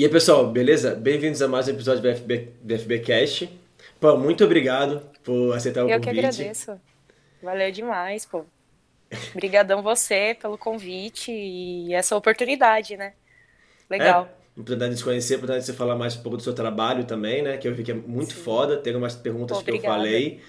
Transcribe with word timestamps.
E 0.00 0.04
aí, 0.04 0.10
pessoal, 0.10 0.46
beleza? 0.46 0.94
Bem-vindos 0.94 1.42
a 1.42 1.46
mais 1.46 1.68
um 1.68 1.72
episódio 1.72 2.00
do 2.00 2.16
FB, 2.16 2.54
do 2.62 2.78
FBcast. 2.78 3.50
Pô, 4.00 4.16
muito 4.16 4.42
obrigado 4.42 5.02
por 5.22 5.54
aceitar 5.54 5.84
o 5.84 5.90
Eu 5.90 6.00
convite. 6.00 6.04
que 6.14 6.26
agradeço. 6.26 6.80
Valeu 7.42 7.70
demais, 7.70 8.24
pô. 8.24 8.46
Obrigadão 9.34 9.82
você 9.82 10.34
pelo 10.40 10.56
convite 10.56 11.30
e 11.30 11.92
essa 11.92 12.16
oportunidade, 12.16 12.96
né? 12.96 13.12
Legal. 13.90 14.24
É, 14.24 14.58
oportunidade 14.58 14.94
de 14.94 14.98
se 15.00 15.04
conhecer, 15.04 15.34
oportunidade 15.34 15.66
de 15.66 15.70
você 15.70 15.76
falar 15.76 15.96
mais 15.96 16.16
um 16.16 16.22
pouco 16.22 16.38
do 16.38 16.42
seu 16.42 16.54
trabalho 16.54 17.04
também, 17.04 17.42
né? 17.42 17.58
Que 17.58 17.68
eu 17.68 17.74
vi 17.74 17.82
que 17.82 17.90
é 17.90 17.94
muito 17.94 18.32
Sim. 18.32 18.40
foda. 18.40 18.78
Tem 18.78 18.96
umas 18.96 19.14
perguntas 19.14 19.58
Pô, 19.58 19.64
que 19.64 19.70
eu 19.70 19.82
falei. 19.82 20.40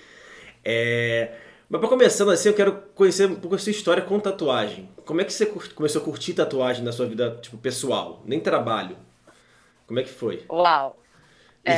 É... 0.63 1.29
Mas 1.67 1.81
pra 1.81 1.89
começando 1.89 2.31
assim, 2.31 2.47
eu 2.47 2.55
quero 2.55 2.71
conhecer 2.95 3.27
um 3.27 3.35
pouco 3.35 3.57
a 3.57 3.59
sua 3.59 3.71
história 3.71 4.01
com 4.01 4.17
tatuagem. 4.17 4.87
Como 5.03 5.19
é 5.19 5.25
que 5.25 5.33
você 5.33 5.45
começou 5.45 6.01
a 6.01 6.05
curtir 6.05 6.35
tatuagem 6.35 6.85
na 6.85 6.93
sua 6.93 7.05
vida, 7.05 7.37
tipo, 7.41 7.57
pessoal? 7.57 8.23
Nem 8.25 8.39
trabalho. 8.39 8.95
Como 9.91 9.99
é 9.99 10.03
que 10.03 10.09
foi? 10.09 10.45
Uau. 10.49 10.97
É. 11.63 11.75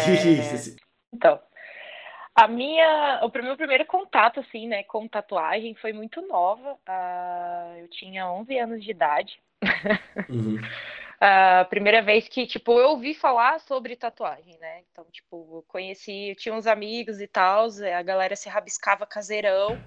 Então, 1.11 1.41
a 2.33 2.47
minha, 2.47 3.19
o 3.21 3.43
meu 3.43 3.57
primeiro 3.57 3.85
contato, 3.85 4.39
assim, 4.39 4.65
né, 4.65 4.81
com 4.83 5.05
tatuagem 5.09 5.75
foi 5.75 5.91
muito 5.91 6.21
nova. 6.21 6.77
Ah, 6.87 7.73
eu 7.79 7.89
tinha 7.89 8.31
11 8.31 8.57
anos 8.57 8.81
de 8.81 8.91
idade. 8.91 9.37
Uhum. 10.29 10.57
A 11.19 11.65
primeira 11.69 12.01
vez 12.01 12.29
que, 12.29 12.47
tipo, 12.47 12.79
eu 12.79 12.91
ouvi 12.91 13.13
falar 13.13 13.59
sobre 13.59 13.97
tatuagem, 13.97 14.57
né? 14.61 14.83
Então, 14.89 15.05
tipo, 15.11 15.57
eu 15.57 15.65
conheci, 15.67 16.29
eu 16.29 16.35
tinha 16.37 16.55
uns 16.55 16.65
amigos 16.65 17.19
e 17.19 17.27
tal, 17.27 17.67
a 17.97 18.01
galera 18.03 18.37
se 18.37 18.47
rabiscava 18.47 19.05
caseirão. 19.05 19.77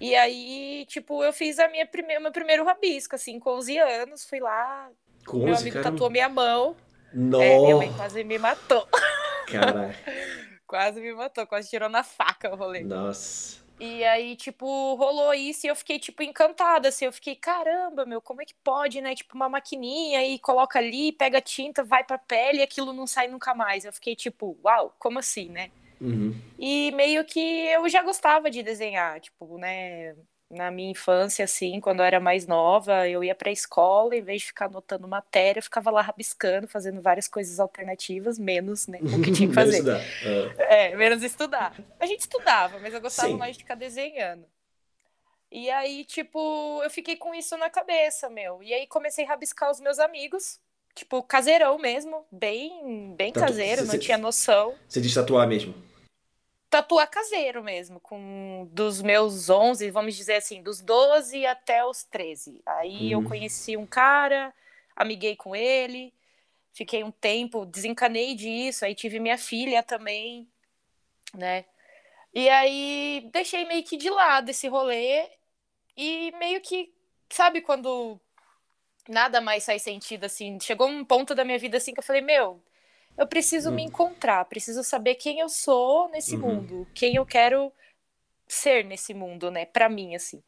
E 0.00 0.16
aí, 0.16 0.84
tipo, 0.88 1.22
eu 1.22 1.32
fiz 1.32 1.60
a 1.60 1.68
minha 1.68 1.86
primeira, 1.86 2.20
meu 2.20 2.32
primeiro 2.32 2.64
rabisco, 2.64 3.14
assim, 3.14 3.38
com 3.38 3.50
11 3.50 3.78
anos, 3.78 4.28
fui 4.28 4.40
lá, 4.40 4.90
Com 5.24 5.36
meu 5.44 5.52
11, 5.52 5.60
amigo 5.62 5.76
cara. 5.80 5.92
tatuou 5.92 6.10
minha 6.10 6.28
mão. 6.28 6.74
É, 7.14 7.58
minha 7.58 7.76
mãe 7.76 7.86
Nossa, 7.86 7.98
quase 7.98 8.24
me 8.24 8.38
matou. 8.38 8.88
caralho. 9.50 9.94
Quase 10.66 11.00
me 11.00 11.12
matou, 11.12 11.46
quase 11.46 11.68
tirou 11.68 11.88
na 11.88 12.02
faca 12.02 12.50
o 12.52 12.56
rolê. 12.56 12.82
Nossa. 12.82 13.62
E 13.78 14.04
aí, 14.04 14.36
tipo, 14.36 14.94
rolou 14.94 15.34
isso 15.34 15.66
e 15.66 15.68
eu 15.68 15.74
fiquei, 15.74 15.98
tipo, 15.98 16.22
encantada, 16.22 16.88
assim. 16.88 17.04
Eu 17.04 17.12
fiquei, 17.12 17.34
caramba, 17.34 18.06
meu, 18.06 18.20
como 18.20 18.40
é 18.40 18.44
que 18.44 18.54
pode, 18.62 19.00
né? 19.00 19.14
Tipo, 19.14 19.34
uma 19.34 19.48
maquininha 19.48 20.24
e 20.24 20.38
coloca 20.38 20.78
ali, 20.78 21.10
pega 21.12 21.40
tinta, 21.40 21.82
vai 21.82 22.04
pra 22.04 22.16
pele 22.16 22.58
e 22.58 22.62
aquilo 22.62 22.92
não 22.92 23.06
sai 23.06 23.26
nunca 23.28 23.54
mais. 23.54 23.84
Eu 23.84 23.92
fiquei, 23.92 24.14
tipo, 24.14 24.56
uau, 24.64 24.94
como 24.98 25.18
assim, 25.18 25.48
né? 25.48 25.70
Uhum. 26.00 26.34
E 26.58 26.92
meio 26.92 27.24
que 27.24 27.40
eu 27.40 27.88
já 27.88 28.02
gostava 28.02 28.50
de 28.50 28.62
desenhar, 28.62 29.20
tipo, 29.20 29.58
né? 29.58 30.14
Na 30.52 30.70
minha 30.70 30.90
infância, 30.90 31.46
assim, 31.46 31.80
quando 31.80 32.00
eu 32.00 32.04
era 32.04 32.20
mais 32.20 32.46
nova, 32.46 33.08
eu 33.08 33.24
ia 33.24 33.34
pra 33.34 33.50
escola, 33.50 34.14
em 34.14 34.20
vez 34.20 34.42
de 34.42 34.48
ficar 34.48 34.66
anotando 34.66 35.08
matéria, 35.08 35.58
eu 35.60 35.62
ficava 35.62 35.90
lá 35.90 36.02
rabiscando, 36.02 36.68
fazendo 36.68 37.00
várias 37.00 37.26
coisas 37.26 37.58
alternativas, 37.58 38.38
menos, 38.38 38.86
né? 38.86 38.98
O 39.00 39.22
que 39.22 39.32
tinha 39.32 39.48
que 39.48 39.54
fazer. 39.56 39.78
estudar. 39.78 40.00
Ah. 40.60 40.62
É, 40.64 40.94
menos 40.94 41.22
estudar. 41.22 41.74
A 41.98 42.04
gente 42.04 42.20
estudava, 42.20 42.78
mas 42.80 42.92
eu 42.92 43.00
gostava 43.00 43.28
Sim. 43.28 43.36
mais 43.38 43.56
de 43.56 43.62
ficar 43.62 43.76
desenhando. 43.76 44.44
E 45.50 45.70
aí, 45.70 46.04
tipo, 46.04 46.82
eu 46.84 46.90
fiquei 46.90 47.16
com 47.16 47.34
isso 47.34 47.56
na 47.56 47.70
cabeça, 47.70 48.28
meu. 48.28 48.62
E 48.62 48.74
aí 48.74 48.86
comecei 48.86 49.24
a 49.24 49.28
rabiscar 49.28 49.70
os 49.70 49.80
meus 49.80 49.98
amigos, 49.98 50.60
tipo, 50.94 51.22
caseirão 51.22 51.78
mesmo, 51.78 52.26
bem, 52.30 53.14
bem 53.16 53.32
Tatu- 53.32 53.46
caseiro, 53.46 53.86
cê- 53.86 53.92
não 53.92 53.98
tinha 53.98 54.18
noção. 54.18 54.74
Você 54.86 55.00
diz 55.00 55.14
tatuar 55.14 55.48
mesmo? 55.48 55.74
Tatuar 56.72 57.06
caseiro 57.10 57.62
mesmo, 57.62 58.00
com 58.00 58.66
dos 58.72 59.02
meus 59.02 59.50
11, 59.50 59.90
vamos 59.90 60.16
dizer 60.16 60.36
assim, 60.36 60.62
dos 60.62 60.80
12 60.80 61.44
até 61.44 61.84
os 61.84 62.02
13. 62.04 62.62
Aí 62.64 63.12
eu 63.12 63.18
Uhum. 63.18 63.24
conheci 63.24 63.76
um 63.76 63.86
cara, 63.86 64.54
amiguei 64.96 65.36
com 65.36 65.54
ele, 65.54 66.14
fiquei 66.72 67.04
um 67.04 67.10
tempo, 67.10 67.66
desencanei 67.66 68.34
disso, 68.34 68.86
aí 68.86 68.94
tive 68.94 69.20
minha 69.20 69.36
filha 69.36 69.82
também, 69.82 70.48
né? 71.34 71.66
E 72.32 72.48
aí 72.48 73.28
deixei 73.30 73.66
meio 73.66 73.84
que 73.84 73.98
de 73.98 74.08
lado 74.08 74.48
esse 74.48 74.66
rolê 74.66 75.28
e 75.94 76.32
meio 76.38 76.58
que, 76.62 76.90
sabe, 77.28 77.60
quando 77.60 78.18
nada 79.06 79.42
mais 79.42 79.66
faz 79.66 79.82
sentido 79.82 80.24
assim, 80.24 80.58
chegou 80.58 80.88
um 80.88 81.04
ponto 81.04 81.34
da 81.34 81.44
minha 81.44 81.58
vida 81.58 81.76
assim 81.76 81.92
que 81.92 82.00
eu 82.00 82.04
falei, 82.04 82.22
meu, 82.22 82.64
eu 83.16 83.26
preciso 83.26 83.70
me 83.72 83.82
Hum. 83.82 83.86
encontrar, 83.86 84.44
preciso 84.46 84.82
saber 84.82 85.14
quem 85.16 85.40
eu 85.40 85.48
sou 85.48 86.08
nesse 86.10 86.36
Uhum. 86.36 86.42
mundo, 86.42 86.88
quem 86.94 87.16
eu 87.16 87.26
quero 87.26 87.72
ser 88.48 88.84
nesse 88.84 89.14
mundo, 89.14 89.50
né, 89.50 89.64
pra 89.66 89.88
mim 89.88 90.14
assim. 90.14 90.42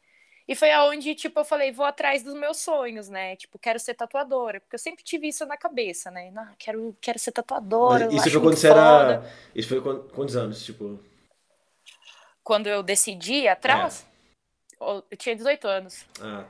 E 0.47 0.53
foi 0.55 0.71
aonde, 0.71 1.15
tipo, 1.15 1.39
eu 1.39 1.45
falei, 1.45 1.71
vou 1.71 1.85
atrás 1.85 2.21
dos 2.21 2.35
meus 2.35 2.57
sonhos, 2.57 3.09
né? 3.09 3.35
Tipo, 3.35 3.57
quero 3.57 3.79
ser 3.79 3.95
tatuadora, 3.95 4.59
porque 4.61 4.75
eu 4.75 4.79
sempre 4.79 5.03
tive 5.03 5.27
isso 5.27 5.43
na 5.47 5.57
cabeça, 5.57 6.11
né? 6.11 6.29
Não, 6.29 6.47
quero, 6.59 6.95
quero 7.01 7.17
ser 7.17 7.31
tatuadora, 7.31 8.05
Mas 8.05 8.13
isso 8.27 8.31
foi 8.31 8.41
quando 8.41 8.55
você 8.55 8.67
foda. 8.67 8.79
era. 8.79 9.31
Isso 9.55 9.69
foi 9.69 9.81
quantos 9.81 10.35
anos? 10.35 10.63
Tipo. 10.63 10.99
Quando 12.43 12.67
eu 12.67 12.83
decidi 12.83 13.47
atrás, 13.47 14.05
eu 14.79 15.17
tinha 15.17 15.35
18 15.35 15.67
anos. 15.67 16.05
Ah, 16.21 16.45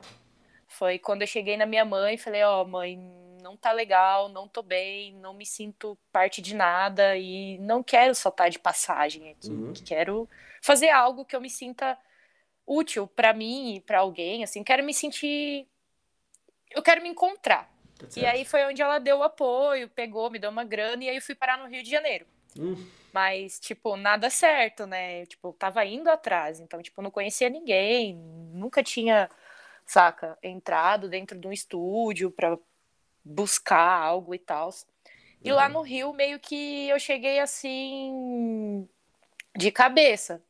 Foi 0.78 0.98
quando 0.98 1.22
eu 1.22 1.26
cheguei 1.26 1.56
na 1.56 1.66
minha 1.66 1.84
mãe 1.84 2.14
e 2.14 2.18
falei, 2.18 2.42
ó, 2.42 2.64
mãe, 2.64 2.98
não 3.42 3.56
tá 3.56 3.72
legal, 3.72 4.28
não 4.28 4.46
tô 4.46 4.62
bem, 4.62 5.14
não 5.14 5.34
me 5.34 5.46
sinto 5.46 5.96
parte 6.12 6.42
de 6.42 6.54
nada 6.54 7.16
e 7.16 7.58
não 7.58 7.82
quero 7.82 8.14
só 8.14 8.28
estar 8.28 8.48
de 8.48 8.58
passagem 8.58 9.30
aqui. 9.30 9.50
Uhum. 9.50 9.72
Quero 9.84 10.28
fazer 10.62 10.90
algo 10.90 11.24
que 11.24 11.34
eu 11.34 11.40
me 11.40 11.50
sinta 11.50 11.98
útil 12.66 13.06
pra 13.06 13.32
mim 13.32 13.76
e 13.76 13.80
pra 13.80 14.00
alguém, 14.00 14.42
assim, 14.42 14.64
quero 14.64 14.84
me 14.84 14.92
sentir 14.92 15.66
eu 16.70 16.82
quero 16.82 17.02
me 17.02 17.08
encontrar. 17.08 17.70
tá 17.98 18.06
E 18.20 18.26
aí 18.26 18.44
foi 18.44 18.64
onde 18.66 18.82
ela 18.82 18.98
deu 18.98 19.18
o 19.18 19.22
apoio, 19.22 19.88
pegou, 19.88 20.30
me 20.30 20.38
deu 20.38 20.50
uma 20.50 20.64
grana 20.64 21.02
e 21.04 21.08
aí 21.08 21.16
eu 21.16 21.22
fui 21.22 21.34
parar 21.34 21.58
no 21.58 21.68
Rio 21.68 21.82
de 21.82 21.90
Janeiro. 21.90 22.26
Hum, 22.58 22.76
Mas, 23.12 23.58
tipo, 23.58 23.96
nada 23.96 24.28
certo, 24.28 24.86
né? 24.86 25.22
Eu, 25.22 25.26
tipo, 25.26 25.52
tava 25.54 25.84
indo 25.86 26.10
atrás. 26.10 26.60
Então, 26.60 26.82
tipo, 26.82 27.00
não 27.00 27.10
conhecia 27.10 27.48
ninguém. 27.48 28.14
Nunca 28.52 28.82
tinha, 28.82 29.30
saca, 29.86 30.38
entrado 30.42 31.08
dentro 31.08 31.38
de 31.38 31.46
um 31.48 31.52
estúdio 31.52 32.30
pra 32.30 32.58
buscar 33.24 33.80
algo 34.02 34.34
e 34.34 34.38
tal. 34.38 34.70
E 35.44 35.52
lá 35.52 35.68
Uhum. 35.68 35.74
no 35.74 35.82
Rio, 35.82 36.12
meio 36.12 36.38
que 36.40 36.88
eu 36.88 36.98
cheguei 36.98 37.40
assim, 37.40 38.88
de 39.56 39.70
cabeça. 39.70 40.42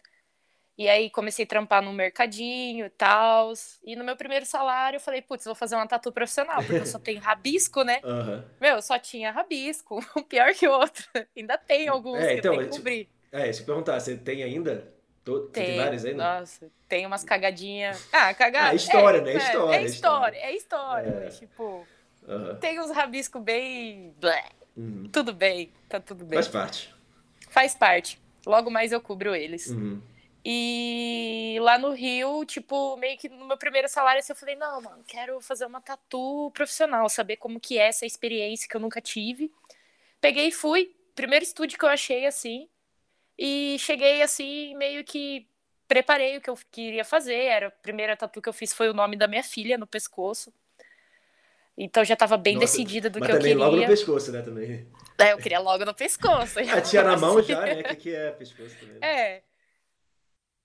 E 0.79 0.89
aí 0.89 1.09
comecei 1.11 1.45
a 1.45 1.49
trampar 1.49 1.83
no 1.83 1.93
mercadinho 1.93 2.87
e 2.87 2.91
tal. 2.91 3.53
E 3.85 3.97
no 3.97 4.05
meu 4.05 4.17
primeiro 4.17 4.45
salário 4.47 4.97
eu 4.97 5.01
falei, 5.01 5.23
putz, 5.23 5.45
vou 5.45 5.55
fazer 5.55 5.75
uma 5.77 5.87
tatu 5.89 6.13
profissional, 6.13 6.63
porque 6.63 6.83
eu 6.83 6.87
só 6.87 6.99
tenho 6.99 7.21
rabisco, 7.21 7.83
né? 7.83 8.01
Aham. 8.05 8.45
Meu, 8.61 8.81
só 8.83 8.99
tinha 8.99 9.31
rabisco, 9.31 10.01
um 10.17 10.23
pior 10.23 10.55
que 10.55 10.67
o 10.69 10.73
outro. 10.73 11.07
Ainda 11.37 11.59
tem 11.59 11.89
alguns 11.89 12.27
É, 12.27 12.33
que 12.35 12.39
então, 12.39 12.53
eu 12.55 12.59
tenho 12.59 12.63
é, 12.63 12.71
que 12.71 12.77
cobrir. 12.77 13.09
É, 13.33 13.53
se 13.53 13.65
perguntar, 13.65 14.01
você 14.01 14.17
tem 14.17 14.43
ainda? 14.43 14.96
Tem 15.53 15.65
Tem, 15.65 15.77
vários 15.79 16.05
ainda? 16.05 16.39
nossa, 16.39 16.71
tem 16.89 17.05
umas 17.05 17.25
cagadinhas. 17.25 18.09
Ah, 18.13 18.33
cagada. 18.33 18.71
Ah, 18.71 18.75
história, 18.75 19.19
é, 19.19 19.21
né? 19.23 19.33
é, 19.33 19.37
História, 19.37 19.77
É 19.77 19.85
história, 19.85 20.39
é 20.39 20.57
história. 20.57 21.09
É. 21.09 21.29
tipo, 21.31 21.87
tem 22.61 22.81
uns 22.81 22.91
rabiscos 22.91 23.43
bem. 23.43 24.15
Uhum. 24.77 25.09
Tudo 25.13 25.33
bem, 25.33 25.73
tá 25.89 25.99
tudo 25.99 26.25
bem. 26.25 26.37
Faz 26.37 26.49
parte. 26.49 26.95
Faz 27.49 27.75
parte. 27.75 28.21
Logo 28.47 28.71
mais 28.71 28.93
eu 28.93 29.01
cubro 29.01 29.35
eles. 29.35 29.67
Uhum. 29.69 30.01
E 30.45 31.59
lá 31.61 31.77
no 31.77 31.91
Rio, 31.93 32.45
tipo, 32.45 32.97
meio 32.97 33.19
que 33.19 33.29
no 33.29 33.49
meu 33.49 33.57
primeiro 33.57 33.89
salário, 33.89 34.21
assim, 34.21 34.33
eu 34.33 34.37
falei, 34.37 34.55
não, 34.55 34.81
mano, 34.81 35.03
quero 35.05 35.41
fazer 35.41 35.67
uma 35.67 35.81
tatu 35.81 36.53
profissional, 36.55 37.09
saber 37.09 37.37
como 37.37 37.59
que 37.59 37.79
é 37.79 37.89
essa 37.89 38.07
experiência 38.07 38.69
que 38.69 38.77
eu 38.77 38.81
nunca 38.81 39.01
tive. 39.01 39.51
Peguei 40.21 40.47
e 40.49 40.53
fui, 40.53 40.95
primeiro 41.17 41.45
estúdio 41.45 41.77
que 41.77 41.85
eu 41.85 41.89
achei, 41.89 42.27
assim, 42.27 42.69
e 43.39 43.77
cheguei, 43.79 44.23
assim, 44.23 44.75
meio 44.77 45.05
que 45.05 45.47
preparei 45.87 46.37
o 46.37 46.41
que 46.41 46.51
eu 46.51 46.59
queria 46.71 47.05
fazer, 47.05 47.45
era 47.45 47.69
a 47.69 47.71
primeira 47.71 48.17
tatu 48.17 48.43
que 48.43 48.49
eu 48.49 48.53
fiz 48.53 48.73
foi 48.73 48.89
o 48.89 48.95
nome 48.95 49.17
da 49.17 49.29
minha 49.29 49.43
filha 49.43 49.79
no 49.79 49.87
pescoço. 49.87 50.53
Então 51.79 52.03
já 52.05 52.17
tava 52.17 52.37
bem 52.37 52.55
Nossa, 52.55 52.67
decidida 52.67 53.11
do 53.11 53.21
Mas 53.21 53.29
que 53.29 53.33
eu 53.33 53.39
também 53.39 53.53
queria. 53.53 53.65
logo 53.65 53.77
no 53.77 53.87
pescoço, 53.87 54.33
né? 54.33 54.41
Também. 54.43 54.89
É, 55.19 55.33
eu 55.33 55.39
queria 55.39 55.61
logo 55.61 55.85
no 55.85 55.95
pescoço. 55.95 56.59
Ah, 56.59 56.81
tinha 56.81 57.03
na 57.03 57.17
mão 57.17 57.43
já, 57.43 57.61
né? 57.61 57.81
O 57.81 57.85
que, 57.85 57.97
que 57.97 58.15
é 58.15 58.31
pescoço 58.33 58.75
também? 58.81 58.99
É. 59.03 59.43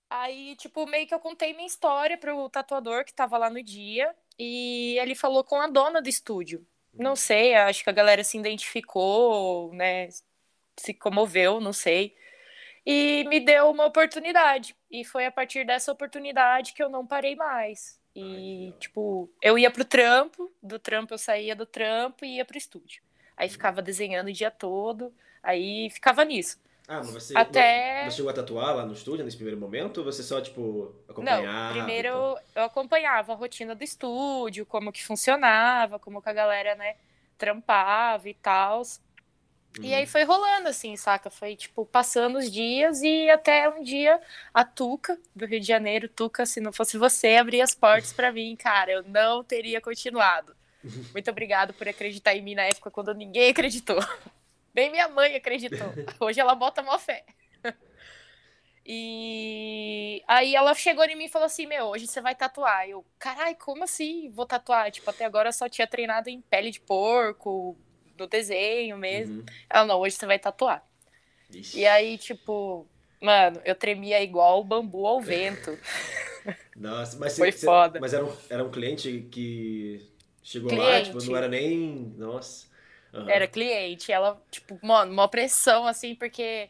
Aí, 0.09 0.55
tipo, 0.55 0.85
meio 0.87 1.07
que 1.07 1.13
eu 1.13 1.19
contei 1.19 1.53
minha 1.53 1.67
história 1.67 2.17
pro 2.17 2.49
tatuador 2.49 3.03
que 3.05 3.13
tava 3.13 3.37
lá 3.37 3.49
no 3.49 3.61
dia. 3.61 4.13
E 4.39 4.97
ele 4.99 5.15
falou 5.15 5.43
com 5.43 5.61
a 5.61 5.67
dona 5.67 6.01
do 6.01 6.09
estúdio. 6.09 6.65
Não 6.93 7.15
sei, 7.15 7.55
acho 7.55 7.83
que 7.83 7.89
a 7.89 7.93
galera 7.93 8.23
se 8.23 8.37
identificou, 8.37 9.73
né? 9.73 10.09
Se 10.77 10.93
comoveu, 10.93 11.59
não 11.61 11.71
sei. 11.71 12.15
E 12.85 13.23
me 13.25 13.39
deu 13.39 13.69
uma 13.69 13.85
oportunidade. 13.85 14.75
E 14.89 15.05
foi 15.05 15.25
a 15.25 15.31
partir 15.31 15.65
dessa 15.65 15.91
oportunidade 15.91 16.73
que 16.73 16.81
eu 16.81 16.89
não 16.89 17.05
parei 17.05 17.35
mais. 17.35 17.99
E, 18.15 18.73
tipo, 18.79 19.29
eu 19.41 19.57
ia 19.57 19.71
pro 19.71 19.85
trampo, 19.85 20.51
do 20.61 20.77
trampo 20.77 21.13
eu 21.13 21.17
saía 21.17 21.55
do 21.55 21.65
trampo 21.65 22.25
e 22.25 22.37
ia 22.37 22.45
pro 22.45 22.57
estúdio. 22.57 23.01
Aí 23.37 23.47
ficava 23.47 23.81
desenhando 23.81 24.27
o 24.27 24.33
dia 24.33 24.51
todo, 24.51 25.13
aí 25.41 25.89
ficava 25.89 26.23
nisso. 26.25 26.59
Ah, 26.87 26.97
mas 26.97 27.11
você, 27.11 27.33
Até- 27.37 28.03
você 28.03 28.17
chegou 28.17 28.29
a 28.29 28.33
tatuar 28.33 28.75
lá 28.75 28.85
no 28.85 28.93
estúdio 28.93 29.23
nesse 29.23 29.37
primeiro 29.37 29.59
momento? 29.59 29.99
Ou 29.99 30.03
você 30.03 30.21
só, 30.21 30.41
tipo, 30.41 30.93
acompanhava? 31.07 31.47
Não, 31.47 31.73
primeiro 31.73 32.07
e 32.07 32.11
tal? 32.11 32.39
eu 32.55 32.63
acompanhava 32.63 33.31
a 33.31 33.35
rotina 33.35 33.73
do 33.73 33.83
estúdio, 33.83 34.65
como 34.65 34.91
que 34.91 35.03
funcionava, 35.03 35.97
como 35.97 36.21
que 36.21 36.29
a 36.29 36.33
galera, 36.33 36.75
né, 36.75 36.95
trampava 37.37 38.27
e 38.27 38.33
tal. 38.33 38.81
E 39.79 39.93
aí 39.93 40.05
foi 40.05 40.23
rolando, 40.23 40.67
assim, 40.67 40.95
saca? 40.97 41.29
Foi, 41.29 41.55
tipo, 41.55 41.85
passando 41.85 42.37
os 42.37 42.51
dias 42.51 43.01
e 43.01 43.29
até 43.29 43.69
um 43.69 43.81
dia 43.81 44.19
a 44.53 44.65
Tuca, 44.65 45.17
do 45.33 45.45
Rio 45.45 45.61
de 45.61 45.67
Janeiro, 45.67 46.09
Tuca, 46.09 46.45
se 46.45 46.59
não 46.59 46.73
fosse 46.73 46.97
você, 46.97 47.37
abrir 47.37 47.61
as 47.61 47.73
portas 47.73 48.11
para 48.11 48.31
mim, 48.31 48.55
cara, 48.57 48.91
eu 48.91 49.03
não 49.03 49.43
teria 49.43 49.79
continuado. 49.79 50.55
Muito 51.13 51.31
obrigado 51.31 51.73
por 51.73 51.87
acreditar 51.87 52.35
em 52.35 52.41
mim 52.41 52.55
na 52.55 52.63
época 52.63 52.91
quando 52.91 53.13
ninguém 53.13 53.49
acreditou. 53.49 53.99
Bem 54.73 54.89
minha 54.89 55.07
mãe 55.07 55.35
acreditou. 55.35 55.93
Hoje 56.19 56.39
ela 56.39 56.55
bota 56.55 56.81
mó 56.81 56.97
fé. 56.97 57.23
E 58.83 60.23
aí 60.27 60.55
ela 60.55 60.73
chegou 60.73 61.05
em 61.05 61.15
mim 61.15 61.25
e 61.25 61.29
falou 61.29 61.45
assim: 61.45 61.67
Meu, 61.67 61.85
hoje 61.85 62.07
você 62.07 62.19
vai 62.19 62.33
tatuar. 62.33 62.89
Eu, 62.89 63.05
carai, 63.19 63.53
como 63.53 63.83
assim 63.83 64.31
vou 64.31 64.43
tatuar? 64.43 64.89
Tipo, 64.89 65.11
até 65.11 65.23
agora 65.23 65.49
eu 65.49 65.53
só 65.53 65.69
tinha 65.69 65.85
treinado 65.85 66.31
em 66.31 66.41
pele 66.41 66.71
de 66.71 66.79
porco, 66.79 67.77
no 68.21 68.27
desenho 68.27 68.97
mesmo. 68.97 69.39
Uhum. 69.39 69.45
Ela, 69.69 69.85
não, 69.85 69.99
hoje 69.99 70.15
você 70.15 70.25
vai 70.25 70.39
tatuar. 70.39 70.85
Ixi. 71.51 71.79
E 71.79 71.87
aí, 71.87 72.17
tipo, 72.17 72.87
mano, 73.19 73.59
eu 73.65 73.75
tremia 73.75 74.21
igual 74.21 74.61
o 74.61 74.63
bambu 74.63 75.05
ao 75.05 75.19
vento. 75.19 75.77
Nossa, 76.75 77.17
mas 77.19 77.37
Foi 77.37 77.51
foda. 77.51 77.99
Mas 77.99 78.13
era 78.13 78.25
um, 78.25 78.33
era 78.49 78.63
um 78.63 78.71
cliente 78.71 79.27
que 79.31 80.07
chegou 80.41 80.69
cliente. 80.69 81.09
lá, 81.09 81.19
tipo, 81.19 81.31
não 81.31 81.37
era 81.37 81.47
nem. 81.47 82.13
Nossa. 82.17 82.67
Uhum. 83.13 83.29
Era 83.29 83.47
cliente. 83.47 84.11
Ela, 84.11 84.41
tipo, 84.49 84.79
mano, 84.81 85.11
uma 85.11 85.27
pressão, 85.27 85.85
assim, 85.85 86.15
porque. 86.15 86.69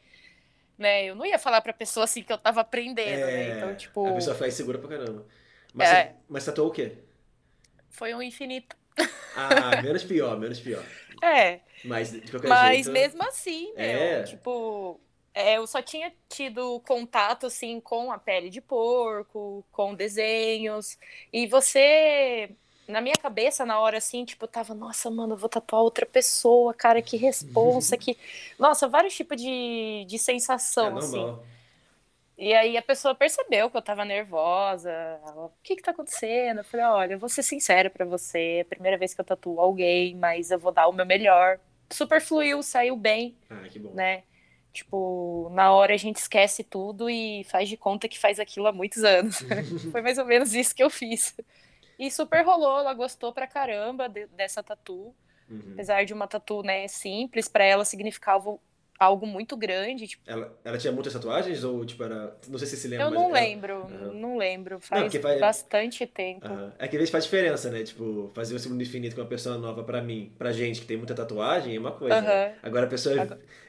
Né, 0.77 1.05
eu 1.05 1.15
não 1.15 1.25
ia 1.25 1.37
falar 1.37 1.61
pra 1.61 1.73
pessoa 1.73 2.05
assim 2.05 2.23
que 2.23 2.33
eu 2.33 2.39
tava 2.39 2.61
aprendendo, 2.61 3.05
né? 3.05 3.43
é, 3.43 3.47
né? 3.49 3.57
Então, 3.57 3.75
tipo. 3.75 4.07
A 4.07 4.13
pessoa 4.13 4.33
fica 4.33 4.47
insegura 4.47 4.79
pra 4.79 4.89
caramba. 4.89 5.25
Mas, 5.73 5.89
é. 5.89 6.15
mas 6.27 6.43
tatuou 6.43 6.69
o 6.69 6.71
quê? 6.71 6.93
Foi 7.89 8.13
um 8.15 8.21
infinito. 8.21 8.75
Ah, 9.35 9.81
menos 9.81 10.03
pior, 10.03 10.37
menos 10.37 10.59
pior. 10.59 10.83
É. 11.21 11.59
Mas, 11.83 12.11
de 12.11 12.29
qualquer 12.29 12.47
Mas 12.47 12.85
jeito, 12.85 12.91
mesmo 12.91 13.23
assim, 13.23 13.73
meu, 13.73 13.83
é. 13.83 14.23
tipo, 14.23 14.99
é, 15.33 15.57
eu 15.57 15.65
só 15.65 15.81
tinha 15.81 16.13
tido 16.27 16.79
contato, 16.81 17.47
assim, 17.47 17.79
com 17.79 18.11
a 18.11 18.17
pele 18.17 18.49
de 18.49 18.61
porco, 18.61 19.65
com 19.71 19.95
desenhos. 19.95 20.97
E 21.31 21.47
você, 21.47 22.51
na 22.87 23.01
minha 23.01 23.15
cabeça, 23.15 23.65
na 23.65 23.79
hora, 23.79 23.97
assim, 23.97 24.25
tipo, 24.25 24.47
tava, 24.47 24.73
nossa, 24.73 25.09
mano, 25.09 25.33
eu 25.33 25.37
vou 25.37 25.49
tatuar 25.49 25.81
outra 25.81 26.05
pessoa, 26.05 26.73
cara, 26.73 27.01
que 27.01 27.17
responsa, 27.17 27.95
que... 27.97 28.17
Nossa, 28.59 28.87
vários 28.87 29.15
tipos 29.15 29.41
de, 29.41 30.05
de 30.07 30.19
sensação, 30.19 30.97
é 30.97 30.99
assim. 30.99 31.39
E 32.41 32.55
aí 32.55 32.75
a 32.75 32.81
pessoa 32.81 33.13
percebeu 33.13 33.69
que 33.69 33.77
eu 33.77 33.83
tava 33.83 34.03
nervosa. 34.03 34.89
Ela, 34.89 35.45
o 35.45 35.51
que 35.61 35.75
que 35.75 35.83
tá 35.83 35.91
acontecendo? 35.91 36.57
Eu 36.57 36.63
falei, 36.63 36.85
olha, 36.87 37.13
eu 37.13 37.19
vou 37.19 37.29
ser 37.29 37.43
sincera 37.43 37.87
pra 37.87 38.03
você. 38.03 38.57
É 38.57 38.61
a 38.61 38.65
primeira 38.65 38.97
vez 38.97 39.13
que 39.13 39.21
eu 39.21 39.25
tatuo 39.25 39.61
alguém, 39.61 40.15
mas 40.15 40.49
eu 40.49 40.57
vou 40.57 40.71
dar 40.71 40.87
o 40.87 40.91
meu 40.91 41.05
melhor. 41.05 41.59
Super 41.91 42.19
fluiu, 42.19 42.63
saiu 42.63 42.95
bem. 42.95 43.37
Ah, 43.47 43.69
que 43.69 43.77
bom. 43.77 43.93
Né? 43.93 44.23
Tipo, 44.73 45.51
na 45.53 45.71
hora 45.71 45.93
a 45.93 45.97
gente 45.97 46.15
esquece 46.15 46.63
tudo 46.63 47.11
e 47.11 47.43
faz 47.43 47.69
de 47.69 47.77
conta 47.77 48.07
que 48.07 48.17
faz 48.17 48.39
aquilo 48.39 48.65
há 48.65 48.71
muitos 48.71 49.03
anos. 49.03 49.37
Foi 49.91 50.01
mais 50.01 50.17
ou 50.17 50.25
menos 50.25 50.55
isso 50.55 50.73
que 50.73 50.81
eu 50.81 50.89
fiz. 50.89 51.37
E 51.99 52.09
super 52.09 52.43
rolou, 52.43 52.79
ela 52.79 52.95
gostou 52.95 53.31
pra 53.31 53.45
caramba 53.45 54.09
de, 54.09 54.25
dessa 54.25 54.63
tatu. 54.63 55.13
Uhum. 55.47 55.73
Apesar 55.73 56.05
de 56.05 56.13
uma 56.13 56.27
tatu, 56.27 56.63
né, 56.63 56.87
simples, 56.87 57.47
para 57.47 57.63
ela 57.63 57.85
significava 57.85 58.57
algo 59.01 59.25
muito 59.25 59.57
grande. 59.57 60.07
Tipo... 60.07 60.21
Ela, 60.27 60.55
ela 60.63 60.77
tinha 60.77 60.93
muitas 60.93 61.11
tatuagens 61.11 61.63
ou, 61.63 61.83
tipo, 61.83 62.03
era... 62.03 62.37
Não 62.47 62.59
sei 62.59 62.67
se 62.67 62.75
você 62.75 62.81
se 62.83 62.87
lembra, 62.87 63.07
Eu 63.07 63.11
não 63.11 63.31
lembro, 63.31 63.87
uhum. 63.89 64.13
não 64.13 64.37
lembro. 64.37 64.79
Faz, 64.79 65.11
não, 65.11 65.21
faz 65.21 65.39
bastante 65.39 66.05
tempo. 66.05 66.47
Uhum. 66.47 66.71
É 66.77 66.87
que 66.87 66.95
às 66.95 66.99
vezes 66.99 67.09
faz 67.09 67.23
diferença, 67.23 67.71
né? 67.71 67.83
Tipo, 67.83 68.29
fazer 68.35 68.53
o 68.53 68.59
segundo 68.59 68.81
infinito 68.83 69.15
com 69.15 69.21
uma 69.21 69.27
pessoa 69.27 69.57
nova 69.57 69.83
pra 69.83 70.03
mim, 70.03 70.31
pra 70.37 70.51
gente 70.51 70.81
que 70.81 70.85
tem 70.85 70.97
muita 70.97 71.15
tatuagem 71.15 71.75
é 71.75 71.79
uma 71.79 71.91
coisa. 71.91 72.17
Uhum. 72.17 72.21
Né? 72.21 72.55
Agora 72.61 72.85
a 72.85 72.89
pessoa 72.89 73.15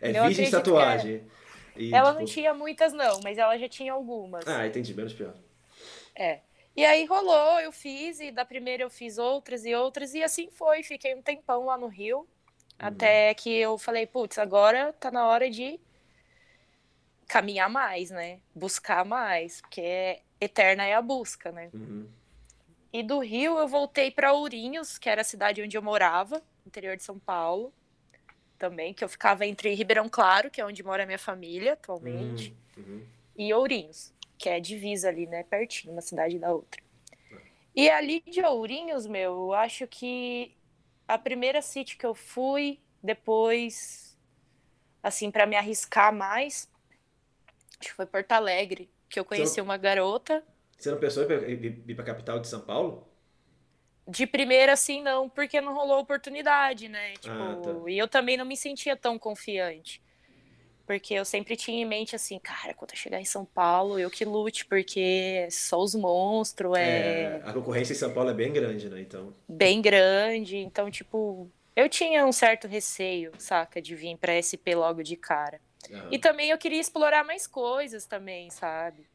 é, 0.02 0.10
é 0.10 0.22
virgem 0.22 0.44
de 0.44 0.50
tatuagem. 0.50 1.22
E, 1.74 1.94
ela 1.94 2.10
tipo... 2.10 2.20
não 2.20 2.26
tinha 2.26 2.52
muitas, 2.52 2.92
não, 2.92 3.20
mas 3.24 3.38
ela 3.38 3.56
já 3.56 3.68
tinha 3.68 3.94
algumas. 3.94 4.46
Ah, 4.46 4.66
entendi, 4.66 4.92
menos 4.92 5.14
pior. 5.14 5.32
É. 6.14 6.40
E 6.76 6.84
aí 6.84 7.06
rolou, 7.06 7.58
eu 7.60 7.72
fiz, 7.72 8.20
e 8.20 8.30
da 8.30 8.44
primeira 8.44 8.82
eu 8.82 8.90
fiz 8.90 9.16
outras 9.16 9.64
e 9.64 9.74
outras, 9.74 10.14
e 10.14 10.22
assim 10.22 10.50
foi. 10.50 10.82
Fiquei 10.82 11.14
um 11.14 11.22
tempão 11.22 11.64
lá 11.64 11.78
no 11.78 11.86
Rio. 11.86 12.26
Até 12.78 13.32
que 13.34 13.50
eu 13.50 13.78
falei, 13.78 14.06
putz, 14.06 14.38
agora 14.38 14.92
tá 14.94 15.10
na 15.10 15.26
hora 15.26 15.48
de 15.48 15.78
caminhar 17.28 17.70
mais, 17.70 18.10
né? 18.10 18.40
Buscar 18.54 19.04
mais, 19.04 19.60
porque 19.60 19.80
é, 19.80 20.20
eterna 20.40 20.84
é 20.84 20.94
a 20.94 21.00
busca, 21.00 21.52
né? 21.52 21.70
Uhum. 21.72 22.08
E 22.92 23.02
do 23.02 23.20
Rio 23.20 23.58
eu 23.58 23.66
voltei 23.66 24.10
para 24.10 24.32
Ourinhos, 24.32 24.98
que 24.98 25.08
era 25.08 25.22
a 25.22 25.24
cidade 25.24 25.62
onde 25.62 25.76
eu 25.76 25.82
morava, 25.82 26.42
interior 26.66 26.96
de 26.96 27.02
São 27.02 27.18
Paulo, 27.18 27.72
também, 28.58 28.92
que 28.92 29.02
eu 29.02 29.08
ficava 29.08 29.46
entre 29.46 29.74
Ribeirão 29.74 30.08
Claro, 30.08 30.50
que 30.50 30.60
é 30.60 30.66
onde 30.66 30.82
mora 30.82 31.04
a 31.04 31.06
minha 31.06 31.18
família 31.18 31.72
atualmente, 31.72 32.54
uhum. 32.76 32.84
uhum. 32.84 33.06
e 33.36 33.54
Ourinhos, 33.54 34.12
que 34.36 34.48
é 34.48 34.60
divisa 34.60 35.08
ali, 35.08 35.26
né, 35.26 35.42
pertinho, 35.42 35.92
uma 35.92 36.02
cidade 36.02 36.38
da 36.38 36.52
outra. 36.52 36.82
E 37.74 37.88
ali 37.88 38.22
de 38.26 38.42
Ourinhos, 38.42 39.06
meu, 39.06 39.32
eu 39.32 39.52
acho 39.54 39.86
que 39.86 40.54
a 41.06 41.18
primeira 41.18 41.60
City 41.60 41.96
que 41.96 42.06
eu 42.06 42.14
fui, 42.14 42.80
depois, 43.02 44.16
assim, 45.02 45.30
para 45.30 45.46
me 45.46 45.56
arriscar 45.56 46.12
mais, 46.12 46.68
acho 47.78 47.90
que 47.90 47.94
foi 47.94 48.06
Porto 48.06 48.32
Alegre, 48.32 48.90
que 49.08 49.18
eu 49.18 49.24
conheci 49.24 49.60
uma 49.60 49.76
garota. 49.76 50.44
Você 50.78 50.90
não 50.90 50.98
pensou 50.98 51.24
em 51.24 51.82
ir 51.86 51.94
pra 51.94 52.04
capital 52.04 52.38
de 52.38 52.48
São 52.48 52.60
Paulo? 52.60 53.06
De 54.06 54.26
primeira, 54.26 54.72
assim, 54.72 55.02
não, 55.02 55.28
porque 55.28 55.60
não 55.60 55.74
rolou 55.74 56.00
oportunidade, 56.00 56.88
né? 56.88 57.12
Tipo, 57.14 57.34
ah, 57.34 57.56
tá. 57.62 57.90
e 57.90 57.96
eu 57.96 58.08
também 58.08 58.36
não 58.36 58.44
me 58.44 58.56
sentia 58.56 58.96
tão 58.96 59.18
confiante. 59.18 60.02
Porque 60.86 61.14
eu 61.14 61.24
sempre 61.24 61.56
tinha 61.56 61.80
em 61.80 61.86
mente 61.86 62.16
assim, 62.16 62.38
cara, 62.38 62.74
quando 62.74 62.90
eu 62.90 62.96
chegar 62.96 63.20
em 63.20 63.24
São 63.24 63.44
Paulo, 63.44 63.98
eu 63.98 64.10
que 64.10 64.24
lute, 64.24 64.66
porque 64.66 65.46
só 65.50 65.80
os 65.80 65.94
monstros, 65.94 66.76
é... 66.76 67.40
é... 67.40 67.42
A 67.44 67.52
concorrência 67.52 67.92
em 67.92 67.96
São 67.96 68.12
Paulo 68.12 68.30
é 68.30 68.34
bem 68.34 68.52
grande, 68.52 68.88
né, 68.88 69.00
então... 69.00 69.32
Bem 69.48 69.80
grande, 69.80 70.56
então, 70.56 70.90
tipo, 70.90 71.48
eu 71.76 71.88
tinha 71.88 72.26
um 72.26 72.32
certo 72.32 72.66
receio, 72.66 73.32
saca, 73.38 73.80
de 73.80 73.94
vir 73.94 74.16
pra 74.16 74.34
SP 74.42 74.74
logo 74.74 75.02
de 75.02 75.16
cara. 75.16 75.60
Uhum. 75.88 76.08
E 76.10 76.18
também 76.18 76.50
eu 76.50 76.58
queria 76.58 76.80
explorar 76.80 77.24
mais 77.24 77.46
coisas 77.46 78.04
também, 78.04 78.50
sabe? 78.50 79.06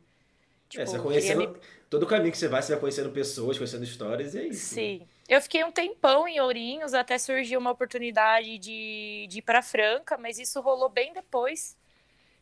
Tipo, 0.70 0.84
é, 0.84 0.86
você 0.86 0.98
vai 0.98 1.06
conhecendo... 1.06 1.40
Me... 1.40 1.60
Todo 1.90 2.04
o 2.04 2.08
caminho 2.08 2.32
que 2.32 2.38
você 2.38 2.48
vai, 2.48 2.62
você 2.62 2.74
vai 2.74 2.82
conhecendo 2.82 3.12
pessoas, 3.12 3.58
conhecendo 3.58 3.84
histórias, 3.84 4.36
e 4.36 4.40
é 4.40 4.48
isso. 4.48 4.76
Né? 4.76 4.82
Sim. 4.82 5.00
Né? 5.00 5.08
Eu 5.28 5.42
fiquei 5.42 5.64
um 5.64 5.72
tempão 5.72 6.28
em 6.28 6.40
Ourinhos 6.40 6.94
até 6.94 7.18
surgiu 7.18 7.60
uma 7.60 7.72
oportunidade 7.72 8.58
de, 8.58 9.28
de 9.30 9.40
ir 9.40 9.42
para 9.42 9.62
Franca, 9.62 10.18
mas 10.18 10.40
isso 10.40 10.62
rolou 10.62 10.88
bem 10.88 11.12
depois 11.14 11.76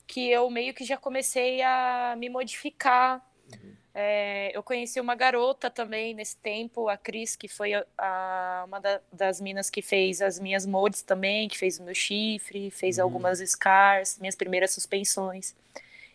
que 0.06 0.30
eu 0.30 0.50
meio 0.52 0.74
que 0.74 0.84
já 0.84 0.96
comecei 0.96 1.64
a 1.64 2.16
me 2.16 2.30
modificar. 2.30 3.26
Uhum. 3.52 3.76
É, 3.98 4.52
eu 4.56 4.62
conheci 4.62 5.00
uma 5.00 5.16
garota 5.16 5.70
também 5.70 6.14
nesse 6.14 6.38
tempo, 6.38 6.88
a 6.88 6.98
Cris, 6.98 7.36
que 7.36 7.48
foi 7.48 7.74
a, 7.74 7.86
a, 7.98 8.64
uma 8.68 8.80
da, 8.80 9.02
das 9.12 9.42
minas 9.42 9.70
que 9.70 9.82
fez 9.82 10.22
as 10.22 10.38
minhas 10.38 10.66
mods 10.66 11.02
também, 11.02 11.48
que 11.48 11.58
fez 11.58 11.80
o 11.80 11.84
meu 11.84 11.96
chifre, 11.96 12.70
fez 12.70 12.98
uhum. 12.98 13.06
algumas 13.06 13.40
scars, 13.40 14.20
minhas 14.20 14.36
primeiras 14.36 14.72
suspensões. 14.72 15.56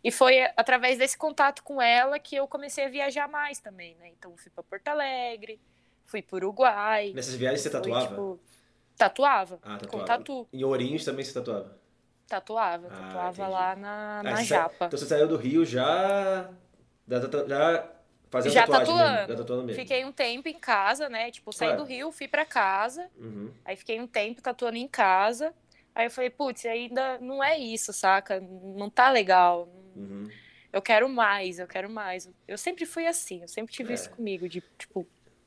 E 0.05 0.11
foi 0.11 0.43
através 0.57 0.99
desse 0.99 1.17
contato 1.17 1.63
com 1.63 1.81
ela 1.81 2.19
que 2.19 2.37
eu 2.37 2.47
comecei 2.47 2.85
a 2.85 2.89
viajar 2.89 3.29
mais 3.29 3.59
também, 3.59 3.97
né? 3.97 4.09
Então 4.09 4.37
fui 4.37 4.51
para 4.51 4.63
Porto 4.63 4.89
Alegre, 4.89 5.59
fui 6.11 6.21
pro 6.21 6.37
Uruguai. 6.37 7.13
Nessas 7.15 7.35
viagens 7.35 7.61
você 7.61 7.71
tatuava? 7.71 8.09
tipo, 8.09 8.41
tatuava. 8.97 9.59
Ah, 9.63 9.79
tatuava. 9.79 9.99
Com 9.99 10.05
tatu. 10.05 10.49
Em 10.53 10.65
Ourinhos 10.65 11.05
também 11.05 11.25
você 11.25 11.33
tatuava? 11.33 11.79
Tatuava, 12.27 12.89
ah, 12.89 12.97
tatuava 12.97 13.43
entendi. 13.43 13.51
lá 13.51 13.77
na, 13.77 14.21
ah, 14.21 14.23
na 14.23 14.43
japa. 14.43 14.75
Sa... 14.79 14.87
Então 14.87 14.99
você 14.99 15.07
saiu 15.07 15.29
do 15.29 15.37
Rio 15.37 15.65
já. 15.65 16.51
Já 17.09 17.21
fazendo 18.29 18.53
já 18.53 18.61
tatuagem 18.61 18.87
tatuando. 18.87 19.13
Mesmo, 19.13 19.29
já 19.29 19.37
tatuando 19.37 19.65
mesmo. 19.65 19.83
Fiquei 19.83 20.05
um 20.05 20.13
tempo 20.13 20.49
em 20.49 20.59
casa, 20.59 21.09
né? 21.09 21.31
Tipo, 21.31 21.53
saí 21.53 21.69
claro. 21.69 21.83
do 21.83 21.89
Rio, 21.89 22.13
fui 22.13 22.29
para 22.29 22.45
casa. 22.45 23.09
Uhum. 23.17 23.53
Aí 23.65 23.77
fiquei 23.77 24.01
um 24.01 24.07
tempo 24.07 24.43
tatuando 24.43 24.77
em 24.77 24.87
casa. 24.87 25.55
Aí 25.95 26.07
eu 26.07 26.11
falei, 26.11 26.31
putz, 26.31 26.65
ainda 26.67 27.19
não 27.19 27.43
é 27.43 27.59
isso, 27.59 27.93
saca? 27.93 28.41
Não 28.41 28.89
tá 28.89 29.11
legal. 29.11 29.69
Uhum. 29.97 30.29
Eu 30.73 30.81
quero 30.81 31.09
mais, 31.09 31.59
eu 31.59 31.67
quero 31.67 31.91
mais. 31.91 32.31
Eu 32.47 32.57
sempre 32.57 32.87
fui 32.87 33.07
assim, 33.07 33.43
eu 33.43 33.49
sempre 33.49 33.73
tive 33.73 33.91
é. 33.91 33.95
isso 33.95 34.09
comigo, 34.11 34.49
de, 34.49 34.63
tipo, 34.79 35.05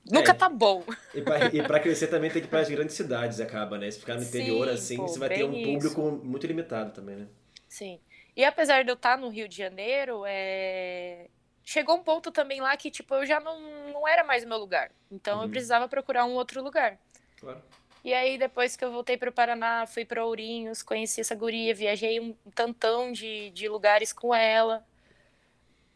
Nunca 0.10 0.32
é, 0.32 0.34
tá 0.34 0.50
bom. 0.50 0.84
E 1.14 1.22
pra, 1.22 1.50
pra, 1.68 1.80
crescer 1.80 2.08
também 2.08 2.30
tem 2.30 2.42
que 2.42 2.48
ir 2.48 2.50
para 2.50 2.60
as 2.60 2.70
grandes 2.70 2.96
cidades, 2.96 3.40
acaba, 3.40 3.78
né? 3.78 3.90
Se 3.90 4.00
ficar 4.00 4.16
no 4.16 4.24
interior 4.24 4.68
Sim, 4.68 4.74
assim, 4.74 4.98
pô, 4.98 5.08
você 5.08 5.20
vai 5.20 5.30
ter 5.30 5.46
um 5.46 5.52
público 5.52 6.02
isso. 6.02 6.22
muito 6.24 6.46
limitado 6.46 6.92
também, 6.92 7.16
né? 7.16 7.28
Sim. 7.70 8.00
E 8.36 8.44
apesar 8.44 8.84
de 8.84 8.90
eu 8.90 8.96
estar 8.96 9.18
no 9.18 9.30
Rio 9.30 9.48
de 9.48 9.56
Janeiro, 9.56 10.24
é... 10.26 11.28
chegou 11.64 11.96
um 11.96 12.04
ponto 12.04 12.32
também 12.32 12.60
lá 12.60 12.76
que, 12.76 12.92
tipo, 12.92 13.16
eu 13.16 13.26
já 13.26 13.40
não, 13.40 13.60
não 13.94 14.08
era 14.08 14.24
mais 14.24 14.44
o 14.44 14.48
meu 14.48 14.58
lugar. 14.58 14.92
Então 15.10 15.38
uhum. 15.38 15.44
eu 15.46 15.50
precisava 15.50 15.88
procurar 15.88 16.26
um 16.26 16.34
outro 16.34 16.62
lugar. 16.62 16.98
Claro. 17.40 17.62
E 18.04 18.14
aí, 18.14 18.38
depois 18.38 18.76
que 18.76 18.84
eu 18.84 18.92
voltei 18.92 19.16
para 19.16 19.30
o 19.30 19.34
Paraná, 19.34 19.86
fui 19.88 20.04
para 20.04 20.26
Ourinhos, 20.26 20.84
conheci 20.84 21.22
essa 21.22 21.34
guria, 21.34 21.74
viajei 21.74 22.20
um 22.20 22.36
tantão 22.54 23.14
de, 23.14 23.50
de 23.52 23.70
lugares 23.70 24.12
com 24.12 24.36
ela 24.36 24.86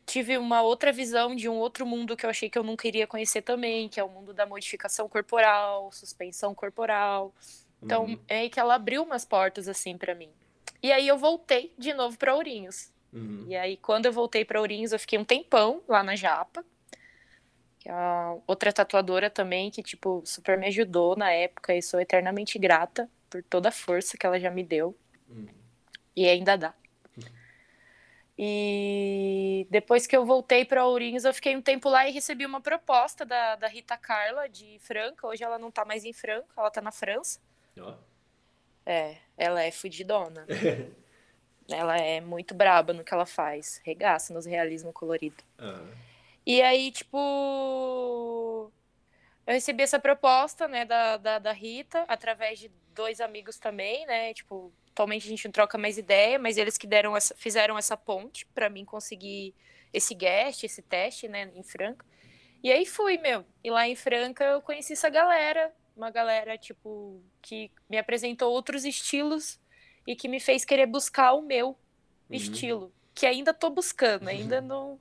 tive 0.07 0.37
uma 0.37 0.61
outra 0.61 0.91
visão 0.91 1.35
de 1.35 1.47
um 1.49 1.55
outro 1.57 1.85
mundo 1.85 2.15
que 2.17 2.25
eu 2.25 2.29
achei 2.29 2.49
que 2.49 2.57
eu 2.57 2.63
nunca 2.63 2.87
iria 2.87 3.05
conhecer 3.05 3.41
também, 3.43 3.89
que 3.89 3.99
é 3.99 4.03
o 4.03 4.09
mundo 4.09 4.33
da 4.33 4.45
modificação 4.45 5.07
corporal, 5.09 5.91
suspensão 5.91 6.55
corporal. 6.55 7.35
Então, 7.83 8.05
Uhum. 8.05 8.19
é 8.27 8.49
que 8.49 8.59
ela 8.59 8.73
abriu 8.75 9.03
umas 9.03 9.25
portas 9.25 9.67
assim 9.67 9.97
pra 9.97 10.15
mim. 10.15 10.29
E 10.81 10.91
aí 10.91 11.07
eu 11.07 11.17
voltei 11.17 11.73
de 11.77 11.93
novo 11.93 12.17
pra 12.17 12.33
Ourinhos. 12.33 12.89
Uhum. 13.13 13.45
E 13.47 13.55
aí, 13.55 13.77
quando 13.77 14.05
eu 14.05 14.13
voltei 14.13 14.45
pra 14.45 14.59
Ourinhos, 14.61 14.93
eu 14.93 14.99
fiquei 14.99 15.19
um 15.19 15.25
tempão 15.25 15.81
lá 15.87 16.01
na 16.01 16.15
Japa. 16.15 16.63
Que 17.79 17.89
é 17.89 17.93
outra 18.47 18.71
tatuadora 18.73 19.29
também, 19.29 19.69
que, 19.69 19.83
tipo, 19.83 20.21
super 20.25 20.57
me 20.57 20.67
ajudou 20.67 21.15
na 21.15 21.31
época 21.31 21.75
e 21.75 21.81
sou 21.81 21.99
eternamente 21.99 22.57
grata 22.57 23.09
por 23.29 23.43
toda 23.43 23.69
a 23.69 23.71
força 23.71 24.17
que 24.17 24.25
ela 24.25 24.39
já 24.39 24.49
me 24.49 24.63
deu. 24.63 24.95
Uhum. 25.29 25.47
E 26.15 26.27
ainda 26.27 26.55
dá. 26.57 26.73
E 28.38 29.65
depois 29.72 30.06
que 30.06 30.15
eu 30.15 30.24
voltei 30.24 30.63
para 30.63 30.86
Ourinhos, 30.86 31.25
eu 31.25 31.34
fiquei 31.34 31.56
um 31.56 31.62
tempo 31.62 31.89
lá 31.89 32.08
e 32.08 32.12
recebi 32.12 32.46
uma 32.46 32.62
proposta 32.62 33.25
da, 33.25 33.56
da 33.56 33.67
Rita 33.67 33.98
Carla 33.98 34.48
de 34.48 34.77
Franca. 34.79 35.25
Hoje 35.25 35.44
ela 35.44 35.58
não 35.58 35.72
tá 35.72 35.84
mais 35.84 36.06
em 36.06 36.13
Franca, 36.13 36.48
ela 36.56 36.70
tá 36.70 36.79
na 36.79 36.91
França. 36.91 37.39
Ó. 37.79 37.96
É, 38.86 39.17
ela 39.36 39.63
é 39.63 39.72
fudidona. 39.72 40.46
ela 41.67 41.98
é 41.98 42.22
muito 42.22 42.53
braba 42.53 42.94
no 42.94 43.03
que 43.03 43.13
ela 43.13 43.25
faz. 43.25 43.82
Regaça 43.84 44.34
nos 44.34 44.46
realismo 44.46 44.94
colorido. 44.94 45.44
Ah. 45.58 45.86
E 46.46 46.62
aí, 46.62 46.91
tipo. 46.91 48.72
Eu 49.46 49.53
recebi 49.53 49.82
essa 49.82 50.00
proposta, 50.00 50.67
né, 50.67 50.86
da, 50.86 51.17
da, 51.17 51.39
da 51.39 51.51
Rita, 51.53 52.03
através 52.08 52.60
de 52.60 52.70
dois 52.94 53.20
amigos 53.20 53.58
também, 53.58 54.06
né? 54.06 54.34
Tipo, 54.34 54.72
atualmente 54.97 55.27
a 55.27 55.29
gente 55.29 55.45
não 55.45 55.51
troca 55.51 55.77
mais 55.77 55.95
ideia, 55.99 56.39
mas 56.39 56.57
eles 56.57 56.75
que 56.75 56.87
deram 56.87 57.15
essa, 57.15 57.35
fizeram 57.35 57.77
essa 57.77 57.95
ponte 57.95 58.47
pra 58.47 58.67
mim 58.67 58.83
conseguir 58.83 59.53
esse 59.93 60.15
guest, 60.15 60.63
esse 60.63 60.81
teste, 60.81 61.27
né, 61.27 61.51
em 61.53 61.61
Franca. 61.61 62.03
E 62.63 62.71
aí 62.71 62.83
fui, 62.83 63.19
meu. 63.19 63.45
E 63.63 63.69
lá 63.69 63.87
em 63.87 63.95
Franca 63.95 64.43
eu 64.43 64.61
conheci 64.61 64.93
essa 64.93 65.07
galera, 65.07 65.71
uma 65.95 66.09
galera, 66.09 66.57
tipo, 66.57 67.21
que 67.43 67.69
me 67.87 67.97
apresentou 67.99 68.51
outros 68.51 68.85
estilos 68.85 69.59
e 70.07 70.15
que 70.15 70.27
me 70.27 70.39
fez 70.39 70.65
querer 70.65 70.87
buscar 70.87 71.33
o 71.33 71.41
meu 71.43 71.77
Uhum. 72.29 72.35
estilo, 72.35 72.93
que 73.15 73.25
ainda 73.25 73.53
tô 73.53 73.69
buscando, 73.69 74.27
ainda 74.27 74.59
não, 74.59 74.99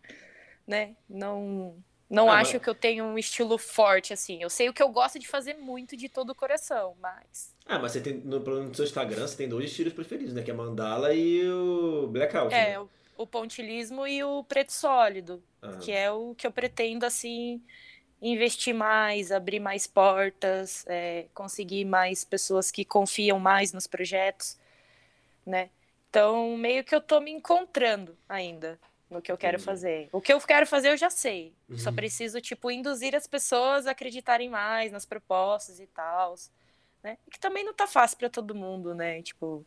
né, 0.64 0.94
não 1.08 1.82
não 2.08 2.30
Ah, 2.30 2.38
acho 2.38 2.54
mas- 2.54 2.62
que 2.62 2.70
eu 2.70 2.75
tenho 2.75 3.04
um 3.04 3.18
estilo 3.18 3.58
forte 3.58 4.12
assim. 4.12 4.42
Eu 4.42 4.48
sei 4.50 4.68
o 4.68 4.72
que 4.72 4.82
eu 4.82 4.88
gosto 4.88 5.18
de 5.18 5.26
fazer 5.26 5.54
muito 5.54 5.96
de 5.96 6.08
todo 6.08 6.30
o 6.30 6.34
coração, 6.34 6.96
mas 7.00 7.54
Ah, 7.66 7.78
mas 7.78 7.92
você 7.92 8.00
tem 8.00 8.14
no, 8.18 8.38
no 8.40 8.75
seu 8.75 8.84
Instagram 8.84 9.26
você 9.26 9.36
tem 9.36 9.48
dois 9.48 9.66
estilos 9.70 9.92
preferidos, 9.92 10.32
né? 10.34 10.42
Que 10.42 10.50
é 10.50 10.54
mandala 10.54 11.12
e 11.14 11.48
o 11.48 12.06
blackout. 12.08 12.54
é 12.54 12.70
né? 12.70 12.78
o, 12.80 12.88
o 13.18 13.26
pontilismo 13.26 14.06
e 14.06 14.22
o 14.22 14.44
preto 14.44 14.72
sólido, 14.72 15.42
Ah. 15.60 15.76
que 15.78 15.90
é 15.92 16.10
o 16.10 16.34
que 16.34 16.46
eu 16.46 16.52
pretendo 16.52 17.04
assim 17.04 17.60
investir 18.22 18.75
mais, 18.75 19.30
abrir 19.30 19.60
mais 19.60 19.86
portas, 19.86 20.84
é, 20.88 21.26
conseguir 21.34 21.84
mais 21.84 22.25
pessoas 22.25 22.70
que 22.70 22.82
confiam 22.84 23.38
mais 23.38 23.72
nos 23.75 23.86
projetos, 23.86 24.56
né? 25.44 25.68
Então, 26.08 26.56
meio 26.56 26.82
que 26.82 26.94
eu 26.94 27.00
tô 27.00 27.20
me 27.20 27.30
encontrando 27.30 28.16
ainda 28.26 28.78
no 29.10 29.22
que 29.22 29.30
eu 29.30 29.36
quero 29.36 29.56
Entendi. 29.56 29.64
fazer. 29.64 30.08
O 30.12 30.20
que 30.20 30.32
eu 30.32 30.40
quero 30.40 30.66
fazer 30.66 30.88
eu 30.90 30.96
já 30.96 31.10
sei. 31.10 31.52
Só 31.76 31.90
Uhum. 31.90 31.96
preciso, 31.96 32.40
tipo, 32.40 32.70
induzir 32.70 33.14
as 33.14 33.26
pessoas 33.26 33.86
a 33.86 33.92
acreditarem 33.92 34.48
mais 34.48 34.90
nas 34.92 35.04
propostas 35.04 35.78
e 35.80 35.86
tal, 35.86 36.34
né? 37.02 37.16
Que 37.30 37.38
também 37.38 37.64
não 37.64 37.72
tá 37.75 37.86
fácil 37.86 38.18
pra 38.18 38.28
todo 38.28 38.54
mundo, 38.54 38.94
né? 38.94 39.22
Tipo, 39.22 39.64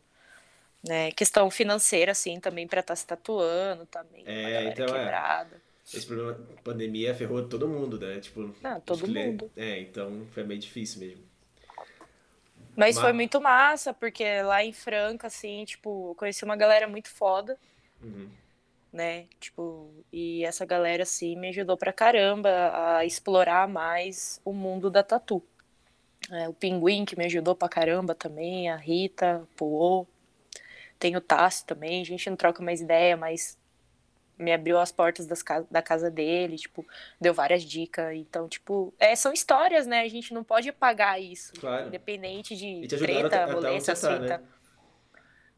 né? 0.86 1.10
Questão 1.12 1.50
financeira, 1.50 2.12
assim, 2.12 2.38
também 2.40 2.66
pra 2.68 2.80
estar 2.80 2.96
se 2.96 3.06
tatuando, 3.06 3.86
também. 3.86 4.22
É, 4.26 4.32
uma 4.40 4.50
galera 4.50 4.68
então 4.70 4.86
é. 4.86 4.98
quebrada. 4.98 5.62
Esse 5.92 6.06
problema 6.06 6.38
pandemia 6.62 7.14
ferrou 7.14 7.48
todo 7.48 7.66
mundo, 7.66 7.98
né? 7.98 8.20
Tipo, 8.20 8.54
Não, 8.62 8.80
todo 8.80 9.08
mundo. 9.08 9.50
É, 9.56 9.80
então 9.80 10.24
foi 10.32 10.44
meio 10.44 10.60
difícil 10.60 11.00
mesmo. 11.00 11.24
Mas 12.76 12.94
Mas- 12.94 13.00
foi 13.00 13.12
muito 13.12 13.40
massa, 13.40 13.92
porque 13.92 14.42
lá 14.42 14.62
em 14.64 14.72
Franca, 14.72 15.26
assim, 15.26 15.64
tipo, 15.64 16.14
conheci 16.16 16.44
uma 16.44 16.56
galera 16.56 16.86
muito 16.86 17.08
foda, 17.10 17.58
Uhum. 18.02 18.30
Né? 18.92 19.26
Tipo, 19.38 19.90
e 20.12 20.44
essa 20.44 20.64
galera, 20.64 21.02
assim, 21.04 21.36
me 21.36 21.48
ajudou 21.48 21.76
pra 21.76 21.92
caramba 21.92 22.48
a 22.96 23.04
explorar 23.04 23.68
mais 23.68 24.40
o 24.44 24.52
mundo 24.52 24.90
da 24.90 25.02
tatu. 25.02 25.42
É, 26.30 26.48
o 26.48 26.52
Pinguim, 26.52 27.04
que 27.04 27.16
me 27.16 27.24
ajudou 27.26 27.54
pra 27.54 27.68
caramba 27.68 28.14
também, 28.14 28.68
a 28.68 28.76
Rita, 28.76 29.40
o 29.42 29.46
Puô. 29.56 30.06
Tem 30.98 31.16
o 31.16 31.20
Tassi 31.20 31.64
também, 31.64 32.02
a 32.02 32.04
gente 32.04 32.28
não 32.28 32.36
troca 32.36 32.62
mais 32.62 32.80
ideia, 32.80 33.16
mas 33.16 33.58
me 34.38 34.52
abriu 34.52 34.78
as 34.78 34.90
portas 34.92 35.26
das 35.26 35.42
ca- 35.42 35.64
da 35.70 35.82
casa 35.82 36.10
dele, 36.10 36.56
tipo, 36.56 36.86
deu 37.20 37.32
várias 37.34 37.62
dicas. 37.62 38.14
Então, 38.14 38.48
tipo, 38.48 38.92
é, 38.98 39.14
são 39.16 39.32
histórias, 39.32 39.86
né? 39.86 40.00
A 40.00 40.08
gente 40.08 40.32
não 40.32 40.42
pode 40.44 40.68
apagar 40.68 41.20
isso. 41.20 41.52
Claro. 41.60 41.88
Independente 41.88 42.54
de 42.56 42.86
treta, 43.06 43.46
rolê, 43.54 43.68
né? 44.20 44.40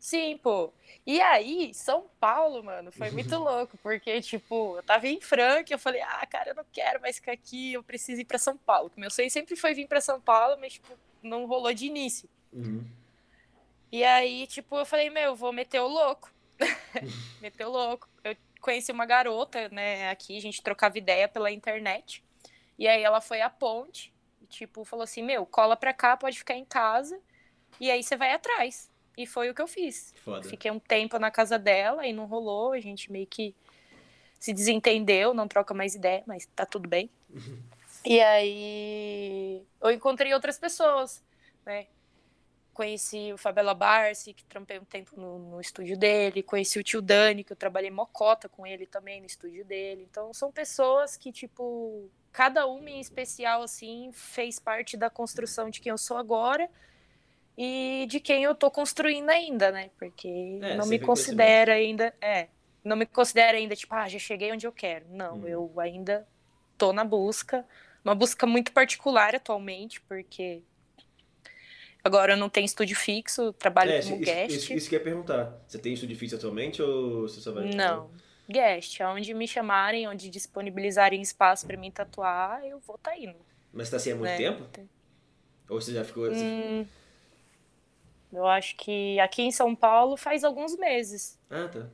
Sim, 0.03 0.37
pô. 0.37 0.73
E 1.07 1.21
aí, 1.21 1.73
São 1.73 2.11
Paulo, 2.19 2.65
mano, 2.65 2.91
foi 2.91 3.13
muito 3.13 3.39
louco, 3.39 3.79
porque, 3.85 4.21
tipo, 4.21 4.77
eu 4.77 4.83
tava 4.83 5.07
em 5.07 5.21
Franca, 5.21 5.73
eu 5.73 5.79
falei, 5.79 6.03
ah, 6.03 6.27
cara, 6.27 6.51
eu 6.51 6.55
não 6.57 6.65
quero 6.73 7.01
mais 7.01 7.17
ficar 7.17 7.31
aqui, 7.31 7.75
eu 7.75 7.85
preciso 7.85 8.21
ir 8.21 8.25
pra 8.25 8.37
São 8.37 8.59
Paulo. 8.59 8.91
Meu 8.97 9.13
sonho 9.13 9.31
sempre 9.31 9.55
foi 9.55 9.75
vir 9.75 9.87
pra 9.87 10.01
São 10.01 10.21
Paulo, 10.21 10.57
mas, 10.59 10.73
tipo, 10.73 10.93
não 11.23 11.47
rolou 11.47 11.73
de 11.73 11.87
início. 11.87 12.29
Uhum. 12.53 12.85
E 13.93 14.03
aí, 14.03 14.49
tipo, 14.49 14.77
eu 14.77 14.85
falei, 14.85 15.09
meu, 15.09 15.23
eu 15.23 15.37
vou 15.37 15.53
meter 15.53 15.79
o 15.79 15.87
louco. 15.87 16.35
meter 17.41 17.65
o 17.65 17.71
louco. 17.71 18.09
Eu 18.25 18.37
conheci 18.61 18.91
uma 18.91 19.07
garota, 19.07 19.69
né, 19.69 20.11
aqui, 20.11 20.37
a 20.37 20.41
gente 20.41 20.65
trocava 20.65 20.99
ideia 20.99 21.29
pela 21.29 21.53
internet. 21.53 22.25
E 22.77 22.89
aí 22.89 23.05
ela 23.05 23.21
foi 23.21 23.41
à 23.41 23.49
ponte, 23.49 24.13
e, 24.41 24.47
tipo, 24.47 24.85
falou 24.85 25.05
assim, 25.05 25.23
meu, 25.23 25.47
cola 25.47 25.77
pra 25.77 25.95
cá, 25.95 26.17
pode 26.17 26.39
ficar 26.39 26.57
em 26.57 26.65
casa, 26.65 27.21
e 27.79 27.89
aí 27.89 28.03
você 28.03 28.17
vai 28.17 28.33
atrás. 28.33 28.91
E 29.17 29.27
foi 29.27 29.51
o 29.51 29.55
que 29.55 29.61
eu 29.61 29.67
fiz. 29.67 30.15
Foda. 30.25 30.43
Fiquei 30.49 30.71
um 30.71 30.79
tempo 30.79 31.19
na 31.19 31.31
casa 31.31 31.59
dela 31.59 32.07
e 32.07 32.13
não 32.13 32.27
rolou, 32.27 32.73
a 32.73 32.81
gente 32.81 33.11
meio 33.13 33.27
que 33.27 33.55
se 34.39 34.53
desentendeu, 34.53 35.33
não 35.35 35.47
troca 35.47 35.73
mais 35.73 35.95
ideia, 35.95 36.23
mas 36.27 36.47
tá 36.47 36.67
tudo 36.67 36.89
bem. 36.89 37.11
E 38.05 38.21
aí 38.21 39.65
eu 39.81 39.93
encontrei 39.93 40.35
outras 40.35 40.59
pessoas, 40.59 41.23
né? 41.65 41.87
Conheci 42.75 43.33
o 43.33 43.39
Fabela 43.39 43.75
Barsi, 43.75 44.35
que 44.35 44.45
trampei 44.45 44.77
um 44.81 44.85
tempo 44.85 45.13
no, 45.21 45.39
no 45.39 45.61
estúdio 45.61 45.97
dele, 45.97 46.43
conheci 46.43 46.81
o 46.81 46.83
tio 46.83 47.01
Dani, 47.01 47.45
que 47.45 47.53
eu 47.53 47.57
trabalhei 47.57 47.93
mocota 47.93 48.49
com 48.49 48.67
ele 48.67 48.87
também 48.87 49.21
no 49.21 49.27
estúdio 49.27 49.65
dele. 49.65 50.09
Então 50.11 50.35
são 50.35 50.51
pessoas 50.51 51.17
que, 51.17 51.31
tipo, 51.31 52.11
cada 52.33 52.67
uma 52.67 52.91
em 52.91 52.99
especial, 52.99 53.63
assim, 53.63 54.11
fez 54.13 54.59
parte 54.59 54.97
da 54.97 55.09
construção 55.09 55.71
de 55.71 55.81
quem 55.81 55.91
eu 55.91 55.99
sou 55.99 56.17
agora 56.17 56.69
e 57.57 58.07
de 58.09 58.21
quem 58.21 58.45
eu 58.45 58.55
tô 58.55 58.71
construindo 58.71 59.31
ainda, 59.31 59.71
né? 59.71 59.91
Porque 59.99 60.29
É, 60.61 60.77
não 60.77 60.87
me 60.87 60.99
sempre 60.99 61.07
considero 61.07 61.71
ainda, 61.73 62.15
é, 62.21 62.49
não 62.85 62.97
me 62.97 63.07
considero 63.07 63.57
ainda 63.59 63.77
tipo, 63.77 63.95
ah, 63.95 64.09
já 64.09 64.19
cheguei 64.19 64.53
onde 64.53 64.67
eu 64.67 64.73
quero. 64.73 65.07
Não, 65.11 65.39
Hum. 65.39 65.49
eu 65.49 65.81
ainda 65.81 66.27
tô 66.79 66.93
na 66.93 67.05
busca, 67.05 67.65
uma 68.05 68.15
busca 68.15 68.47
muito 68.47 68.73
particular 68.73 69.35
atualmente, 69.35 70.01
porque 70.03 70.63
agora 72.03 72.33
eu 72.33 72.37
não 72.37 72.49
tenho 72.49 72.65
estúdio 72.65 72.97
fixo, 72.97 73.53
trabalho 73.53 73.93
É, 73.93 74.01
como 74.01 74.17
isso, 74.17 74.25
guest. 74.25 74.57
isso, 74.57 74.73
isso 74.73 74.89
que 74.89 74.95
eu 74.95 74.99
ia 74.99 75.05
perguntar. 75.05 75.61
Você 75.67 75.79
tem 75.79 75.93
estúdio 75.95 76.17
fixo 76.17 76.37
atualmente 76.37 76.83
ou 76.83 77.23
você 77.23 77.41
só 77.41 77.53
vai... 77.53 77.71
Não, 77.77 78.11
guest, 78.49 79.01
aonde 79.01 79.33
me 79.35 79.47
chamarem, 79.47 80.09
onde 80.09 80.29
disponibilizarem 80.29 81.21
espaço 81.23 81.67
pra 81.67 81.77
mim 81.77 81.91
tatuar, 81.91 82.65
eu 82.67 82.81
vou 82.81 82.99
tá 82.99 83.17
indo. 83.17 83.37
Mas 83.73 83.89
você 83.89 83.91
tá 83.93 83.97
assim 83.99 84.13
há 84.13 84.17
muito 84.17 84.31
né? 84.31 84.37
tempo? 84.37 84.63
Ou 85.69 85.81
você 85.81 85.93
já 85.93 86.05
ficou... 86.05 86.25
você- 86.25 86.45
Hum, 86.45 86.85
eu 88.33 88.47
acho 88.47 88.77
que 88.77 89.21
aqui 89.21 89.43
em 89.43 89.53
São 89.53 89.75
Paulo 89.75 90.17
faz 90.17 90.43
alguns 90.43 90.77
meses. 90.77 91.39
Ah, 91.51 91.69
tá. 91.69 91.87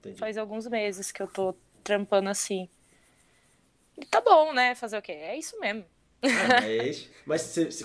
Entendi. 0.00 0.18
Faz 0.18 0.36
alguns 0.36 0.66
meses 0.66 1.12
que 1.12 1.22
eu 1.22 1.28
tô 1.28 1.54
trampando 1.84 2.28
assim. 2.28 2.68
E 3.96 4.04
tá 4.06 4.20
bom, 4.20 4.52
né? 4.52 4.74
Fazer 4.74 4.98
o 4.98 5.02
quê? 5.02 5.12
É 5.12 5.38
isso 5.38 5.58
mesmo. 5.60 5.84
Ah, 6.22 6.60
mas... 6.60 7.08
Mas 7.24 7.42
você... 7.42 7.70
você 7.70 7.84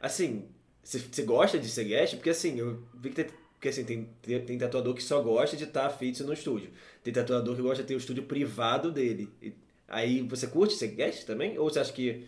assim, 0.00 0.48
você, 0.82 0.98
você 0.98 1.22
gosta 1.22 1.58
de 1.58 1.68
ser 1.68 1.84
guest? 1.84 2.16
Porque 2.16 2.30
assim, 2.30 2.58
eu 2.58 2.82
vi 2.94 3.10
que 3.10 3.24
tem... 3.24 3.26
Porque 3.54 3.68
assim, 3.70 3.84
tem, 3.84 4.04
tem, 4.20 4.44
tem 4.44 4.58
tatuador 4.58 4.94
que 4.94 5.02
só 5.02 5.22
gosta 5.22 5.56
de 5.56 5.64
estar 5.64 5.88
fixo 5.88 6.24
no 6.24 6.34
estúdio. 6.34 6.70
Tem 7.02 7.14
tatuador 7.14 7.56
que 7.56 7.62
gosta 7.62 7.82
de 7.82 7.88
ter 7.88 7.94
o 7.94 7.98
estúdio 7.98 8.24
privado 8.24 8.92
dele. 8.92 9.32
E- 9.40 9.54
aí 9.88 10.20
você 10.22 10.46
curte 10.46 10.74
ser 10.74 10.88
guest 10.88 11.24
também? 11.24 11.58
Ou 11.58 11.70
você 11.70 11.80
acha 11.80 11.92
que... 11.92 12.26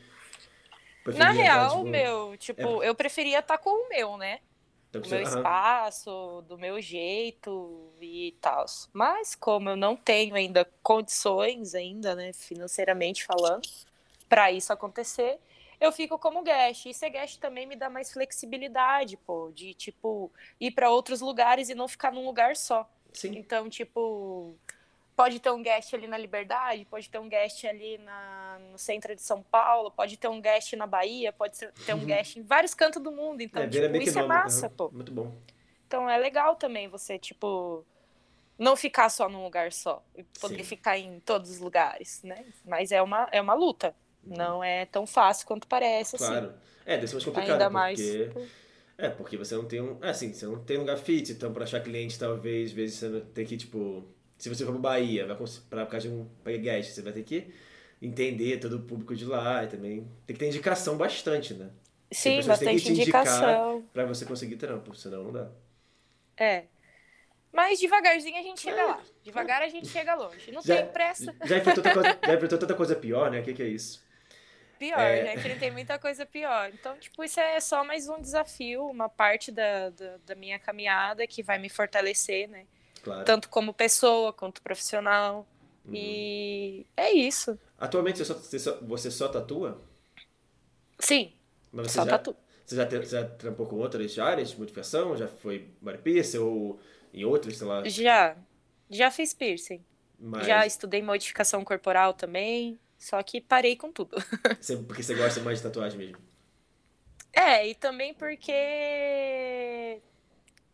Na 1.14 1.30
preferia 1.30 1.30
estar, 1.30 1.42
real, 1.42 1.68
tipo, 1.68 1.84
meu, 1.84 2.36
tipo, 2.38 2.82
eu 2.82 2.94
preferia 2.94 3.38
estar 3.40 3.58
com 3.58 3.70
o 3.70 3.88
meu, 3.88 4.16
né? 4.16 4.40
Do 5.00 5.08
meu 5.08 5.22
espaço, 5.22 6.44
do 6.48 6.58
meu 6.58 6.80
jeito 6.80 7.92
e 8.00 8.36
tal. 8.40 8.64
Mas 8.92 9.34
como 9.34 9.70
eu 9.70 9.76
não 9.76 9.96
tenho 9.96 10.34
ainda 10.34 10.64
condições 10.82 11.74
ainda, 11.74 12.14
né, 12.14 12.32
financeiramente 12.32 13.24
falando, 13.24 13.68
pra 14.28 14.50
isso 14.50 14.72
acontecer, 14.72 15.38
eu 15.80 15.92
fico 15.92 16.18
como 16.18 16.42
guest. 16.42 16.86
E 16.86 16.94
ser 16.94 17.10
guest 17.10 17.38
também 17.38 17.66
me 17.66 17.76
dá 17.76 17.88
mais 17.90 18.12
flexibilidade, 18.12 19.16
pô, 19.16 19.50
de 19.54 19.74
tipo 19.74 20.30
ir 20.60 20.70
pra 20.70 20.90
outros 20.90 21.20
lugares 21.20 21.68
e 21.68 21.74
não 21.74 21.88
ficar 21.88 22.12
num 22.12 22.24
lugar 22.24 22.56
só. 22.56 22.88
Sim. 23.12 23.36
Então, 23.36 23.68
tipo, 23.68 24.54
pode 25.16 25.40
ter 25.40 25.50
um 25.50 25.62
guest 25.62 25.94
ali 25.94 26.06
na 26.06 26.18
Liberdade, 26.18 26.85
pode 26.85 27.08
ter 27.08 27.18
um 27.18 27.28
guest 27.28 27.64
ali 27.64 27.96
na, 27.99 28.58
no 28.70 28.78
centro 28.78 29.16
de 29.16 29.23
São 29.23 29.42
Paulo, 29.42 29.90
pode 29.90 30.18
ter 30.18 30.28
um 30.28 30.40
guest 30.40 30.75
na 30.75 30.87
Bahia, 30.87 31.32
pode 31.32 31.58
ter 31.58 31.94
um 31.94 32.04
guest 32.04 32.37
em 32.37 32.42
vários 32.42 32.75
cantos 32.75 33.02
do 33.02 33.11
mundo. 33.11 33.40
Então, 33.40 33.62
é, 33.62 33.68
tipo, 33.68 33.96
isso 33.96 34.18
é 34.18 34.26
massa, 34.26 34.68
pô. 34.68 34.90
Muito 34.92 35.11
bom. 35.11 35.35
Então 35.87 36.08
é 36.08 36.18
legal 36.18 36.56
também 36.56 36.87
você, 36.87 37.18
tipo, 37.18 37.85
não 38.58 38.76
ficar 38.76 39.08
só 39.08 39.28
num 39.28 39.42
lugar 39.42 39.73
só. 39.73 40.04
E 40.14 40.23
poder 40.38 40.58
Sim. 40.58 40.64
ficar 40.64 40.99
em 40.99 41.18
todos 41.20 41.50
os 41.50 41.61
lugares, 41.61 42.23
né? 42.23 42.44
Mas 42.64 42.92
é 42.92 43.00
uma, 43.00 43.26
é 43.32 43.40
uma 43.40 43.54
luta. 43.54 43.94
Uhum. 44.23 44.37
Não 44.37 44.62
é 44.62 44.85
tão 44.85 45.06
fácil 45.06 45.46
quanto 45.46 45.66
parece, 45.66 46.18
claro. 46.18 46.35
assim. 46.35 46.46
Claro. 46.46 46.61
É, 46.85 46.96
deve 46.96 47.08
ser 47.08 47.14
mais 47.14 47.25
complicado. 47.25 47.52
Ainda 47.52 47.64
porque... 47.64 47.75
mais. 47.75 47.99
Tipo... 47.99 48.46
É, 48.99 49.08
porque 49.11 49.37
você 49.37 49.54
não 49.54 49.64
tem 49.64 49.80
um. 49.80 50.02
É, 50.02 50.11
assim, 50.11 50.32
você 50.32 50.46
não 50.46 50.62
tem 50.62 50.76
lugar 50.78 50.96
fit, 50.99 51.32
então 51.32 51.52
para 51.52 51.64
achar 51.64 51.80
cliente, 51.80 52.18
talvez, 52.18 52.70
às 52.70 52.75
vezes 52.75 52.99
você 52.99 53.20
tem 53.32 53.46
que, 53.46 53.56
tipo. 53.56 54.04
Se 54.38 54.48
você 54.48 54.64
for 54.64 54.72
pra 54.72 54.80
Bahia, 54.80 55.26
vai 55.26 55.36
pra 55.70 55.86
causa 55.86 56.08
de 56.08 56.14
um 56.14 56.28
guest, 56.44 56.92
você 56.92 57.02
vai 57.02 57.12
ter 57.12 57.22
que 57.22 57.52
entender 58.00 58.58
todo 58.58 58.76
o 58.76 58.82
público 58.82 59.14
de 59.14 59.24
lá 59.24 59.64
e 59.64 59.68
também 59.68 60.06
tem 60.26 60.34
que 60.34 60.40
ter 60.40 60.46
indicação 60.48 60.96
bastante, 60.96 61.54
né? 61.54 61.70
Sim, 62.10 62.42
bastante 62.42 62.90
indicação. 62.90 63.84
Pra 63.92 64.04
você 64.04 64.24
conseguir 64.24 64.56
trampo, 64.56 64.94
senão 64.94 65.24
não 65.24 65.32
dá. 65.32 65.50
É. 66.36 66.64
Mas 67.52 67.80
devagarzinho 67.80 68.38
a 68.38 68.42
gente 68.42 68.60
chega 68.60 68.80
é. 68.80 68.84
lá. 68.84 69.02
Devagar 69.22 69.62
a 69.62 69.68
gente 69.68 69.88
chega 69.88 70.14
longe. 70.14 70.52
Não 70.52 70.62
já, 70.62 70.76
tem 70.76 70.86
pressa. 70.92 71.34
Já 71.44 71.56
enfrentou 71.58 71.82
tanta 71.82 71.94
coisa, 71.94 72.18
já 72.22 72.34
enfrentou 72.34 72.58
tanta 72.58 72.74
coisa 72.74 72.94
pior, 72.94 73.30
né? 73.30 73.40
O 73.40 73.42
que, 73.42 73.54
que 73.54 73.62
é 73.62 73.66
isso? 73.66 74.04
Pior, 74.78 75.00
é... 75.00 75.24
já 75.24 75.34
enfrentei 75.34 75.70
muita 75.70 75.98
coisa 75.98 76.26
pior. 76.26 76.70
Então, 76.72 76.98
tipo, 76.98 77.24
isso 77.24 77.40
é 77.40 77.58
só 77.60 77.82
mais 77.82 78.08
um 78.08 78.20
desafio, 78.20 78.84
uma 78.86 79.08
parte 79.08 79.50
da, 79.50 79.88
da, 79.88 80.18
da 80.26 80.34
minha 80.34 80.58
caminhada 80.58 81.26
que 81.26 81.42
vai 81.42 81.58
me 81.58 81.70
fortalecer, 81.70 82.46
né? 82.48 82.66
Claro. 83.06 83.25
Tanto 83.25 83.48
como 83.48 83.72
pessoa, 83.72 84.32
quanto 84.32 84.60
profissional. 84.60 85.46
Uhum. 85.84 85.94
E 85.94 86.86
é 86.96 87.12
isso. 87.12 87.56
Atualmente 87.78 88.18
você 88.18 88.25
só, 88.25 88.34
você 88.34 88.58
só, 88.58 88.78
você 88.80 89.10
só 89.12 89.28
tatua? 89.28 89.80
Sim. 90.98 91.32
Mas 91.70 91.86
você 91.86 91.98
só 91.98 92.04
já, 92.04 92.10
tatua. 92.10 92.36
Você 92.64 92.75
já, 92.75 93.02
já 93.02 93.25
trampou 93.25 93.64
com 93.68 93.76
outras 93.76 94.18
áreas 94.18 94.50
de 94.50 94.58
modificação? 94.58 95.16
Já 95.16 95.28
foi 95.28 95.70
maripista 95.80 96.40
ou 96.40 96.80
em 97.14 97.25
outras, 97.25 97.56
sei 97.56 97.66
lá? 97.68 97.88
Já. 97.88 98.36
Já 98.90 99.08
fiz 99.12 99.32
piercing. 99.32 99.84
Mas... 100.18 100.44
Já 100.44 100.66
estudei 100.66 101.00
modificação 101.00 101.64
corporal 101.64 102.12
também. 102.12 102.76
Só 102.98 103.22
que 103.22 103.40
parei 103.40 103.76
com 103.76 103.92
tudo. 103.92 104.16
porque 104.88 105.02
você 105.04 105.14
gosta 105.14 105.40
mais 105.42 105.58
de 105.58 105.62
tatuagem 105.62 105.96
mesmo? 105.96 106.18
É, 107.32 107.68
e 107.68 107.75
também 107.76 108.14
porque 108.14 110.00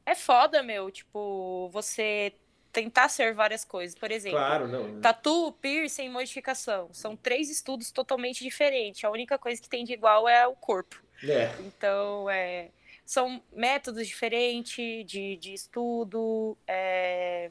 é 0.05 0.15
foda, 0.15 0.63
meu, 0.63 0.91
tipo, 0.91 1.69
você 1.73 2.33
tentar 2.73 3.09
ser 3.09 3.35
várias 3.35 3.65
coisas. 3.65 3.97
Por 3.97 4.11
exemplo, 4.11 4.39
claro, 4.39 4.67
não. 4.67 5.01
tatu, 5.01 5.53
piercing, 5.61 6.09
modificação. 6.09 6.89
São 6.93 7.15
três 7.15 7.51
estudos 7.51 7.93
totalmente 7.93 8.43
diferentes. 8.43 9.05
A 9.05 9.11
única 9.11 9.39
coisa 9.39 9.61
que 9.61 9.69
tem 9.69 9.85
de 9.85 9.93
igual 9.93 10.29
é 10.29 10.47
o 10.47 10.55
corpo. 10.55 11.03
É. 11.23 11.55
Então, 11.61 12.29
é, 12.31 12.71
são 13.05 13.43
métodos 13.53 14.07
diferentes 14.07 15.05
de, 15.07 15.37
de 15.37 15.53
estudo. 15.53 16.57
É, 16.67 17.51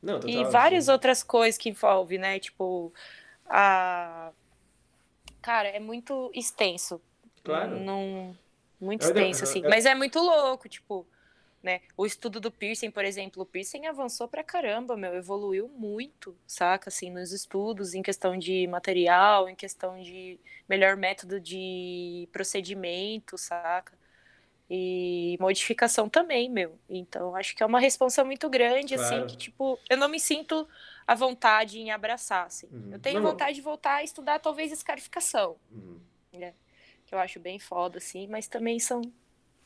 não, 0.00 0.20
total, 0.20 0.30
e 0.30 0.44
várias 0.44 0.84
sim. 0.84 0.92
outras 0.92 1.22
coisas 1.22 1.58
que 1.58 1.68
envolve, 1.68 2.16
né? 2.16 2.38
Tipo, 2.38 2.92
a. 3.46 4.30
Cara, 5.42 5.68
é 5.68 5.80
muito 5.80 6.30
extenso. 6.32 7.02
Claro. 7.42 7.78
Não, 7.78 8.34
muito 8.80 9.04
extenso, 9.04 9.44
assim. 9.44 9.62
Mas 9.62 9.84
é 9.84 9.94
muito 9.94 10.18
louco, 10.18 10.68
tipo, 10.68 11.06
né? 11.64 11.80
O 11.96 12.04
estudo 12.04 12.38
do 12.38 12.52
piercing, 12.52 12.90
por 12.90 13.06
exemplo, 13.06 13.42
o 13.42 13.46
piercing 13.46 13.86
avançou 13.86 14.28
pra 14.28 14.44
caramba, 14.44 14.98
meu, 14.98 15.14
evoluiu 15.14 15.66
muito, 15.66 16.36
saca? 16.46 16.90
Assim, 16.90 17.10
nos 17.10 17.32
estudos, 17.32 17.94
em 17.94 18.02
questão 18.02 18.36
de 18.36 18.66
material, 18.66 19.48
em 19.48 19.54
questão 19.54 19.98
de 20.00 20.38
melhor 20.68 20.94
método 20.94 21.40
de 21.40 22.28
procedimento, 22.30 23.38
saca? 23.38 23.96
E 24.68 25.38
modificação 25.40 26.06
também, 26.06 26.50
meu. 26.50 26.78
Então, 26.86 27.34
acho 27.34 27.56
que 27.56 27.62
é 27.62 27.66
uma 27.66 27.80
responsa 27.80 28.22
muito 28.22 28.48
grande, 28.50 28.94
assim, 28.94 29.08
claro. 29.08 29.24
assim, 29.24 29.34
que, 29.34 29.36
tipo, 29.38 29.78
eu 29.88 29.96
não 29.96 30.08
me 30.08 30.20
sinto 30.20 30.68
a 31.06 31.14
vontade 31.14 31.78
em 31.80 31.90
abraçar, 31.90 32.46
assim. 32.46 32.68
Uhum. 32.70 32.90
Eu 32.92 32.98
tenho 32.98 33.20
não, 33.20 33.30
vontade 33.30 33.54
de 33.54 33.62
voltar 33.62 33.96
a 33.96 34.04
estudar, 34.04 34.38
talvez, 34.38 34.70
escarificação, 34.70 35.56
uhum. 35.72 35.98
né? 36.34 36.52
Que 37.06 37.14
eu 37.14 37.18
acho 37.18 37.40
bem 37.40 37.58
foda, 37.58 37.96
assim, 37.96 38.26
mas 38.26 38.48
também 38.48 38.78
são 38.78 39.00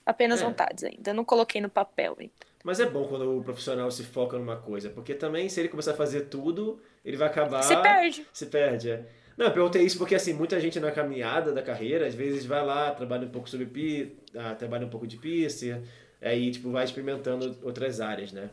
apenas 0.09 0.41
é. 0.41 0.45
vontades 0.45 0.85
ainda. 0.85 1.11
Eu 1.11 1.15
não 1.15 1.25
coloquei 1.25 1.61
no 1.61 1.69
papel 1.69 2.17
ainda. 2.19 2.33
Mas 2.65 2.81
é 2.81 2.87
bom 2.87 3.07
quando 3.07 3.39
o 3.39 3.45
profissional 3.45 3.91
se 3.91 4.03
foca 4.03 4.39
numa 4.39 4.57
coisa, 4.57 4.89
porque 4.89 5.15
também, 5.15 5.51
se 5.51 5.61
ele 5.61 5.69
começar 5.69 5.93
a 5.93 5.95
fazer 5.95 6.23
tudo, 6.23 6.81
ele 7.05 7.19
vai 7.19 7.29
acabar... 7.29 7.63
Se 7.63 7.77
perde. 7.77 8.27
Se 8.33 8.47
perde, 8.47 8.91
é. 8.91 9.05
Não, 9.37 9.47
eu 9.47 9.53
perguntei 9.53 9.83
isso 9.83 9.99
porque, 9.99 10.15
assim, 10.15 10.33
muita 10.33 10.59
gente 10.59 10.81
na 10.81 10.91
caminhada 10.91 11.53
da 11.53 11.63
carreira, 11.63 12.07
às 12.07 12.15
vezes 12.15 12.47
vai 12.47 12.65
lá, 12.65 12.91
trabalha 12.91 13.27
um 13.27 13.31
pouco 13.31 13.51
sobre 13.51 13.67
pi, 13.67 14.19
ah, 14.35 14.55
trabalha 14.55 14.87
um 14.87 14.91
pouco 14.91 15.07
de 15.07 15.19
pista, 15.19 15.81
aí, 16.23 16.51
tipo, 16.51 16.71
vai 16.71 16.85
experimentando 16.85 17.57
outras 17.63 18.01
áreas, 18.01 18.33
né? 18.33 18.49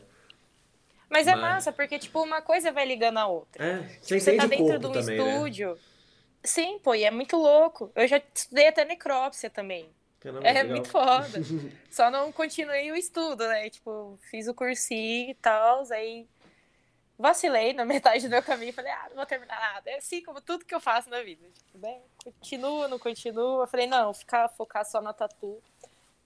Mas, 1.08 1.26
Mas, 1.26 1.28
é 1.28 1.40
massa, 1.40 1.72
porque, 1.72 1.98
tipo, 1.98 2.22
uma 2.22 2.42
coisa 2.42 2.70
vai 2.70 2.86
ligando 2.86 3.16
a 3.16 3.26
outra. 3.26 3.64
É, 3.64 3.78
você, 4.00 4.18
tipo, 4.18 4.20
você 4.20 4.36
tá 4.36 4.46
dentro 4.46 4.78
de 4.78 4.86
um 4.86 4.92
também, 4.92 5.16
né? 5.16 5.32
estúdio. 5.32 5.70
Né? 5.70 5.78
Sim, 6.44 6.78
pô, 6.78 6.94
e 6.94 7.02
é 7.02 7.10
muito 7.10 7.36
louco. 7.36 7.90
Eu 7.94 8.06
já 8.06 8.20
estudei 8.34 8.68
até 8.68 8.84
necrópsia 8.84 9.48
também. 9.48 9.88
Caramba, 10.20 10.46
é 10.46 10.52
legal. 10.52 10.70
muito 10.70 10.88
foda. 10.88 11.40
Só 11.90 12.10
não 12.10 12.32
continuei 12.32 12.90
o 12.90 12.96
estudo, 12.96 13.46
né? 13.46 13.70
Tipo, 13.70 14.18
fiz 14.30 14.48
o 14.48 14.54
cursinho 14.54 15.30
e 15.30 15.34
tal, 15.34 15.84
aí 15.92 16.26
vacilei 17.18 17.72
na 17.72 17.84
metade 17.86 18.24
do 18.24 18.30
meu 18.30 18.42
caminho. 18.42 18.72
Falei, 18.72 18.92
ah, 18.92 19.06
não 19.10 19.16
vou 19.16 19.26
terminar 19.26 19.58
nada. 19.58 19.90
É 19.90 19.96
assim 19.96 20.22
como 20.22 20.40
tudo 20.40 20.64
que 20.64 20.74
eu 20.74 20.80
faço 20.80 21.08
na 21.10 21.22
vida. 21.22 21.46
Tipo, 21.54 21.78
né? 21.78 21.98
Continua, 22.22 22.88
não 22.88 22.98
continua. 22.98 23.64
Eu 23.64 23.68
falei, 23.68 23.86
não, 23.86 24.12
ficar 24.12 24.48
focar 24.48 24.84
só 24.84 25.00
na 25.00 25.12
tatu. 25.12 25.62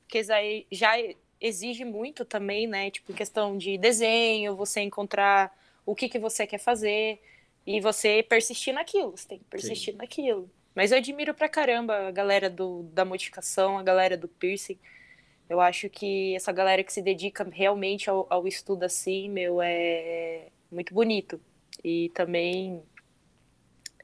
Porque 0.02 0.18
aí 0.32 0.66
já 0.70 0.94
exige 1.40 1.84
muito 1.84 2.24
também, 2.24 2.66
né? 2.66 2.90
Tipo, 2.90 3.12
questão 3.12 3.56
de 3.56 3.78
desenho, 3.78 4.56
você 4.56 4.80
encontrar 4.80 5.56
o 5.86 5.94
que, 5.94 6.08
que 6.08 6.18
você 6.18 6.46
quer 6.46 6.58
fazer 6.58 7.20
e 7.66 7.80
você 7.80 8.22
persistir 8.22 8.74
naquilo. 8.74 9.16
Você 9.16 9.28
tem 9.28 9.38
que 9.38 9.44
persistir 9.44 9.94
Sim. 9.94 9.98
naquilo. 9.98 10.50
Mas 10.74 10.92
eu 10.92 10.98
admiro 10.98 11.34
pra 11.34 11.48
caramba 11.48 12.08
a 12.08 12.10
galera 12.10 12.48
do, 12.48 12.84
da 12.92 13.04
modificação, 13.04 13.78
a 13.78 13.82
galera 13.82 14.16
do 14.16 14.28
piercing. 14.28 14.78
Eu 15.48 15.60
acho 15.60 15.90
que 15.90 16.34
essa 16.36 16.52
galera 16.52 16.84
que 16.84 16.92
se 16.92 17.02
dedica 17.02 17.46
realmente 17.50 18.08
ao, 18.08 18.26
ao 18.30 18.46
estudo 18.46 18.84
assim, 18.84 19.28
meu, 19.28 19.60
é 19.60 20.46
muito 20.70 20.94
bonito. 20.94 21.40
E 21.82 22.10
também 22.10 22.82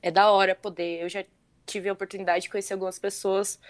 é 0.02 0.10
da 0.10 0.30
hora 0.30 0.54
poder. 0.54 1.02
Eu 1.02 1.08
já 1.08 1.24
tive 1.64 1.88
a 1.88 1.92
oportunidade 1.92 2.42
de 2.42 2.50
conhecer 2.50 2.72
algumas 2.72 2.98
pessoas 2.98 3.60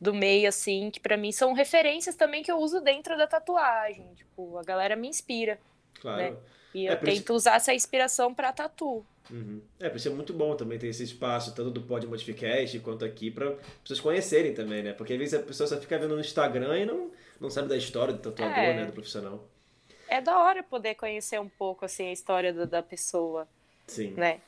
do 0.00 0.12
meio, 0.12 0.48
assim, 0.48 0.90
que 0.90 1.00
para 1.00 1.16
mim 1.16 1.32
são 1.32 1.52
referências 1.52 2.16
também 2.16 2.42
que 2.42 2.50
eu 2.50 2.58
uso 2.58 2.80
dentro 2.80 3.16
da 3.16 3.26
tatuagem. 3.26 4.12
Tipo, 4.14 4.58
a 4.58 4.62
galera 4.62 4.96
me 4.96 5.08
inspira. 5.08 5.58
Claro. 6.00 6.18
Né? 6.18 6.36
E 6.74 6.88
é, 6.88 6.92
eu 6.92 6.98
tento 6.98 7.22
isso... 7.22 7.34
usar 7.34 7.56
essa 7.56 7.72
inspiração 7.72 8.34
para 8.34 8.52
tatu. 8.52 9.06
Uhum. 9.30 9.60
É, 9.80 9.88
por 9.88 9.96
isso 9.96 10.08
é 10.08 10.10
muito 10.10 10.32
bom 10.32 10.54
também 10.54 10.78
ter 10.78 10.88
esse 10.88 11.02
espaço, 11.02 11.54
tanto 11.54 11.70
do 11.70 11.82
Pod 11.82 12.06
Modificast 12.06 12.78
quanto 12.80 13.04
aqui, 13.04 13.30
para 13.30 13.56
pessoas 13.82 14.00
conhecerem 14.00 14.52
também, 14.52 14.82
né? 14.82 14.92
Porque 14.92 15.14
às 15.14 15.18
vezes 15.18 15.34
a 15.34 15.42
pessoa 15.42 15.66
só 15.66 15.80
fica 15.80 15.98
vendo 15.98 16.14
no 16.14 16.20
Instagram 16.20 16.78
e 16.78 16.84
não, 16.84 17.10
não 17.40 17.50
sabe 17.50 17.68
da 17.68 17.76
história 17.76 18.12
do 18.12 18.20
tatuador, 18.20 18.58
é. 18.58 18.74
né? 18.74 18.86
Do 18.86 18.92
profissional. 18.92 19.48
É 20.08 20.20
da 20.20 20.38
hora 20.38 20.62
poder 20.62 20.94
conhecer 20.94 21.40
um 21.40 21.48
pouco, 21.48 21.84
assim, 21.84 22.08
a 22.08 22.12
história 22.12 22.52
da, 22.52 22.66
da 22.66 22.82
pessoa. 22.82 23.48
Sim. 23.86 24.12
Né? 24.12 24.40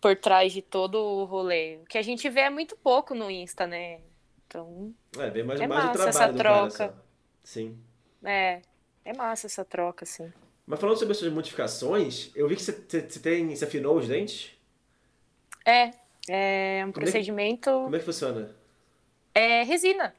Por 0.00 0.16
trás 0.16 0.52
de 0.52 0.62
todo 0.62 0.96
o 0.96 1.24
rolê. 1.24 1.78
O 1.82 1.86
que 1.86 1.98
a 1.98 2.02
gente 2.02 2.28
vê 2.28 2.40
é 2.40 2.50
muito 2.50 2.76
pouco 2.76 3.14
no 3.14 3.30
Insta, 3.30 3.66
né? 3.66 4.00
Então. 4.46 4.94
É, 5.18 5.30
bem 5.30 5.42
mais, 5.42 5.60
é 5.60 5.66
mais 5.66 5.84
massa 5.86 6.04
o 6.04 6.08
essa 6.08 6.32
troca. 6.32 6.94
Sim. 7.42 7.78
É. 8.24 8.62
É 9.04 9.12
massa 9.16 9.46
essa 9.46 9.64
troca, 9.64 10.04
assim. 10.04 10.32
Mas 10.66 10.80
falando 10.80 10.98
sobre 10.98 11.14
essas 11.14 11.32
modificações, 11.32 12.30
eu 12.34 12.48
vi 12.48 12.56
que 12.56 12.62
você, 12.62 12.72
você 12.72 13.20
tem. 13.20 13.54
Você 13.54 13.64
afinou 13.64 13.96
os 13.96 14.08
dentes? 14.08 14.50
É. 15.64 15.92
É 16.28 16.80
um 16.84 16.92
como 16.92 17.04
procedimento. 17.04 17.70
É 17.70 17.72
que, 17.72 17.78
como 17.84 17.96
é 17.96 17.98
que 18.00 18.04
funciona? 18.04 18.56
É 19.32 19.62
resina. 19.62 20.14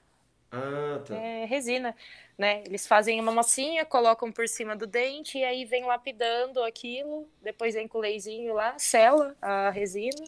Ah, 0.52 1.02
tá. 1.06 1.16
É 1.16 1.46
resina. 1.46 1.96
Né? 2.38 2.64
Eles 2.66 2.88
fazem 2.88 3.20
uma 3.20 3.32
massinha, 3.32 3.84
colocam 3.84 4.32
por 4.32 4.48
cima 4.48 4.76
do 4.76 4.86
dente 4.86 5.40
e 5.40 5.44
aí 5.44 5.66
vem 5.66 5.86
lapidando 5.86 6.64
aquilo, 6.64 7.28
depois 7.42 7.74
vem 7.74 7.88
com 7.88 7.98
o 7.98 8.02
leizinho 8.02 8.54
lá, 8.54 8.78
sela 8.78 9.36
a 9.42 9.72
resina 9.72 10.24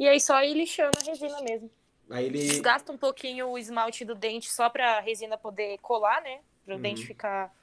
e 0.00 0.08
aí 0.08 0.18
só 0.18 0.42
ir 0.42 0.54
lixando 0.54 0.96
a 0.98 1.04
resina 1.04 1.40
mesmo. 1.42 1.70
Aí 2.08 2.24
ele... 2.24 2.38
Desgasta 2.38 2.90
um 2.90 2.96
pouquinho 2.96 3.48
o 3.48 3.58
esmalte 3.58 4.02
do 4.02 4.14
dente 4.14 4.50
só 4.50 4.70
para 4.70 4.96
a 4.96 5.00
resina 5.00 5.36
poder 5.36 5.78
colar, 5.78 6.22
né? 6.22 6.40
Para 6.64 6.72
o 6.72 6.76
uhum. 6.76 6.82
dente 6.82 7.06
ficar 7.06 7.54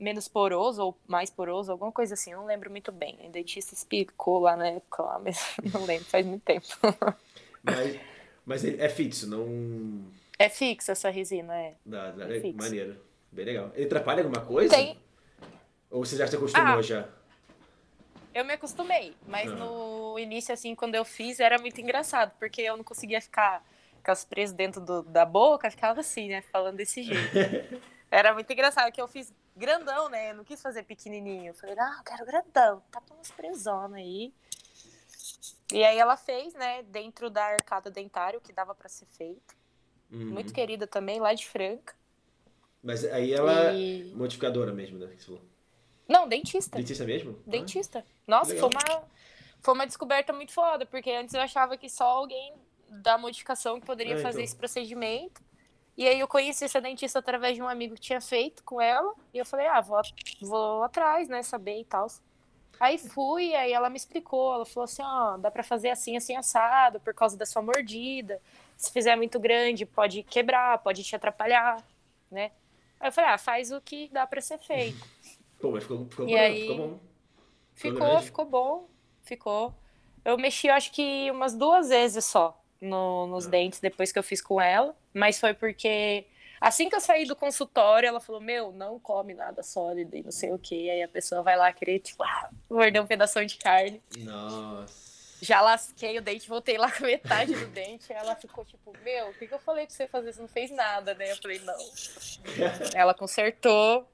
menos 0.00 0.26
poroso 0.26 0.82
ou 0.82 0.98
mais 1.06 1.30
poroso, 1.30 1.70
alguma 1.70 1.92
coisa 1.92 2.14
assim, 2.14 2.32
não 2.32 2.46
lembro 2.46 2.70
muito 2.70 2.90
bem. 2.90 3.18
O 3.24 3.28
dentista 3.30 3.74
explicou 3.74 4.40
lá 4.40 4.56
na 4.56 4.68
época, 4.68 5.02
lá, 5.02 5.18
mas 5.18 5.54
não 5.72 5.84
lembro, 5.84 6.06
faz 6.06 6.24
muito 6.26 6.42
tempo. 6.42 6.66
mas, 7.62 8.00
mas 8.44 8.64
é 8.64 8.88
fixo, 8.88 9.28
não 9.28 10.10
é 10.38 10.48
fixa 10.48 10.92
essa 10.92 11.10
resina, 11.10 11.54
é. 11.54 11.74
Dá, 11.84 12.10
dá, 12.12 12.34
é, 12.34 12.38
é 12.38 12.52
maneiro. 12.54 12.96
Bem 13.30 13.44
legal. 13.44 13.70
Ele 13.74 13.84
atrapalha 13.84 14.24
alguma 14.24 14.44
coisa? 14.44 14.74
Tem. 14.74 14.98
Ou 15.90 16.04
você 16.04 16.16
já 16.16 16.26
se 16.26 16.34
acostumou 16.34 16.78
ah, 16.78 16.82
já? 16.82 17.06
eu 18.32 18.44
me 18.44 18.54
acostumei, 18.54 19.14
mas 19.26 19.52
Ah. 19.52 19.56
no 19.56 20.18
início, 20.18 20.54
assim, 20.54 20.74
quando 20.74 20.94
eu 20.94 21.04
fiz, 21.04 21.40
era 21.40 21.58
muito 21.58 21.78
engraçado, 21.80 22.32
porque 22.38 22.62
eu 22.62 22.76
não 22.76 22.84
conseguia 22.84 23.20
ficar 23.20 23.62
com 24.02 24.10
as 24.10 24.24
presas 24.24 24.56
dentro 24.56 24.80
do- 24.80 25.02
da 25.02 25.24
boca, 25.26 25.70
ficava 25.70 26.00
assim, 26.00 26.28
né? 26.28 26.40
Falando 26.40 26.76
desse 26.76 27.02
jeito. 27.02 27.20
Era 28.10 28.32
muito 28.34 28.50
engraçado, 28.52 28.90
que 28.90 29.00
eu 29.00 29.06
fiz 29.06 29.32
grandão, 29.60 30.08
né? 30.08 30.30
Eu 30.30 30.34
não 30.34 30.44
quis 30.44 30.60
fazer 30.60 30.82
pequenininho. 30.82 31.50
Eu 31.50 31.54
falei, 31.54 31.76
ah, 31.78 31.96
eu 31.98 32.04
quero 32.04 32.26
grandão, 32.26 32.82
tá 32.90 33.00
com 33.00 33.14
umas 33.14 33.30
presonas 33.30 33.94
aí. 33.94 34.32
E 35.72 35.84
aí 35.84 35.98
ela 35.98 36.16
fez, 36.16 36.52
né, 36.54 36.82
dentro 36.82 37.30
da 37.30 37.44
arcada 37.44 37.90
dentária, 37.90 38.38
o 38.38 38.42
que 38.42 38.52
dava 38.52 38.74
pra 38.74 38.88
ser 38.88 39.06
feito. 39.06 39.54
Uhum. 40.10 40.30
Muito 40.30 40.52
querida 40.52 40.86
também, 40.86 41.20
lá 41.20 41.32
de 41.32 41.46
Franca. 41.46 41.94
Mas 42.82 43.04
aí 43.04 43.32
ela 43.32 43.72
E- 43.72 44.12
modificadora 44.16 44.72
mesmo, 44.72 44.98
né? 44.98 45.16
Não, 46.08 46.26
dentista. 46.26 46.76
Dentista 46.76 47.04
mesmo? 47.04 47.38
Dentista. 47.46 48.04
Nossa, 48.26 48.52
legal. 48.52 48.68
foi 48.72 48.94
uma, 48.96 49.04
foi 49.60 49.74
uma 49.74 49.86
descoberta 49.86 50.32
muito 50.32 50.52
foda, 50.52 50.84
porque 50.86 51.10
antes 51.12 51.34
eu 51.34 51.40
achava 51.40 51.76
que 51.76 51.88
só 51.88 52.04
alguém 52.04 52.52
da 52.88 53.16
modificação 53.16 53.78
que 53.78 53.86
poderia 53.86 54.14
É, 54.14 54.16
fazer 54.22 54.38
então. 54.40 54.44
esse 54.44 54.56
procedimento. 54.56 55.40
E 56.00 56.08
aí 56.08 56.18
eu 56.18 56.26
conheci 56.26 56.64
essa 56.64 56.80
dentista 56.80 57.18
através 57.18 57.54
de 57.54 57.62
um 57.62 57.68
amigo 57.68 57.94
que 57.94 58.00
tinha 58.00 58.22
feito 58.22 58.64
com 58.64 58.80
ela. 58.80 59.12
E 59.34 59.38
eu 59.38 59.44
falei, 59.44 59.66
ah, 59.66 59.82
vou, 59.82 60.00
vou 60.40 60.82
atrás, 60.82 61.28
né, 61.28 61.42
saber 61.42 61.78
e 61.78 61.84
tal. 61.84 62.06
Aí 62.80 62.96
fui, 62.96 63.54
aí 63.54 63.70
ela 63.70 63.90
me 63.90 63.98
explicou, 63.98 64.54
ela 64.54 64.64
falou 64.64 64.84
assim, 64.84 65.02
ó, 65.02 65.36
dá 65.36 65.50
pra 65.50 65.62
fazer 65.62 65.90
assim, 65.90 66.16
assim, 66.16 66.34
assado, 66.34 66.98
por 67.00 67.12
causa 67.12 67.36
da 67.36 67.44
sua 67.44 67.60
mordida. 67.60 68.40
Se 68.78 68.90
fizer 68.90 69.14
muito 69.14 69.38
grande, 69.38 69.84
pode 69.84 70.22
quebrar, 70.22 70.78
pode 70.78 71.04
te 71.04 71.14
atrapalhar, 71.14 71.84
né? 72.30 72.50
Aí 72.98 73.08
eu 73.08 73.12
falei, 73.12 73.32
ah, 73.32 73.36
faz 73.36 73.70
o 73.70 73.78
que 73.78 74.08
dá 74.08 74.26
pra 74.26 74.40
ser 74.40 74.56
feito. 74.56 75.06
Pô, 75.60 75.70
mas 75.70 75.82
ficou, 75.82 76.06
ficou, 76.08 76.26
E 76.26 76.32
bom, 76.32 76.38
aí- 76.38 76.60
ficou 76.62 76.76
bom. 76.76 77.00
Ficou 77.74 77.92
Ficou, 77.92 78.22
ficou 78.22 78.44
bom. 78.46 78.88
Ficou. 79.22 79.74
Eu 80.24 80.38
mexi, 80.38 80.70
acho 80.70 80.92
que 80.92 81.30
umas 81.30 81.54
duas 81.54 81.90
vezes 81.90 82.24
só 82.24 82.58
no- 82.80 83.26
nos 83.26 83.46
Ah. 83.46 83.50
dentes 83.50 83.80
depois 83.80 84.10
que 84.12 84.18
eu 84.18 84.22
fiz 84.22 84.40
com 84.40 84.60
ela. 84.60 84.96
Mas 85.12 85.38
foi 85.40 85.52
porque 85.54 86.24
assim 86.60 86.88
que 86.88 86.94
eu 86.96 87.00
saí 87.00 87.24
do 87.26 87.36
consultório, 87.36 88.06
ela 88.06 88.20
falou: 88.20 88.40
Meu, 88.40 88.72
não 88.72 88.98
come 88.98 89.34
nada 89.34 89.62
sólido 89.62 90.16
e 90.16 90.22
não 90.22 90.32
sei 90.32 90.52
o 90.52 90.58
que. 90.58 90.88
Aí 90.90 91.02
a 91.02 91.08
pessoa 91.08 91.42
vai 91.42 91.56
lá 91.56 91.72
querer, 91.72 91.98
tipo, 92.00 92.22
ah, 92.22 92.50
morder 92.70 93.02
um 93.02 93.06
pedaço 93.06 93.44
de 93.44 93.56
carne. 93.58 94.02
Nossa. 94.18 95.10
Já 95.42 95.62
lasquei 95.62 96.18
o 96.18 96.22
dente, 96.22 96.46
voltei 96.46 96.76
lá 96.76 96.90
com 96.92 97.02
metade 97.04 97.54
do 97.54 97.66
dente. 97.68 98.12
Ela 98.12 98.36
ficou 98.36 98.64
tipo: 98.64 98.92
Meu, 99.02 99.30
o 99.30 99.34
que, 99.34 99.46
que 99.46 99.54
eu 99.54 99.58
falei 99.58 99.86
pra 99.86 99.94
você 99.94 100.06
fazer? 100.06 100.32
Você 100.34 100.40
não 100.40 100.48
fez 100.48 100.70
nada, 100.70 101.14
né? 101.14 101.32
Eu 101.32 101.36
falei: 101.36 101.58
Não. 101.60 101.74
Ela 102.94 103.14
consertou. 103.14 104.06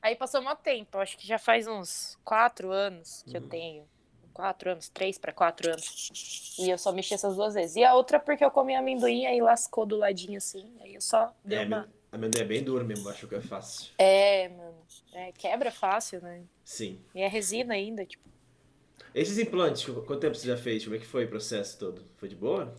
Aí 0.00 0.16
passou 0.16 0.40
um 0.40 0.56
tempo, 0.56 0.98
acho 0.98 1.16
que 1.16 1.26
já 1.26 1.38
faz 1.38 1.68
uns 1.68 2.18
quatro 2.24 2.70
anos 2.72 3.22
que 3.28 3.36
eu 3.36 3.40
Uhum. 3.42 3.48
tenho. 3.48 3.88
Quatro 4.32 4.70
anos, 4.70 4.88
três 4.88 5.18
para 5.18 5.32
quatro 5.32 5.70
anos. 5.70 6.56
E 6.58 6.70
eu 6.70 6.78
só 6.78 6.90
mexi 6.92 7.14
essas 7.14 7.36
duas 7.36 7.54
vezes. 7.54 7.76
E 7.76 7.84
a 7.84 7.94
outra 7.94 8.18
porque 8.18 8.44
eu 8.44 8.50
comi 8.50 8.74
amendoim 8.74 9.26
aí 9.26 9.40
lascou 9.40 9.84
do 9.84 9.96
ladinho 9.96 10.38
assim. 10.38 10.72
Aí 10.80 10.94
eu 10.94 11.00
só 11.00 11.34
dei 11.44 11.58
É, 11.58 11.64
uma. 11.64 11.88
a 12.10 12.16
amendoim 12.16 12.40
é 12.42 12.44
bem 12.44 12.62
duro 12.64 12.84
mesmo, 12.84 13.08
acho 13.08 13.26
que 13.28 13.34
é 13.34 13.40
fácil. 13.40 13.92
É, 13.98 14.48
mano. 14.48 14.78
É, 15.12 15.32
quebra 15.32 15.70
fácil, 15.70 16.22
né? 16.22 16.42
Sim. 16.64 17.00
E 17.14 17.20
é 17.20 17.28
resina 17.28 17.74
ainda, 17.74 18.04
tipo. 18.06 18.22
Esses 19.14 19.36
implantes, 19.38 19.84
quanto 19.84 20.20
tempo 20.20 20.34
você 20.34 20.46
já 20.46 20.56
fez? 20.56 20.84
Como 20.84 20.96
é 20.96 20.98
que 20.98 21.04
foi 21.06 21.26
o 21.26 21.28
processo 21.28 21.78
todo? 21.78 22.04
Foi 22.16 22.28
de 22.28 22.34
boa? 22.36 22.74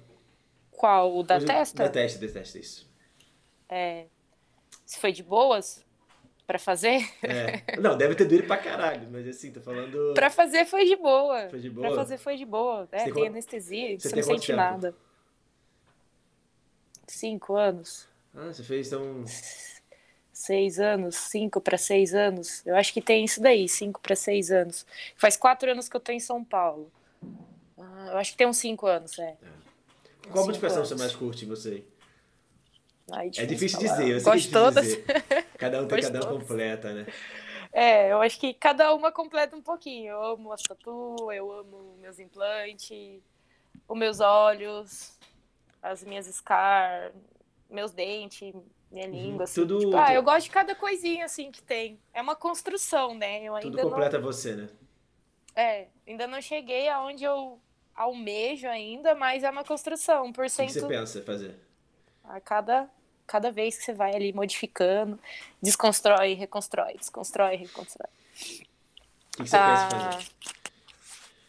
Qual? 0.72 1.16
O 1.16 1.22
da 1.22 1.40
testa? 1.40 1.84
Da 1.84 1.90
testa, 1.90 2.26
da 2.26 2.34
testa, 2.34 2.58
isso. 2.58 2.92
É. 3.70 4.08
Se 4.86 5.00
foi 5.00 5.12
de 5.12 5.22
boas 5.22 5.86
pra 6.46 6.60
fazer? 6.60 7.10
É. 7.24 7.62
Não, 7.80 7.98
deve 7.98 8.16
ter 8.16 8.26
doído 8.26 8.46
pra 8.48 8.58
caralho, 8.58 9.08
mas 9.12 9.28
assim, 9.28 9.52
tô 9.52 9.62
falando. 9.62 10.14
Pra 10.14 10.30
fazer 10.30 10.66
foi 10.66 10.86
de 10.86 10.96
boa. 10.96 11.50
Foi 11.50 11.60
de 11.60 11.70
Pra 11.70 11.84
boa? 11.90 11.96
fazer 11.96 12.18
foi 12.18 12.38
de 12.38 12.46
boa. 12.46 12.88
É, 12.92 13.00
Você 13.00 13.06
tem 13.06 13.14
tem 13.14 13.28
anestesia, 13.28 14.00
você 14.00 14.10
você, 14.10 14.16
não 14.16 14.24
sente 14.24 14.48
tempo? 14.48 14.58
nada. 14.58 14.96
Cinco 17.08 17.56
anos. 17.56 18.08
Ah, 18.36 18.48
você 18.48 18.64
fez 18.64 18.88
então. 18.88 19.24
Seis 20.32 20.80
anos, 20.80 21.16
cinco 21.16 21.62
para 21.62 21.78
seis 21.78 22.14
anos. 22.14 22.66
Eu 22.66 22.76
acho 22.76 22.92
que 22.92 23.02
tem 23.02 23.24
isso 23.24 23.40
daí, 23.42 23.70
cinco 23.70 24.00
para 24.02 24.16
seis 24.16 24.52
anos. 24.52 24.86
Faz 25.16 25.38
quatro 25.38 25.70
anos 25.72 25.88
que 25.88 25.96
eu 25.96 26.00
tô 26.02 26.12
em 26.12 26.20
São 26.20 26.44
Paulo. 26.44 26.92
Ah, 27.78 28.08
eu 28.12 28.18
acho 28.18 28.32
que 28.32 28.38
tem 28.38 28.48
uns 28.48 28.58
cinco 28.58 28.88
anos, 28.88 29.18
é. 29.20 29.36
Qual 30.24 30.38
Cinco 30.38 30.46
modificação 30.48 30.84
você 30.84 30.94
anos. 30.94 31.04
mais 31.04 31.16
curte 31.16 31.46
em 31.46 31.48
você? 33.08 33.14
Ai, 33.20 33.28
É 33.38 33.46
difícil 33.46 33.80
falar. 33.80 33.98
dizer, 33.98 34.14
eu 34.14 34.20
sei 34.20 34.32
Gosto 34.34 34.50
que 34.50 34.56
é 34.58 34.60
difícil 34.70 35.06
todas. 35.06 35.26
dizer. 35.26 35.46
Cada 35.58 35.82
um 35.82 35.88
tem 35.88 35.98
Gosto 36.00 36.12
cada 36.14 36.26
um 36.34 36.40
completa, 36.40 36.94
né? 36.94 37.06
É, 37.72 38.12
eu 38.12 38.22
acho 38.22 38.40
que 38.40 38.54
cada 38.54 38.94
uma 38.94 39.12
completa 39.12 39.56
um 39.56 39.62
pouquinho. 39.62 40.12
Eu 40.12 40.24
amo 40.24 40.52
as 40.52 40.62
tatu, 40.62 41.32
eu 41.32 41.52
amo 41.52 41.96
meus 42.00 42.20
implantes, 42.20 43.22
os 43.88 43.98
meus 43.98 44.20
olhos, 44.20 45.18
as 45.82 46.04
minhas 46.04 46.28
scar, 46.28 47.12
meus 47.70 47.92
dentes, 47.92 48.54
minha 48.92 49.08
língua, 49.08 49.46
assim. 49.46 49.62
Uhum. 49.62 49.68
Tudo- 49.68 49.80
Tipo, 49.80 49.98
ah, 49.98 50.14
eu 50.14 50.22
gosto 50.22 50.44
de 50.46 50.52
cada 50.52 50.76
coisinha 50.76 51.26
assim 51.26 51.52
que 51.52 51.62
tem. 51.64 52.00
É 52.14 52.22
uma 52.22 52.36
construção, 52.36 53.16
né? 53.16 53.42
Eu 53.44 53.54
Tudo 53.56 53.66
ainda 53.70 53.84
não 53.84 53.90
completa 53.90 54.20
você, 54.20 54.56
né? 54.56 54.70
É, 55.56 55.88
ainda 56.08 56.28
não 56.28 56.42
cheguei 56.42 56.88
aonde 56.90 57.24
eu 57.24 57.60
almejo 57.96 58.68
ainda, 58.68 59.14
mas 59.16 59.44
é 59.44 59.50
uma 59.50 59.64
construção, 59.64 60.26
um 60.26 60.34
por 60.34 60.42
O 60.42 60.46
que 60.46 60.50
você 60.52 60.72
cento 60.80 60.88
pensa 60.88 61.20
em 61.20 61.24
fazer? 61.24 61.56
A 62.24 62.40
cada, 62.40 62.90
cada 63.28 63.52
vez 63.52 63.78
que 63.78 63.84
você 63.84 63.94
vai 63.94 64.16
ali 64.16 64.34
modificando, 64.34 65.20
desconstrói, 65.62 66.34
reconstrói, 66.34 66.98
desconstrói, 66.98 67.56
reconstrói. 67.56 68.10
O 68.10 69.38
que 69.38 69.44
que 69.44 69.50
você 69.50 69.58
pensa 69.58 69.86
Ah, 69.86 70.10
fazer? 70.10 70.34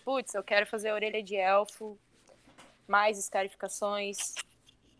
Putz, 0.04 0.34
eu 0.34 0.42
quero 0.42 0.66
fazer 0.66 0.92
orelha 0.92 1.22
de 1.22 1.37
elfo, 1.37 1.98
mais 2.87 3.18
escarificações, 3.18 4.34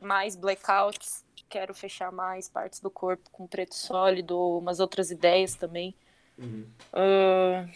mais 0.01 0.35
blackouts, 0.37 1.25
quero 1.49 1.75
fechar 1.75 2.11
mais 2.11 2.49
partes 2.49 2.81
do 2.81 2.91
corpo 2.91 3.29
com 3.31 3.47
preto 3.47 3.75
sólido, 3.75 4.39
umas 4.59 4.81
outras 4.81 5.11
ideias 5.11 5.55
também. 5.55 5.95
Uhum. 6.39 6.67
Ah, 6.93 7.67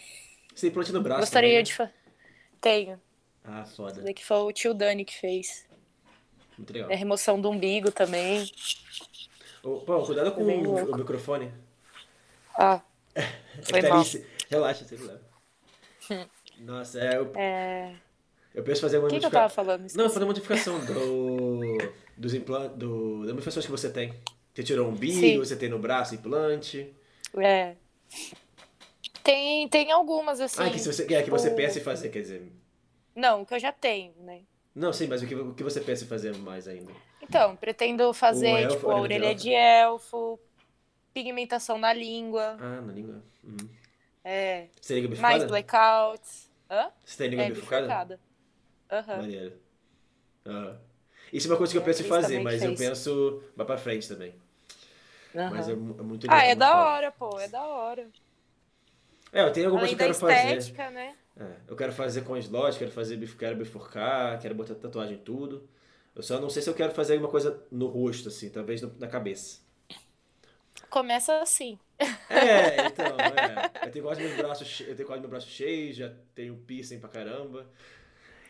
Você 0.53 0.61
tem 0.61 0.69
implante 0.71 0.91
no 0.91 1.01
braço 1.01 1.21
gostaria 1.21 1.49
também, 1.49 1.63
de... 1.63 1.71
né? 1.71 1.75
fa- 1.77 1.93
Tenho, 2.59 3.01
Ah, 3.43 3.63
foda. 3.65 3.91
Esse 3.91 4.01
daqui 4.03 4.25
foi 4.25 4.37
o 4.37 4.51
tio 4.51 4.73
Dani 4.73 5.05
que 5.05 5.17
fez. 5.17 5.68
Muito 6.59 6.73
legal. 6.73 6.91
É 6.91 6.95
remoção 6.95 7.39
do 7.39 7.49
umbigo 7.49 7.89
também. 7.89 8.45
Pô, 9.61 9.79
cuidado 10.05 10.33
com 10.33 10.41
É 10.41 10.55
o, 10.55 10.91
o 10.91 10.97
microfone. 10.97 11.51
Ah, 12.53 12.81
É 13.15 13.21
Foi 13.63 13.81
mal. 13.81 14.03
Relaxa, 14.49 14.83
você 14.85 14.97
leva. 14.97 15.21
Nossa, 16.59 16.99
é, 16.99 17.15
eu, 17.17 17.31
é... 17.35 17.95
eu 18.53 18.61
penso 18.63 18.81
fazer 18.81 18.97
uma 18.97 19.07
O 19.07 19.09
que, 19.09 19.19
que 19.19 19.25
eu 19.25 19.31
tava 19.31 19.47
falando? 19.47 19.87
Não, 19.95 20.09
fazer 20.09 20.19
uma 20.19 20.27
modificação 20.27 20.83
do, 20.85 21.77
dos 22.17 22.33
implantes, 22.33 22.77
do, 22.77 23.19
das 23.21 23.29
modificações 23.31 23.65
que 23.65 23.71
você 23.71 23.89
tem. 23.89 24.13
Você 24.53 24.63
tirou 24.63 24.87
um 24.87 24.89
umbigo, 24.91 25.13
Sim. 25.19 25.37
você 25.37 25.55
tem 25.55 25.69
no 25.69 25.79
braço 25.79 26.15
implante. 26.15 26.93
É. 27.37 27.75
Tem, 29.23 29.67
tem 29.69 29.91
algumas, 29.91 30.41
assim. 30.41 30.61
ah, 30.61 30.69
que, 30.69 30.79
você, 30.79 31.13
é, 31.13 31.23
que 31.23 31.29
você 31.29 31.49
o- 31.49 31.55
pensa 31.55 31.79
em 31.79 31.83
fazer, 31.83 32.09
quer 32.09 32.21
dizer. 32.21 32.51
Não, 33.15 33.45
que 33.45 33.53
eu 33.53 33.59
já 33.59 33.71
tenho, 33.71 34.13
né? 34.19 34.41
Não, 34.79 34.93
sim, 34.93 35.07
mas 35.07 35.21
o 35.21 35.27
que, 35.27 35.35
o 35.35 35.53
que 35.53 35.63
você 35.63 35.81
pensa 35.81 36.05
em 36.05 36.07
fazer 36.07 36.33
mais 36.37 36.67
ainda? 36.67 36.91
Então, 37.21 37.55
pretendo 37.55 38.13
fazer, 38.13 38.61
elfo, 38.61 38.77
tipo, 38.77 38.91
a 38.91 38.99
orelha 38.99 39.35
de 39.35 39.53
elfo, 39.53 40.39
pigmentação 41.13 41.77
na 41.77 41.93
língua, 41.93 42.57
Ah, 42.59 42.81
na 42.81 42.91
língua. 42.93 43.23
Uhum. 43.43 43.57
é, 44.23 44.69
Você 44.81 44.93
tem 44.95 45.03
língua 45.03 45.17
mais 45.17 45.43
blackouts. 45.43 46.49
Hã? 46.69 46.91
Você 47.03 47.17
tem 47.17 47.29
língua 47.29 47.45
É, 47.45 47.49
bifurcada? 47.49 48.19
Aham. 48.91 49.17
Maneiro. 49.21 49.53
Aham. 50.45 50.79
Isso 51.33 51.47
é 51.47 51.51
uma 51.51 51.57
coisa 51.57 51.73
que 51.73 51.77
eu 51.79 51.83
É, 51.83 51.85
penso 51.85 52.01
em 52.01 52.05
Cris 52.05 52.05
fazer, 52.05 52.39
mas 52.39 52.63
eu 52.63 52.73
fez. 52.73 52.79
penso 52.79 53.43
mais 53.55 53.67
pra 53.67 53.77
frente 53.77 54.07
também. 54.07 54.33
Mas 55.47 55.67
é, 55.67 55.73
é 55.73 55.75
muito 55.75 56.23
legal. 56.27 56.39
Ah, 56.39 56.45
é 56.45 56.55
da 56.55 56.77
hora, 56.77 57.11
pô, 57.11 57.39
é 57.39 57.47
da 57.49 57.61
hora. 57.67 58.09
É, 59.31 59.41
eu 59.43 59.51
tenho 59.53 59.67
algumas 59.67 59.89
Além 59.89 59.95
que 59.95 60.01
eu 60.03 60.07
quero 60.07 60.13
fazer. 60.19 60.57
estética, 60.57 60.89
né? 60.91 61.15
É, 61.39 61.55
eu 61.67 61.75
quero 61.75 61.93
fazer 61.93 62.21
com 62.23 62.35
slot, 62.37 62.77
quero 62.77 62.91
fazer 62.91 63.17
quero 63.37 63.55
bifurcar, 63.55 64.39
quero 64.41 64.53
botar 64.53 64.75
tatuagem 64.75 65.15
em 65.15 65.19
tudo. 65.19 65.67
Eu 66.13 66.21
só 66.21 66.39
não 66.39 66.49
sei 66.49 66.61
se 66.61 66.69
eu 66.69 66.73
quero 66.73 66.93
fazer 66.93 67.13
alguma 67.13 67.31
coisa 67.31 67.63
no 67.71 67.87
rosto, 67.87 68.27
assim, 68.27 68.49
talvez 68.49 68.81
na 68.99 69.07
cabeça. 69.07 69.61
Começa 70.89 71.41
assim. 71.41 71.79
É, 72.29 72.87
então, 72.87 73.05
é. 73.05 73.87
Eu 73.87 73.91
tenho 73.91 74.05
quase 74.05 74.21
meus 74.21 74.35
braços, 74.35 74.81
eu 74.81 74.95
tenho 74.95 75.07
quase 75.07 75.21
meu 75.21 75.29
braço 75.29 75.47
cheio, 75.47 75.93
já 75.93 76.11
tenho 76.35 76.57
piercing 76.57 76.99
pra 76.99 77.09
caramba. 77.09 77.67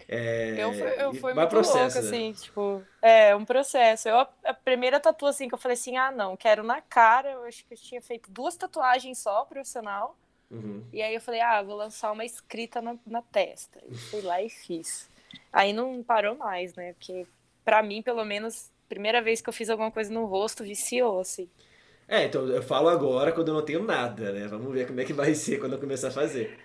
É, 0.08 0.56
Eu 0.58 0.74
fui, 0.74 1.04
eu 1.04 1.14
fui 1.14 1.34
muito 1.36 1.50
processo, 1.50 2.00
louca, 2.00 2.02
né? 2.02 2.08
assim, 2.08 2.34
tipo, 2.34 2.84
é 3.00 3.36
um 3.36 3.46
processo. 3.46 4.10
Eu, 4.10 4.18
a 4.18 4.54
primeira 4.54 5.00
tatu, 5.00 5.28
assim, 5.28 5.48
que 5.48 5.54
eu 5.54 5.58
falei 5.60 5.76
assim, 5.76 5.98
ah, 5.98 6.12
não, 6.12 6.36
quero 6.36 6.64
na 6.64 6.82
cara, 6.82 7.32
eu 7.34 7.44
acho 7.44 7.64
que 7.66 7.76
eu 7.76 7.78
tinha 7.78 8.02
feito 8.02 8.32
duas 8.32 8.56
tatuagens 8.56 9.20
só, 9.20 9.46
profissional, 9.46 10.18
Uhum. 10.52 10.84
e 10.92 11.00
aí 11.02 11.14
eu 11.14 11.22
falei, 11.22 11.42
ah, 11.42 11.62
vou 11.62 11.76
lançar 11.76 12.12
uma 12.12 12.26
escrita 12.26 12.82
na, 12.82 12.96
na 13.06 13.22
testa. 13.22 13.80
E 13.88 13.96
fui 13.96 14.22
lá 14.22 14.42
e 14.42 14.50
fiz. 14.50 15.08
Aí 15.54 15.74
não 15.74 16.02
parou 16.02 16.36
mais, 16.36 16.74
né, 16.74 16.94
porque 16.94 17.28
pra 17.64 17.84
mim, 17.84 18.02
pelo 18.02 18.26
menos, 18.26 18.72
primeira 18.88 19.22
vez 19.22 19.42
que 19.42 19.50
eu 19.50 19.54
fiz 19.54 19.70
alguma 19.70 19.92
coisa 19.92 20.12
no 20.12 20.26
rosto, 20.26 20.64
viciou, 20.64 21.20
assim. 21.20 21.48
É, 22.08 22.26
então 22.26 22.48
eu 22.48 22.64
falo 22.64 22.90
agora 22.90 23.32
quando 23.32 23.50
eu 23.50 23.54
não 23.54 23.64
tenho 23.64 23.84
nada, 23.84 24.32
né? 24.32 24.48
Vamos 24.48 24.74
ver 24.74 24.88
como 24.88 25.00
é 25.00 25.06
que 25.06 25.14
vai 25.14 25.36
ser 25.36 25.60
quando 25.60 25.74
eu 25.74 25.80
começar 25.80 26.08
a 26.08 26.12
fazer. 26.12 26.60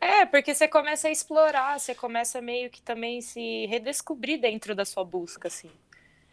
É, 0.00 0.24
porque 0.24 0.54
você 0.54 0.68
começa 0.68 1.08
a 1.08 1.10
explorar, 1.10 1.80
você 1.80 1.94
começa 1.94 2.40
meio 2.40 2.70
que 2.70 2.80
também 2.80 3.20
se 3.20 3.66
redescobrir 3.66 4.38
dentro 4.38 4.74
da 4.74 4.84
sua 4.84 5.04
busca, 5.04 5.48
assim. 5.48 5.70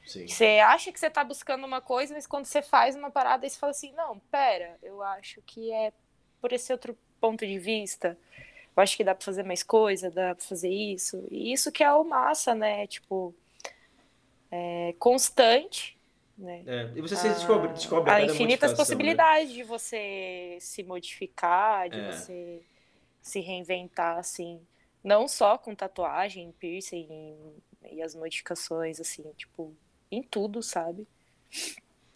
Sim. 0.06 0.28
Você 0.28 0.60
acha 0.60 0.92
que 0.92 1.00
você 1.00 1.10
tá 1.10 1.24
buscando 1.24 1.66
uma 1.66 1.82
coisa, 1.82 2.14
mas 2.14 2.28
quando 2.28 2.46
você 2.46 2.62
faz 2.62 2.96
uma 2.96 3.10
parada, 3.10 3.48
você 3.48 3.58
fala 3.58 3.72
assim, 3.72 3.94
não, 3.94 4.20
pera, 4.30 4.78
eu 4.84 5.02
acho 5.02 5.42
que 5.46 5.72
é 5.72 5.92
por 6.42 6.52
esse 6.52 6.72
outro 6.72 6.98
ponto 7.20 7.46
de 7.46 7.58
vista. 7.60 8.18
Eu 8.76 8.82
acho 8.84 8.98
que 8.98 9.04
dá 9.04 9.14
pra 9.14 9.24
fazer 9.26 9.44
mais 9.44 9.64
coisa, 9.64 10.10
dá 10.10 10.36
pra 10.36 10.44
fazer 10.44 10.70
isso. 10.70 11.24
E 11.30 11.52
isso 11.54 11.72
que 11.72 11.84
é 11.84 11.94
o 11.94 12.04
massa, 12.04 12.56
né? 12.56 12.88
Tipo, 12.88 13.34
é 14.52 14.94
constante, 15.00 15.98
né? 16.38 16.64
É, 16.66 16.90
E 16.96 17.02
você 17.02 17.16
se 17.16 17.30
descobre, 17.30 17.74
descobre 17.74 18.12
a 18.12 18.22
infinitas 18.24 18.72
né? 18.72 18.78
possibilidades 18.78 19.54
de 19.54 19.64
você 19.64 20.58
se 20.60 20.84
modificar, 20.84 21.90
de 21.90 22.00
É. 22.00 22.12
você 22.12 22.62
se 23.22 23.40
reinventar, 23.40 24.18
assim. 24.18 24.60
Não 25.04 25.28
só 25.28 25.58
com 25.58 25.74
tatuagem, 25.76 26.54
piercing 26.60 27.08
e 27.92 28.02
as 28.02 28.14
modificações, 28.16 29.00
assim, 29.00 29.24
tipo, 29.38 29.74
em 30.12 30.22
tudo, 30.22 30.62
sabe? 30.62 31.08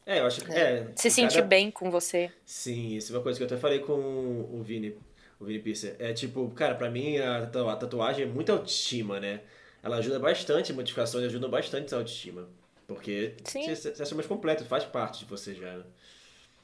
É, 0.05 0.19
eu 0.19 0.25
acho 0.27 0.41
que. 0.43 0.51
É, 0.51 0.85
Se 0.95 1.09
cada- 1.09 1.09
sentir 1.09 1.41
bem 1.43 1.71
com 1.71 1.89
você. 1.89 2.31
Sim, 2.45 2.95
isso 2.95 3.11
é 3.13 3.17
uma 3.17 3.23
coisa 3.23 3.37
que 3.39 3.43
eu 3.43 3.47
até 3.47 3.57
falei 3.57 3.79
com 3.79 3.93
o 3.93 4.61
Vini, 4.63 4.95
o 5.39 5.45
Vini 5.45 5.59
Pisser. 5.59 5.95
É 5.99 6.13
tipo, 6.13 6.47
cara, 6.51 6.75
pra 6.75 6.89
mim 6.89 7.17
a, 7.17 7.41
tatu- 7.47 7.69
a 7.69 7.75
tatuagem 7.75 8.23
é 8.25 8.27
muita 8.27 8.51
autoestima, 8.53 9.19
né? 9.19 9.41
Ela 9.81 9.97
ajuda 9.97 10.19
bastante, 10.19 10.71
modificações 10.73 11.25
ajudam 11.25 11.49
bastante 11.49 11.93
a 11.93 11.97
autoestima. 11.97 12.47
Porque 12.87 13.33
Sim. 13.43 13.63
você 13.63 13.95
você 13.95 14.03
acha 14.03 14.13
mais 14.15 14.27
completo, 14.27 14.63
faz 14.65 14.83
parte 14.83 15.19
de 15.19 15.25
você 15.25 15.55
já. 15.55 15.77
né? 15.77 15.83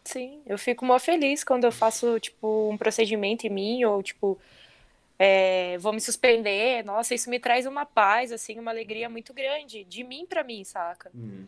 Sim, 0.04 0.42
eu 0.48 0.58
fico 0.58 0.86
mó 0.86 0.98
feliz 1.00 1.44
quando 1.44 1.64
eu 1.64 1.72
faço, 1.72 2.20
tipo, 2.20 2.70
um 2.72 2.78
procedimento 2.78 3.46
em 3.46 3.50
mim, 3.52 3.84
ou, 3.86 4.02
tipo, 4.04 4.40
é, 5.18 5.78
vou 5.80 5.94
me 5.94 6.02
suspender. 6.02 6.84
Nossa, 6.84 7.14
isso 7.16 7.30
me 7.30 7.40
traz 7.40 7.66
uma 7.68 7.86
paz, 7.86 8.32
assim, 8.32 8.60
uma 8.60 8.72
alegria 8.72 9.08
muito 9.10 9.34
grande, 9.34 9.84
de 9.84 10.04
mim 10.04 10.26
pra 10.28 10.44
mim, 10.44 10.64
saca? 10.64 11.12
Uhum. 11.14 11.46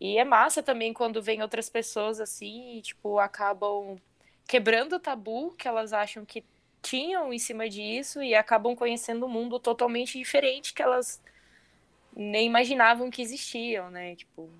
E 0.00 0.16
é 0.18 0.24
massa 0.24 0.62
também 0.62 0.92
quando 0.92 1.22
vem 1.22 1.42
outras 1.42 1.68
pessoas, 1.68 2.20
assim, 2.20 2.76
e, 2.78 2.82
tipo, 2.82 3.18
acabam 3.18 3.96
quebrando 4.46 4.96
o 4.96 5.00
tabu 5.00 5.52
que 5.56 5.66
elas 5.68 5.92
acham 5.92 6.24
que 6.24 6.44
tinham 6.82 7.32
em 7.32 7.38
cima 7.38 7.68
disso 7.68 8.22
e 8.22 8.34
acabam 8.34 8.74
conhecendo 8.76 9.26
um 9.26 9.28
mundo 9.28 9.58
totalmente 9.58 10.16
diferente 10.18 10.72
que 10.72 10.82
elas 10.82 11.20
nem 12.16 12.46
imaginavam 12.46 13.10
que 13.10 13.22
existiam, 13.22 13.90
né? 13.90 14.16
Tipo, 14.16 14.50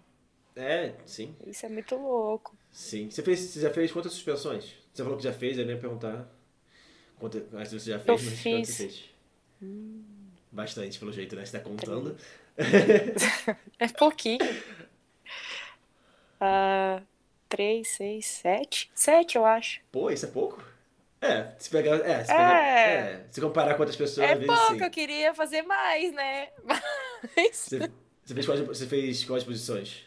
É, 0.56 0.94
sim, 1.06 1.34
isso 1.46 1.66
é 1.66 1.68
muito 1.68 1.96
louco. 1.96 2.56
sim. 2.70 3.10
Você, 3.10 3.22
fez, 3.22 3.40
você 3.40 3.60
já 3.60 3.70
fez 3.70 3.92
quantas 3.92 4.12
suspensões? 4.12 4.74
Você 4.92 5.02
falou 5.02 5.18
que 5.18 5.24
já 5.24 5.32
fez, 5.32 5.58
eu 5.58 5.66
ia 5.66 5.78
perguntar. 5.78 6.28
Quanto, 7.18 7.42
mas 7.52 7.72
você 7.72 7.90
já 7.92 7.98
fez, 7.98 8.10
Eu 8.10 8.18
mas 8.22 8.46
quantas 8.46 8.68
fiz. 8.68 8.68
você 8.68 8.74
fez? 8.74 9.04
Bastante, 10.50 10.98
pelo 10.98 11.12
jeito, 11.12 11.36
né? 11.36 11.44
Você 11.44 11.58
tá 11.58 11.64
contando. 11.64 12.16
É 13.78 13.88
pouquinho. 13.88 14.38
Ah, 16.40 17.02
três, 17.48 17.88
seis, 17.88 18.26
sete? 18.26 18.90
Sete, 18.94 19.36
eu 19.36 19.44
acho. 19.44 19.80
Pô, 19.92 20.10
isso 20.10 20.26
é 20.26 20.30
pouco? 20.30 20.62
É, 21.20 21.52
se 21.58 21.68
pegar. 21.68 21.96
É, 21.96 22.24
se, 22.24 22.30
É. 22.30 22.36
pegar, 22.36 22.64
é, 22.64 23.26
se 23.30 23.40
comparar 23.40 23.74
com 23.74 23.80
outras 23.82 23.96
pessoas, 23.96 24.30
É 24.30 24.36
pouco, 24.36 24.74
sim. 24.74 24.82
eu 24.82 24.90
queria 24.90 25.34
fazer 25.34 25.62
mais, 25.62 26.12
né? 26.12 26.48
Mas. 27.36 27.56
Você, 27.56 27.78
você 28.24 28.34
fez 28.34 28.46
quais, 28.46 28.60
você 28.60 28.86
fez 28.86 29.24
quais 29.24 29.44
posições? 29.44 30.06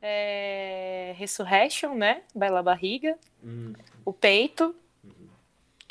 É... 0.00 1.14
Ressurrection, 1.16 1.94
né? 1.94 2.22
Bela 2.34 2.62
barriga. 2.62 3.16
Hum, 3.44 3.72
O 4.04 4.12
peito. 4.12 4.74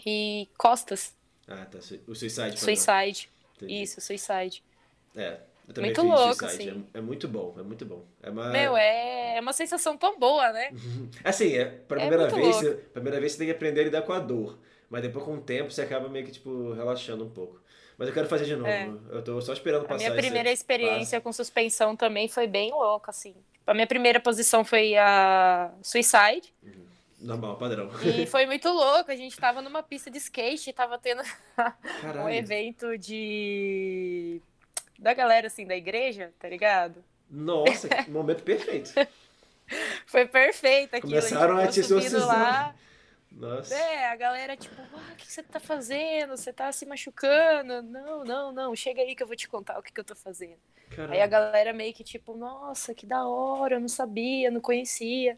E 0.06 0.50
costas. 0.58 1.14
Ah, 1.54 1.66
tá. 1.66 1.80
O 2.08 2.16
Suicide. 2.16 2.60
Suicide. 2.60 3.30
Isso, 3.62 4.02
Suicide. 4.02 4.64
É, 5.16 5.38
eu 5.68 5.74
também 5.74 5.92
Muito 5.92 6.02
fiz 6.02 6.10
louco, 6.10 6.36
Suicide. 6.36 6.70
assim. 6.70 6.86
É, 6.94 6.98
é 6.98 7.02
muito 7.02 7.28
bom, 7.28 7.56
é 7.58 7.64
muito 7.64 7.86
bom. 7.86 8.04
É 8.22 8.30
uma... 8.30 8.50
Meu, 8.50 8.76
é... 8.76 9.38
é 9.38 9.42
uma 9.42 9.54
sensação 9.54 9.98
tão 9.98 10.18
boa, 10.20 10.52
né? 10.52 10.72
Assim, 11.24 11.56
é, 11.56 11.66
pra 11.66 11.98
É 12.02 12.08
primeira 12.08 12.30
muito 12.30 12.44
vez, 12.44 12.56
você, 12.56 12.72
primeira 12.94 13.20
vez 13.20 13.32
você 13.32 13.38
tem 13.40 13.48
que 13.48 13.54
aprender 13.54 13.82
a 13.82 13.84
lidar 13.86 14.02
com 14.02 14.14
a 14.14 14.20
dor. 14.20 14.58
Mas 14.90 15.02
depois, 15.04 15.24
com 15.24 15.36
o 15.36 15.42
tempo, 15.42 15.72
você 15.72 15.82
acaba 15.84 16.10
meio 16.10 16.26
que, 16.26 16.32
tipo, 16.34 16.74
relaxando 16.74 17.24
um 17.24 17.30
pouco. 17.30 17.62
Mas 17.98 18.10
eu 18.10 18.14
quero 18.14 18.28
fazer 18.28 18.46
de 18.46 18.56
novo. 18.56 18.68
É. 18.68 18.90
Eu 19.12 19.24
tô 19.24 19.40
só 19.42 19.54
esperando 19.54 19.86
A 19.86 19.88
passar 19.88 19.98
minha 20.00 20.10
esse 20.10 20.18
primeira 20.18 20.52
experiência 20.52 21.20
passo. 21.20 21.24
com 21.24 21.32
suspensão 21.32 21.96
também 21.96 22.28
foi 22.28 22.48
bem 22.48 22.72
louca, 22.72 23.12
assim. 23.12 23.34
A 23.66 23.74
minha 23.74 23.88
primeira 23.88 24.20
posição 24.20 24.66
foi 24.66 24.98
a 24.98 25.72
Suicide. 25.82 26.54
Normal, 27.22 27.56
padrão. 27.56 27.90
E 28.04 28.26
foi 28.26 28.48
muito 28.48 28.68
louco. 28.70 29.12
A 29.12 29.16
gente 29.16 29.38
tava 29.38 29.62
numa 29.62 29.84
pista 29.84 30.10
de 30.10 30.18
skate, 30.18 30.74
tava 30.74 30.98
tendo 30.98 31.22
um 32.26 32.30
evento 32.30 32.98
de. 32.98 34.42
da 34.98 35.14
galera, 35.14 35.48
assim, 35.48 35.66
da 35.66 35.76
igreja, 35.76 36.34
tá 36.40 36.50
ligado? 36.50 37.04
Nossa, 37.30 37.88
que 37.88 38.10
momento 38.10 38.44
perfeito. 38.44 38.92
Foi 40.06 40.26
perfeito 40.26 40.96
aquilo. 40.96 41.14
Começaram 41.14 41.58
a 41.58 41.66
gente 41.66 41.76
te 41.76 41.84
subindo 41.84 42.06
exorcizar. 42.06 42.38
lá. 42.38 42.76
Nossa. 43.32 43.74
É, 43.74 44.08
a 44.08 44.16
galera, 44.18 44.58
tipo, 44.58 44.76
ah, 44.82 45.14
o 45.14 45.16
que 45.16 45.32
você 45.32 45.42
tá 45.42 45.60
fazendo? 45.60 46.36
Você 46.36 46.52
tá 46.52 46.70
se 46.74 46.86
machucando? 46.86 47.82
Não, 47.82 48.26
não, 48.26 48.52
não, 48.52 48.76
chega 48.76 49.02
aí 49.02 49.16
que 49.16 49.24
eu 49.24 49.28
vou 49.28 49.38
te 49.38 49.48
contar 49.48 49.80
o 49.80 49.82
que, 49.82 49.94
que 49.94 50.00
eu 50.00 50.04
tô 50.04 50.16
fazendo. 50.16 50.60
Aí 51.10 51.22
a 51.22 51.28
galera 51.28 51.72
meio 51.72 51.94
que 51.94 52.04
tipo, 52.04 52.36
nossa, 52.36 52.94
que 52.94 53.06
da 53.06 53.26
hora, 53.26 53.76
eu 53.76 53.80
não 53.80 53.88
sabia, 53.88 54.52
não 54.52 54.60
conhecia. 54.60 55.38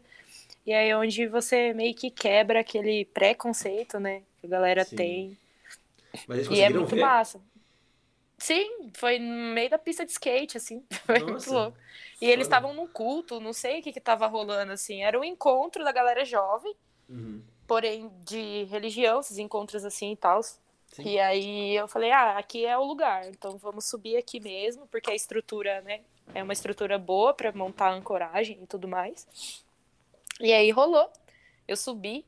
E 0.66 0.72
aí 0.72 0.88
é 0.88 0.96
onde 0.96 1.26
você 1.28 1.72
meio 1.74 1.94
que 1.94 2.10
quebra 2.10 2.60
aquele 2.60 3.04
preconceito, 3.06 3.98
né? 4.00 4.22
Que 4.40 4.46
a 4.46 4.50
galera 4.50 4.84
Sim. 4.84 4.96
tem. 4.96 5.38
Mas 6.26 6.38
eles 6.38 6.50
E 6.50 6.62
é 6.62 6.70
muito 6.70 6.94
ver? 6.94 7.02
massa. 7.02 7.40
Sim, 8.38 8.90
foi 8.94 9.18
no 9.18 9.54
meio 9.54 9.70
da 9.70 9.78
pista 9.78 10.04
de 10.04 10.12
skate, 10.12 10.56
assim. 10.56 10.84
Foi 11.06 11.20
muito 11.20 11.32
Nossa, 11.32 11.54
louco. 11.54 11.78
E 12.20 12.28
eles 12.30 12.46
estavam 12.46 12.74
num 12.74 12.86
culto, 12.86 13.40
não 13.40 13.52
sei 13.52 13.80
o 13.80 13.82
que 13.82 13.92
que 13.92 14.00
tava 14.00 14.26
rolando, 14.26 14.72
assim. 14.72 15.02
Era 15.02 15.18
um 15.18 15.24
encontro 15.24 15.82
da 15.84 15.92
galera 15.92 16.24
jovem, 16.24 16.74
Uhum. 17.08 17.42
porém 17.66 18.10
de 18.24 18.64
religião, 18.64 19.20
esses 19.20 19.38
encontros 19.38 19.84
assim 19.84 20.12
e 20.12 20.16
tal. 20.16 20.40
Sim. 20.92 21.04
E 21.04 21.18
aí 21.20 21.74
eu 21.76 21.88
falei, 21.88 22.10
ah, 22.12 22.38
aqui 22.38 22.64
é 22.66 22.76
o 22.78 22.84
lugar, 22.84 23.28
então 23.28 23.56
vamos 23.58 23.86
subir 23.86 24.16
aqui 24.16 24.40
mesmo, 24.40 24.86
porque 24.88 25.10
a 25.10 25.14
estrutura, 25.14 25.80
né, 25.82 26.00
é 26.34 26.42
uma 26.42 26.52
estrutura 26.52 26.98
boa 26.98 27.34
para 27.34 27.52
montar 27.52 27.88
a 27.88 27.94
ancoragem 27.94 28.58
e 28.62 28.66
tudo 28.66 28.88
mais. 28.88 29.26
E 30.40 30.52
aí 30.52 30.70
rolou. 30.70 31.10
Eu 31.66 31.76
subi. 31.76 32.24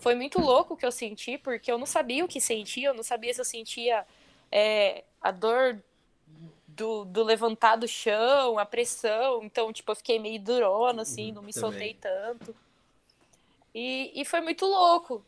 Foi 0.00 0.14
muito 0.14 0.38
louco 0.40 0.74
o 0.74 0.76
que 0.76 0.86
eu 0.86 0.92
senti, 0.92 1.38
porque 1.38 1.70
eu 1.70 1.78
não 1.78 1.86
sabia 1.86 2.24
o 2.24 2.28
que 2.28 2.40
sentia, 2.40 2.88
eu 2.88 2.94
não 2.94 3.04
sabia 3.04 3.32
se 3.32 3.40
eu 3.40 3.44
sentia 3.44 4.04
é, 4.50 5.04
a 5.20 5.30
dor 5.30 5.80
do, 6.66 7.04
do 7.04 7.22
levantar 7.22 7.76
do 7.76 7.86
chão, 7.88 8.58
a 8.58 8.66
pressão. 8.66 9.42
Então, 9.44 9.72
tipo, 9.72 9.92
eu 9.92 9.96
fiquei 9.96 10.18
meio 10.18 10.40
durona, 10.42 11.02
assim, 11.02 11.28
Uhum, 11.28 11.34
não 11.34 11.42
me 11.42 11.52
também. 11.52 11.60
soltei 11.60 11.94
tanto. 11.94 12.54
E, 13.74 14.12
e 14.20 14.24
foi 14.24 14.40
muito 14.40 14.66
louco. 14.66 15.24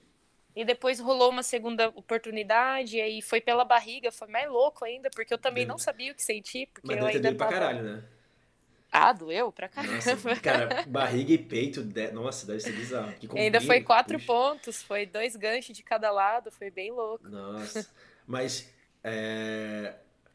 E 0.57 0.65
depois 0.65 1.01
rolou 1.01 1.31
uma 1.31 1.43
segunda 1.43 1.89
oportunidade, 1.91 2.97
e 2.97 3.01
aí 3.01 3.23
foi 3.23 3.41
pela 3.41 3.65
barriga, 3.65 4.13
foi 4.13 4.29
mais 4.29 4.49
louco 4.49 4.85
ainda, 4.85 5.11
porque 5.11 5.35
eu 5.35 5.39
também 5.39 5.65
Deve- 5.65 5.73
não 5.73 5.79
sabia 5.79 6.13
o 6.13 6.15
que 6.15 6.23
sentir, 6.23 6.69
porque 6.73 6.89
Mas 6.89 6.99
eu 6.99 7.07
ainda 7.07 7.23
doído 7.23 7.37
pra 7.37 7.47
tava... 7.47 7.53
caralho, 7.59 7.83
né? 7.83 8.09
Ah, 8.97 9.13
doeu 9.13 9.51
pra 9.51 9.69
caramba. 9.69 9.95
Nossa, 9.95 10.37
cara, 10.41 10.85
barriga 10.87 11.33
e 11.33 11.39
peito, 11.39 11.83
de- 11.83 12.13
nossa, 12.13 12.47
deve 12.47 12.61
ser 12.61 12.71
bizarro. 12.73 13.13
Que 13.15 13.27
E 13.27 13.39
ainda 13.41 13.59
combina, 13.59 13.61
foi 13.61 13.81
quatro 13.81 14.15
puxa. 14.19 14.27
pontos, 14.27 14.83
foi 14.85 15.05
dois 15.05 15.35
ganchos 15.35 15.77
de 15.77 15.83
cada 15.83 16.13
lado, 16.13 16.53
foi 16.53 16.71
bem 16.71 16.93
louco. 16.93 17.29
Nossa. 17.29 17.91
Mas, 18.25 18.73
é... 19.03 19.95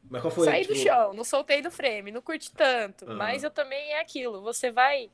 Mas 0.10 0.22
qual 0.22 0.32
foi, 0.32 0.46
Saí 0.46 0.62
tipo... 0.64 0.74
do 0.74 0.80
chão, 0.80 1.14
não 1.14 1.24
soltei 1.24 1.62
do 1.62 1.72
frame, 1.72 2.12
não 2.12 2.22
curti 2.22 2.52
tanto, 2.52 3.06
Ah. 3.10 3.14
mas 3.16 3.44
eu 3.46 3.50
também 3.52 3.94
é 3.94 4.02
aquilo, 4.02 4.42
você 4.42 4.70
vai 4.72 5.10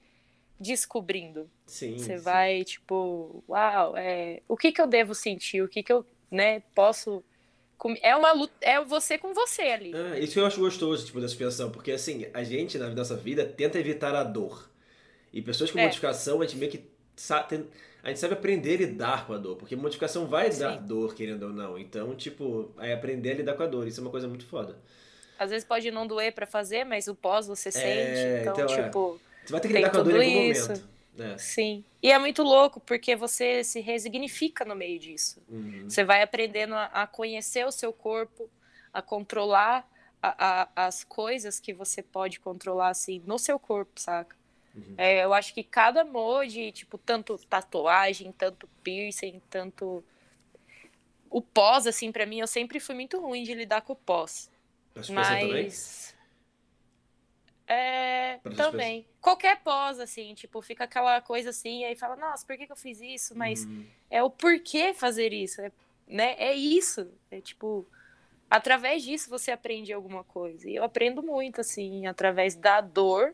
descobrindo. 0.60 1.50
Sim, 1.68 1.98
Você 2.00 2.18
sim. 2.18 2.24
vai, 2.24 2.64
tipo, 2.64 3.44
uau, 3.48 3.96
é, 3.98 4.42
o 4.48 4.56
que 4.58 4.72
que 4.72 4.82
eu 4.82 4.88
devo 4.88 5.14
sentir? 5.14 5.62
O 5.62 5.68
que 5.68 5.84
que 5.84 5.92
eu, 5.94 6.06
né, 6.32 6.62
posso. 6.74 7.24
É 8.02 8.16
uma 8.16 8.32
luta, 8.32 8.54
é 8.62 8.84
você 8.84 9.18
com 9.18 9.34
você 9.34 9.64
ali. 9.64 9.92
Ah, 9.94 10.18
isso 10.20 10.34
que 10.34 10.40
eu 10.40 10.46
acho 10.46 10.60
gostoso, 10.60 11.06
tipo, 11.06 11.20
da 11.22 11.28
suspensão, 11.28 11.70
porque 11.70 11.92
assim, 11.92 12.26
a 12.34 12.44
gente 12.44 12.78
na 12.78 12.90
nossa 12.90 13.16
vida 13.16 13.46
tenta 13.46 13.78
evitar 13.80 14.16
a 14.16 14.24
dor. 14.24 14.70
E 15.32 15.42
pessoas 15.42 15.70
com 15.72 15.78
É. 15.80 15.84
modificação, 15.84 16.42
a 16.42 16.46
gente 16.46 16.58
meio 16.58 16.72
que 16.72 16.86
sa- 17.16 17.44
tem- 17.44 17.68
a 18.02 18.08
gente 18.10 18.20
sabe 18.20 18.34
aprender 18.34 18.76
a 18.76 18.78
lidar 18.78 19.28
com 19.28 19.34
a 19.34 19.38
dor, 19.38 19.58
porque 19.58 19.76
modificação 19.76 20.26
vai 20.26 20.50
dar 20.50 20.80
Sim. 20.80 20.86
dor, 20.88 21.14
querendo 21.14 21.44
ou 21.44 21.50
não. 21.54 21.78
Então, 21.78 22.16
tipo, 22.16 22.72
é 22.80 22.94
aprender 22.94 23.32
a 23.32 23.36
lidar 23.36 23.54
com 23.56 23.64
a 23.64 23.68
dor, 23.68 23.86
isso 23.88 24.00
é 24.00 24.04
uma 24.04 24.12
coisa 24.12 24.28
muito 24.28 24.46
foda. 24.46 24.78
Às 25.38 25.50
vezes 25.50 25.68
pode 25.68 25.92
não 25.92 26.08
doer 26.08 26.34
pra 26.34 26.48
fazer, 26.48 26.86
mas 26.86 27.08
o 27.08 27.14
pós 27.16 27.46
você 27.48 27.70
sente. 27.70 28.42
Então, 28.42 28.54
então, 28.54 28.74
é. 28.74 28.84
tipo, 28.86 29.20
Você 29.46 29.52
vai 29.52 29.60
ter 29.62 29.68
que 29.68 29.74
lidar 29.74 29.90
com 29.92 29.98
a 29.98 30.04
dor 30.04 30.22
em 30.22 30.38
algum 30.38 30.52
isso. 30.52 30.68
momento. 30.70 30.95
Né? 31.16 31.38
sim. 31.38 31.84
E 32.02 32.12
é 32.12 32.20
muito 32.20 32.44
louco, 32.44 32.80
porque 32.80 33.16
você 33.16 33.64
se 33.64 33.80
resignifica 33.80 34.64
no 34.64 34.76
meio 34.76 35.00
disso. 35.00 35.42
Uhum. 35.50 35.90
Você 35.90 36.04
vai 36.04 36.22
aprendendo 36.22 36.76
a, 36.76 36.86
a 36.86 37.08
conhecer 37.08 37.66
o 37.66 37.72
seu 37.72 37.92
corpo, 37.92 38.50
a 38.94 39.02
controlar 39.02 39.90
a- 40.22 40.70
a- 40.76 40.88
as 40.88 41.04
coisas 41.04 41.60
que 41.60 41.74
você 41.74 42.02
pode 42.04 42.40
controlar, 42.40 42.90
assim, 42.90 43.22
no 43.26 43.40
seu 43.40 43.58
corpo, 43.60 44.00
saca? 44.00 44.36
Uhum. 44.76 44.94
É, 44.98 45.24
eu 45.24 45.34
acho 45.34 45.54
que 45.54 45.64
cada 45.64 46.04
mode, 46.04 46.72
tipo, 46.72 46.98
tanto 46.98 47.38
tatuagem, 47.50 48.32
tanto 48.32 48.68
piercing, 48.84 49.42
tanto 49.50 50.04
o 51.30 51.42
pós, 51.42 51.88
assim, 51.88 52.12
para 52.12 52.26
mim, 52.26 52.40
eu 52.40 52.48
sempre 52.48 52.80
fui 52.80 52.96
muito 52.96 53.20
ruim 53.20 53.44
de 53.44 53.54
lidar 53.54 53.82
com 53.82 53.94
o 53.94 53.96
pós. 53.96 54.50
Mas... 54.96 55.10
Mas. 55.10 56.15
É, 57.68 58.38
também. 58.56 59.06
Qualquer 59.20 59.60
pós, 59.62 60.00
assim, 60.00 60.34
tipo, 60.36 60.62
fica 60.62 60.84
aquela 60.84 61.20
coisa 61.22 61.50
assim, 61.50 61.82
e 61.82 61.86
aí 61.86 61.96
fala, 61.96 62.16
nossa, 62.16 62.46
por 62.46 62.56
que, 62.58 62.66
que 62.68 62.72
eu 62.72 62.76
fiz 62.76 63.02
isso? 63.02 63.36
Mas 63.36 63.66
Uhum. 63.66 63.86
é 64.10 64.22
o 64.22 64.30
porquê 64.30 64.94
fazer 64.94 65.34
isso, 65.34 65.62
é, 65.62 65.72
né? 66.08 66.36
É 66.38 66.54
isso. 66.54 67.12
É 67.32 67.42
tipo, 67.42 67.86
através 68.50 69.04
disso 69.04 69.30
você 69.30 69.52
aprende 69.52 69.92
alguma 69.92 70.24
coisa. 70.24 70.70
E 70.70 70.76
eu 70.76 70.84
aprendo 70.84 71.24
muito, 71.24 71.62
assim, 71.62 72.06
através 72.06 72.56
da 72.56 72.82
dor 72.82 73.34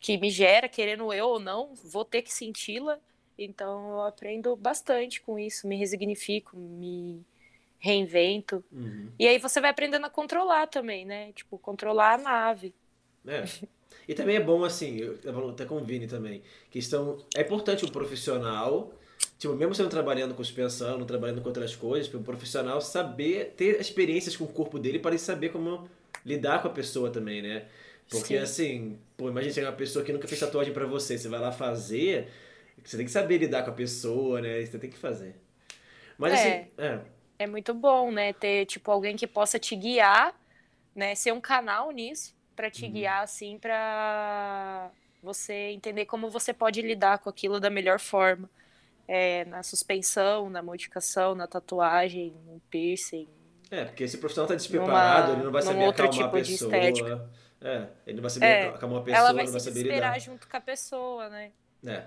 que 0.00 0.16
me 0.16 0.30
gera, 0.30 0.68
querendo 0.68 1.12
eu 1.12 1.26
ou 1.28 1.40
não, 1.40 1.74
vou 1.74 2.04
ter 2.04 2.22
que 2.22 2.32
senti-la. 2.32 2.98
Então 3.38 3.90
eu 3.90 4.00
aprendo 4.02 4.56
bastante 4.56 5.20
com 5.20 5.38
isso, 5.38 5.68
me 5.68 5.76
resignifico, 5.76 6.56
me 6.56 7.22
reinvento. 7.78 8.64
Uhum. 8.72 9.12
E 9.18 9.28
aí 9.28 9.38
você 9.38 9.60
vai 9.60 9.70
aprendendo 9.70 10.06
a 10.06 10.10
controlar 10.10 10.66
também, 10.66 11.04
né? 11.04 11.32
Tipo, 11.32 11.58
controlar 11.58 12.14
a 12.14 12.18
nave. 12.18 12.74
É. 13.28 13.44
E 14.08 14.14
também 14.14 14.36
é 14.36 14.40
bom, 14.40 14.64
assim, 14.64 14.96
eu 14.98 15.50
até 15.50 15.66
com 15.66 15.76
o 15.76 15.80
Vini 15.80 16.06
também, 16.06 16.42
questão, 16.70 17.18
é 17.36 17.42
importante 17.42 17.84
um 17.84 17.88
profissional, 17.88 18.92
tipo, 19.38 19.54
mesmo 19.54 19.74
você 19.74 19.82
não 19.82 19.90
trabalhando 19.90 20.34
com 20.34 20.42
suspensão, 20.42 20.98
não 20.98 21.06
trabalhando 21.06 21.42
com 21.42 21.48
outras 21.48 21.76
coisas, 21.76 22.12
um 22.14 22.22
profissional 22.22 22.80
saber, 22.80 23.54
ter 23.56 23.78
experiências 23.80 24.36
com 24.36 24.44
o 24.44 24.48
corpo 24.48 24.78
dele 24.78 24.98
para 24.98 25.12
ele 25.12 25.18
saber 25.18 25.50
como 25.50 25.88
lidar 26.24 26.62
com 26.62 26.68
a 26.68 26.70
pessoa 26.70 27.10
também, 27.10 27.42
né? 27.42 27.66
Porque 28.08 28.36
Sim. 28.36 28.42
assim, 28.42 28.98
pô, 29.16 29.28
imagina 29.28 29.52
você 29.52 29.60
é 29.60 29.64
uma 29.64 29.72
pessoa 29.72 30.04
que 30.04 30.12
nunca 30.12 30.26
fez 30.28 30.40
tatuagem 30.40 30.72
pra 30.72 30.86
você, 30.86 31.18
você 31.18 31.28
vai 31.28 31.40
lá 31.40 31.52
fazer, 31.52 32.28
você 32.84 32.96
tem 32.96 33.04
que 33.06 33.12
saber 33.12 33.38
lidar 33.38 33.62
com 33.64 33.70
a 33.70 33.74
pessoa, 33.74 34.40
né? 34.40 34.64
Você 34.64 34.78
tem 34.78 34.90
que 34.90 34.98
fazer. 34.98 35.34
Mas 36.18 36.32
É. 36.32 36.34
assim, 36.34 36.70
é, 36.78 37.00
É 37.38 37.46
muito 37.46 37.74
bom, 37.74 38.10
né? 38.10 38.32
Ter, 38.32 38.66
tipo, 38.66 38.90
alguém 38.90 39.16
que 39.16 39.26
possa 39.26 39.58
te 39.58 39.76
guiar, 39.76 40.34
né? 40.94 41.14
Ser 41.14 41.32
um 41.32 41.40
canal 41.40 41.90
nisso, 41.92 42.34
pra 42.58 42.68
te 42.70 42.84
Uhum. 42.86 42.92
guiar, 42.92 43.22
assim, 43.22 43.56
pra 43.56 44.90
você 45.22 45.54
entender 45.70 46.06
como 46.06 46.28
você 46.28 46.52
pode 46.52 46.82
lidar 46.82 47.20
com 47.20 47.30
aquilo 47.30 47.60
da 47.60 47.70
melhor 47.70 48.00
forma. 48.00 48.50
É, 49.06 49.44
na 49.46 49.62
suspensão, 49.62 50.50
na 50.50 50.60
modificação, 50.62 51.34
na 51.34 51.46
tatuagem, 51.46 52.34
no 52.46 52.60
piercing. 52.68 53.28
É, 53.70 53.84
porque 53.84 54.06
se 54.08 54.16
o 54.16 54.18
profissional 54.18 54.48
tá 54.48 54.54
despreparado, 54.56 55.28
Numa- 55.28 55.36
ele 55.38 55.44
não 55.44 55.52
vai 55.52 55.62
saber 55.62 55.84
acalmar 55.84 56.12
tipo 56.12 56.24
a 56.24 56.30
pessoa. 56.30 57.30
É, 57.60 57.88
ele 58.06 58.16
não 58.16 58.22
vai 58.22 58.30
saber 58.30 58.46
É, 58.46 58.64
acalmar 58.68 58.98
a 58.98 59.02
pessoa, 59.02 59.18
Ela 59.18 59.32
vai 59.32 59.44
não 59.44 59.52
vai 59.52 59.60
se 59.60 59.66
saber 59.66 59.74
desesperar 59.82 60.14
lidar. 60.14 60.24
junto 60.24 60.48
com 60.48 60.56
a 60.56 60.60
pessoa, 60.60 61.28
né? 61.28 61.52
É, 61.86 62.04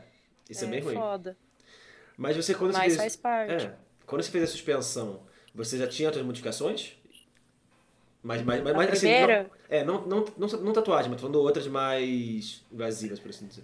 isso 0.50 0.66
é, 0.66 0.68
bem 0.68 0.82
ruim. 0.82 0.96
foda. 0.96 1.38
Mas 2.18 2.36
você 2.36 2.54
quando 2.54 2.74
Mas 2.74 2.94
você 2.94 2.98
faz 2.98 3.14
fez. 3.14 3.16
parte. 3.16 3.66
É, 3.66 3.76
quando 4.06 4.22
você 4.22 4.32
fez 4.32 4.44
a 4.44 4.48
suspensão, 4.48 5.24
você 5.56 5.78
já 5.78 5.88
tinha 5.88 6.08
outras 6.10 6.26
modificações? 6.26 6.98
Mas, 8.23 8.41
mas, 8.43 8.62
mas, 8.62 8.73
A 8.73 8.77
mas, 8.77 8.89
assim, 8.91 9.07
não, 9.19 9.29
é, 9.69 9.84
não, 9.84 10.05
não, 10.05 10.25
não, 10.38 10.47
não 10.47 10.73
tatuagem, 10.73 11.10
mas 11.10 11.19
tô 11.19 11.27
falando 11.27 11.41
outras 11.43 11.67
mais 11.67 12.63
invasivas, 12.71 13.19
por 13.19 13.29
assim 13.29 13.47
dizer. 13.47 13.63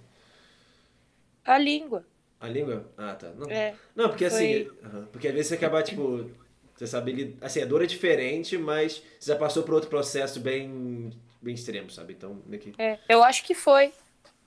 A 1.46 1.58
língua. 1.58 2.06
A 2.40 2.48
língua? 2.48 2.92
Ah, 2.98 3.16
tá. 3.16 3.32
Não, 3.32 3.50
É. 3.50 3.76
não 3.96 4.10
porque 4.10 4.26
assim, 4.26 4.66
Foi- 4.66 4.78
aham, 4.84 5.08
porque 5.12 5.28
às 5.28 5.34
vezes 5.34 5.48
você 5.48 5.56
acaba, 5.56 5.82
tipo, 5.84 6.30
você 6.76 6.86
sabe, 6.88 7.38
assim, 7.42 7.62
a 7.62 7.66
dor 7.66 7.84
é 7.84 7.88
diferente, 7.88 8.58
mas 8.58 9.02
você 9.20 9.32
já 9.32 9.38
passou 9.38 9.64
por 9.64 9.74
outro 9.74 9.90
processo 9.90 10.40
bem, 10.40 11.12
bem 11.42 11.56
extremo, 11.56 11.90
sabe? 11.90 12.14
Então, 12.14 12.42
meio 12.46 12.62
que... 12.62 12.74
É, 12.78 13.00
eu 13.10 13.24
acho 13.24 13.44
que 13.44 13.56
foi. 13.56 13.92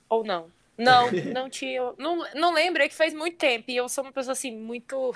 Ou 0.08 0.24
não. 0.24 0.50
Não, 0.78 1.10
não 1.34 1.50
tinha. 1.50 1.92
Não, 1.98 2.24
não 2.34 2.52
lembro, 2.54 2.82
é 2.82 2.88
que 2.88 2.94
faz 2.94 3.12
muito 3.12 3.36
tempo. 3.36 3.70
E 3.70 3.76
eu 3.76 3.88
sou 3.88 4.04
uma 4.04 4.12
pessoa 4.12 4.32
assim, 4.32 4.56
muito. 4.56 5.12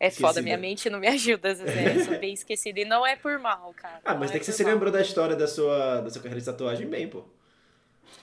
É 0.00 0.10
foda, 0.10 0.40
Esquecida. 0.40 0.42
minha 0.42 0.58
mente 0.58 0.88
não 0.88 1.00
me 1.00 1.08
ajuda, 1.08 1.50
às 1.50 1.58
vezes. 1.60 1.76
é, 1.76 1.96
eu 1.96 2.04
sou 2.04 2.18
bem 2.18 2.32
esquecida. 2.32 2.80
E 2.80 2.84
não 2.84 3.06
é 3.06 3.16
por 3.16 3.38
mal, 3.38 3.74
cara. 3.74 4.00
Ah, 4.04 4.12
não 4.12 4.20
mas 4.20 4.30
é 4.30 4.32
tem 4.34 4.40
que 4.40 4.46
você 4.46 4.52
se 4.52 4.64
lembrou 4.64 4.92
da 4.92 5.00
história 5.00 5.34
da 5.34 5.46
sua, 5.46 6.00
da 6.00 6.10
sua 6.10 6.22
carreira 6.22 6.40
de 6.40 6.46
tatuagem 6.46 6.86
bem, 6.88 7.08
pô. 7.08 7.24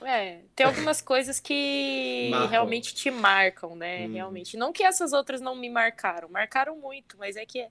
É, 0.03 0.41
tem 0.55 0.65
algumas 0.65 1.01
coisas 1.01 1.39
que 1.39 2.27
Marcam. 2.29 2.49
realmente 2.49 2.93
te 2.93 3.09
marcam, 3.09 3.75
né? 3.75 4.07
Hum. 4.07 4.13
Realmente. 4.13 4.57
Não 4.57 4.71
que 4.73 4.83
essas 4.83 5.13
outras 5.13 5.41
não 5.41 5.55
me 5.55 5.69
marcaram. 5.69 6.29
Marcaram 6.29 6.75
muito, 6.77 7.17
mas 7.17 7.35
é 7.35 7.45
que 7.45 7.59
é, 7.59 7.69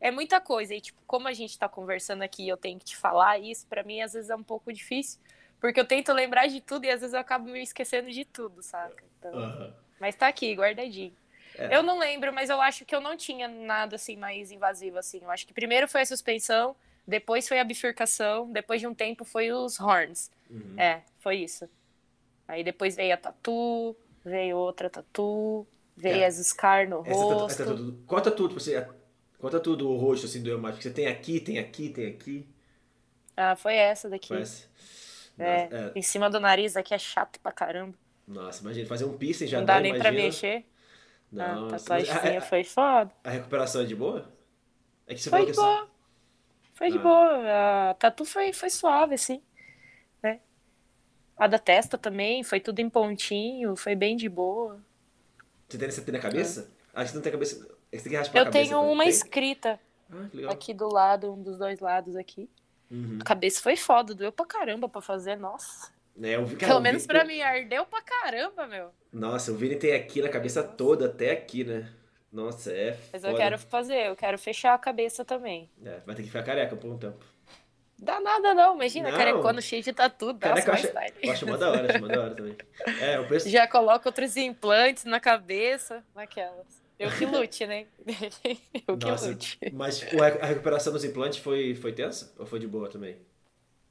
é 0.00 0.10
muita 0.10 0.40
coisa. 0.40 0.74
E, 0.74 0.80
tipo, 0.80 1.00
como 1.06 1.28
a 1.28 1.32
gente 1.32 1.58
tá 1.58 1.68
conversando 1.68 2.22
aqui 2.22 2.48
eu 2.48 2.56
tenho 2.56 2.78
que 2.78 2.84
te 2.86 2.96
falar 2.96 3.38
isso, 3.38 3.66
pra 3.66 3.82
mim, 3.82 4.00
às 4.00 4.12
vezes 4.12 4.30
é 4.30 4.36
um 4.36 4.42
pouco 4.42 4.72
difícil. 4.72 5.20
Porque 5.60 5.80
eu 5.80 5.84
tento 5.86 6.12
lembrar 6.12 6.46
de 6.46 6.60
tudo 6.60 6.84
e 6.84 6.90
às 6.90 7.00
vezes 7.00 7.14
eu 7.14 7.20
acabo 7.20 7.48
me 7.50 7.62
esquecendo 7.62 8.10
de 8.10 8.24
tudo, 8.24 8.62
saca? 8.62 9.04
Então, 9.18 9.32
Aham. 9.38 9.74
Mas 9.98 10.14
tá 10.14 10.28
aqui, 10.28 10.54
guardadinho. 10.54 11.16
É. 11.56 11.76
Eu 11.76 11.82
não 11.82 11.98
lembro, 11.98 12.32
mas 12.32 12.50
eu 12.50 12.60
acho 12.60 12.84
que 12.84 12.94
eu 12.94 13.00
não 13.00 13.16
tinha 13.16 13.46
nada 13.48 13.96
assim 13.96 14.16
mais 14.16 14.50
invasivo 14.50 14.98
assim. 14.98 15.20
Eu 15.22 15.30
acho 15.30 15.46
que 15.46 15.52
primeiro 15.54 15.86
foi 15.88 16.00
a 16.02 16.06
suspensão, 16.06 16.74
depois 17.06 17.46
foi 17.46 17.58
a 17.60 17.64
bifurcação, 17.64 18.50
depois 18.50 18.80
de 18.80 18.86
um 18.86 18.94
tempo 18.94 19.24
foi 19.24 19.52
os 19.52 19.78
horns. 19.80 20.30
Uhum. 20.50 20.74
É, 20.78 21.02
foi 21.18 21.36
isso. 21.38 21.68
Aí 22.48 22.62
depois 22.64 22.96
veio 22.96 23.14
a 23.14 23.16
tatu, 23.16 23.96
veio 24.24 24.56
outra 24.56 24.90
tatu, 24.90 25.66
veio 25.96 26.22
É. 26.22 26.26
as 26.26 26.34
scar 26.36 26.88
no 26.88 27.00
Essa 27.06 27.10
tatu, 27.20 27.28
rosto. 27.34 27.62
essa 27.62 27.70
tatu, 27.72 27.98
conta 28.06 28.30
tudo, 28.30 28.48
tipo, 28.48 28.60
você, 28.60 28.86
conta 29.38 29.60
tudo 29.60 29.88
o 29.90 29.96
rosto, 29.96 30.26
assim, 30.26 30.42
doeu 30.42 30.58
mais. 30.58 30.74
Porque 30.74 30.88
você 30.88 30.94
tem 30.94 31.06
aqui, 31.06 31.40
tem 31.40 31.58
aqui, 31.58 31.88
tem 31.88 32.06
aqui. 32.08 32.46
Ah, 33.36 33.56
foi 33.56 33.74
essa 33.76 34.08
daqui. 34.08 34.28
Parece. 34.28 34.66
É, 35.38 35.64
Nossa, 35.64 35.76
é. 35.76 35.98
em 35.98 36.02
cima 36.02 36.30
do 36.30 36.38
nariz 36.38 36.76
aqui 36.76 36.94
é 36.94 36.98
chato 36.98 37.40
pra 37.40 37.50
caramba. 37.50 37.94
Nossa, 38.26 38.62
imagina, 38.62 38.86
fazer 38.86 39.04
um 39.04 39.16
piercing 39.18 39.46
já 39.46 39.58
não 39.58 39.66
dá 39.66 39.74
dá, 39.74 39.80
nem 39.80 39.90
imagina. 39.94 40.12
pra 40.12 40.22
mexer. 40.22 40.64
Nossa, 41.34 41.76
a 41.76 41.78
tatuagemzinha 41.78 42.34
mas 42.34 42.44
a, 42.44 42.46
foi 42.46 42.64
foda. 42.64 43.10
a 43.24 43.30
recuperação 43.30 43.82
é 43.82 43.84
de 43.84 43.94
boa? 43.96 44.32
É 45.06 45.14
que 45.14 45.20
você 45.20 45.30
Foi 45.30 45.38
falou 45.40 45.52
de 45.52 45.56
boa. 45.58 45.88
Foi 46.74 46.90
de 46.90 46.98
Ah. 46.98 47.02
boa. 47.02 47.90
A 47.90 47.94
tatu 47.94 48.24
foi, 48.24 48.52
foi 48.52 48.70
suave, 48.70 49.14
assim. 49.14 49.42
Né? 50.22 50.40
A 51.36 51.46
da 51.46 51.58
testa 51.58 51.96
também, 51.98 52.42
foi 52.42 52.60
tudo 52.60 52.80
em 52.80 52.88
pontinho, 52.88 53.76
foi 53.76 53.94
bem 53.94 54.16
de 54.16 54.28
boa. 54.28 54.80
você 55.68 55.78
tem, 55.78 55.90
você 55.90 56.00
tem 56.02 56.12
na 56.14 56.20
cabeça? 56.20 56.70
Ah, 56.92 57.04
você 57.06 57.14
não 57.14 57.22
tem 57.22 57.32
cabeça. 57.32 57.56
Você 57.92 58.02
tem 58.02 58.10
que 58.12 58.16
raspar 58.16 58.38
Eu 58.38 58.50
tenho 58.50 58.80
uma 58.82 59.04
tem? 59.04 59.10
escrita 59.10 59.78
Ah, 60.10 60.52
aqui 60.52 60.72
do 60.74 60.88
lado, 60.88 61.32
um 61.32 61.42
dos 61.42 61.58
dois 61.58 61.80
lados 61.80 62.16
aqui. 62.16 62.48
Uhum. 62.90 63.18
A 63.20 63.24
cabeça 63.24 63.60
foi 63.62 63.76
foda, 63.76 64.14
doeu 64.14 64.30
pra 64.32 64.46
caramba 64.46 64.88
pra 64.88 65.00
fazer, 65.00 65.36
nossa. 65.36 65.92
É, 66.22 66.36
eu 66.36 66.44
vi, 66.46 66.56
cara, 66.56 66.66
Pelo 66.68 66.78
eu 66.78 66.82
menos 66.82 67.02
vi- 67.02 67.08
pra 67.08 67.24
mim, 67.24 67.40
ardeu 67.40 67.84
pra 67.86 68.00
caramba, 68.02 68.66
meu. 68.66 68.90
Nossa, 69.12 69.52
o 69.52 69.56
Vini 69.56 69.76
tem 69.76 69.94
aqui 69.94 70.22
na 70.22 70.28
cabeça 70.28 70.62
toda, 70.62 71.06
até 71.06 71.30
aqui, 71.32 71.64
né? 71.64 71.92
Nossa, 72.32 72.72
é 72.72 72.96
Mas 73.12 73.22
foda. 73.22 73.28
eu 73.32 73.36
quero 73.36 73.58
fazer, 73.58 74.06
eu 74.08 74.16
quero 74.16 74.38
fechar 74.38 74.74
a 74.74 74.78
cabeça 74.78 75.24
também. 75.24 75.70
É, 75.84 76.00
vai 76.04 76.14
ter 76.14 76.22
que 76.22 76.28
ficar 76.28 76.42
careca 76.42 76.76
por 76.76 76.90
um 76.90 76.98
tempo. 76.98 77.24
Dá 77.96 78.20
nada 78.20 78.52
não, 78.54 78.74
imagina, 78.74 79.10
Não. 79.10 79.16
carecona 79.16 79.60
cheio 79.60 79.82
de 79.82 79.92
tatu, 79.92 80.26
nossa, 80.26 80.38
Careca 80.40 80.68
eu 80.68 80.74
acho, 80.74 80.86
eu 81.22 81.30
acho 81.32 81.46
mó 81.46 81.56
da 81.56 81.70
hora, 81.70 81.88
acho 81.88 82.00
mó 82.00 82.08
da 82.08 82.20
hora 82.20 82.34
também. 82.34 82.56
É, 83.00 83.18
o 83.20 83.26
preço... 83.26 83.48
Já 83.48 83.68
coloca 83.68 84.08
outros 84.08 84.36
implantes 84.36 85.04
na 85.04 85.20
cabeça, 85.20 86.04
naquelas. 86.14 86.82
Eu 86.98 87.10
que 87.10 87.24
lute, 87.24 87.66
né? 87.66 87.86
eu 88.86 88.98
que 88.98 89.06
Nossa, 89.06 89.28
lute. 89.28 89.58
mas 89.72 90.02
a 90.42 90.46
recuperação 90.46 90.92
dos 90.92 91.04
implantes 91.04 91.38
foi, 91.38 91.74
foi 91.76 91.92
tensa? 91.92 92.34
Ou 92.38 92.46
foi 92.46 92.58
de 92.58 92.66
boa 92.66 92.88
também? 92.88 93.16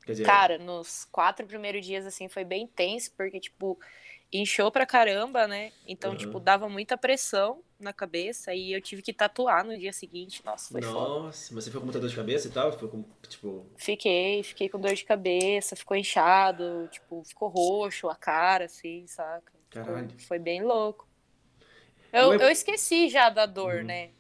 Dizer, 0.06 0.26
Cara, 0.26 0.58
nos 0.58 1.06
quatro 1.06 1.46
primeiros 1.48 1.86
dias, 1.86 2.06
assim, 2.06 2.28
foi 2.28 2.44
bem 2.44 2.68
tenso, 2.68 3.12
porque, 3.16 3.40
tipo, 3.40 3.80
inchou 4.32 4.72
pra 4.72 4.86
caramba, 4.86 5.48
né? 5.48 5.72
Então, 5.88 6.12
Uhum. 6.12 6.18
tipo, 6.18 6.40
dava 6.40 6.68
muita 6.68 6.98
pressão 6.98 7.64
na 7.80 7.94
cabeça 7.94 8.54
e 8.54 8.74
eu 8.74 8.82
tive 8.82 9.02
que 9.02 9.14
tatuar 9.14 9.64
no 9.64 9.78
dia 9.78 9.94
seguinte. 9.94 10.44
Nossa, 10.44 10.72
foi 10.72 10.82
foda. 10.82 11.08
nossa, 11.26 11.54
mas 11.54 11.64
você 11.64 11.70
ficou 11.70 11.82
com 11.82 11.86
muita 11.86 12.00
dor 12.00 12.10
de 12.10 12.16
cabeça 12.16 12.48
e 12.48 12.52
tal? 12.52 12.72
Ficou 12.72 12.90
com, 12.90 13.04
tipo... 13.28 13.66
Fiquei, 13.78 14.44
fiquei 14.44 14.70
com 14.70 14.80
dor 14.80 14.94
de 14.94 15.04
cabeça, 15.06 15.76
ficou 15.76 15.96
inchado, 15.96 16.88
tipo, 16.92 17.24
ficou 17.26 17.50
roxo 17.50 18.10
a 18.10 18.16
cara, 18.16 18.66
assim, 18.66 19.06
saca? 19.08 19.52
Tipo, 19.70 19.86
Caralho. 19.86 20.10
foi 20.28 20.40
bem 20.40 20.64
louco. 20.64 21.08
Eu, 22.12 22.34
Eu- 22.34 22.40
eu 22.42 22.50
esqueci 22.50 23.10
já 23.10 23.30
da 23.30 23.46
dor, 23.46 23.78
Uhum. 23.78 23.84
né? 23.86 24.12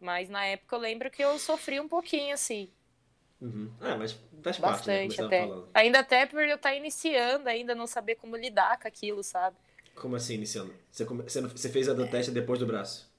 Mas 0.00 0.28
na 0.28 0.44
época 0.44 0.76
eu 0.76 0.80
lembro 0.80 1.10
que 1.10 1.22
eu 1.24 1.38
sofri 1.38 1.80
um 1.80 1.88
pouquinho, 1.88 2.34
assim. 2.34 2.70
Uhum. 3.40 3.70
Ah, 3.80 3.96
mas 3.96 4.12
faz 4.42 4.58
parte, 4.58 4.88
né? 4.88 5.04
Bastante 5.06 5.10
você 5.10 5.16
tava 5.16 5.26
até. 5.28 5.40
falando. 5.46 5.68
Ainda 5.74 5.98
até 5.98 6.26
por 6.26 6.42
eu 6.42 6.56
estar 6.56 6.74
iniciando, 6.74 7.48
ainda 7.48 7.74
não 7.74 7.86
saber 7.86 8.14
como 8.16 8.36
lidar 8.36 8.80
com 8.80 8.88
aquilo, 8.88 9.22
sabe? 9.22 9.56
Como 9.94 10.16
assim, 10.16 10.34
iniciando? 10.34 10.74
Você, 10.90 11.04
come- 11.04 11.22
você, 11.22 11.68
fez 11.68 11.88
a 11.88 11.94
do 11.94 12.06
teste 12.06 12.30
depois 12.30 12.58
do 12.58 12.66
braço? 12.66 13.10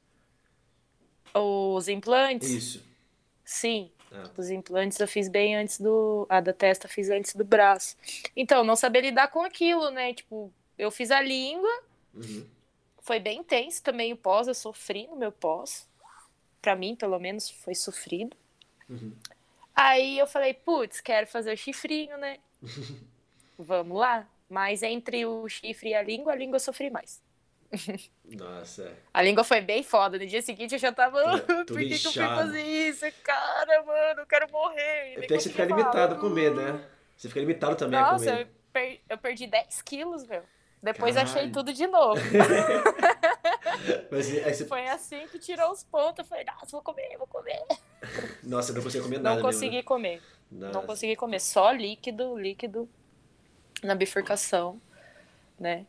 Os 1.34 1.88
implantes? 1.88 2.50
Isso. 2.50 2.84
Sim. 3.44 3.92
Ah, 4.12 4.30
Os 4.38 4.50
implantes 4.50 5.00
eu 5.00 5.08
fiz 5.08 5.28
bem 5.28 5.56
antes 5.56 5.80
do. 5.80 6.26
A 6.30 6.40
da 6.40 6.54
testa 6.54 6.86
eu 6.88 6.90
fiz 6.92 7.10
antes 7.10 7.36
do 7.36 7.44
braço. 7.44 7.96
Então, 8.36 8.64
não 8.64 8.76
saber 8.76 9.02
lidar 9.02 9.28
com 9.30 9.42
aquilo, 9.42 9.90
né? 9.92 10.14
Tipo, 10.14 10.52
eu 10.78 10.90
fiz 10.90 11.12
a 11.12 11.22
língua, 11.22 11.70
uhum. 12.14 12.46
foi 13.02 13.20
bem 13.20 13.40
intenso 13.40 13.84
também 13.84 14.14
o 14.14 14.18
pós, 14.18 14.48
eu 14.48 14.54
sofri 14.54 15.08
no 15.08 15.16
meu 15.16 15.32
pós. 15.32 15.88
Pra 16.62 16.76
mim, 16.76 16.96
pelo 16.96 17.20
menos, 17.20 17.50
foi 17.50 17.76
sofrido. 17.76 18.36
Uhum. 18.90 19.14
Aí 19.78 20.18
eu 20.18 20.26
falei, 20.26 20.56
putz, 20.56 21.00
quero 21.00 21.28
fazer 21.28 21.54
o 21.54 21.58
chifrinho, 21.58 22.18
né? 22.18 22.40
Vamos 23.60 24.00
lá. 24.00 24.28
Mas 24.50 24.82
entre 24.82 25.24
o 25.24 25.48
chifre 25.48 25.90
e 25.90 25.94
a 25.94 26.02
língua, 26.02 26.34
a 26.34 26.36
língua 26.36 26.56
eu 26.56 26.60
sofri 26.60 26.90
mais. 26.90 27.22
Nossa. 28.26 28.92
A 29.14 29.22
língua 29.22 29.44
foi 29.44 29.62
bem 29.62 29.84
foda. 29.84 30.18
No 30.18 30.26
dia 30.26 30.42
seguinte 30.42 30.74
eu 30.74 30.80
já 30.80 30.92
tava. 30.92 31.22
Por 31.68 31.78
que, 31.78 32.00
que 32.00 32.08
eu 32.08 32.12
fui 32.12 32.24
fazer 32.24 32.62
isso? 32.62 33.06
Cara, 33.24 33.84
mano, 33.84 34.22
eu 34.22 34.26
quero 34.26 34.52
morrer. 34.52 35.18
Até 35.18 35.28
que 35.28 35.40
você 35.40 35.50
fica 35.50 35.66
limitado 35.66 36.16
a 36.16 36.18
comer, 36.18 36.56
né? 36.56 36.84
Você 37.16 37.28
fica 37.28 37.40
limitado 37.40 37.76
também 37.76 38.00
Nossa, 38.00 38.14
a 38.14 38.18
comer. 38.18 38.32
Nossa, 38.32 38.42
eu, 38.42 38.48
per... 38.74 39.02
eu 39.08 39.18
perdi 39.20 39.46
10 39.46 39.82
quilos, 39.84 40.26
meu. 40.26 40.44
Depois 40.82 41.16
Caralho. 41.16 41.38
achei 41.38 41.52
tudo 41.52 41.72
de 41.72 41.86
novo. 41.86 42.20
Mas, 44.12 44.28
você... 44.28 44.66
Foi 44.66 44.88
assim 44.88 45.28
que 45.28 45.40
tirou 45.40 45.72
os 45.72 45.84
pontos. 45.84 46.20
Eu 46.20 46.26
falei, 46.26 46.46
nossa, 46.46 46.68
vou 46.72 46.82
comer, 46.82 47.18
vou 47.18 47.28
comer. 47.28 47.66
Nossa, 48.44 48.72
eu 48.72 48.76
não 48.76 48.84
consegui 48.84 49.04
comer 49.04 49.20
nada. 49.20 49.36
Não 49.36 49.42
consegui 49.42 49.76
mesmo. 49.76 49.88
comer. 49.88 50.22
Nossa. 50.52 50.74
Não 50.74 50.86
consegui 50.86 51.16
comer. 51.16 51.40
Só 51.40 51.72
líquido, 51.72 52.38
líquido 52.38 52.90
na 53.84 53.96
bifurcação, 53.96 54.82
né? 55.60 55.86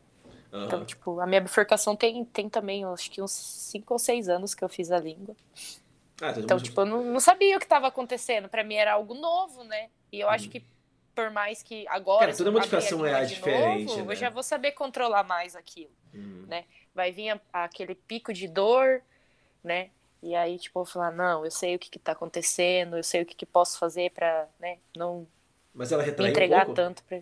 Uhum. 0.51 0.65
Então, 0.65 0.85
tipo, 0.85 1.19
a 1.19 1.27
minha 1.27 1.41
bifurcação 1.41 1.95
tem, 1.95 2.25
tem 2.25 2.49
também, 2.49 2.83
acho 2.85 3.11
que 3.11 3.21
uns 3.21 3.31
5 3.31 3.93
ou 3.93 3.99
6 3.99 4.29
anos 4.29 4.55
que 4.55 4.63
eu 4.63 4.69
fiz 4.69 4.91
a 4.91 4.99
língua. 4.99 5.35
Ah, 6.21 6.33
então, 6.37 6.57
mundo... 6.57 6.65
tipo, 6.65 6.81
eu 6.81 6.85
não, 6.85 7.03
não 7.03 7.19
sabia 7.19 7.55
o 7.55 7.59
que 7.59 7.65
estava 7.65 7.87
acontecendo. 7.87 8.49
Para 8.49 8.63
mim 8.63 8.75
era 8.75 8.93
algo 8.93 9.13
novo, 9.13 9.63
né? 9.63 9.89
E 10.11 10.19
eu 10.19 10.27
uhum. 10.27 10.33
acho 10.33 10.49
que 10.49 10.63
por 11.19 11.29
mais 11.31 11.61
que 11.61 11.85
agora. 11.87 12.27
Cara, 12.27 12.37
toda 12.37 12.51
modificação 12.51 13.05
é 13.05 13.25
diferente. 13.25 13.89
Novo, 13.89 14.05
né? 14.05 14.13
Eu 14.13 14.15
já 14.15 14.29
vou 14.29 14.43
saber 14.43 14.71
controlar 14.71 15.23
mais 15.23 15.55
aquilo. 15.55 15.91
Uhum. 16.13 16.45
Né? 16.47 16.65
Vai 16.99 17.13
vir 17.13 17.29
a, 17.29 17.63
aquele 17.63 17.95
pico 17.95 18.33
de 18.33 18.45
dor, 18.45 19.01
né? 19.63 19.89
E 20.21 20.35
aí, 20.35 20.59
tipo, 20.59 20.81
eu 20.81 20.85
falar, 20.85 21.11
não, 21.11 21.45
eu 21.45 21.49
sei 21.49 21.73
o 21.73 21.79
que, 21.79 21.89
que 21.89 21.97
tá 21.97 22.11
acontecendo, 22.11 22.97
eu 22.97 23.03
sei 23.05 23.21
o 23.21 23.25
que, 23.25 23.33
que 23.33 23.45
posso 23.45 23.79
fazer 23.79 24.11
pra, 24.11 24.49
né, 24.59 24.79
não 24.97 25.25
Mas 25.73 25.93
ela 25.93 26.03
retraiu 26.03 26.29
entregar 26.29 26.69
um 26.69 26.73
tanto 26.73 27.01
pra. 27.05 27.21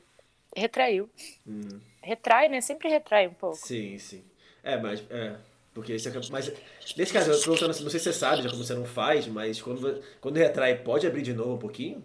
Retraiu. 0.56 1.08
Hum. 1.46 1.80
Retrai, 2.02 2.50
né? 2.50 2.60
Sempre 2.60 2.90
retrai 2.90 3.28
um 3.28 3.36
pouco. 3.36 3.56
Sim, 3.58 4.00
sim. 4.00 4.26
É, 4.64 4.78
mas. 4.78 5.00
É. 5.12 5.38
Porque 5.76 5.94
isso 5.94 6.10
é. 6.10 6.12
Mas, 6.32 6.52
nesse 6.98 7.14
caso, 7.14 7.30
eu 7.30 7.38
tô 7.38 7.44
perguntando 7.44 7.70
assim, 7.70 7.84
não 7.84 7.92
sei 7.92 8.00
se 8.00 8.06
você 8.06 8.14
sabe, 8.14 8.42
já 8.42 8.50
como 8.50 8.64
você 8.64 8.74
não 8.74 8.86
faz, 8.86 9.28
mas 9.28 9.62
quando, 9.62 10.04
quando 10.20 10.38
retrai, 10.38 10.76
pode 10.82 11.06
abrir 11.06 11.22
de 11.22 11.34
novo 11.34 11.54
um 11.54 11.60
pouquinho? 11.60 12.04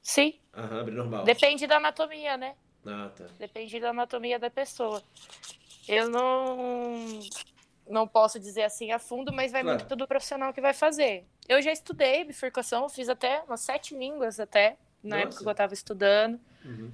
Sim. 0.00 0.38
Aham, 0.54 0.80
abre 0.80 0.94
normal. 0.94 1.24
Depende 1.26 1.66
da 1.66 1.76
anatomia, 1.76 2.38
né? 2.38 2.54
Ah, 2.86 3.10
tá. 3.14 3.26
Depende 3.38 3.78
da 3.78 3.90
anatomia 3.90 4.38
da 4.38 4.48
pessoa. 4.48 5.02
Eu 5.88 6.08
não 6.08 7.20
não 7.88 8.06
posso 8.06 8.38
dizer 8.38 8.64
assim 8.64 8.92
a 8.92 8.98
fundo, 8.98 9.32
mas 9.32 9.50
vai 9.50 9.62
claro. 9.62 9.78
muito 9.78 9.96
do 9.96 10.06
profissional 10.06 10.52
que 10.52 10.60
vai 10.60 10.74
fazer. 10.74 11.24
Eu 11.48 11.60
já 11.62 11.72
estudei 11.72 12.24
bifurcação, 12.24 12.88
fiz 12.88 13.08
até 13.08 13.42
umas 13.42 13.60
sete 13.60 13.96
línguas 13.96 14.38
até, 14.38 14.76
na 15.02 15.16
Nossa. 15.16 15.28
época 15.28 15.42
que 15.42 15.48
eu 15.48 15.52
estava 15.52 15.74
estudando. 15.74 16.38
Uhum. 16.64 16.92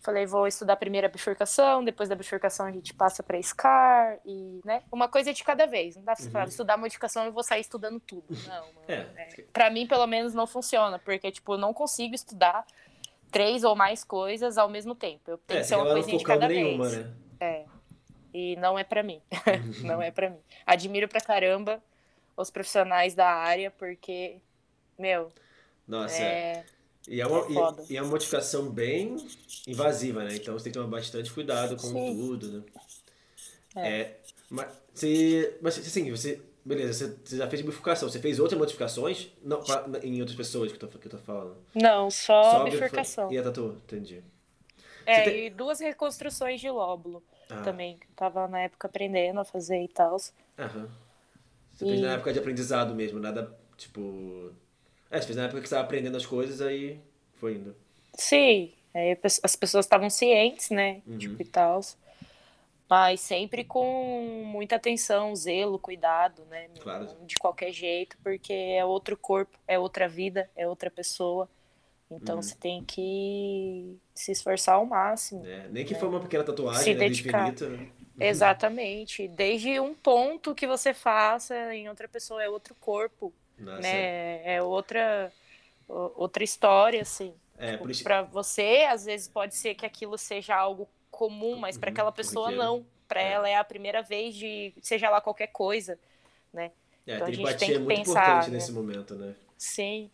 Falei, 0.00 0.26
vou 0.26 0.46
estudar 0.46 0.76
primeiro 0.76 1.06
a 1.06 1.10
bifurcação, 1.10 1.82
depois 1.82 2.10
da 2.10 2.14
bifurcação 2.14 2.66
a 2.66 2.70
gente 2.70 2.92
passa 2.92 3.22
para 3.22 3.40
SCAR 3.42 4.18
e, 4.24 4.60
né, 4.62 4.82
uma 4.92 5.08
coisa 5.08 5.32
de 5.32 5.42
cada 5.42 5.66
vez. 5.66 5.96
Não 5.96 6.04
dá 6.04 6.14
pra 6.30 6.42
uhum. 6.42 6.48
estudar 6.48 6.76
modificação 6.76 7.26
e 7.26 7.30
vou 7.30 7.42
sair 7.42 7.62
estudando 7.62 7.98
tudo. 8.00 8.26
Não, 8.46 8.66
é. 8.86 9.06
é. 9.16 9.44
Para 9.52 9.70
mim, 9.70 9.86
pelo 9.86 10.06
menos, 10.06 10.34
não 10.34 10.46
funciona, 10.46 10.98
porque, 10.98 11.30
tipo, 11.32 11.54
eu 11.54 11.58
não 11.58 11.72
consigo 11.72 12.14
estudar 12.14 12.66
três 13.30 13.64
ou 13.64 13.74
mais 13.74 14.04
coisas 14.04 14.58
ao 14.58 14.68
mesmo 14.68 14.94
tempo. 14.94 15.22
Eu 15.30 15.38
tenho 15.38 15.58
é, 15.58 15.62
que 15.62 15.68
ser 15.68 15.76
uma 15.76 15.86
coisinha 15.86 16.18
de 16.18 16.24
cada 16.24 16.48
nenhuma, 16.48 16.88
vez. 16.88 17.06
Né? 17.06 17.14
É. 17.40 17.64
E 18.34 18.56
não 18.56 18.76
é 18.76 18.82
para 18.82 19.00
mim. 19.04 19.22
não 19.84 20.02
é 20.02 20.10
para 20.10 20.28
mim. 20.28 20.40
Admiro 20.66 21.06
pra 21.06 21.20
caramba 21.20 21.80
os 22.36 22.50
profissionais 22.50 23.14
da 23.14 23.28
área, 23.28 23.70
porque, 23.70 24.38
meu. 24.98 25.32
Nossa, 25.86 26.20
é. 26.20 26.64
E 27.06 27.20
é, 27.20 27.26
uma, 27.26 27.40
é 27.40 27.84
e, 27.88 27.92
e, 27.92 27.96
é 27.96 28.02
uma 28.02 28.10
modificação 28.10 28.68
bem 28.68 29.16
invasiva, 29.68 30.24
né? 30.24 30.34
Então 30.34 30.54
você 30.54 30.64
tem 30.64 30.72
que 30.72 30.78
tomar 30.78 30.90
bastante 30.90 31.30
cuidado 31.32 31.76
com 31.76 31.86
Sim. 31.86 32.16
tudo, 32.16 32.50
né? 32.50 32.62
É. 33.76 34.00
é 34.00 34.16
mas, 34.50 34.66
você, 34.92 35.56
mas 35.62 35.78
assim, 35.78 36.10
você. 36.10 36.42
Beleza, 36.64 36.92
você, 36.94 37.16
você 37.22 37.36
já 37.36 37.46
fez 37.46 37.62
bifurcação. 37.62 38.08
Você 38.08 38.18
fez 38.18 38.40
outras 38.40 38.58
modificações? 38.58 39.28
Não, 39.42 39.62
pra, 39.62 39.86
em 40.02 40.18
outras 40.20 40.36
pessoas 40.36 40.72
que 40.72 40.82
eu 40.82 40.88
tô, 40.88 40.98
que 40.98 41.06
eu 41.06 41.10
tô 41.10 41.18
falando. 41.18 41.56
Não, 41.74 42.10
só, 42.10 42.42
só 42.42 42.64
bifurcação. 42.64 43.30
E 43.30 43.38
a 43.38 43.42
tatu, 43.42 43.80
entendi. 43.84 44.24
É, 45.04 45.20
tem... 45.20 45.46
e 45.46 45.50
duas 45.50 45.78
reconstruções 45.78 46.60
de 46.60 46.70
lóbulo 46.70 47.22
ah. 47.50 47.62
também. 47.62 47.98
Tava 48.16 48.46
na 48.48 48.60
época 48.60 48.86
aprendendo 48.88 49.40
a 49.40 49.44
fazer 49.44 49.82
e 49.82 49.88
tal. 49.88 50.16
Aham. 50.58 50.88
Você 51.72 51.84
e... 51.84 51.88
fez 51.88 52.00
na 52.00 52.12
época 52.12 52.32
de 52.32 52.38
aprendizado 52.38 52.94
mesmo, 52.94 53.18
nada 53.18 53.56
tipo 53.76 54.52
é, 55.14 55.20
você 55.20 55.26
fez 55.26 55.36
na 55.36 55.44
época 55.44 55.60
que 55.60 55.68
você 55.68 55.74
estava 55.74 55.84
aprendendo 55.84 56.16
as 56.16 56.26
coisas, 56.26 56.60
aí 56.60 57.00
foi 57.34 57.54
indo. 57.54 57.76
Sim, 58.14 58.72
aí 58.92 59.16
as 59.44 59.54
pessoas 59.54 59.84
estavam 59.84 60.10
cientes, 60.10 60.70
né? 60.70 61.02
Uhum. 61.06 61.18
Tipo, 61.18 61.40
e 61.40 61.44
tal. 61.44 61.80
Mas 62.90 63.20
sempre 63.20 63.62
com 63.62 64.44
muita 64.44 64.74
atenção, 64.74 65.34
zelo, 65.36 65.78
cuidado, 65.78 66.44
né? 66.46 66.68
Claro. 66.80 67.08
De 67.24 67.36
qualquer 67.36 67.72
jeito, 67.72 68.16
porque 68.24 68.52
é 68.52 68.84
outro 68.84 69.16
corpo, 69.16 69.56
é 69.68 69.78
outra 69.78 70.08
vida, 70.08 70.50
é 70.56 70.66
outra 70.66 70.90
pessoa. 70.90 71.48
Então 72.10 72.36
uhum. 72.36 72.42
você 72.42 72.56
tem 72.56 72.82
que 72.84 73.96
se 74.14 74.32
esforçar 74.32 74.76
ao 74.76 74.86
máximo. 74.86 75.44
É, 75.44 75.68
nem 75.68 75.84
que 75.84 75.94
né? 75.94 76.00
for 76.00 76.08
uma 76.08 76.20
pequena 76.20 76.44
tatuagem, 76.44 76.82
se 76.82 76.94
né, 76.94 77.00
dedicar. 77.00 77.52
Infinito, 77.52 77.68
né? 77.68 77.88
Exatamente. 78.18 79.26
Desde 79.26 79.80
um 79.80 79.92
ponto 79.92 80.54
que 80.54 80.66
você 80.66 80.94
faça 80.94 81.74
em 81.74 81.88
outra 81.88 82.06
pessoa, 82.06 82.42
é 82.42 82.48
outro 82.48 82.74
corpo. 82.76 83.32
Nossa. 83.58 83.80
né? 83.80 84.54
É 84.54 84.62
outra 84.62 85.32
outra 85.86 86.42
história 86.42 87.02
assim. 87.02 87.34
É, 87.58 87.72
tipo, 87.72 87.90
isso... 87.90 88.02
Para 88.02 88.22
você, 88.22 88.86
às 88.88 89.04
vezes 89.04 89.28
pode 89.28 89.54
ser 89.54 89.74
que 89.74 89.86
aquilo 89.86 90.16
seja 90.16 90.54
algo 90.56 90.88
comum, 91.10 91.56
mas 91.56 91.78
para 91.78 91.88
uhum, 91.88 91.92
aquela 91.92 92.12
pessoa 92.12 92.50
não. 92.50 92.84
Para 93.06 93.22
é. 93.22 93.32
ela 93.32 93.48
é 93.48 93.56
a 93.56 93.64
primeira 93.64 94.02
vez 94.02 94.34
de 94.34 94.72
seja 94.80 95.10
lá 95.10 95.20
qualquer 95.20 95.48
coisa, 95.48 95.98
né? 96.52 96.72
É, 97.06 97.16
então 97.16 97.26
a 97.26 97.30
gente 97.30 97.56
tem 97.56 97.68
que 97.68 97.74
é 97.74 97.78
muito 97.78 97.98
pensar, 97.98 98.22
importante 98.22 98.50
né? 98.50 98.56
nesse 98.56 98.72
momento, 98.72 99.14
né? 99.14 99.34
Sim. 99.58 100.10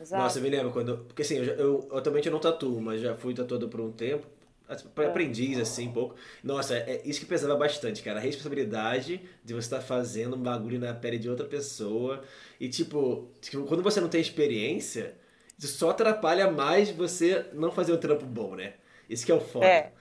Exato. 0.00 0.22
Nossa, 0.22 0.38
eu 0.38 0.42
me 0.42 0.50
lembro 0.50 0.70
quando. 0.70 0.98
Porque 0.98 1.22
assim, 1.22 1.36
eu, 1.36 1.44
eu, 1.44 1.88
eu 1.90 1.98
atualmente 1.98 2.26
eu 2.26 2.32
não 2.32 2.40
tatuo, 2.40 2.80
mas 2.80 3.00
já 3.00 3.14
fui 3.14 3.34
tatuado 3.34 3.68
por 3.68 3.80
um 3.80 3.92
tempo. 3.92 4.26
É. 4.68 5.06
aprendiz, 5.06 5.58
assim, 5.58 5.88
um 5.88 5.92
pouco. 5.92 6.16
Nossa, 6.42 6.76
é, 6.76 6.96
é 6.96 7.02
isso 7.04 7.20
que 7.20 7.26
pesava 7.26 7.54
bastante, 7.54 8.02
cara. 8.02 8.18
A 8.18 8.22
responsabilidade 8.22 9.20
de 9.44 9.54
você 9.54 9.66
estar 9.66 9.78
tá 9.78 9.82
fazendo 9.82 10.34
um 10.34 10.40
bagulho 10.40 10.78
na 10.80 10.92
pele 10.92 11.18
de 11.18 11.30
outra 11.30 11.46
pessoa. 11.46 12.22
E, 12.58 12.68
tipo, 12.68 13.30
tipo, 13.40 13.62
quando 13.64 13.82
você 13.82 14.00
não 14.00 14.08
tem 14.08 14.20
experiência, 14.20 15.14
isso 15.56 15.78
só 15.78 15.90
atrapalha 15.90 16.50
mais 16.50 16.90
você 16.90 17.46
não 17.52 17.70
fazer 17.70 17.92
um 17.92 17.96
trampo 17.96 18.26
bom, 18.26 18.56
né? 18.56 18.74
Isso 19.08 19.24
que 19.24 19.30
é 19.30 19.34
o 19.36 19.40
foda. 19.40 19.66
É. 19.66 19.92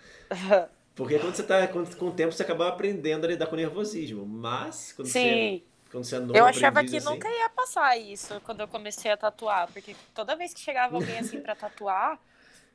Porque 0.95 1.19
quando 1.19 1.35
você 1.35 1.43
tá 1.43 1.67
com, 1.67 1.85
com 1.85 2.07
o 2.07 2.11
tempo, 2.11 2.31
você 2.31 2.41
acaba 2.41 2.67
aprendendo 2.67 3.25
a 3.25 3.27
lidar 3.27 3.45
com 3.47 3.55
nervosismo. 3.55 4.25
Mas, 4.25 4.93
quando 4.93 5.09
Sim. 5.09 5.61
você. 5.61 5.63
Quando 5.95 6.03
você 6.03 6.17
é 6.17 6.19
novo, 6.19 6.37
eu 6.37 6.45
achava 6.45 6.83
que 6.83 6.97
assim... 6.97 7.09
nunca 7.09 7.29
ia 7.29 7.49
passar 7.49 7.97
isso 7.97 8.41
quando 8.41 8.59
eu 8.59 8.67
comecei 8.67 9.09
a 9.09 9.15
tatuar. 9.15 9.71
Porque 9.71 9.95
toda 10.13 10.35
vez 10.35 10.53
que 10.53 10.59
chegava 10.59 10.97
alguém 10.97 11.19
assim 11.19 11.39
pra 11.39 11.55
tatuar. 11.55 12.19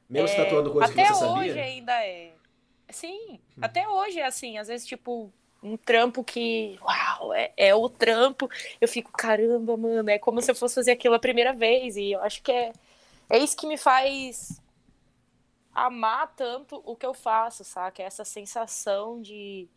Mesmo 0.08 0.28
é, 0.30 0.44
tatuando 0.44 0.72
coisas 0.72 0.94
que 0.94 1.02
você 1.02 1.14
sabia? 1.14 1.26
Até 1.26 1.50
hoje 1.50 1.60
ainda 1.60 1.92
é. 2.02 2.32
Sim, 2.88 3.38
hum. 3.58 3.60
até 3.60 3.86
hoje 3.86 4.20
é 4.20 4.24
assim. 4.24 4.56
Às 4.56 4.68
vezes, 4.68 4.86
tipo, 4.86 5.30
um 5.62 5.76
trampo 5.76 6.24
que, 6.24 6.78
uau, 6.80 7.34
é, 7.34 7.52
é 7.58 7.74
o 7.74 7.90
trampo. 7.90 8.48
Eu 8.80 8.88
fico, 8.88 9.12
caramba, 9.12 9.76
mano, 9.76 10.08
é 10.08 10.18
como 10.18 10.40
se 10.40 10.50
eu 10.50 10.54
fosse 10.54 10.76
fazer 10.76 10.92
aquilo 10.92 11.14
a 11.14 11.20
primeira 11.20 11.52
vez. 11.52 11.98
E 11.98 12.12
eu 12.12 12.22
acho 12.22 12.42
que 12.42 12.50
é, 12.50 12.72
é 13.28 13.36
isso 13.36 13.54
que 13.54 13.66
me 13.66 13.76
faz 13.76 14.62
amar 15.74 16.34
tanto 16.34 16.80
o 16.86 16.96
que 16.96 17.04
eu 17.04 17.12
faço, 17.12 17.64
saca? 17.64 18.02
É 18.02 18.06
essa 18.06 18.24
sensação 18.24 19.20
de. 19.20 19.68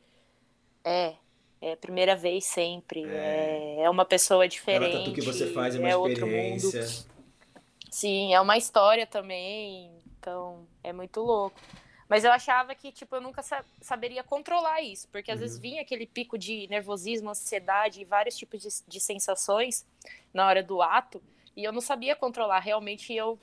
É, 0.82 1.16
é 1.64 1.76
primeira 1.76 2.16
vez 2.16 2.46
sempre. 2.46 3.06
É, 3.06 3.78
é, 3.78 3.84
é 3.84 3.90
uma 3.90 4.04
pessoa 4.04 4.48
diferente. 4.48 4.92
Cada 4.92 5.04
tatu 5.06 5.14
que 5.14 5.22
você 5.22 5.48
faz 5.48 5.76
é 5.76 5.80
uma 5.96 6.10
é 6.10 6.12
experiência. 6.12 6.86
Sim, 7.90 8.34
é 8.34 8.42
uma 8.42 8.58
história 8.58 9.08
também. 9.08 9.92
Então, 10.20 10.68
é 10.84 10.92
muito 10.92 11.22
louco. 11.22 11.60
Mas 12.10 12.24
eu 12.24 12.32
achava 12.32 12.76
que, 12.76 12.92
tipo, 12.92 13.16
eu 13.16 13.22
nunca 13.22 13.42
sa 13.42 13.64
saberia 13.82 14.24
controlar 14.24 14.82
isso, 14.82 15.08
porque 15.12 15.32
às 15.32 15.38
uhum. 15.38 15.42
vezes 15.42 15.58
vinha 15.58 15.82
aquele 15.82 16.06
pico 16.06 16.38
de 16.38 16.68
nervosismo, 16.68 17.30
ansiedade 17.30 18.02
e 18.02 18.06
vários 18.06 18.36
tipos 18.36 18.62
de, 18.62 18.70
de, 18.88 19.00
sensações 19.00 19.86
na 20.34 20.46
hora 20.46 20.62
do 20.62 20.82
ato, 20.82 21.22
e 21.56 21.64
eu 21.64 21.72
não 21.72 21.82
sabia 21.82 22.16
controlar. 22.16 22.60
Realmente 22.60 23.14
eu 23.14 23.40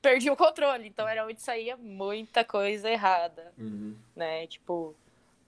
perdi 0.00 0.30
o 0.30 0.36
controle, 0.36 0.86
então 0.86 1.08
era 1.08 1.26
onde 1.26 1.40
saía 1.40 1.76
muita 1.76 2.44
coisa 2.44 2.90
errada, 2.90 3.52
uhum. 3.58 3.96
né? 4.14 4.46
Tipo, 4.46 4.94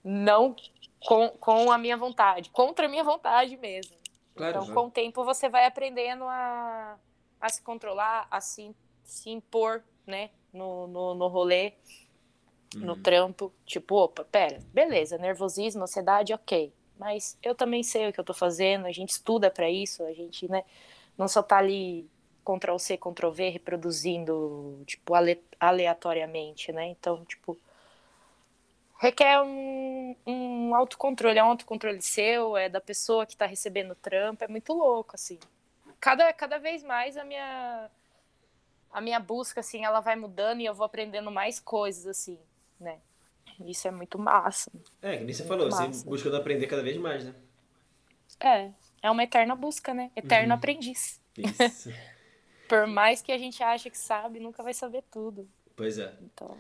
não 0.09 0.55
com, 1.01 1.29
com 1.31 1.71
a 1.71 1.79
minha 1.79 1.97
vontade, 1.97 2.51
contra 2.51 2.87
a 2.87 2.89
minha 2.89 3.05
vontade 3.05 3.57
mesmo. 3.57 3.97
Claro, 4.35 4.63
então, 4.63 4.75
com 4.75 4.87
o 4.87 4.91
tempo, 4.91 5.25
você 5.25 5.49
vai 5.49 5.67
aprendendo 5.67 6.25
a, 6.25 6.99
a 7.41 7.49
se 7.49 7.63
controlar, 7.63 8.27
a 8.31 8.41
se, 8.41 8.75
se 9.03 9.31
impor, 9.31 9.83
né? 10.07 10.31
no, 10.57 10.87
no, 10.87 11.15
no 11.15 11.29
rolê, 11.29 11.75
uhum. 12.75 12.81
no 12.81 12.97
trampo. 12.97 13.53
Tipo, 13.65 13.97
opa, 13.97 14.25
pera, 14.25 14.59
beleza, 14.73 15.19
nervosismo, 15.19 15.83
ansiedade, 15.83 16.33
ok. 16.33 16.73
Mas 16.99 17.39
eu 17.43 17.55
também 17.55 17.83
sei 17.83 18.09
o 18.09 18.13
que 18.13 18.19
eu 18.19 18.25
tô 18.25 18.33
fazendo, 18.33 18.87
a 18.87 18.93
gente 18.93 19.11
estuda 19.11 19.51
para 19.51 19.71
isso, 19.71 20.03
a 20.05 20.13
gente, 20.15 20.49
né, 20.49 20.65
não 21.17 21.29
só 21.29 21.43
tá 21.43 21.59
ali 21.59 22.09
Ctrl 22.43 22.79
C, 22.79 22.97
Ctrl 22.97 23.31
V 23.31 23.49
reproduzindo, 23.51 24.83
tipo, 24.87 25.15
ale 25.15 25.43
aleatoriamente, 25.61 26.73
né? 26.73 26.87
Então, 26.87 27.25
tipo, 27.25 27.59
requer 28.99 29.41
um, 29.43 30.17
um 30.27 30.75
autocontrole, 30.75 31.39
é 31.39 31.45
um 31.45 31.49
autocontrole 31.49 32.01
seu, 32.01 32.57
é 32.57 32.69
da 32.69 32.81
pessoa 32.81 33.27
que 33.27 33.35
está 33.35 33.47
recebendo 33.47 33.93
o 33.93 33.97
trampo, 33.97 34.45
é 34.45 34.49
muito 34.49 34.73
louco, 34.73 35.15
assim. 35.15 35.39
Cada, 36.01 36.33
cada 36.33 36.59
vez 36.59 36.83
mais 36.83 37.17
a 37.17 37.25
minha 37.25 37.91
a 38.93 39.01
minha 39.01 39.21
busca, 39.21 39.61
assim, 39.61 39.85
ela 39.85 40.01
vai 40.01 40.17
mudando 40.17 40.61
e 40.61 40.65
eu 40.65 40.75
vou 40.75 40.87
aprendendo 40.87 41.31
mais 41.31 41.61
coisas, 41.61 42.07
assim, 42.07 42.39
né? 42.81 42.99
Isso 43.67 43.87
é 43.87 43.91
muito 43.91 44.19
massa. 44.19 44.71
É, 45.03 45.19
que 45.19 45.25
nem 45.25 45.35
você 45.35 45.45
falou, 45.45 45.69
massa. 45.69 45.87
você 45.87 46.09
buscando 46.09 46.37
aprender 46.37 46.67
cada 46.67 46.83
vez 46.83 46.97
mais, 46.97 47.25
né? 47.25 47.35
É, 48.41 48.71
é 49.03 49.11
uma 49.11 49.23
eterna 49.23 49.55
busca, 49.55 49.93
né? 49.93 50.11
Eterno 50.17 50.49
uhum. 50.49 50.59
aprendiz. 50.59 51.21
Isso. 51.37 51.91
Por 52.69 52.87
mais 52.87 53.21
que 53.21 53.31
a 53.33 53.39
gente 53.39 53.63
ache 53.63 53.91
que 53.91 53.99
sabe, 53.99 54.41
nunca 54.41 54.63
vai 54.63 54.75
saber 54.75 55.03
tudo. 55.11 55.49
Pois 55.77 55.99
é. 55.99 56.15
Então... 56.23 56.57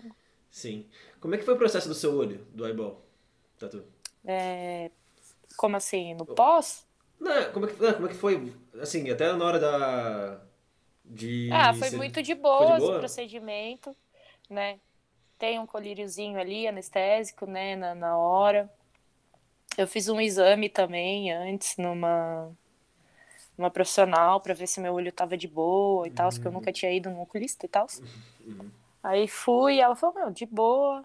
Sim. 0.56 0.86
Como 1.20 1.34
é 1.34 1.38
que 1.38 1.44
foi 1.44 1.52
o 1.52 1.58
processo 1.58 1.86
do 1.86 1.94
seu 1.94 2.16
olho, 2.16 2.38
do 2.54 2.66
eyeball? 2.66 3.04
Tatu? 3.58 3.84
É... 4.24 4.90
Como 5.54 5.76
assim? 5.76 6.14
No 6.14 6.24
pós? 6.24 6.86
Não, 7.20 7.52
como 7.52 7.66
é, 7.66 7.68
que, 7.68 7.82
não, 7.82 7.92
como 7.92 8.06
é 8.06 8.08
que 8.08 8.16
foi? 8.16 8.54
Assim, 8.80 9.10
até 9.10 9.30
na 9.34 9.44
hora 9.44 9.58
da. 9.58 10.40
De 11.04 11.50
ah, 11.52 11.74
foi 11.74 11.90
ser... 11.90 11.96
muito 11.98 12.22
de 12.22 12.34
boa, 12.34 12.72
de 12.72 12.80
boa? 12.80 12.96
o 12.96 12.98
procedimento, 13.00 13.94
né? 14.48 14.80
Tem 15.38 15.58
um 15.58 15.66
colíriozinho 15.66 16.40
ali, 16.40 16.66
anestésico, 16.66 17.44
né, 17.44 17.76
na, 17.76 17.94
na 17.94 18.16
hora. 18.16 18.72
Eu 19.76 19.86
fiz 19.86 20.08
um 20.08 20.18
exame 20.18 20.70
também 20.70 21.30
antes 21.30 21.76
numa 21.76 22.50
uma 23.58 23.70
profissional 23.70 24.40
para 24.40 24.54
ver 24.54 24.66
se 24.66 24.80
meu 24.80 24.94
olho 24.94 25.12
tava 25.12 25.36
de 25.36 25.46
boa 25.46 26.08
e 26.08 26.10
tal, 26.10 26.26
uhum. 26.26 26.32
porque 26.32 26.48
eu 26.48 26.52
nunca 26.52 26.72
tinha 26.72 26.90
ido 26.90 27.10
no 27.10 27.20
oculista 27.20 27.66
e 27.66 27.68
tal. 27.68 27.86
Uhum. 28.40 28.70
Aí 29.06 29.28
fui, 29.28 29.78
ela 29.78 29.94
falou, 29.94 30.16
meu, 30.16 30.30
de 30.32 30.44
boa, 30.44 31.04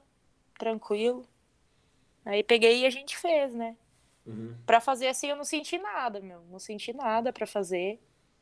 tranquilo. 0.58 1.24
Aí 2.26 2.41
peguei 2.43 2.80
e 2.80 2.86
a 2.88 2.89
gente 2.89 3.16
fez, 3.16 3.54
né? 3.54 3.78
Uhum. 4.26 4.58
Pra 4.66 4.82
fazer 4.82 5.08
assim 5.08 5.28
eu 5.28 5.36
não 5.36 5.43
senti 5.43 5.78
nada, 5.78 6.20
meu. 6.20 6.41
Não 6.49 6.58
senti 6.58 6.93
nada 6.93 7.32
para 7.32 7.45
fazer. 7.45 7.99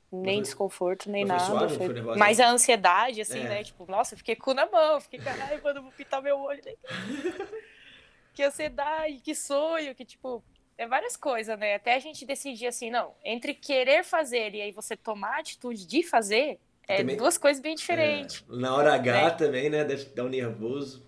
Nem 0.10 0.36
foi, 0.36 0.44
desconforto, 0.44 1.12
nem 1.12 1.26
nada. 1.26 1.44
Suave, 1.44 1.76
foi, 1.76 2.02
foi 2.02 2.16
mais 2.16 2.40
a 2.40 2.50
ansiedade, 2.50 3.20
assim, 3.20 3.42
é. 3.42 3.50
né? 3.50 3.64
Tipo, 3.66 3.86
nossa, 3.86 4.14
eu 4.14 4.18
fiquei 4.18 4.34
cu 4.34 4.54
na 4.54 4.66
mão, 4.66 5.02
fiquei, 5.02 5.20
caralho, 5.20 5.62
quando 5.62 5.78
eu 5.78 5.84
vou 5.84 5.92
pintar 5.92 6.22
meu 6.22 6.40
olho. 6.40 6.62
que 8.34 8.42
ansiedade, 8.42 9.20
que 9.20 9.36
sonho, 9.36 9.94
que 9.94 10.06
tipo, 10.06 10.42
é 10.78 10.88
várias 10.88 11.18
coisas, 11.18 11.60
né? 11.60 11.76
Até 11.76 11.96
a 11.96 12.00
gente 12.00 12.26
decidir 12.26 12.68
assim, 12.68 12.90
não, 12.90 13.14
entre 13.26 13.54
querer 13.54 14.06
fazer 14.06 14.56
e 14.56 14.62
aí 14.62 14.72
você 14.72 14.96
tomar 14.96 15.36
a 15.36 15.40
atitude 15.40 15.86
de 15.86 16.02
fazer, 16.02 16.62
é 16.90 16.98
também, 16.98 17.16
duas 17.16 17.38
coisas 17.38 17.62
bem 17.62 17.76
diferentes. 17.76 18.44
É, 18.50 18.56
na 18.56 18.76
hora 18.76 18.96
H 18.96 19.12
né? 19.12 19.30
também, 19.30 19.70
né? 19.70 19.84
Deve 19.84 20.06
dar 20.06 20.26
um 20.26 20.30
nervoso. 20.30 21.08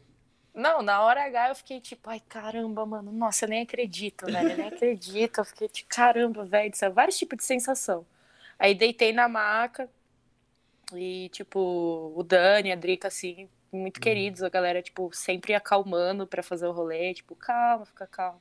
Não, 0.53 0.83
na 0.83 1.01
hora 1.01 1.25
H 1.25 1.49
eu 1.49 1.55
fiquei 1.55 1.81
tipo, 1.81 2.07
ai 2.07 2.21
caramba, 2.29 2.85
mano, 2.85 3.11
nossa, 3.11 3.45
eu 3.45 3.49
nem 3.49 3.63
acredito, 3.63 4.27
né? 4.27 4.43
Eu 4.43 4.57
nem 4.57 4.67
acredito. 4.69 5.39
Eu 5.39 5.45
fiquei 5.45 5.67
tipo, 5.67 5.89
caramba, 5.89 6.45
velho, 6.45 6.71
isso 6.71 6.91
vários 6.91 7.17
tipos 7.17 7.37
de 7.39 7.45
sensação. 7.45 8.05
Aí 8.59 8.75
deitei 8.75 9.11
na 9.11 9.27
maca 9.27 9.89
e, 10.93 11.29
tipo, 11.29 12.13
o 12.15 12.21
Dani, 12.21 12.71
a 12.71 12.75
Drica, 12.75 13.07
assim, 13.07 13.49
muito 13.71 13.97
uhum. 13.97 14.01
queridos, 14.03 14.43
a 14.43 14.49
galera, 14.49 14.83
tipo, 14.83 15.09
sempre 15.11 15.55
acalmando 15.55 16.27
para 16.27 16.43
fazer 16.43 16.67
o 16.67 16.71
rolê, 16.71 17.11
tipo, 17.15 17.35
calma, 17.35 17.87
fica 17.87 18.05
calma, 18.05 18.39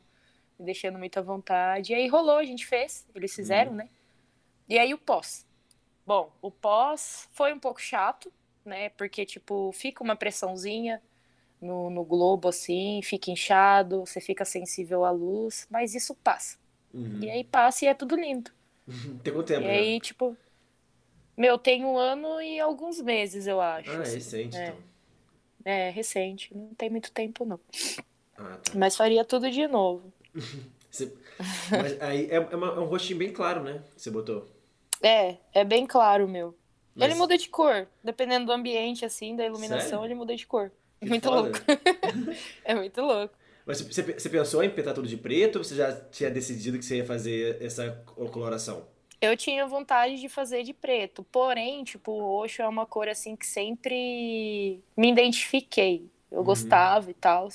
me 0.59 0.67
deixando 0.67 0.99
muito 0.99 1.19
à 1.19 1.23
vontade. 1.23 1.93
E 1.93 1.95
aí 1.95 2.07
rolou, 2.07 2.37
a 2.37 2.45
gente 2.45 2.67
fez, 2.67 3.07
eles 3.15 3.35
fizeram, 3.35 3.71
uhum. 3.71 3.79
né? 3.79 3.89
E 4.69 4.79
aí 4.79 4.93
o 4.93 4.99
pós. 4.99 5.49
Bom, 6.07 6.33
o 6.41 6.51
pós 6.51 7.29
foi 7.33 7.53
um 7.53 7.59
pouco 7.59 7.81
chato, 7.81 8.33
né? 8.65 8.89
Porque, 8.91 9.25
tipo, 9.25 9.71
fica 9.73 10.03
uma 10.03 10.17
pressãozinha 10.17 11.01
no, 11.61 11.91
no 11.91 12.05
globo, 12.05 12.49
assim, 12.49 13.01
fica 13.03 13.31
inchado, 13.31 14.01
você 14.01 14.21
fica 14.21 14.45
sensível 14.45 15.05
à 15.05 15.11
luz, 15.11 15.67
mas 15.71 15.95
isso 15.95 16.15
passa. 16.15 16.59
Uhum. 16.93 17.21
E 17.23 17.31
aí 17.31 17.45
passa 17.45 17.85
e 17.85 17.89
é 17.89 17.95
tudo 17.95 18.17
lindo. 18.17 18.51
Tem 19.23 19.33
quanto 19.33 19.47
tempo? 19.47 19.63
E 19.63 19.71
aí, 19.71 19.95
né? 19.95 20.01
tipo, 20.01 20.37
meu, 21.37 21.57
tem 21.59 21.85
um 21.85 21.97
ano 21.97 22.41
e 22.41 22.59
alguns 22.59 23.01
meses, 23.01 23.47
eu 23.47 23.61
acho. 23.61 23.91
Ah, 23.91 23.95
é 23.95 24.03
assim. 24.03 24.15
recente, 24.15 24.57
é. 24.57 24.67
então. 24.67 24.77
É, 25.65 25.91
recente. 25.91 26.57
Não 26.57 26.75
tem 26.75 26.91
muito 26.91 27.13
tempo, 27.13 27.45
não. 27.45 27.61
Ah, 28.37 28.57
tá. 28.57 28.73
Mas 28.75 28.97
faria 28.97 29.25
tudo 29.25 29.51
de 29.51 29.67
novo. 29.67 30.13
Você... 30.91 31.15
Mas 31.71 32.03
aí 32.03 32.27
é, 32.31 32.35
é, 32.35 32.57
uma, 32.57 32.67
é 32.67 32.81
um 32.81 32.85
rostinho 32.85 33.19
bem 33.19 33.33
claro, 33.33 33.63
né? 33.63 33.83
Que 33.95 34.03
você 34.03 34.11
botou. 34.11 34.47
É, 35.03 35.37
é 35.53 35.65
bem 35.65 35.87
claro, 35.87 36.29
meu. 36.29 36.57
Mas... 36.95 37.11
Ele 37.11 37.19
muda 37.19 37.37
de 37.39 37.49
cor, 37.49 37.87
dependendo 38.03 38.47
do 38.47 38.53
ambiente, 38.53 39.05
assim, 39.05 39.35
da 39.37 39.45
iluminação, 39.45 40.01
Sério? 40.01 40.05
ele 40.05 40.15
muda 40.15 40.37
de 40.37 40.47
cor. 40.47 40.71
Que 41.01 41.09
muito 41.09 41.29
foda. 41.29 41.41
louco. 41.41 41.59
é 42.65 42.75
muito 42.75 43.01
louco. 43.01 43.35
Mas 43.65 43.81
você, 43.81 44.03
você 44.03 44.29
pensou 44.29 44.63
em 44.63 44.71
pintar 44.71 44.95
tudo 44.95 45.09
de 45.09 45.17
preto 45.17 45.57
ou 45.57 45.65
você 45.65 45.75
já 45.75 45.93
tinha 45.93 46.31
decidido 46.31 46.79
que 46.79 46.85
você 46.85 46.97
ia 46.97 47.05
fazer 47.05 47.63
essa 47.63 47.91
coloração? 48.15 48.87
Eu 49.21 49.37
tinha 49.37 49.67
vontade 49.67 50.19
de 50.19 50.29
fazer 50.29 50.63
de 50.63 50.73
preto, 50.73 51.23
porém, 51.25 51.85
tipo, 51.85 52.11
o 52.11 52.39
roxo 52.39 52.63
é 52.63 52.69
uma 52.69 52.87
cor 52.87 53.09
assim 53.09 53.37
que 53.37 53.47
sempre 53.47 54.81
me 54.97 55.11
identifiquei. 55.11 56.11
Eu 56.31 56.39
uhum. 56.39 56.45
gostava 56.45 57.11
e 57.11 57.15
tal. 57.15 57.49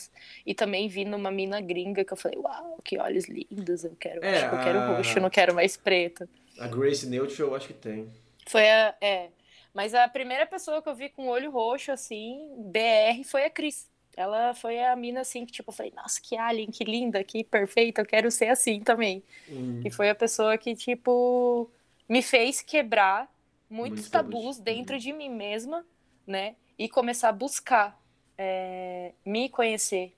E 0.45 0.53
também 0.53 0.87
vi 0.87 1.05
numa 1.05 1.31
mina 1.31 1.59
gringa 1.61 2.03
que 2.03 2.13
eu 2.13 2.17
falei, 2.17 2.37
uau, 2.37 2.79
que 2.83 2.99
olhos 2.99 3.25
lindos, 3.25 3.83
eu 3.83 3.95
quero, 3.99 4.23
é, 4.23 4.47
que 4.47 4.55
eu 4.55 4.59
quero 4.59 4.79
a... 4.79 4.87
roxo, 4.95 5.17
eu 5.17 5.21
não 5.21 5.29
quero 5.29 5.55
mais 5.55 5.75
preto. 5.75 6.27
A 6.59 6.67
Grace 6.67 7.07
Neutral 7.07 7.49
eu 7.49 7.55
acho 7.55 7.67
que 7.67 7.73
tem. 7.73 8.11
Foi 8.47 8.69
a. 8.69 8.95
É. 9.01 9.29
Mas 9.73 9.93
a 9.93 10.07
primeira 10.07 10.45
pessoa 10.45 10.81
que 10.81 10.87
eu 10.87 10.95
vi 10.95 11.09
com 11.09 11.27
olho 11.27 11.51
roxo, 11.51 11.91
assim, 11.91 12.39
BR, 12.57 13.23
foi 13.25 13.43
a 13.43 13.49
Cris. 13.49 13.89
Ela 14.15 14.53
foi 14.53 14.81
a 14.81 14.95
mina, 14.95 15.21
assim, 15.21 15.45
que 15.45 15.51
tipo, 15.51 15.69
eu 15.69 15.75
falei, 15.75 15.91
nossa, 15.93 16.21
que 16.21 16.37
alien, 16.37 16.71
que 16.71 16.85
linda, 16.85 17.21
que 17.21 17.43
perfeita, 17.43 18.01
eu 18.01 18.05
quero 18.05 18.31
ser 18.31 18.47
assim 18.47 18.79
também. 18.79 19.21
Hum. 19.49 19.81
E 19.83 19.91
foi 19.91 20.09
a 20.09 20.15
pessoa 20.15 20.57
que, 20.57 20.73
tipo, 20.73 21.69
me 22.07 22.21
fez 22.21 22.61
quebrar 22.61 23.29
muitos 23.69 24.01
Muito 24.01 24.11
tabus 24.11 24.57
dentro 24.57 24.93
uhum. 24.93 24.99
de 24.99 25.11
mim 25.11 25.29
mesma, 25.29 25.85
né? 26.25 26.55
E 26.79 26.87
começar 26.87 27.29
a 27.29 27.33
buscar 27.33 28.01
é, 28.37 29.11
me 29.25 29.49
conhecer, 29.49 30.15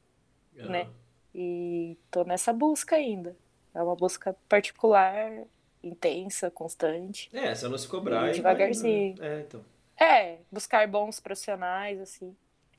uhum. 0.58 0.70
né? 0.70 0.88
E 1.34 1.98
tô 2.12 2.24
nessa 2.24 2.54
busca 2.54 2.96
ainda. 2.96 3.36
É 3.74 3.82
uma 3.82 3.96
busca 3.96 4.36
particular 4.48 5.46
intensa, 5.88 6.52
constante. 6.52 7.30
É, 7.34 7.54
se 7.56 7.66
eu 7.66 7.70
não 7.70 7.78
se 7.78 7.88
cobrar. 7.88 8.30
E 8.30 8.34
devagarzinho. 8.34 9.16
Vai, 9.16 9.30
né? 9.30 9.38
É, 9.38 9.42
então. 9.42 9.66
É, 10.00 10.38
buscar 10.52 10.88
bons 10.88 11.20
profissionais, 11.20 12.00
assim. 12.00 12.36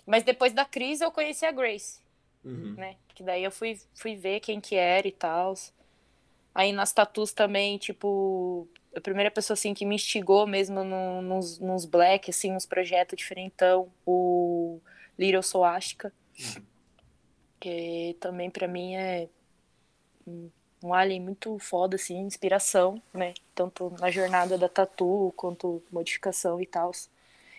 Mas 0.06 0.22
depois 0.22 0.52
da 0.52 0.64
crise 0.64 1.04
eu 1.04 1.10
conheci 1.10 1.44
a 1.44 1.52
Grace. 1.52 2.00
Uhum. 2.44 2.74
Né? 2.76 2.96
Que 3.14 3.22
daí 3.22 3.42
eu 3.42 3.50
fui, 3.50 3.78
fui 3.94 4.16
ver 4.16 4.40
quem 4.40 4.60
que 4.60 4.76
era 4.76 5.06
e 5.06 5.12
tal. 5.12 5.54
Aí 6.54 6.72
nas 6.72 6.92
tatus 6.92 7.32
também, 7.32 7.76
tipo, 7.76 8.68
a 8.94 9.00
primeira 9.00 9.30
pessoa 9.30 9.54
assim 9.54 9.74
que 9.74 9.84
me 9.84 9.96
instigou 9.96 10.46
mesmo 10.46 10.82
no, 10.82 11.20
nos, 11.20 11.58
nos 11.58 11.84
black, 11.84 12.30
assim, 12.30 12.52
nos 12.52 12.66
projetos 12.66 13.18
diferentão, 13.18 13.92
o 14.06 14.80
Little 15.18 15.42
Soástica. 15.42 16.12
Uhum. 16.38 16.62
Que 17.60 18.16
também 18.20 18.48
para 18.48 18.68
mim 18.68 18.94
é 18.94 19.28
um 20.82 20.94
alien 20.94 21.20
muito 21.20 21.58
foda, 21.58 21.96
assim, 21.96 22.18
inspiração, 22.18 23.02
né? 23.12 23.34
Tanto 23.54 23.94
na 23.98 24.10
jornada 24.10 24.56
da 24.56 24.68
tatu 24.68 25.32
quanto 25.36 25.82
modificação 25.90 26.60
e 26.60 26.66
tal. 26.66 26.92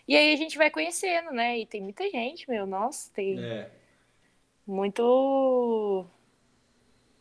E 0.07 0.15
aí 0.15 0.33
a 0.33 0.37
gente 0.37 0.57
vai 0.57 0.69
conhecendo, 0.69 1.31
né? 1.31 1.59
E 1.59 1.65
tem 1.65 1.81
muita 1.81 2.09
gente, 2.09 2.49
meu, 2.49 2.65
nossa, 2.65 3.11
tem 3.13 3.43
é. 3.43 3.69
muito. 4.65 6.05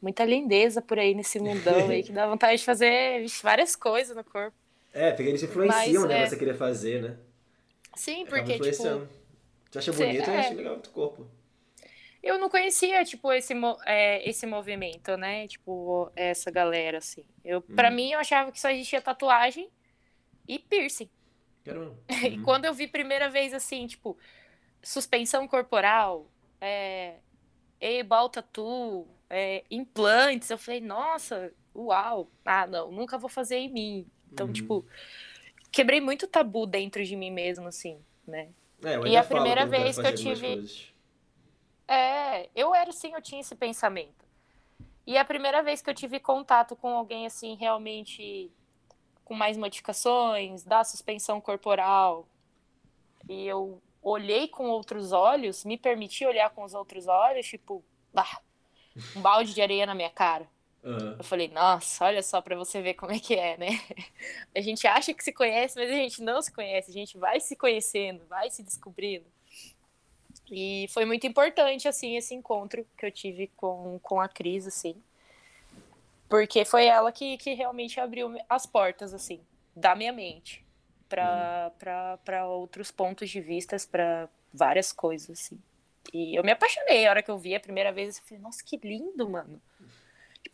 Muita 0.01 0.24
lindeza 0.24 0.80
por 0.80 0.96
aí 0.96 1.12
nesse 1.12 1.40
mundão 1.40 1.88
aí 1.88 2.05
que 2.05 2.12
dá 2.12 2.28
vontade 2.28 2.59
de 2.59 2.64
fazer 2.64 3.26
várias 3.42 3.74
coisas 3.74 4.16
no 4.16 4.22
corpo. 4.22 4.57
É, 4.92 5.11
porque 5.11 5.28
eles 5.28 5.42
influenciam, 5.42 6.03
Mas, 6.03 6.11
né? 6.11 6.22
É... 6.22 6.26
Você 6.26 6.36
queria 6.36 6.55
fazer, 6.55 7.03
né? 7.03 7.16
Sim, 7.96 8.24
porque, 8.26 8.61
tipo... 8.61 9.09
Você 9.70 9.78
acha 9.78 9.92
bonito, 9.92 10.30
é... 10.30 10.38
acha 10.38 10.55
legal 10.55 10.76
do 10.76 10.88
corpo 10.90 11.26
eu 12.23 12.39
não 12.39 12.49
conhecia, 12.49 13.05
tipo, 13.05 13.33
esse, 13.33 13.55
é, 13.87 14.29
esse 14.29 14.47
movimento, 14.47 15.16
né? 15.16 15.47
Tipo, 15.47 16.11
essa 16.16 16.51
galera, 16.51 16.99
assim. 16.99 17.25
Eu, 17.45 17.59
uhum. 17.69 17.77
Pra 17.77 17.91
mim, 17.91 18.12
eu 18.12 18.19
achava 18.19 18.51
que 18.51 18.61
só 18.61 18.71
existia 18.71 19.01
tatuagem 19.01 19.69
e 20.47 20.59
piercing. 20.59 21.09
Uhum. 21.69 21.95
e 22.25 22.39
quando 22.41 22.64
eu 22.64 22.73
vi 22.73 22.89
primeira 22.89 23.29
vez, 23.29 23.53
assim, 23.53 23.87
tipo, 23.87 24.16
suspensão 24.83 25.47
corporal, 25.47 26.27
é, 26.59 27.16
e-ball 27.79 28.31
tattoo, 28.31 29.07
é, 29.29 29.62
implantes, 29.71 30.49
eu 30.49 30.57
falei, 30.57 30.81
nossa, 30.81 31.53
uau. 31.77 32.31
Ah, 32.43 32.66
não, 32.66 32.91
nunca 32.91 33.19
vou 33.19 33.29
fazer 33.29 33.57
em 33.57 33.69
mim. 33.71 34.07
Então, 34.33 34.47
uhum. 34.47 34.53
tipo, 34.55 34.87
quebrei 35.71 36.01
muito 36.01 36.27
tabu 36.27 36.66
dentro 36.66 37.05
de 37.05 37.14
mim 37.16 37.31
mesmo, 37.31 37.69
assim, 37.69 38.01
né? 38.27 38.49
É, 38.83 39.09
e 39.09 39.16
a 39.16 39.25
primeira 39.25 39.66
vez 39.66 39.99
que 39.99 40.07
eu 40.07 40.14
tive 40.14 40.64
é, 41.89 42.49
eu 42.55 42.74
era 42.74 42.91
assim, 42.91 43.12
eu 43.14 43.22
tinha 43.22 43.41
esse 43.41 43.57
pensamento. 43.57 44.26
E 45.07 45.16
a 45.16 45.24
primeira 45.24 45.62
vez 45.62 45.80
que 45.80 45.89
eu 45.89 45.95
tive 45.95 46.20
contato 46.20 46.76
com 46.76 46.91
alguém 46.91 47.26
assim, 47.26 47.57
realmente 47.57 48.53
com 49.24 49.34
mais 49.34 49.57
modificações, 49.57 50.64
da 50.64 50.84
suspensão 50.84 51.41
corporal, 51.41 52.28
e 53.28 53.47
eu 53.47 53.82
olhei 54.03 54.49
com 54.49 54.68
outros 54.68 55.12
olhos, 55.12 55.64
me 55.64 55.76
permiti 55.76 56.24
olhar 56.24 56.51
com 56.51 56.62
os 56.62 56.74
outros 56.74 57.07
olhos, 57.07 57.47
tipo, 57.47 57.84
pá, 58.12 58.41
um 59.16 59.20
balde 59.20 59.55
de 59.55 59.61
areia 59.61 59.86
na 59.86 59.95
minha 59.95 60.11
cara. 60.11 60.49
Aham. 60.84 61.16
Eu 61.18 61.24
falei, 61.24 61.49
nossa, 61.49 62.05
olha 62.05 62.22
só 62.22 62.41
pra 62.41 62.57
você 62.57 62.80
ver 62.80 62.95
como 62.95 63.12
é 63.12 63.18
que 63.18 63.34
é, 63.34 63.57
né? 63.57 63.68
A 64.55 64.61
gente 64.61 64.86
acha 64.86 65.12
que 65.12 65.24
se 65.24 65.32
conhece, 65.32 65.78
mas 65.78 65.91
a 65.91 65.95
gente 65.95 66.22
não 66.22 66.41
se 66.41 66.53
conhece. 66.53 66.91
A 66.91 66.95
gente 66.95 67.18
vai 67.18 67.41
se 67.41 67.57
conhecendo, 67.57 68.26
vai 68.26 68.51
se 68.51 68.62
descobrindo. 68.62 69.26
E 70.51 70.86
foi 70.88 71.05
muito 71.05 71.26
importante, 71.26 71.86
assim, 71.86 72.16
esse 72.16 72.34
encontro 72.34 72.86
que 72.96 73.05
eu 73.05 73.11
tive 73.11 73.49
com, 73.57 73.99
com 74.03 74.20
a 74.20 74.28
Cris, 74.28 74.66
assim. 74.66 74.96
Porque 76.28 76.64
foi 76.64 76.86
ela 76.86 77.11
que, 77.12 77.36
que 77.38 77.55
realmente 77.55 78.01
abriu 78.01 78.36
as 78.49 78.66
portas, 78.66 79.14
assim, 79.14 79.40
da 79.74 79.94
minha 79.94 80.12
mente 80.12 80.64
pra, 81.09 81.72
pra, 81.78 82.18
pra 82.18 82.46
outros 82.46 82.90
pontos 82.90 83.30
de 83.30 83.40
vistas, 83.40 83.86
pra 83.86 84.28
várias 84.53 84.92
coisas, 84.92 85.30
assim. 85.40 85.59
E 86.12 86.34
eu 86.34 86.44
me 86.44 86.53
apaixonei 86.53 87.07
a 87.07 87.11
hora 87.11 87.22
que 87.22 87.30
eu 87.30 87.38
vi 87.38 87.55
a 87.55 87.61
primeira 87.61 87.92
vez. 87.92 88.18
Eu 88.18 88.24
falei, 88.24 88.42
nossa, 88.42 88.62
que 88.64 88.76
lindo, 88.76 89.28
mano. 89.28 89.61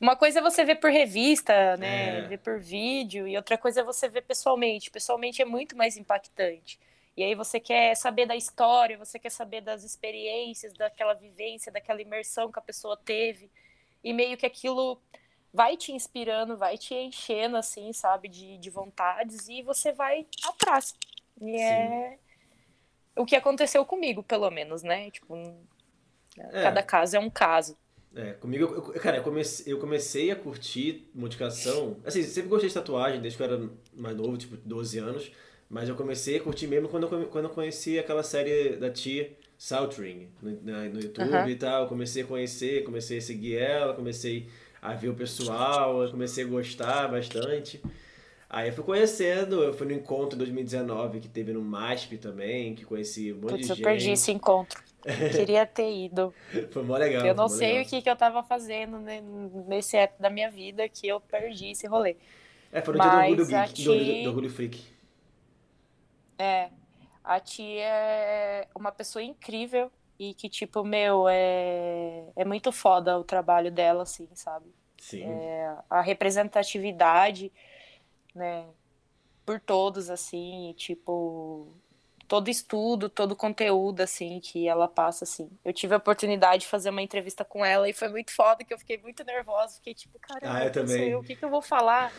Uma 0.00 0.16
coisa 0.16 0.40
é 0.40 0.42
você 0.42 0.64
ver 0.64 0.76
por 0.76 0.90
revista, 0.90 1.76
né? 1.76 2.18
É. 2.18 2.20
Ver 2.22 2.38
por 2.38 2.58
vídeo, 2.58 3.28
e 3.28 3.36
outra 3.36 3.56
coisa 3.56 3.80
é 3.80 3.84
você 3.84 4.08
ver 4.08 4.22
pessoalmente. 4.22 4.90
Pessoalmente 4.90 5.40
é 5.40 5.44
muito 5.44 5.76
mais 5.76 5.96
impactante. 5.96 6.78
E 7.16 7.22
aí 7.22 7.34
você 7.34 7.60
quer 7.60 7.94
saber 7.94 8.26
da 8.26 8.34
história, 8.34 8.98
você 8.98 9.18
quer 9.18 9.30
saber 9.30 9.60
das 9.60 9.84
experiências, 9.84 10.72
daquela 10.74 11.14
vivência, 11.14 11.70
daquela 11.70 12.02
imersão 12.02 12.50
que 12.50 12.58
a 12.58 12.62
pessoa 12.62 12.96
teve. 12.96 13.50
E 14.02 14.12
meio 14.12 14.36
que 14.36 14.44
aquilo 14.46 15.00
vai 15.52 15.76
te 15.76 15.92
inspirando, 15.92 16.56
vai 16.56 16.76
te 16.76 16.92
enchendo, 16.94 17.56
assim, 17.56 17.92
sabe, 17.92 18.28
de, 18.28 18.58
de 18.58 18.70
vontades, 18.70 19.48
e 19.48 19.62
você 19.62 19.92
vai 19.92 20.26
atrás. 20.44 20.94
E 21.40 21.56
é 21.56 22.18
o 23.16 23.24
que 23.24 23.36
aconteceu 23.36 23.84
comigo, 23.84 24.22
pelo 24.22 24.50
menos, 24.50 24.82
né? 24.82 25.10
Tipo, 25.10 25.36
É. 26.36 26.62
cada 26.64 26.82
caso 26.82 27.16
é 27.16 27.20
um 27.20 27.30
caso. 27.30 27.78
É, 28.16 28.32
comigo, 28.34 28.64
eu- 28.64 29.00
cara, 29.00 29.18
eu 29.18 29.22
comecei, 29.22 29.72
eu 29.72 29.78
comecei 29.78 30.30
a 30.30 30.36
curtir 30.36 31.08
modificação. 31.14 31.96
Assim, 32.04 32.22
sempre 32.24 32.48
gostei 32.48 32.68
de 32.68 32.74
tatuagem, 32.74 33.20
desde 33.20 33.36
que 33.36 33.42
eu 33.42 33.46
era 33.46 33.70
mais 33.92 34.16
novo, 34.16 34.36
tipo 34.36 34.56
12 34.56 34.98
anos. 34.98 35.30
Mas 35.74 35.88
eu 35.88 35.96
comecei 35.96 36.36
a 36.36 36.40
curtir 36.40 36.68
mesmo 36.68 36.88
quando 36.88 37.08
eu, 37.12 37.26
quando 37.26 37.46
eu 37.46 37.50
conheci 37.50 37.98
aquela 37.98 38.22
série 38.22 38.76
da 38.76 38.88
tia 38.90 39.32
Saltring 39.58 40.28
no, 40.40 40.52
na- 40.62 40.84
no 40.84 41.00
YouTube 41.00 41.20
Aham. 41.24 41.50
e 41.50 41.56
tal. 41.56 41.82
Eu 41.82 41.88
comecei 41.88 42.22
a 42.22 42.26
conhecer, 42.26 42.84
comecei 42.84 43.18
a 43.18 43.20
seguir 43.20 43.56
ela, 43.56 43.92
comecei 43.92 44.46
a 44.80 44.94
ver 44.94 45.08
o 45.08 45.14
pessoal, 45.14 46.00
eu 46.04 46.12
comecei 46.12 46.44
a 46.44 46.46
gostar 46.46 47.08
bastante. 47.08 47.82
Aí 48.48 48.68
eu 48.68 48.72
fui 48.72 48.84
conhecendo, 48.84 49.64
eu 49.64 49.72
fui 49.74 49.84
no 49.88 49.92
encontro 49.94 50.36
em 50.36 50.38
2019 50.38 51.18
que 51.18 51.26
teve 51.28 51.52
no 51.52 51.60
MASP 51.60 52.18
também, 52.18 52.76
que 52.76 52.84
conheci 52.84 53.32
um 53.32 53.40
monte 53.40 53.50
Putz, 53.50 53.64
de 53.66 53.70
eu 53.72 53.76
gente. 53.76 53.84
perdi 53.84 54.10
esse 54.12 54.30
encontro. 54.30 54.80
Queria 55.36 55.66
ter 55.66 55.92
ido. 55.92 56.32
Foi 56.70 56.84
mó 56.84 56.96
legal. 56.96 57.26
Eu 57.26 57.34
não 57.34 57.48
sei 57.48 57.70
legal. 57.70 57.84
o 57.84 57.88
que, 57.88 58.00
que 58.00 58.08
eu 58.08 58.14
tava 58.14 58.44
fazendo 58.44 59.00
né, 59.00 59.20
nesse 59.66 59.96
época 59.96 60.22
da 60.22 60.30
minha 60.30 60.52
vida 60.52 60.88
que 60.88 61.08
eu 61.08 61.18
perdi 61.20 61.72
esse 61.72 61.84
rolê. 61.88 62.14
É, 62.72 62.80
foi 62.80 62.94
no 62.94 63.00
dia 63.00 63.10
do 63.10 63.16
Mas 63.16 63.30
Orgulho 63.40 63.56
a 63.56 63.66
Geek, 63.66 63.84
do 63.84 64.22
do 64.22 64.28
Orgulho 64.28 64.50
Freak. 64.50 64.93
É, 66.44 66.70
a 67.22 67.40
tia 67.40 67.84
é 67.84 68.68
uma 68.74 68.92
pessoa 68.92 69.22
incrível 69.22 69.90
e 70.18 70.34
que, 70.34 70.48
tipo, 70.48 70.84
meu, 70.84 71.26
é, 71.28 72.24
é 72.36 72.44
muito 72.44 72.70
foda 72.70 73.18
o 73.18 73.24
trabalho 73.24 73.70
dela, 73.70 74.02
assim, 74.02 74.28
sabe? 74.34 74.66
Sim. 74.98 75.24
A 75.90 76.00
representatividade, 76.00 77.52
né, 78.34 78.66
por 79.44 79.60
todos, 79.60 80.08
assim, 80.10 80.70
e, 80.70 80.74
tipo, 80.74 81.68
todo 82.28 82.48
estudo, 82.48 83.08
todo 83.08 83.36
conteúdo, 83.36 84.00
assim, 84.00 84.40
que 84.40 84.66
ela 84.68 84.88
passa, 84.88 85.24
assim. 85.24 85.50
Eu 85.64 85.72
tive 85.72 85.94
a 85.94 85.98
oportunidade 85.98 86.62
de 86.62 86.68
fazer 86.68 86.90
uma 86.90 87.02
entrevista 87.02 87.44
com 87.44 87.64
ela 87.64 87.88
e 87.88 87.92
foi 87.92 88.08
muito 88.08 88.32
foda, 88.32 88.64
que 88.64 88.72
eu 88.72 88.78
fiquei 88.78 88.98
muito 88.98 89.24
nervosa, 89.24 89.76
fiquei 89.76 89.94
tipo, 89.94 90.18
caramba, 90.18 90.58
Ah, 90.58 90.64
eu 90.64 90.72
também. 90.72 91.10
eu? 91.10 91.20
o 91.20 91.22
que 91.22 91.36
que 91.36 91.44
eu 91.44 91.50
vou 91.50 91.62
falar? 91.62 92.12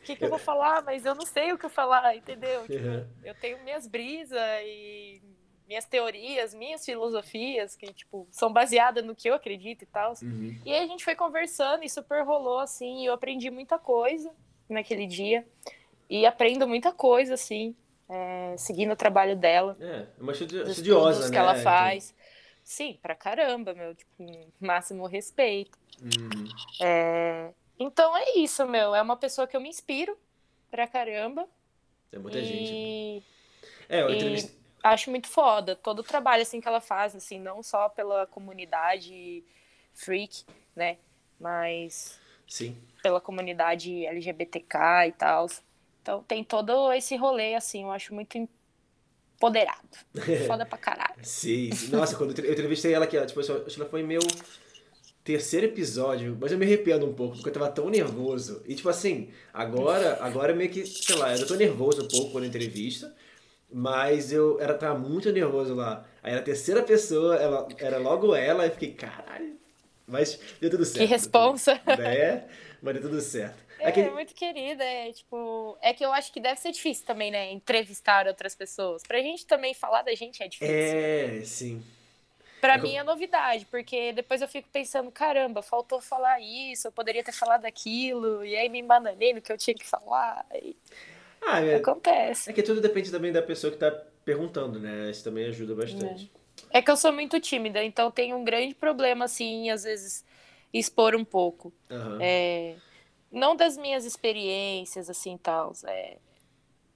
O 0.00 0.04
que 0.04 0.16
que 0.16 0.24
eu 0.24 0.30
vou 0.30 0.38
falar? 0.38 0.82
Mas 0.82 1.04
eu 1.04 1.14
não 1.14 1.26
sei 1.26 1.52
o 1.52 1.58
que 1.58 1.66
eu 1.66 1.70
falar, 1.70 2.16
entendeu? 2.16 2.62
Tipo, 2.66 2.86
Uhum. 2.86 3.06
eu 3.24 3.34
tenho 3.34 3.62
minhas 3.62 3.86
brisas 3.86 4.38
e 4.64 5.20
minhas 5.66 5.84
teorias, 5.84 6.54
minhas 6.54 6.82
filosofias, 6.84 7.76
que, 7.76 7.92
tipo, 7.92 8.26
são 8.30 8.50
baseadas 8.50 9.04
no 9.04 9.14
que 9.14 9.28
eu 9.28 9.34
acredito 9.34 9.82
e 9.82 9.86
tal. 9.86 10.14
Uhum. 10.22 10.58
E 10.64 10.72
aí 10.72 10.82
a 10.84 10.86
gente 10.86 11.04
foi 11.04 11.14
conversando 11.14 11.84
e 11.84 11.90
super 11.90 12.24
rolou, 12.24 12.58
assim, 12.60 13.02
e 13.02 13.06
eu 13.06 13.12
aprendi 13.12 13.50
muita 13.50 13.78
coisa 13.78 14.30
naquele 14.68 15.06
dia. 15.06 15.46
E 16.08 16.24
aprendo 16.24 16.66
muita 16.66 16.90
coisa, 16.90 17.34
assim, 17.34 17.76
é, 18.08 18.54
seguindo 18.56 18.92
o 18.92 18.96
trabalho 18.96 19.36
dela, 19.36 19.76
É, 19.78 20.06
é 20.18 20.22
uma 20.22 20.32
estudiosa, 20.32 21.26
né? 21.26 21.30
que 21.30 21.36
ela 21.36 21.52
Então, 21.52 21.62
faz. 21.64 22.14
Sim, 22.64 22.98
pra 23.02 23.14
caramba, 23.14 23.74
meu, 23.74 23.94
tipo, 23.94 24.24
máximo 24.58 25.06
respeito. 25.06 25.76
uhum. 26.00 26.44
É, 26.80 27.50
Então 27.78 28.16
é 28.16 28.38
isso, 28.38 28.66
meu, 28.66 28.94
é 28.94 29.00
uma 29.02 29.16
pessoa 29.16 29.46
que 29.46 29.56
eu 29.56 29.60
me 29.60 29.68
inspiro 29.68 30.16
pra 30.70 30.86
caramba. 30.86 31.48
É 32.12 32.18
muita 32.18 32.38
e... 32.38 32.44
gente. 32.44 33.22
É, 33.88 34.02
eu 34.02 34.10
e- 34.10 34.14
entrevistei. 34.16 34.56
acho 34.82 35.10
muito 35.10 35.28
foda 35.28 35.76
todo 35.76 36.00
o 36.00 36.04
trabalho 36.04 36.42
assim 36.42 36.60
que 36.60 36.68
ela 36.68 36.80
faz, 36.80 37.14
assim, 37.14 37.38
não 37.38 37.62
só 37.62 37.88
pela 37.88 38.26
comunidade 38.26 39.44
freak, 39.94 40.44
né, 40.74 40.98
mas 41.38 42.18
Sim. 42.46 42.76
pela 43.02 43.20
comunidade 43.20 44.06
LGBTK 44.06 45.06
e 45.08 45.12
tal. 45.12 45.46
Então 46.02 46.22
tem 46.24 46.42
todo 46.44 46.92
esse 46.92 47.16
rolê 47.16 47.54
assim, 47.54 47.82
eu 47.82 47.90
acho 47.92 48.14
muito 48.14 48.36
empoderado. 49.36 49.88
Foda 50.46 50.64
pra 50.66 50.78
caralho. 50.78 51.14
Sim, 51.22 51.70
sim. 51.72 51.90
Nossa, 51.90 52.16
quando 52.16 52.30
eu 52.30 52.32
entre- 52.32 52.48
eu 52.48 52.52
entrevistei 52.52 52.92
ela, 52.94 53.06
que 53.06 53.16
ela, 53.16 53.26
tipo, 53.26 53.40
acho 53.40 53.64
que 53.64 53.80
ela 53.80 53.88
foi 53.90 54.02
meu 54.02 54.20
terceiro 55.28 55.66
episódio, 55.66 56.38
mas 56.40 56.50
eu 56.50 56.56
me 56.56 56.64
arrependo 56.64 57.04
um 57.04 57.12
pouco, 57.12 57.34
porque 57.36 57.50
eu 57.50 57.52
tava 57.52 57.70
tão 57.70 57.90
nervoso. 57.90 58.62
E 58.66 58.74
tipo 58.74 58.88
assim, 58.88 59.28
agora, 59.52 60.16
agora 60.22 60.54
meio 60.54 60.70
que, 60.70 60.86
sei 60.86 61.16
lá, 61.16 61.36
eu 61.36 61.46
tô 61.46 61.54
nervoso 61.54 62.02
um 62.02 62.08
pouco 62.08 62.32
quando 62.32 62.46
entrevista, 62.46 63.14
mas 63.70 64.32
eu 64.32 64.58
era, 64.58 64.72
tava 64.72 64.98
muito 64.98 65.30
nervoso 65.30 65.74
lá. 65.74 66.06
Aí 66.22 66.32
era 66.32 66.40
a 66.40 66.44
terceira 66.44 66.82
pessoa, 66.82 67.36
ela, 67.36 67.68
era 67.76 67.98
logo 67.98 68.34
ela, 68.34 68.66
e 68.66 68.70
fiquei, 68.70 68.92
caralho. 68.94 69.58
Mas 70.06 70.40
deu 70.58 70.70
tudo 70.70 70.86
certo. 70.86 71.00
Que 71.00 71.04
responsa. 71.04 71.78
É, 72.00 72.44
mas 72.80 72.94
deu 72.94 73.02
tudo 73.02 73.20
certo. 73.20 73.62
É, 73.78 73.88
Aquele- 73.88 74.10
muito 74.10 74.34
querida, 74.34 74.82
é 74.82 75.12
tipo. 75.12 75.76
É 75.82 75.92
que 75.92 76.02
eu 76.04 76.10
acho 76.10 76.32
que 76.32 76.40
deve 76.40 76.58
ser 76.58 76.72
difícil 76.72 77.04
também, 77.04 77.30
né? 77.30 77.52
Entrevistar 77.52 78.26
outras 78.26 78.54
pessoas. 78.54 79.02
Pra 79.06 79.20
gente 79.20 79.46
também 79.46 79.74
falar 79.74 80.00
da 80.02 80.14
gente 80.14 80.42
é 80.42 80.48
difícil. 80.48 80.74
É, 80.74 81.42
sim. 81.44 81.82
Pra 82.60 82.76
É 82.76 82.78
mim 82.78 82.96
é 82.96 83.02
novidade, 83.04 83.66
porque 83.66 84.12
depois 84.12 84.42
eu 84.42 84.48
fico 84.48 84.68
pensando, 84.72 85.10
caramba, 85.12 85.62
faltou 85.62 86.00
falar 86.00 86.40
isso, 86.40 86.88
eu 86.88 86.92
poderia 86.92 87.22
ter 87.22 87.32
falado 87.32 87.64
aquilo, 87.64 88.44
e 88.44 88.56
aí 88.56 88.68
me 88.68 88.80
embananei 88.80 89.32
no 89.32 89.40
que 89.40 89.52
eu 89.52 89.56
tinha 89.58 89.74
que 89.74 89.86
falar. 89.86 90.44
E 90.54 90.76
Ah, 91.46 91.60
é, 91.60 91.76
acontece. 91.76 92.50
é 92.50 92.52
que 92.52 92.62
tudo 92.62 92.80
depende 92.80 93.10
também 93.10 93.32
da 93.32 93.42
pessoa 93.42 93.70
que 93.72 93.78
tá 93.78 93.90
perguntando, 94.24 94.78
né? 94.78 95.10
Isso 95.10 95.24
também 95.24 95.46
ajuda 95.46 95.74
bastante. 95.74 96.30
É 96.70 96.82
que 96.82 96.90
eu 96.90 96.96
sou 96.96 97.12
muito 97.12 97.40
tímida, 97.40 97.82
então 97.82 98.10
tenho 98.10 98.36
um 98.36 98.44
grande 98.44 98.74
problema, 98.74 99.24
assim, 99.24 99.70
às 99.70 99.84
vezes, 99.84 100.24
expor 100.72 101.14
um 101.14 101.24
pouco. 101.24 101.72
Aham. 101.90 102.18
É, 102.20 102.76
não 103.32 103.56
das 103.56 103.76
minhas 103.76 104.04
experiências, 104.04 105.08
assim, 105.08 105.38
tal. 105.38 105.72
É, 105.86 106.18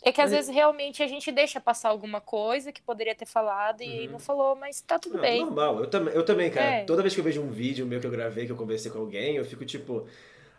é 0.04 0.10
que 0.12 0.20
às 0.20 0.30
Mas- 0.30 0.38
vezes 0.46 0.54
realmente 0.54 1.02
a 1.02 1.06
gente 1.06 1.30
deixa 1.32 1.60
passar 1.60 1.88
alguma 1.90 2.20
coisa 2.20 2.72
que 2.72 2.82
poderia 2.82 3.14
ter 3.14 3.26
falado 3.26 3.82
e 3.82 4.06
Uhum. 4.06 4.12
não 4.12 4.18
falou, 4.18 4.56
mas 4.56 4.80
tá 4.80 4.98
tudo 4.98 5.14
Não, 5.14 5.20
bem. 5.22 5.40
Normal, 5.44 5.78
eu 5.80 5.86
também, 5.88 6.14
eu 6.14 6.24
também, 6.24 6.50
cara. 6.50 6.66
É. 6.66 6.84
Toda 6.84 7.02
vez 7.02 7.14
que 7.14 7.20
eu 7.20 7.24
vejo 7.24 7.40
um 7.40 7.48
vídeo 7.50 7.86
meu 7.86 8.00
que 8.00 8.06
eu 8.06 8.10
gravei, 8.10 8.46
que 8.46 8.52
eu 8.52 8.56
conversei 8.56 8.90
com 8.90 8.98
alguém, 8.98 9.36
eu 9.36 9.44
fico 9.44 9.64
tipo, 9.64 10.06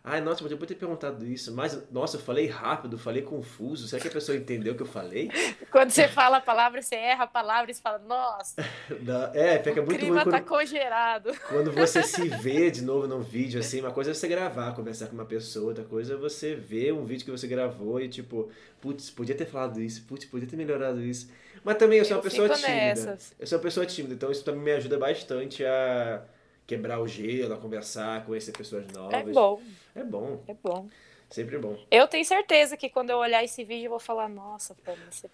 ai, 0.06 0.20
nossa, 0.20 0.44
mas 0.44 0.52
eu 0.52 0.58
podia 0.58 0.76
ter 0.76 0.80
perguntado 0.80 1.26
isso, 1.26 1.54
mas, 1.54 1.82
nossa, 1.90 2.18
eu 2.18 2.22
falei 2.22 2.48
rápido, 2.48 2.98
falei 2.98 3.22
confuso, 3.22 3.88
será 3.88 4.02
que 4.02 4.10
a 4.10 4.12
pessoa 4.12 4.38
entendeu 4.38 4.74
o 4.74 4.76
que 4.76 4.84
eu 4.84 4.88
falei? 4.88 5.30
Quando 5.72 5.92
você 5.92 6.10
fala 6.10 6.38
a 6.38 6.42
palavra, 6.42 6.82
você 6.82 6.96
erra 6.96 7.24
a 7.24 7.28
palavra 7.28 7.72
e 7.72 7.74
você 7.74 7.82
fala, 7.82 8.00
nossa, 8.00 8.56
É, 9.34 9.60
fica 9.60 9.82
o 9.82 9.86
muito 9.86 10.00
clima 10.00 10.24
ruim 10.24 10.32
tá 10.32 10.42
quando, 10.42 10.60
congelado. 10.60 11.32
quando 11.48 11.72
você 11.72 12.04
se 12.04 12.28
vê 12.28 12.70
de 12.70 12.82
novo 12.82 13.08
num 13.08 13.22
vídeo, 13.22 13.60
assim, 13.60 13.80
uma 13.80 13.92
coisa 13.92 14.12
é 14.12 14.14
você 14.14 14.28
gravar, 14.28 14.74
conversar 14.76 15.08
com 15.08 15.14
uma 15.14 15.26
pessoa, 15.26 15.68
outra 15.68 15.86
coisa 15.86 16.16
é 16.16 16.18
você 16.18 16.54
ver 16.54 16.94
um 16.94 17.06
vídeo 17.06 17.24
que 17.24 17.32
você 17.32 17.48
gravou 17.48 18.02
e 18.02 18.10
tipo, 18.10 18.52
putz, 18.82 19.10
podia 19.10 19.36
ter 19.36 19.46
falado 19.46 19.82
isso, 19.82 20.04
putz, 20.04 20.26
podia 20.26 20.48
ter 20.48 20.58
melhorado 20.58 21.02
isso. 21.02 21.30
Mas 21.64 21.78
também 21.78 22.00
eu 22.00 22.06
sou 22.06 22.16
Eu 22.16 22.18
uma 22.18 22.24
pessoa 22.24 22.50
tímida. 22.50 22.68
nessas. 22.68 23.34
Eu 23.40 23.48
sou 23.48 23.58
uma 23.58 23.64
pessoa 23.64 23.86
tímida, 23.86 24.14
então 24.16 24.30
isso 24.30 24.44
também 24.44 24.62
me 24.62 24.72
ajuda 24.74 24.98
bastante 24.98 25.64
a 25.64 26.22
quebrar 26.66 27.00
o 27.00 27.08
gelo, 27.08 27.54
a 27.54 27.58
conversar, 27.58 28.26
conhecer 28.26 28.52
pessoas 28.52 28.88
novas. 28.88 29.14
É 29.14 29.24
bom, 29.24 29.62
É 29.96 30.04
bom, 30.04 30.44
é 30.48 30.54
bom. 30.54 30.90
sempre 31.30 31.58
bom. 31.58 31.78
Eu 31.92 32.08
tenho 32.08 32.24
certeza 32.26 32.78
que 32.78 32.90
quando 32.90 33.10
eu 33.10 33.18
olhar 33.18 33.44
esse 33.44 33.64
vídeo 33.64 33.86
eu 33.88 33.92
vou 33.92 34.00
falar, 34.00 34.28
nossa, 34.30 34.76
pô, 34.76 34.94
você... 35.10 35.30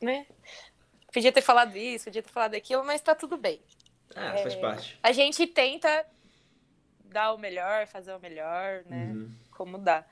né? 0.00 0.26
Podia 1.12 1.30
ter 1.32 1.42
falado 1.42 1.76
isso, 1.76 2.04
podia 2.06 2.22
ter 2.22 2.30
falado 2.30 2.54
aquilo, 2.54 2.84
mas 2.84 3.00
tá 3.00 3.14
tudo 3.14 3.36
bem. 3.36 3.60
Ah, 4.14 4.34
É. 4.38 4.42
faz 4.42 4.54
parte. 4.56 4.98
A 5.02 5.12
gente 5.12 5.46
tenta 5.46 6.04
dar 7.04 7.32
o 7.32 7.38
melhor, 7.38 7.86
fazer 7.86 8.12
o 8.14 8.18
melhor, 8.20 8.82
né? 8.86 9.12
Uhum. 9.12 9.30
Como 9.52 9.78
dá. 9.78 10.04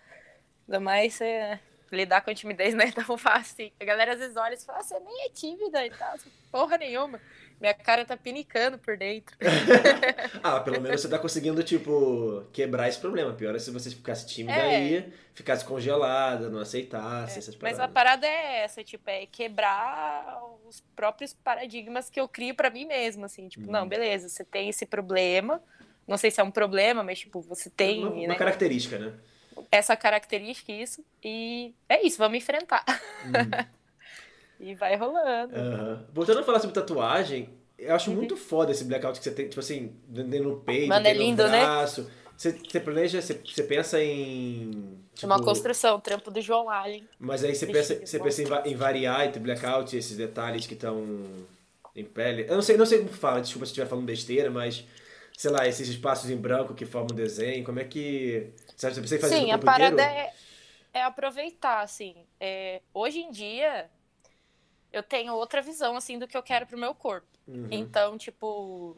Ainda 0.68 0.78
mais 0.80 1.20
é, 1.20 1.59
lidar 1.97 2.22
com 2.22 2.34
timidez 2.34 2.74
não 2.74 2.84
é 2.84 2.90
tão 2.93 3.16
fácil. 3.16 3.70
A 3.78 3.84
galera 3.84 4.12
às 4.12 4.18
vezes 4.18 4.36
olha 4.36 4.55
e 4.55 4.57
fala, 4.59 4.78
ah, 4.78 4.82
você 4.82 4.99
nem 5.01 5.26
é 5.26 5.28
tímida 5.28 5.86
e 5.86 5.90
tal. 5.90 6.16
Porra 6.51 6.78
nenhuma. 6.78 7.20
Minha 7.61 7.74
cara 7.74 8.05
tá 8.05 8.16
pinicando 8.16 8.76
por 8.76 8.97
dentro. 8.97 9.36
ah, 10.43 10.59
pelo 10.59 10.80
menos 10.80 11.01
você 11.01 11.09
tá 11.09 11.16
conseguindo, 11.16 11.62
tipo, 11.62 12.45
quebrar 12.53 12.88
esse 12.88 12.99
problema. 12.99 13.32
Pior 13.34 13.55
é 13.55 13.59
se 13.61 13.70
você 13.70 13.88
ficasse 13.90 14.26
tímida 14.26 14.59
é. 14.59 14.76
aí, 14.76 15.12
ficasse 15.32 15.64
congelada, 15.64 16.51
não 16.51 16.59
aceitasse 16.59 17.36
é. 17.36 17.38
essas 17.38 17.55
paradas. 17.55 17.78
Mas 17.78 17.88
a 17.88 17.93
parada 17.93 18.26
é 18.26 18.64
essa, 18.64 18.82
tipo, 18.82 19.09
é 19.09 19.26
quebrar 19.26 20.43
os 20.66 20.80
próprios 20.97 21.32
paradigmas 21.32 22.11
que 22.11 22.18
eu 22.18 22.26
crio 22.26 22.55
para 22.55 22.68
mim 22.68 22.84
mesma, 22.84 23.26
assim. 23.26 23.47
Tipo, 23.47 23.70
não, 23.70 23.82
uhum. 23.82 23.88
beleza, 23.88 24.28
você 24.28 24.45
tem 24.45 24.68
esse 24.68 24.84
problema. 24.84 25.62
Não 26.05 26.16
sei 26.16 26.32
se 26.32 26.40
é 26.40 26.45
um 26.45 26.51
problema, 26.51 27.05
mas, 27.05 27.20
tipo, 27.20 27.40
você 27.40 27.70
tem. 27.70 28.01
Uma, 28.01 28.11
né? 28.11 28.26
uma 28.26 28.34
característica, 28.34 28.99
né? 28.99 29.12
Essa 29.70 29.96
característica, 29.96 30.72
isso. 30.72 31.05
E 31.22 31.74
é 31.88 32.07
isso, 32.07 32.18
vamos 32.18 32.38
enfrentar. 32.38 32.84
Uhum. 33.24 33.82
E 34.62 34.76
vai 34.76 34.94
rolando. 34.94 35.57
Uhum. 35.57 35.98
Voltando 36.12 36.38
a 36.38 36.44
falar 36.44 36.61
sobre 36.61 36.72
tatuagem, 36.72 37.50
eu 37.76 37.92
acho 37.96 38.11
uhum. 38.11 38.16
muito 38.16 38.36
foda 38.36 38.70
esse 38.70 38.84
blackout 38.84 39.18
que 39.18 39.24
você 39.24 39.32
tem, 39.32 39.48
tipo 39.48 39.59
assim, 39.59 39.92
no 40.09 40.61
peito, 40.61 40.86
Mano, 40.86 41.05
é 41.05 41.12
lindo, 41.12 41.42
no 41.42 41.48
né? 41.48 41.64
braço. 41.64 42.03
Né? 42.03 42.11
Você, 42.36 42.53
você 42.53 42.78
planeja, 42.78 43.20
você, 43.20 43.40
você 43.44 43.62
pensa 43.64 44.00
em. 44.00 44.98
Tipo, 45.14 45.26
uma 45.26 45.42
construção, 45.42 45.98
trampo 45.98 46.30
do 46.30 46.40
João 46.40 46.70
Allen. 46.70 47.07
Mas 47.18 47.42
aí 47.42 47.57
você 47.57 47.66
pensa, 47.66 48.07
você 48.07 48.20
pensa 48.20 48.42
em, 48.42 48.72
em 48.72 48.76
variar 48.76 49.26
entre 49.26 49.40
blackout 49.40 49.94
e 49.94 49.98
esses 49.98 50.16
detalhes 50.16 50.64
que 50.64 50.74
estão 50.74 51.05
em 51.94 52.05
pele. 52.05 52.46
Eu 52.48 52.55
não 52.55 52.62
sei, 52.62 52.76
não 52.76 52.86
sei 52.86 52.98
como 52.98 53.11
fala, 53.11 53.40
desculpa 53.40 53.66
se 53.66 53.72
estiver 53.72 53.86
falando 53.86 54.07
besteira, 54.07 54.50
mas 54.50 54.84
sei 55.43 55.51
lá, 55.51 55.66
esses 55.66 55.88
espaços 55.88 56.30
em 56.30 56.36
branco 56.36 56.72
que 56.72 56.86
formam 56.86 57.11
um 57.11 57.16
desenho, 57.16 57.64
como 57.64 57.80
é 57.80 57.84
que. 57.84 58.53
Sabe, 58.76 58.95
você 58.95 59.01
precisa 59.01 59.20
fazer 59.20 59.40
Sim, 59.40 59.51
a 59.51 59.59
parada 59.59 60.01
é, 60.01 60.32
é, 60.95 61.03
aproveitar, 61.03 61.80
assim. 61.80 62.14
É, 62.38 62.80
hoje 62.95 63.18
em 63.18 63.30
dia, 63.32 63.90
eu 64.93 65.03
tenho 65.03 65.34
outra 65.34 65.61
visão, 65.61 65.97
assim, 65.97 66.16
do 66.16 66.28
que 66.28 66.36
eu 66.36 66.45
quero 66.45 66.64
pro 66.64 66.78
meu 66.78 66.95
corpo. 66.95 67.26
Uhum. 67.49 67.66
Então, 67.72 68.16
tipo, 68.16 68.97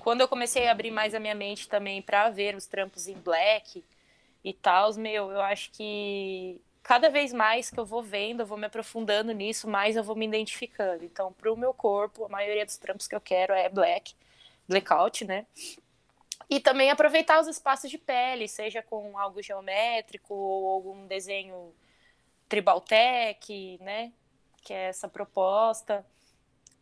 quando 0.00 0.22
eu 0.22 0.26
comecei 0.26 0.66
a 0.66 0.72
abrir 0.72 0.90
mais 0.90 1.14
a 1.14 1.20
minha 1.20 1.36
mente 1.36 1.68
também 1.68 2.02
para 2.02 2.28
ver 2.30 2.56
os 2.56 2.66
trampos 2.66 3.06
em 3.06 3.14
black 3.14 3.84
e 4.42 4.52
tal, 4.52 4.92
meu, 4.94 5.30
eu 5.30 5.40
acho 5.40 5.70
que 5.70 6.60
cada 6.82 7.08
vez 7.08 7.32
mais 7.32 7.70
que 7.70 7.78
eu 7.78 7.86
vou 7.86 8.02
vendo, 8.02 8.40
eu 8.40 8.46
vou 8.46 8.58
me 8.58 8.66
aprofundando 8.66 9.30
nisso, 9.30 9.70
mais 9.70 9.94
eu 9.94 10.02
vou 10.02 10.16
me 10.16 10.26
identificando. 10.26 11.04
Então, 11.04 11.32
pro 11.32 11.56
meu 11.56 11.72
corpo, 11.72 12.24
a 12.24 12.28
maioria 12.28 12.66
dos 12.66 12.76
trampos 12.76 13.06
que 13.06 13.14
eu 13.14 13.20
quero 13.20 13.52
é 13.52 13.68
black, 13.68 14.16
blackout, 14.68 15.24
né? 15.24 15.46
E 16.48 16.60
também 16.60 16.90
aproveitar 16.90 17.40
os 17.40 17.48
espaços 17.48 17.90
de 17.90 17.98
pele, 17.98 18.46
seja 18.48 18.82
com 18.82 19.18
algo 19.18 19.42
geométrico 19.42 20.34
ou 20.34 20.70
algum 20.70 21.06
desenho 21.06 21.74
tribaltec, 22.48 23.78
né? 23.80 24.12
que 24.64 24.72
é 24.72 24.88
essa 24.88 25.06
proposta. 25.06 26.04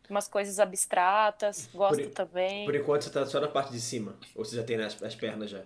Umas 0.09 0.27
coisas 0.27 0.59
abstratas, 0.59 1.69
gosto 1.73 2.03
por, 2.03 2.11
também. 2.11 2.65
Por 2.65 2.75
enquanto 2.75 3.03
você 3.03 3.09
tá 3.09 3.25
só 3.25 3.39
na 3.39 3.47
parte 3.47 3.71
de 3.71 3.79
cima? 3.79 4.17
Ou 4.35 4.43
você 4.43 4.55
já 4.55 4.63
tem 4.63 4.77
nas, 4.77 5.01
as 5.01 5.15
pernas 5.15 5.49
já? 5.49 5.63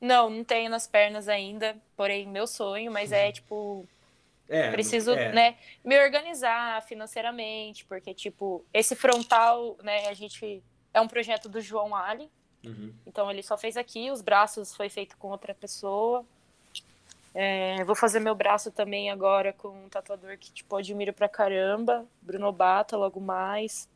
Não, 0.00 0.30
não 0.30 0.44
tenho 0.44 0.70
nas 0.70 0.86
pernas 0.86 1.28
ainda, 1.28 1.76
porém 1.96 2.26
meu 2.26 2.46
sonho, 2.46 2.92
mas 2.92 3.10
é 3.10 3.32
tipo. 3.32 3.86
É, 4.46 4.70
preciso, 4.70 5.12
é. 5.12 5.32
né, 5.32 5.56
me 5.82 5.98
organizar 5.98 6.82
financeiramente, 6.82 7.82
porque, 7.86 8.12
tipo, 8.12 8.62
esse 8.74 8.94
frontal, 8.94 9.76
né, 9.82 10.06
a 10.08 10.14
gente. 10.14 10.62
É 10.94 11.00
um 11.00 11.08
projeto 11.08 11.48
do 11.48 11.60
João 11.60 11.94
Ali. 11.94 12.30
Uhum. 12.64 12.94
Então 13.06 13.30
ele 13.30 13.42
só 13.42 13.58
fez 13.58 13.76
aqui, 13.76 14.10
os 14.10 14.22
braços 14.22 14.74
foi 14.74 14.88
feito 14.88 15.16
com 15.18 15.28
outra 15.28 15.54
pessoa. 15.54 16.24
É, 17.34 17.82
vou 17.82 17.96
fazer 17.96 18.20
meu 18.20 18.34
braço 18.34 18.70
também 18.70 19.10
agora 19.10 19.52
com 19.52 19.68
um 19.68 19.88
tatuador 19.88 20.38
que, 20.38 20.52
tipo, 20.52 20.76
admiro 20.76 21.12
pra 21.12 21.28
caramba, 21.28 22.06
Bruno 22.22 22.52
Bata, 22.52 22.96
logo 22.96 23.20
mais. 23.20 23.88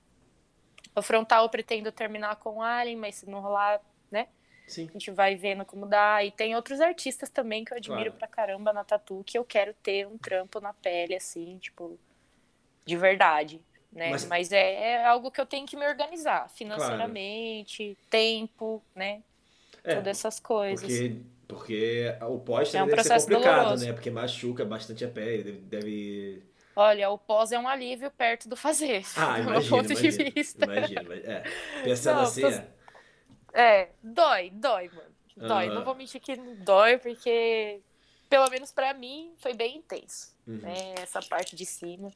O 0.95 1.01
frontal 1.01 1.45
eu 1.45 1.49
pretendo 1.49 1.93
terminar 1.93 2.35
com 2.37 2.61
Alien, 2.61 2.97
mas 2.97 3.15
se 3.15 3.31
não 3.31 3.41
rolar, 3.41 3.81
né? 4.11 4.27
Sim. 4.67 4.89
A 4.89 4.93
gente 4.93 5.13
vai 5.13 5.37
vendo 5.37 5.65
como 5.65 5.87
dá. 5.87 6.25
E 6.25 6.33
tem 6.33 6.57
outros 6.57 6.81
artistas 6.81 7.31
também 7.31 7.65
que 7.65 7.73
eu 7.73 7.77
admiro 7.77 8.11
claro. 8.11 8.19
pra 8.19 8.27
caramba 8.27 8.73
na 8.73 8.83
tatu, 8.83 9.23
que 9.25 9.39
eu 9.39 9.45
quero 9.45 9.73
ter 9.75 10.05
um 10.07 10.19
trampo 10.19 10.61
na 10.61 10.73
pele, 10.73 11.15
assim, 11.15 11.59
tipo, 11.59 11.97
de 12.85 12.97
verdade. 12.97 13.63
Né? 13.93 14.11
Mas, 14.11 14.25
Mas 14.27 14.53
é, 14.53 14.93
é, 14.93 15.07
algo 15.07 15.31
que 15.31 15.41
eu 15.41 15.47
tenho 15.47 15.67
que 15.67 15.77
me 15.77 15.87
organizar 15.87 16.49
financeiramente, 16.51 17.97
claro. 17.97 18.09
tempo, 18.11 18.83
né? 18.95 19.23
É, 19.83 19.95
Todas 19.95 20.19
essas 20.19 20.39
coisas. 20.39 20.81
Porque 20.81 21.17
porque 21.49 22.15
o 22.21 22.39
pós 22.39 22.75
é 22.75 22.83
um 22.83 22.87
deve 22.87 23.03
ser 23.03 23.19
complicado, 23.21 23.57
doloroso. 23.61 23.87
né? 23.87 23.93
Porque 23.95 24.11
machuca 24.11 24.67
bastante 24.67 25.03
a 25.03 25.09
pele, 25.09 25.43
deve, 25.43 25.59
deve... 25.61 26.43
Olha, 26.77 27.09
o 27.09 27.17
pós 27.17 27.51
é 27.51 27.59
um 27.59 27.67
alívio 27.67 28.11
perto 28.11 28.49
do 28.51 28.55
fazer. 28.55 29.03
Ah, 29.17 29.41
imagino, 29.41 29.63
do 29.63 29.69
ponto 29.71 29.93
imagino, 29.93 30.25
de 30.25 30.31
vista. 30.31 30.65
Imagino, 30.67 31.13
é. 31.15 31.43
Pensando 31.83 32.17
não, 32.17 32.23
assim, 32.23 32.43
tô... 32.43 32.49
é... 32.49 32.67
é... 33.55 33.89
dói, 34.03 34.51
dói, 34.51 34.91
mano. 34.91 35.09
Dói. 35.39 35.69
Uhum. 35.69 35.75
Não 35.75 35.85
vou 35.85 35.95
mentir 35.95 36.21
que 36.21 36.37
dói, 36.37 36.99
porque, 36.99 37.81
pelo 38.29 38.51
menos 38.51 38.71
para 38.71 38.93
mim, 38.93 39.33
foi 39.39 39.55
bem 39.55 39.79
intenso. 39.79 40.37
Uhum. 40.47 40.59
Né? 40.59 40.95
Essa 41.01 41.23
parte 41.23 41.57
de 41.57 41.65
cima. 41.65 42.11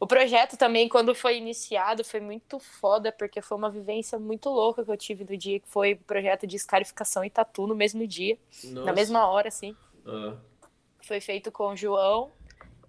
O 0.00 0.06
projeto 0.06 0.56
também, 0.56 0.88
quando 0.88 1.12
foi 1.12 1.38
iniciado, 1.38 2.04
foi 2.04 2.20
muito 2.20 2.60
foda, 2.60 3.10
porque 3.10 3.42
foi 3.42 3.56
uma 3.58 3.68
vivência 3.68 4.16
muito 4.16 4.48
louca 4.48 4.84
que 4.84 4.90
eu 4.90 4.96
tive 4.96 5.24
no 5.24 5.36
dia, 5.36 5.58
que 5.58 5.68
foi 5.68 5.94
o 5.94 5.98
projeto 5.98 6.46
de 6.46 6.54
escarificação 6.54 7.24
e 7.24 7.30
tatu 7.30 7.66
no 7.66 7.74
mesmo 7.74 8.06
dia, 8.06 8.38
Nossa. 8.64 8.86
na 8.86 8.92
mesma 8.92 9.26
hora, 9.26 9.48
assim. 9.48 9.76
Uhum. 10.06 10.38
Foi 11.02 11.20
feito 11.20 11.50
com 11.50 11.72
o 11.72 11.76
João 11.76 12.30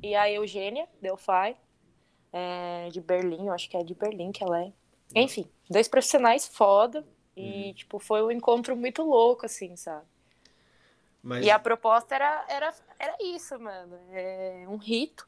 e 0.04 0.14
a 0.14 0.30
Eugênia 0.32 0.88
Delphi, 1.02 1.58
é, 2.32 2.90
de 2.92 3.02
Berlim, 3.02 3.48
eu 3.48 3.54
acho 3.54 3.68
que 3.68 3.76
é 3.76 3.84
de 3.84 3.96
Berlim 3.96 4.32
que 4.32 4.44
ela 4.44 4.62
é. 4.66 4.72
Enfim, 5.16 5.50
dois 5.68 5.88
profissionais 5.88 6.48
foda, 6.48 7.04
e, 7.36 7.70
uhum. 7.70 7.74
tipo, 7.74 8.00
foi 8.00 8.22
um 8.22 8.30
encontro 8.30 8.76
muito 8.76 9.02
louco, 9.02 9.48
assim, 9.48 9.76
sabe? 9.76 10.06
Mas... 11.24 11.44
E 11.44 11.50
a 11.50 11.58
proposta 11.58 12.14
era, 12.14 12.46
era, 12.48 12.74
era 13.00 13.16
isso, 13.20 13.60
mano. 13.60 13.98
É 14.12 14.66
um 14.68 14.78
rito 14.78 15.28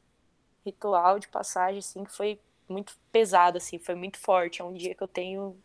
ritual 0.66 1.20
de 1.20 1.28
passagem, 1.28 1.80
assim, 1.80 2.03
que 2.03 2.12
foi 2.12 2.39
muito 2.68 2.97
pesado, 3.12 3.57
assim, 3.57 3.78
foi 3.78 3.95
muito 3.95 4.18
forte. 4.18 4.62
É 4.62 4.66
um 4.66 4.74
dia 4.74 4.95
que 4.95 5.03
eu 5.03 5.07
tenho 5.07 5.57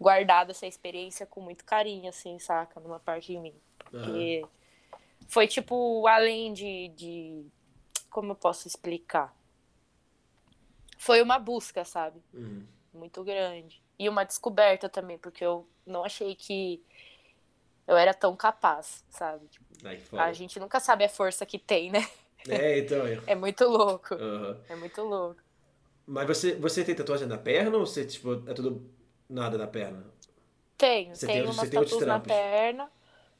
guardado 0.00 0.50
essa 0.50 0.66
experiência 0.66 1.24
com 1.24 1.40
muito 1.40 1.64
carinho, 1.64 2.08
assim, 2.08 2.38
saca? 2.38 2.80
Numa 2.80 2.98
parte 2.98 3.32
de 3.32 3.38
mim. 3.38 3.54
Porque 3.78 4.42
uhum. 4.42 4.48
foi, 5.28 5.46
tipo, 5.46 6.06
além 6.06 6.52
de, 6.52 6.88
de. 6.88 7.46
Como 8.10 8.32
eu 8.32 8.36
posso 8.36 8.66
explicar? 8.66 9.34
Foi 10.98 11.22
uma 11.22 11.38
busca, 11.38 11.84
sabe? 11.84 12.20
Uhum. 12.32 12.66
Muito 12.92 13.24
grande. 13.24 13.82
E 13.98 14.08
uma 14.08 14.24
descoberta 14.24 14.88
também, 14.88 15.18
porque 15.18 15.44
eu 15.44 15.66
não 15.86 16.04
achei 16.04 16.34
que 16.34 16.82
eu 17.86 17.96
era 17.96 18.14
tão 18.14 18.36
capaz, 18.36 19.04
sabe? 19.10 19.46
Tipo, 19.48 20.18
a 20.18 20.32
gente 20.32 20.60
nunca 20.60 20.78
sabe 20.80 21.04
a 21.04 21.08
força 21.08 21.44
que 21.46 21.58
tem, 21.58 21.90
né? 21.90 22.06
É, 22.48 22.78
então. 22.78 23.02
É 23.26 23.34
muito 23.34 23.64
louco. 23.64 24.14
Uhum. 24.14 24.56
É 24.68 24.76
muito 24.76 25.02
louco. 25.02 25.40
Mas 26.06 26.26
você, 26.26 26.54
você 26.54 26.84
tem 26.84 26.94
tatuagem 26.94 27.28
na 27.28 27.38
perna 27.38 27.76
ou 27.76 27.86
você, 27.86 28.04
tipo, 28.04 28.42
é 28.48 28.54
tudo 28.54 28.90
nada 29.28 29.56
na 29.56 29.66
perna? 29.66 30.04
Tenho, 30.76 31.14
você 31.14 31.26
tenho 31.26 31.44
tem, 31.44 31.54
umas 31.54 31.70
tatuas 31.70 32.06
na 32.06 32.20
perna. 32.20 32.90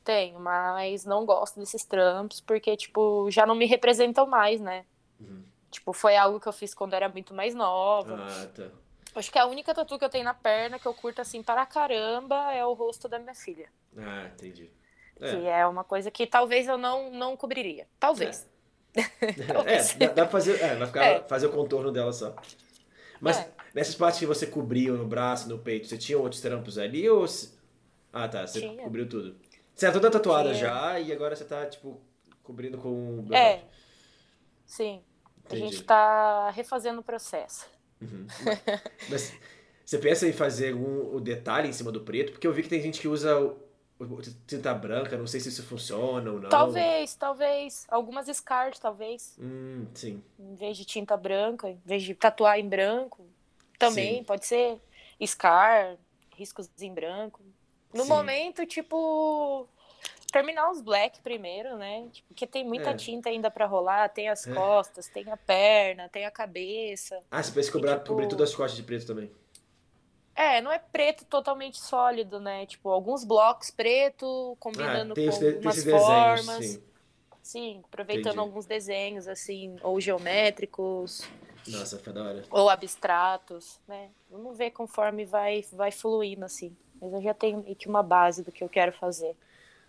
Tenho, 0.05 0.38
mas 0.40 1.05
não 1.05 1.24
gosto 1.24 1.61
desses 1.61 1.84
trampos 1.84 2.40
porque, 2.40 2.76
tipo, 2.76 3.30
já 3.30 3.46
não 3.46 3.55
me 3.55 3.66
representam 3.66 4.26
mais, 4.26 4.61
né? 4.61 4.84
Uhum. 5.20 5.42
Tipo, 5.70 5.92
foi 5.92 6.16
algo 6.16 6.40
que 6.40 6.48
eu 6.48 6.53
fiz 6.53 6.74
quando 6.74 6.94
era 6.94 7.09
muito 7.09 7.32
mais 7.34 7.55
nova. 7.55 8.26
Ah, 8.28 8.46
tá. 8.46 8.68
Acho 9.14 9.30
que 9.30 9.38
a 9.38 9.46
única 9.46 9.74
tatu 9.74 9.98
que 9.98 10.05
eu 10.05 10.09
tenho 10.09 10.24
na 10.24 10.34
perna 10.34 10.78
que 10.78 10.86
eu 10.86 10.94
curto 10.94 11.20
assim 11.20 11.42
para 11.42 11.66
caramba 11.66 12.53
é 12.53 12.64
o 12.64 12.72
rosto 12.72 13.09
da 13.09 13.18
minha 13.18 13.34
filha. 13.34 13.68
Ah, 13.96 14.30
entendi. 14.32 14.70
É. 15.20 15.30
Que 15.30 15.46
é 15.46 15.66
uma 15.66 15.84
coisa 15.84 16.11
que 16.11 16.26
talvez 16.26 16.66
eu 16.66 16.78
não, 16.78 17.11
não 17.11 17.36
cobriria. 17.36 17.86
Talvez. 18.00 18.44
É. 18.44 18.53
é, 19.66 19.82
dá, 19.99 20.07
dá 20.07 20.22
pra 20.24 20.28
fazer, 20.28 20.61
é, 20.61 20.76
vai 20.76 20.86
ficar, 20.86 21.05
é. 21.05 21.22
fazer 21.22 21.47
o 21.47 21.51
contorno 21.51 21.90
dela 21.90 22.12
só. 22.12 22.34
Mas 23.20 23.38
é. 23.38 23.51
nessas 23.74 23.95
partes 23.95 24.20
que 24.20 24.26
você 24.26 24.47
cobriu 24.47 24.97
no 24.97 25.07
braço, 25.07 25.49
no 25.49 25.59
peito, 25.59 25.86
você 25.86 25.97
tinha 25.97 26.18
outros 26.18 26.40
trampos 26.40 26.78
ali 26.78 27.09
ou... 27.09 27.24
Ah, 28.12 28.28
tá, 28.28 28.47
você 28.47 28.61
tinha. 28.61 28.82
cobriu 28.82 29.09
tudo. 29.09 29.36
Você 29.74 29.86
é 29.86 29.90
toda 29.90 30.11
tatuada 30.11 30.51
tinha. 30.51 30.61
já 30.61 31.01
e 31.01 31.12
agora 31.12 31.34
você 31.34 31.45
tá, 31.45 31.64
tipo, 31.66 32.01
cobrindo 32.43 32.76
com... 32.76 33.26
É, 33.32 33.62
sim. 34.66 35.03
Entendi. 35.47 35.62
A 35.62 35.66
gente 35.66 35.82
tá 35.84 36.51
refazendo 36.51 37.01
o 37.01 37.05
processo. 37.05 37.66
Uhum. 38.01 38.26
Mas 39.09 39.32
você 39.84 39.99
pensa 39.99 40.26
em 40.26 40.32
fazer 40.32 40.74
um, 40.74 41.14
o 41.14 41.20
detalhe 41.20 41.68
em 41.68 41.72
cima 41.72 41.93
do 41.93 42.01
preto? 42.01 42.32
Porque 42.32 42.47
eu 42.47 42.53
vi 42.53 42.62
que 42.62 42.68
tem 42.68 42.80
gente 42.80 43.01
que 43.01 43.09
usa 43.09 43.55
tinta 44.46 44.72
branca, 44.74 45.16
não 45.16 45.26
sei 45.26 45.40
se 45.40 45.48
isso 45.48 45.62
funciona 45.62 46.30
ou 46.30 46.40
não. 46.40 46.48
Talvez, 46.48 47.14
talvez. 47.14 47.86
Algumas 47.88 48.26
scars, 48.36 48.78
talvez. 48.78 49.36
Hum, 49.40 49.86
sim. 49.94 50.22
Em 50.38 50.55
vez 50.55 50.76
de 50.76 50.84
tinta 50.84 51.16
branca, 51.16 51.68
em 51.68 51.80
vez 51.84 52.03
de 52.03 52.14
tatuar 52.14 52.59
em 52.59 52.68
branco. 52.68 53.26
Também 53.78 54.18
sim. 54.18 54.24
pode 54.24 54.46
ser 54.46 54.80
scar, 55.26 55.96
riscos 56.36 56.68
em 56.80 56.92
branco. 56.92 57.40
No 57.92 58.03
sim. 58.05 58.09
momento, 58.09 58.64
tipo, 58.64 59.68
terminar 60.32 60.70
os 60.70 60.80
black 60.80 61.20
primeiro, 61.20 61.76
né? 61.76 62.09
Tipo, 62.12 62.28
porque 62.28 62.46
tem 62.46 62.64
muita 62.64 62.90
É. 62.90 62.94
tinta 62.96 63.28
ainda 63.28 63.50
pra 63.50 63.66
rolar, 63.66 64.09
tem 64.09 64.28
as 64.28 64.46
É. 64.46 64.55
costas, 64.55 65.09
tem 65.09 65.30
a 65.30 65.36
perna, 65.36 66.09
tem 66.09 66.24
a 66.24 66.30
cabeça. 66.30 67.20
Ah, 67.30 67.42
você 67.42 67.53
pensa 67.53 67.70
cobrar, 67.72 67.96
tipo- 67.96 68.07
cobrir 68.09 68.28
todas 68.28 68.48
as 68.50 68.55
costas 68.57 68.76
de 68.76 68.82
preto 68.82 69.07
também. 69.07 69.30
É, 70.35 70.61
não 70.62 70.72
é 70.72 70.78
preto 70.78 71.24
totalmente 71.26 71.78
sólido, 71.80 72.41
né? 72.41 72.66
Tipo, 72.66 72.89
alguns 72.91 73.24
blocos 73.24 73.70
preto 73.70 74.53
Ah, 74.53 74.57
combinando 74.59 75.14
tem, 75.14 75.30
com 75.30 75.39
tem 75.39 75.49
algumas 75.49 75.76
esses 75.78 75.85
desenhos, 75.85 76.41
formas. 76.41 76.64
sim. 76.66 76.83
Sim, 77.43 77.80
aproveitando 77.85 78.33
Entendi. 78.33 78.39
alguns 78.39 78.66
desenhos, 78.66 79.26
assim, 79.28 79.76
ou 79.83 80.01
geométricos, 80.01 81.22
Nossa, 81.66 81.99
foi 81.99 82.12
da 82.12 82.22
hora. 82.24 82.45
ou 82.51 82.70
abstratos, 82.70 83.80
né? 83.87 84.11
Vamos 84.30 84.57
ver 84.57 84.70
conforme 84.70 85.24
vai, 85.24 85.62
vai 85.72 85.91
fluindo, 85.91 86.45
assim. 86.45 86.76
Mas 87.01 87.12
eu 87.12 87.20
já 87.22 87.35
tenho 87.35 87.59
meio 87.62 87.74
que 87.76 87.89
uma 87.89 88.03
base 88.03 88.43
do 88.45 88.53
que 88.53 88.62
eu 88.62 88.68
quero 88.68 88.93
fazer. 88.93 89.37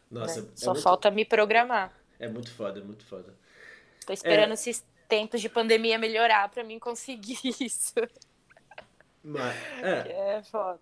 Nossa, 0.09 0.41
né? 0.41 0.47
é, 0.47 0.55
Só 0.55 0.71
muito, 0.71 0.83
falta 0.83 1.11
me 1.11 1.25
programar. 1.25 1.93
é 2.19 2.27
muito 2.27 2.51
foda, 2.53 2.79
é 2.79 2.83
muito 2.83 3.05
foda. 3.05 3.33
Tô 4.05 4.13
esperando 4.13 4.51
É. 4.51 4.53
esses 4.55 4.83
tempos 5.07 5.41
de 5.41 5.49
pandemia 5.49 5.97
melhorar 5.99 6.49
pra 6.49 6.63
mim 6.63 6.79
conseguir 6.79 7.39
isso. 7.61 7.93
Mas, 9.23 9.55
é, 9.81 10.13
É 10.37 10.41
foda. 10.43 10.79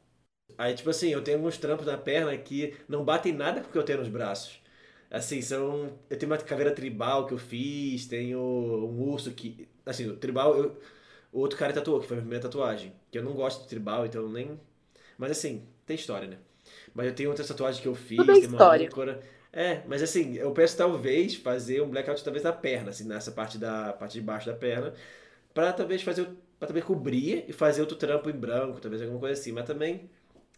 aí 0.58 0.74
tipo 0.76 0.90
assim, 0.90 1.10
eu 1.10 1.24
tenho 1.24 1.38
alguns 1.38 1.58
trampos 1.58 1.86
na 1.86 1.98
perna 1.98 2.36
que 2.38 2.76
não 2.88 3.04
batem 3.04 3.34
nada 3.34 3.62
com 3.62 3.70
o 3.70 3.72
que 3.72 3.78
eu 3.78 3.84
tenho 3.84 4.00
nos 4.00 4.10
braços. 4.10 4.62
Assim, 5.10 5.42
são. 5.42 6.00
Eu 6.10 6.18
tenho 6.18 6.32
uma 6.32 6.38
caveira 6.38 6.72
tribal 6.74 7.28
que 7.28 7.34
eu 7.34 7.38
fiz, 7.38 8.06
tenho 8.08 8.40
um 8.40 9.02
urso 9.10 9.32
que. 9.34 9.68
Assim, 9.86 10.08
o 10.08 10.16
tribal, 10.18 10.58
eu, 10.58 10.78
o 11.32 11.40
outro 11.40 11.58
cara 11.60 11.74
tatuou, 11.74 12.00
que 12.02 12.08
foi 12.08 12.16
a 12.18 12.20
minha 12.20 12.24
primeira 12.26 12.44
tatuagem. 12.44 12.94
Que 13.12 13.18
eu 13.20 13.24
não 13.24 13.34
gosto 13.34 13.64
de 13.64 13.68
tribal, 13.70 14.06
então 14.06 14.30
nem. 14.30 14.60
Mas 15.18 15.32
assim, 15.32 15.68
tem 15.86 15.96
história, 15.96 16.28
né? 16.28 16.38
Mas 16.94 17.08
eu 17.08 17.16
tenho 17.16 17.30
outras 17.30 17.48
tatuagens 17.48 17.82
que 17.82 17.88
eu 17.88 17.96
fiz, 17.96 18.18
Tudo 18.18 18.32
é 18.32 18.40
tem 18.40 18.50
uma 18.50 18.60
história. 18.60 18.88
âncora. 18.88 19.22
É, 19.54 19.84
mas 19.88 20.02
assim, 20.04 20.36
eu 20.36 20.52
penso 20.54 20.78
talvez 20.78 21.36
fazer 21.36 21.82
um 21.82 21.90
blackout 21.90 22.24
talvez 22.24 22.44
na 22.44 22.54
perna, 22.54 22.92
assim, 22.92 23.06
nessa 23.06 23.32
parte 23.32 23.58
da 23.58 23.94
parte 23.94 24.14
de 24.14 24.22
baixo 24.22 24.48
da 24.48 24.56
perna, 24.56 24.94
pra 25.54 25.74
talvez 25.74 26.02
fazer, 26.02 26.28
para 26.62 26.68
talvez 26.68 26.86
cobrir 26.86 27.46
e 27.50 27.54
fazer 27.54 27.82
outro 27.82 27.98
trampo 27.98 28.30
em 28.30 28.34
branco, 28.34 28.80
talvez 28.80 29.02
alguma 29.02 29.20
coisa 29.20 29.42
assim, 29.42 29.52
mas 29.52 29.66
também 29.66 30.12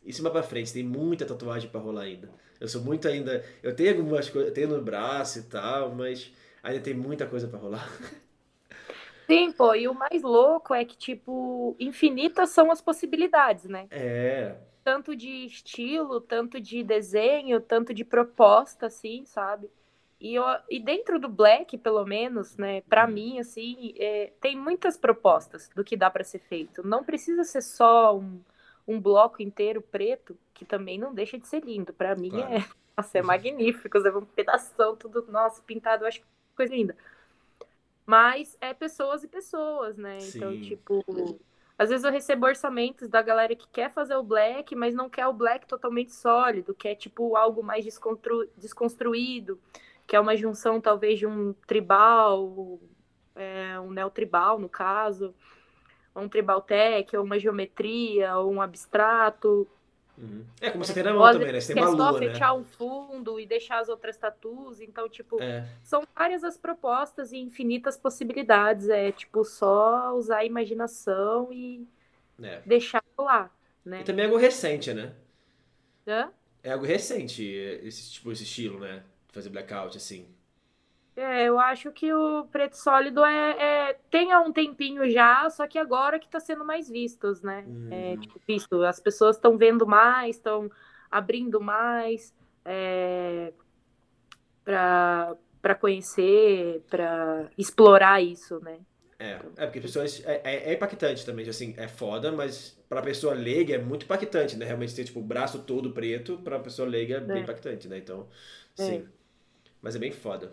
em 0.05 0.11
cima 0.11 0.29
pra 0.29 0.43
frente, 0.43 0.73
tem 0.73 0.83
muita 0.83 1.25
tatuagem 1.25 1.69
pra 1.69 1.79
rolar 1.79 2.03
ainda. 2.03 2.29
Eu 2.59 2.67
sou 2.67 2.81
muito 2.83 3.07
ainda, 3.07 3.45
eu 3.63 3.73
tenho 3.75 3.97
algumas 3.97 4.29
coisas, 4.29 4.49
eu 4.49 4.53
tenho 4.53 4.67
no 4.69 4.81
braço 4.83 5.39
e 5.39 5.43
tal, 5.43 5.95
mas 5.95 6.29
ainda 6.61 6.81
tem 6.81 6.93
muita 6.93 7.25
coisa 7.25 7.47
pra 7.47 7.57
rolar. 7.59 7.89
Sim, 9.29 9.51
pô, 9.53 9.73
e 9.73 9.87
o 9.87 9.93
mais 9.93 10.21
louco 10.21 10.73
é 10.73 10.83
que, 10.83 10.97
tipo, 10.97 11.75
infinitas 11.79 12.49
são 12.49 12.69
as 12.71 12.81
possibilidades, 12.81 13.65
né? 13.65 13.89
É, 13.89 14.55
Tanto 14.83 15.15
de 15.15 15.45
estilo, 15.45 16.21
tanto 16.21 16.59
de 16.61 16.83
desenho, 16.83 17.61
tanto 17.61 17.93
de 17.93 18.05
proposta, 18.05 18.87
assim, 18.87 19.25
sabe? 19.25 19.69
E, 20.23 20.35
eu, 20.35 20.45
e 20.69 20.79
dentro 20.79 21.19
do 21.19 21.27
Black, 21.27 21.77
pelo 21.77 22.05
menos, 22.05 22.55
né, 22.55 22.79
pra 22.83 23.05
Hum. 23.05 23.11
mim, 23.11 23.39
assim, 23.39 23.93
é, 23.97 24.31
tem 24.39 24.55
muitas 24.57 24.95
propostas 24.95 25.69
do 25.75 25.83
que 25.83 25.97
dá 25.97 26.09
pra 26.09 26.23
ser 26.23 26.39
feito. 26.39 26.81
Não 26.87 27.03
precisa 27.03 27.43
ser 27.43 27.61
só 27.61 28.17
um, 28.17 28.39
um 28.87 29.01
bloco 29.01 29.41
inteiro 29.41 29.81
preto, 29.81 30.37
que 30.53 30.63
também 30.63 30.97
não 30.97 31.13
deixa 31.13 31.37
de 31.37 31.45
ser 31.45 31.61
lindo. 31.65 31.91
Pra 31.91 32.15
mim 32.15 32.29
Claro. 32.29 32.53
é, 32.53 32.65
nossa, 32.95 33.17
é 33.17 33.21
magnífico. 33.21 33.99
Você 33.99 34.09
vê 34.09 34.17
um 34.17 34.23
pedação, 34.25 34.95
tudo, 34.95 35.25
nossa, 35.29 35.61
pintado, 35.61 36.05
eu 36.05 36.07
acho 36.07 36.21
coisa 36.55 36.73
linda. 36.73 36.95
Mas 38.05 38.57
é 38.61 38.73
pessoas 38.73 39.25
e 39.25 39.27
pessoas, 39.27 39.97
né? 39.97 40.19
Então, 40.19 40.53
Sim. 40.53 40.61
tipo, 40.61 41.03
às 41.77 41.89
vezes 41.89 42.05
eu 42.05 42.11
recebo 42.11 42.45
orçamentos 42.45 43.09
da 43.09 43.21
galera 43.21 43.55
que 43.57 43.67
quer 43.67 43.91
fazer 43.91 44.15
o 44.15 44.23
black, 44.23 44.73
mas 44.73 44.93
não 44.93 45.09
quer 45.09 45.27
o 45.27 45.33
black 45.33 45.67
totalmente 45.67 46.13
sólido, 46.13 46.73
quer 46.73 46.95
tipo 46.95 47.35
algo 47.35 47.61
mais 47.61 47.83
desconstruído, 48.57 49.59
que 50.07 50.15
é 50.15 50.19
uma 50.19 50.35
junção 50.35 50.81
talvez 50.81 51.19
de 51.19 51.27
um 51.27 51.53
tribal, 51.67 52.79
é, 53.35 53.79
um 53.79 53.91
neotribal 53.91 54.59
no 54.59 54.69
caso, 54.69 55.35
ou 56.15 56.23
um 56.23 56.29
tribal 56.29 56.61
tech, 56.61 57.15
ou 57.17 57.23
uma 57.25 57.39
geometria, 57.39 58.37
ou 58.37 58.51
um 58.53 58.61
abstrato. 58.61 59.67
uhum. 60.17 60.45
É 60.61 60.69
como 60.71 60.83
você 60.85 60.93
tem 60.93 61.03
na 61.03 61.13
mão 61.13 61.29
também, 61.29 61.51
né? 61.51 61.61
Você 61.61 61.67
tem 61.73 61.75
quer 61.75 61.81
uma 61.83 61.89
só 61.89 62.13
lua, 62.13 62.21
né? 62.21 62.29
fechar 62.29 62.53
um 62.53 62.63
fundo 62.63 63.39
e 63.39 63.45
deixar 63.45 63.79
as 63.79 63.89
outras 63.89 64.17
tatuas, 64.17 64.79
então 64.81 65.09
tipo, 65.09 65.37
É, 65.39 65.67
são 65.81 66.03
várias 66.15 66.43
as 66.43 66.57
propostas 66.57 67.31
e 67.31 67.37
infinitas 67.37 67.97
possibilidades. 67.97 68.89
É 68.89 69.11
tipo 69.11 69.43
só 69.43 70.13
usar 70.15 70.37
a 70.39 70.45
imaginação 70.45 71.51
e 71.51 71.87
é. 72.41 72.63
deixar 72.65 73.03
lá, 73.17 73.51
E 73.97 74.03
né? 74.03 74.03
também 74.03 74.23
é 74.25 74.27
algo 74.27 74.37
recente, 74.39 74.93
né? 74.93 75.15
Hã? 76.05 76.31
É 76.61 76.71
algo 76.71 76.85
recente, 76.85 77.43
esse 77.43 78.11
tipo, 78.13 78.31
esse 78.31 78.43
estilo, 78.43 78.79
né? 78.79 79.03
Fazer 79.33 79.49
blackout, 79.49 79.97
assim. 79.97 80.33
É, 81.15 81.43
eu 81.47 81.59
acho 81.59 81.91
que 81.91 82.11
o 82.11 82.47
preto 82.47 82.75
sólido 82.75 83.23
é, 83.23 83.89
é- 83.91 83.93
tem 84.09 84.31
há 84.31 84.41
um 84.41 84.51
tempinho 84.51 85.07
já, 85.11 85.47
só 85.49 85.67
que 85.67 85.77
agora 85.77 86.19
que 86.19 86.27
tá 86.27 86.39
sendo 86.39 86.65
mais 86.65 86.89
vistos, 86.89 87.41
né? 87.43 87.69
É, 87.89 88.17
Uhum. 88.17 88.17
tipo, 88.17 88.41
visto, 88.47 88.81
as 88.83 88.99
pessoas 88.99 89.35
estão 89.35 89.55
vendo 89.57 89.85
mais, 89.85 90.37
estão 90.37 90.71
abrindo 91.11 91.61
mais 91.61 92.33
é, 92.65 93.53
para 94.63 95.35
para 95.61 95.75
conhecer, 95.75 96.81
para 96.89 97.49
explorar 97.57 98.21
isso, 98.21 98.59
né? 98.59 98.81
É, 99.19 99.31
é 99.57 99.65
porque 99.65 99.79
as 99.79 99.85
pessoas. 99.85 100.21
É, 100.25 100.41
é- 100.43 100.69
é 100.71 100.73
impactante 100.73 101.25
também, 101.25 101.47
assim, 101.47 101.73
é 101.77 101.87
foda, 101.87 102.31
mas 102.31 102.71
pra 102.89 103.01
pessoa 103.01 103.33
leiga 103.33 103.75
é 103.75 103.77
muito 103.77 104.03
impactante, 104.05 104.57
né? 104.57 104.65
Realmente 104.65 104.95
ter, 104.95 105.05
tipo, 105.05 105.19
o 105.19 105.23
braço 105.23 105.63
todo 105.63 105.93
preto, 105.93 106.37
pra 106.39 106.59
pessoa 106.59 106.87
leiga 106.87 107.17
é 107.17 107.19
bem 107.21 107.41
É. 107.41 107.43
impactante, 107.43 107.87
né? 107.87 107.97
Então, 107.97 108.27
É. 108.77 108.83
sim. 108.83 109.07
Mas 109.83 109.95
é 109.95 109.99
bem 109.99 110.11
foda. 110.11 110.51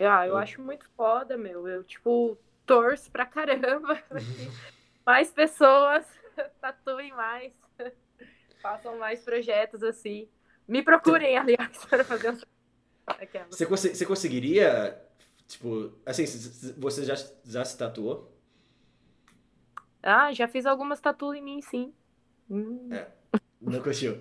Ah, 0.00 0.26
eu 0.26 0.36
Eu- 0.36 0.36
acho 0.36 0.62
muito 0.62 0.88
foda, 0.96 1.36
meu. 1.36 1.66
Eu, 1.68 1.82
tipo, 1.84 2.38
torço 2.66 3.10
pra 3.10 3.26
caramba 3.26 3.96
que 3.96 4.54
mais 5.06 5.32
pessoas 5.32 6.06
tatuem 6.60 7.12
mais, 7.12 7.52
façam 8.62 8.98
mais 8.98 9.22
projetos 9.22 9.82
assim. 9.82 10.30
Me 10.68 10.82
procurem, 10.84 11.38
aliás, 11.38 11.86
para 11.86 12.04
fazer 12.04 12.32
um... 12.32 12.38
Aquela. 13.18 13.50
Você, 13.50 13.64
você 13.66 14.06
conseguiria, 14.06 15.00
tipo, 15.46 15.92
assim, 16.06 16.24
você 16.78 17.04
já, 17.04 17.14
já 17.44 17.64
se 17.64 17.76
tatuou? 17.76 18.32
Ah, 20.02 20.32
já 20.32 20.48
fiz 20.48 20.66
algumas 20.66 21.00
tatuas 21.00 21.36
em 21.38 21.42
mim, 21.42 21.60
sim. 21.62 21.94
Hum. 22.50 22.98
Não 23.60 23.80
curtiu? 23.82 24.14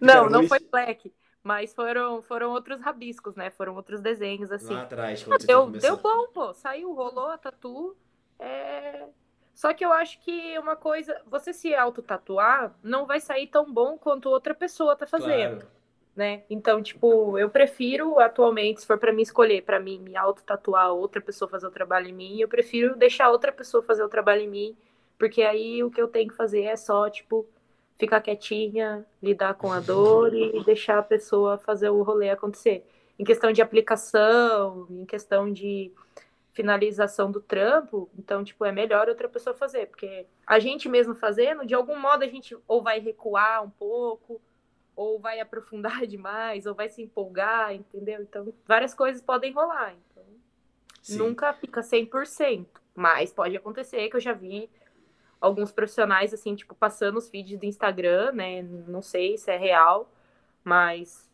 Não, 0.00 0.28
não 0.30 0.44
foi 0.44 0.58
black, 0.70 1.12
mas 1.44 1.74
foram, 1.74 2.22
foram 2.22 2.50
outros 2.52 2.80
rabiscos, 2.80 3.36
né? 3.36 3.50
Foram 3.50 3.76
outros 3.76 4.00
desenhos, 4.00 4.50
assim. 4.50 4.72
Lá 4.74 4.82
atrás, 4.82 5.22
quando 5.22 5.40
você 5.42 5.46
Deu, 5.46 5.66
deu 5.70 5.96
bom, 5.98 6.26
pô. 6.28 6.54
Saiu, 6.54 6.92
rolou 6.94 7.28
a 7.28 7.36
tatu. 7.38 7.94
É... 8.38 9.06
Só 9.54 9.72
que 9.72 9.84
eu 9.84 9.92
acho 9.92 10.18
que 10.20 10.58
uma 10.58 10.74
coisa, 10.74 11.20
você 11.26 11.52
se 11.52 11.72
auto-tatuar 11.74 12.74
não 12.82 13.06
vai 13.06 13.20
sair 13.20 13.46
tão 13.46 13.70
bom 13.72 13.96
quanto 13.96 14.28
outra 14.28 14.52
pessoa 14.54 14.96
tá 14.96 15.06
fazendo, 15.06 15.60
Claro. 15.60 15.70
né? 16.16 16.42
Então, 16.50 16.82
tipo, 16.82 17.38
eu 17.38 17.48
prefiro 17.48 18.18
atualmente, 18.18 18.80
se 18.80 18.86
for 18.86 18.98
pra 18.98 19.12
mim 19.12 19.22
escolher, 19.22 19.62
pra 19.62 19.78
mim 19.78 20.00
me 20.00 20.16
auto-tatuar, 20.16 20.90
outra 20.92 21.20
pessoa 21.20 21.48
fazer 21.48 21.68
o 21.68 21.70
trabalho 21.70 22.08
em 22.08 22.12
mim, 22.12 22.40
eu 22.40 22.48
prefiro 22.48 22.96
deixar 22.96 23.30
outra 23.30 23.52
pessoa 23.52 23.80
fazer 23.82 24.02
o 24.02 24.08
trabalho 24.08 24.40
em 24.40 24.48
mim, 24.48 24.76
porque 25.16 25.42
aí 25.42 25.84
o 25.84 25.90
que 25.90 26.00
eu 26.02 26.08
tenho 26.08 26.30
que 26.30 26.36
fazer 26.36 26.62
é 26.62 26.74
só, 26.76 27.08
tipo, 27.08 27.46
ficar 27.98 28.20
quietinha, 28.20 29.06
lidar 29.22 29.54
com 29.54 29.72
a 29.72 29.80
dor 29.80 30.34
e 30.34 30.62
deixar 30.64 30.98
a 30.98 31.02
pessoa 31.02 31.58
fazer 31.58 31.90
o 31.90 32.02
rolê 32.02 32.30
acontecer. 32.30 32.84
Em 33.18 33.24
questão 33.24 33.52
de 33.52 33.62
aplicação, 33.62 34.86
em 34.90 35.04
questão 35.04 35.52
de 35.52 35.92
finalização 36.52 37.30
do 37.30 37.40
trampo, 37.40 38.08
então, 38.16 38.44
tipo, 38.44 38.64
é 38.64 38.72
melhor 38.72 39.08
outra 39.08 39.28
pessoa 39.28 39.54
fazer, 39.54 39.86
porque 39.86 40.26
a 40.46 40.58
gente 40.58 40.88
mesmo 40.88 41.14
fazendo, 41.14 41.66
de 41.66 41.74
algum 41.74 41.98
modo 41.98 42.22
a 42.22 42.28
gente 42.28 42.56
ou 42.68 42.80
vai 42.80 43.00
recuar 43.00 43.64
um 43.64 43.70
pouco, 43.70 44.40
ou 44.94 45.18
vai 45.18 45.40
aprofundar 45.40 46.06
demais, 46.06 46.64
ou 46.66 46.74
vai 46.74 46.88
se 46.88 47.02
empolgar, 47.02 47.74
entendeu? 47.74 48.22
Então, 48.22 48.52
várias 48.66 48.94
coisas 48.94 49.20
podem 49.20 49.52
rolar, 49.52 49.94
então, 49.94 50.24
Sim. 51.02 51.18
nunca 51.18 51.52
fica 51.52 51.80
100%, 51.80 52.66
mas 52.94 53.32
pode 53.32 53.56
acontecer 53.56 54.08
que 54.08 54.16
eu 54.16 54.20
já 54.20 54.32
vi 54.32 54.70
alguns 55.44 55.70
profissionais, 55.70 56.32
assim, 56.32 56.54
tipo, 56.54 56.74
passando 56.74 57.18
os 57.18 57.28
feeds 57.28 57.58
do 57.58 57.66
Instagram, 57.66 58.32
né, 58.32 58.62
não 58.62 59.02
sei 59.02 59.36
se 59.36 59.50
é 59.50 59.56
real, 59.56 60.10
mas 60.62 61.30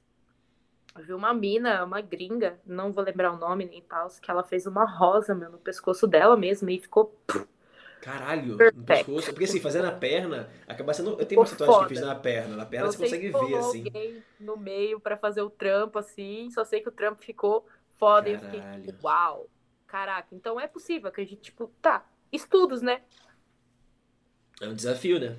eu 0.97 1.05
vi 1.05 1.13
uma 1.13 1.33
mina, 1.33 1.85
uma 1.85 2.01
gringa, 2.01 2.59
não 2.67 2.93
vou 2.93 3.05
lembrar 3.05 3.33
o 3.33 3.37
nome 3.37 3.65
nem 3.65 3.81
tal, 3.83 4.09
que 4.21 4.31
ela 4.31 4.43
fez 4.43 4.67
uma 4.67 4.85
rosa, 4.85 5.35
meu, 5.35 5.51
no 5.51 5.59
pescoço 5.59 6.07
dela 6.07 6.37
mesmo 6.37 6.69
e 6.71 6.79
ficou. 6.79 7.15
Caralho, 8.01 8.57
no 8.57 8.85
pescoço. 8.85 9.31
Porque 9.31 9.45
assim, 9.45 9.61
fazer 9.61 9.83
na 9.83 9.93
perna, 9.93 10.51
acaba 10.67 10.93
sendo. 10.95 11.21
Eu 11.21 11.27
tenho 11.27 11.41
uma 11.41 11.47
tatuagem 11.47 11.79
que 11.79 11.85
eu 11.85 11.89
fiz 11.89 12.01
na 12.01 12.15
perna. 12.15 12.57
Na 12.57 12.65
perna 12.65 12.87
não 12.87 12.93
você 12.93 12.99
consegue 12.99 13.31
se 13.31 13.39
ver, 13.39 13.55
assim. 13.57 13.85
alguém 13.85 14.25
no 14.41 14.57
meio 14.57 14.99
pra 14.99 15.19
fazer 15.19 15.43
o 15.43 15.51
trampo 15.51 15.99
assim, 15.99 16.51
só 16.51 16.65
sei 16.65 16.81
que 16.81 16.89
o 16.89 16.93
trampo 16.93 17.23
ficou 17.23 17.67
foda 17.99 18.29
e 18.31 18.33
eu 18.33 18.41
fiquei 18.41 18.61
Caralho. 18.61 18.97
uau, 19.05 19.47
caraca, 19.87 20.29
então 20.33 20.59
é 20.59 20.67
possível 20.67 21.13
que 21.13 21.21
a 21.21 21.25
gente, 21.25 21.43
tipo, 21.43 21.71
tá, 21.83 22.05
estudos, 22.33 22.81
né? 22.81 23.03
É 24.61 24.69
um 24.69 24.75
desafio, 24.75 25.19
né? 25.19 25.37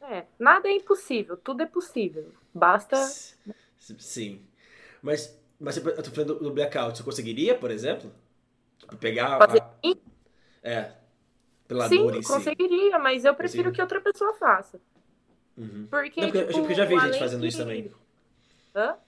É, 0.00 0.26
nada 0.38 0.68
é 0.68 0.72
impossível, 0.72 1.36
tudo 1.36 1.62
é 1.62 1.66
possível. 1.66 2.32
Basta. 2.54 3.14
Sim. 3.98 4.40
Mas, 5.02 5.38
mas 5.60 5.76
eu 5.76 6.02
tô 6.02 6.10
falando 6.10 6.38
do 6.40 6.52
blackout, 6.52 6.98
você 6.98 7.04
conseguiria, 7.04 7.56
por 7.56 7.70
exemplo? 7.70 8.12
Tipo, 8.78 8.96
pegar 8.98 9.28
Fazer 9.38 9.62
a... 9.62 9.74
É. 10.62 10.92
Pela 11.68 11.88
sim, 11.88 11.98
dor 11.98 12.16
em 12.16 12.22
si. 12.22 12.56
conseguiria, 12.56 12.98
mas 12.98 13.24
eu 13.24 13.34
prefiro 13.34 13.72
que 13.72 13.80
outra 13.82 14.00
pessoa 14.00 14.34
faça. 14.34 14.80
Uhum. 15.56 15.88
Porque, 15.90 16.20
Não, 16.20 16.28
porque, 16.28 16.38
eu- 16.38 16.48
tipo, 16.48 16.60
porque 16.60 16.72
eu 16.72 16.76
já 16.76 16.84
vi 16.84 16.98
gente 17.00 17.18
fazendo 17.18 17.46
de- 17.46 17.46
isso 17.46 17.58
também. 17.58 17.90
Hã? 18.74 18.98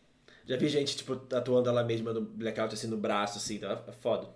Já 0.49 0.57
vi 0.57 0.69
gente, 0.69 0.97
tipo, 0.97 1.13
atuando 1.33 1.69
ela 1.69 1.85
mesma 1.85 2.13
no 2.13 2.21
blackout, 2.21 2.75
assim, 2.75 2.89
no 2.89 2.97
braço, 2.97 3.39
assim, 3.39 3.59
tá? 3.61 3.85
É 3.87 3.93
foda. 3.93 4.29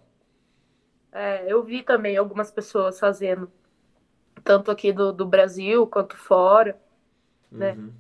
É, 1.11 1.45
eu 1.53 1.63
vi 1.63 1.83
também 1.83 2.17
algumas 2.17 2.51
pessoas 2.51 2.99
fazendo, 2.99 3.51
tanto 4.45 4.71
aqui 4.71 4.93
do, 4.93 5.13
do 5.13 5.27
Brasil 5.27 5.87
quanto 5.87 6.17
fora. 6.17 6.81
Né? 7.51 7.73
Uhum. 7.73 7.93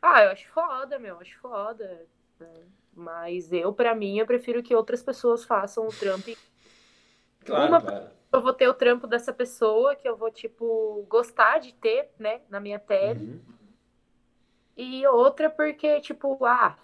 Ah, 0.00 0.24
eu 0.24 0.30
acho 0.30 0.48
foda, 0.50 0.98
meu, 0.98 1.18
acho 1.20 1.38
foda. 1.38 2.06
né? 2.40 2.48
Mas 2.94 3.52
eu, 3.52 3.72
pra 3.72 3.94
mim, 3.94 4.18
eu 4.18 4.26
prefiro 4.26 4.62
que 4.62 4.74
outras 4.74 5.02
pessoas 5.02 5.44
façam 5.44 5.86
o 5.86 5.92
trampo. 5.92 6.36
Claro, 7.44 7.68
Uma- 7.68 7.80
claro. 7.80 8.10
Eu 8.32 8.40
vou 8.40 8.52
ter 8.54 8.66
o 8.66 8.74
trampo 8.74 9.06
dessa 9.06 9.32
pessoa 9.32 9.94
que 9.94 10.08
eu 10.08 10.16
vou, 10.16 10.30
tipo, 10.30 11.04
gostar 11.08 11.58
de 11.58 11.74
ter, 11.74 12.10
né, 12.18 12.40
na 12.48 12.58
minha 12.60 12.78
pele. 12.78 13.26
Uhum. 13.26 13.40
E 14.76 15.06
outra 15.06 15.50
porque, 15.50 16.00
tipo, 16.00 16.42
ah, 16.44 16.76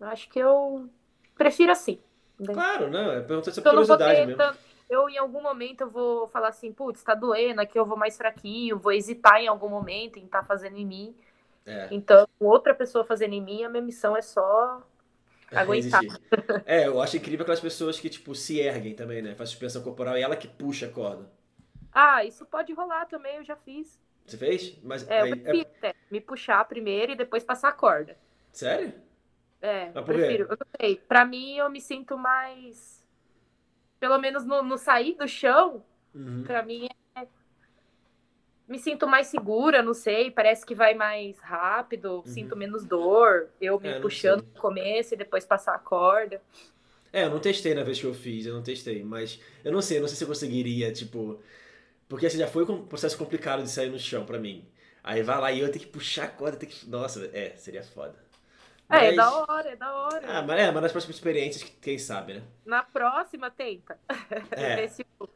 eu 0.00 0.06
acho 0.06 0.28
que 0.30 0.38
eu 0.38 0.88
prefiro 1.34 1.72
assim. 1.72 2.00
né? 2.38 2.54
Claro, 2.54 2.88
não, 2.88 3.10
é 3.10 3.20
pergunta 3.20 3.50
vou 3.50 3.62
curiosidade 3.64 4.26
mesmo. 4.26 4.36
tanto. 4.36 4.58
Eu, 4.88 5.08
em 5.08 5.18
algum 5.18 5.42
momento, 5.42 5.82
eu 5.82 5.90
vou 5.90 6.28
falar 6.28 6.48
assim, 6.48 6.72
putz, 6.72 7.02
tá 7.02 7.14
doendo, 7.14 7.60
aqui 7.60 7.78
eu 7.78 7.86
vou 7.86 7.96
mais 7.96 8.16
fraquinho, 8.16 8.78
vou 8.78 8.92
hesitar 8.92 9.40
em 9.40 9.48
algum 9.48 9.68
momento 9.68 10.18
em 10.18 10.24
estar 10.26 10.44
fazendo 10.44 10.76
em 10.76 10.86
mim. 10.86 11.16
É, 11.66 11.90
Então, 11.90 12.26
outra 12.40 12.74
pessoa 12.74 13.04
fazendo 13.04 13.34
em 13.34 13.42
mim, 13.42 13.64
a 13.64 13.68
minha 13.70 13.82
missão 13.82 14.16
é 14.16 14.22
só 14.22 14.82
aguentar. 15.54 16.04
resistir. 16.06 16.20
É, 16.66 16.86
eu 16.86 17.00
acho 17.00 17.16
incrível 17.16 17.42
aquelas 17.42 17.60
pessoas 17.60 18.00
que, 18.00 18.08
tipo, 18.10 18.34
se 18.34 18.58
erguem 18.60 18.94
também, 18.94 19.22
né? 19.22 19.34
Faz 19.34 19.50
suspensão 19.50 19.82
corporal 19.82 20.16
e 20.18 20.22
ela 20.22 20.36
que 20.36 20.48
puxa 20.48 20.86
a 20.86 20.90
corda. 20.90 21.30
Ah, 21.92 22.22
isso 22.24 22.44
pode 22.44 22.72
rolar 22.74 23.06
também, 23.06 23.36
eu 23.36 23.44
já 23.44 23.56
fiz. 23.56 23.98
Você 24.26 24.36
fez? 24.38 24.78
Mas 24.82 25.02
É, 25.06 25.22
eu 25.22 25.26
aí, 25.26 25.42
é- 25.44 25.54
prefiro 25.54 25.68
até 25.78 25.94
me 26.10 26.20
puxar 26.20 26.64
primeiro 26.66 27.12
e 27.12 27.16
depois 27.16 27.44
passar 27.44 27.68
a 27.68 27.72
corda. 27.72 28.18
Sério? 28.52 28.94
É, 29.60 29.94
Mas 29.94 30.04
eu 30.04 30.04
quê? 30.04 30.24
prefiro. 30.24 30.44
Eu 30.44 30.56
não 30.60 30.66
sei. 30.80 30.96
Pra 30.96 31.24
mim, 31.24 31.54
eu 31.56 31.70
me 31.70 31.80
sinto 31.80 32.18
mais. 32.18 33.03
Pelo 34.04 34.18
menos 34.18 34.44
no, 34.44 34.62
no 34.62 34.76
sair 34.76 35.16
do 35.16 35.26
chão, 35.26 35.82
Uhum. 36.14 36.42
pra 36.44 36.62
mim 36.62 36.86
é. 37.16 37.26
Me 38.68 38.78
sinto 38.78 39.06
mais 39.06 39.28
segura, 39.28 39.82
não 39.82 39.94
sei. 39.94 40.30
Parece 40.30 40.64
que 40.64 40.74
vai 40.74 40.94
mais 40.94 41.38
rápido, 41.38 42.22
sinto 42.26 42.54
menos 42.56 42.84
dor. 42.84 43.48
Eu 43.60 43.80
me 43.80 43.88
Uhum. 43.88 43.94
É, 43.94 44.00
puxando 44.00 44.40
sei. 44.40 44.48
no 44.54 44.60
começo 44.60 45.14
e 45.14 45.16
depois 45.16 45.44
passar 45.46 45.74
a 45.74 45.78
corda. 45.78 46.42
É, 47.12 47.24
eu 47.24 47.30
não 47.30 47.38
testei 47.40 47.74
na 47.74 47.82
vez 47.84 48.00
que 48.00 48.06
eu 48.06 48.12
fiz, 48.14 48.44
eu 48.46 48.54
não 48.54 48.62
testei, 48.62 49.02
mas 49.04 49.40
eu 49.64 49.72
não 49.72 49.80
sei, 49.80 49.98
eu 49.98 50.00
não 50.02 50.08
sei 50.08 50.16
se 50.16 50.24
eu 50.24 50.28
conseguiria, 50.28 50.92
tipo. 50.92 51.40
Porque 52.08 52.26
assim, 52.26 52.38
já 52.38 52.48
foi 52.48 52.64
um 52.64 52.86
processo 52.86 53.18
complicado 53.18 53.62
de 53.64 53.70
sair 53.70 53.90
no 53.90 53.98
chão 54.00 54.26
pra 54.26 54.38
mim. 54.40 54.66
Aí 55.04 55.22
vai 55.22 55.40
lá 55.40 55.52
e 55.52 55.60
eu 55.60 55.70
tenho 55.72 55.84
que 55.86 55.90
puxar 55.92 56.24
a 56.26 56.28
corda, 56.28 56.58
tem 56.58 56.68
que. 56.70 56.88
Nossa, 56.88 57.26
é, 57.34 57.56
seria 57.56 57.84
foda. 57.84 58.16
É, 58.90 59.06
é 59.08 59.12
Mas- 59.12 59.16
da 59.16 59.34
hora, 59.38 59.68
é 59.70 59.76
da 59.76 59.92
hora. 59.94 60.38
Ah, 60.38 60.42
mas 60.42 60.60
é, 60.60 60.70
mas 60.70 60.82
nas 60.82 60.92
próximas 60.92 61.16
experiências, 61.16 61.62
quem 61.80 61.98
sabe, 61.98 62.34
né? 62.34 62.42
Na 62.64 62.82
próxima, 62.82 63.50
tenta. 63.50 63.98
É. 64.52 64.76
Ver 64.76 64.88
se 64.90 65.06
o 65.18 65.28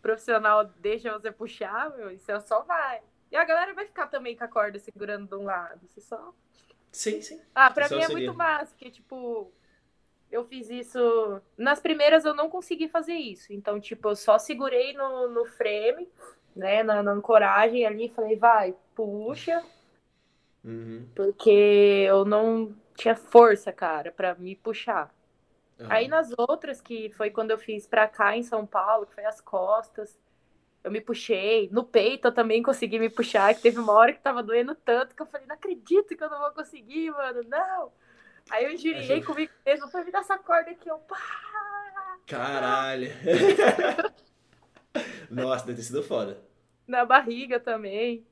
profissional 0.00 0.64
deixa 0.64 1.12
você 1.12 1.32
puxar, 1.32 1.90
meu, 1.96 2.10
e 2.10 2.18
você 2.18 2.38
só 2.40 2.62
vai. 2.62 3.00
E 3.32 3.36
a 3.36 3.44
galera 3.44 3.74
vai 3.74 3.84
ficar 3.86 4.06
também 4.06 4.36
com 4.36 4.44
a 4.44 4.48
corda 4.48 4.78
segurando 4.78 5.26
de 5.28 5.34
um 5.34 5.44
lado. 5.44 5.80
Você 5.88 6.00
só. 6.00 6.32
Sim, 6.92 7.20
sim. 7.20 7.40
Ah, 7.54 7.70
pra 7.70 7.88
Só 7.88 7.96
mim 7.96 8.02
é 8.02 8.06
seguir. 8.06 8.16
muito 8.26 8.34
massa, 8.38 8.72
porque, 8.74 8.90
tipo, 8.90 9.50
eu 10.30 10.44
fiz 10.44 10.70
isso. 10.70 11.42
Nas 11.58 11.80
primeiras 11.80 12.24
eu 12.24 12.32
não 12.34 12.48
consegui 12.48 12.86
fazer 12.88 13.14
isso. 13.14 13.52
Então, 13.52 13.80
tipo, 13.80 14.10
eu 14.10 14.14
só 14.16 14.38
segurei 14.38 14.92
no, 14.92 15.28
no 15.28 15.44
frame, 15.44 16.08
né, 16.54 16.84
na, 16.84 17.02
na 17.02 17.10
ancoragem 17.10 17.84
ali, 17.84 18.08
falei, 18.08 18.36
vai, 18.36 18.74
puxa, 18.94 19.64
Uhum. 20.62 21.06
porque 21.14 21.50
eu 22.08 22.24
não 22.24 22.74
tinha 22.96 23.16
força, 23.16 23.72
cara, 23.72 24.12
pra 24.12 24.34
me 24.34 24.54
puxar. 24.56 25.12
Aham. 25.80 25.92
Aí 25.92 26.08
nas 26.08 26.32
outras, 26.38 26.80
que 26.80 27.10
foi 27.10 27.30
quando 27.30 27.50
eu 27.50 27.58
fiz 27.58 27.86
pra 27.86 28.06
cá 28.06 28.36
em 28.36 28.42
São 28.42 28.64
Paulo, 28.66 29.06
que 29.06 29.14
foi 29.14 29.24
as 29.24 29.40
costas, 29.40 30.18
eu 30.82 30.90
me 30.90 31.00
puxei. 31.00 31.68
No 31.72 31.84
peito 31.84 32.28
eu 32.28 32.32
também 32.32 32.62
consegui 32.62 32.98
me 32.98 33.08
puxar, 33.10 33.54
que 33.54 33.62
teve 33.62 33.78
uma 33.78 33.92
hora 33.92 34.12
que 34.12 34.20
tava 34.20 34.42
doendo 34.42 34.74
tanto 34.74 35.14
que 35.14 35.22
eu 35.22 35.26
falei, 35.26 35.46
não 35.46 35.54
acredito 35.56 36.16
que 36.16 36.22
eu 36.22 36.30
não 36.30 36.38
vou 36.38 36.50
conseguir, 36.52 37.10
mano, 37.10 37.42
não. 37.48 37.92
Aí 38.50 38.64
eu 38.64 38.72
injuriei 38.72 39.00
Achei- 39.00 39.22
comigo 39.22 39.52
mesmo, 39.64 39.88
falei, 39.88 40.06
me 40.06 40.12
dá 40.12 40.18
essa 40.20 40.38
corda 40.38 40.70
aqui, 40.70 40.88
eu 40.88 40.98
pá. 40.98 41.16
Caralho. 42.26 43.10
Nossa, 45.30 45.66
deve 45.66 45.78
ter 45.78 45.84
sido 45.84 46.02
foda. 46.02 46.38
Na 46.86 47.04
barriga 47.04 47.58
também. 47.58 48.24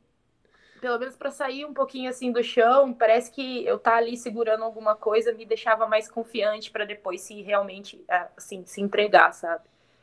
Pelo 0.83 0.99
menos 0.99 1.15
pra 1.17 1.31
sair 1.31 1.65
um 1.65 1.73
pouquinho 1.73 2.11
assim 2.11 2.33
do 2.33 2.43
chão, 2.43 2.93
parece 2.93 3.31
que 3.31 3.65
eu 3.65 3.79
tá 3.79 3.95
ali 3.95 4.17
segurando 4.17 4.65
alguma 4.65 4.97
coisa 4.97 5.33
me 5.33 5.47
deixava 5.47 5.87
mais 5.87 6.11
confiante 6.11 6.73
pra 6.73 6.85
depois 6.85 7.21
se 7.21 7.41
realmente, 7.41 8.05
ah, 8.09 8.29
assim, 8.37 8.67
se 8.67 8.81
entregar, 8.81 9.33
sabe? 9.33 9.63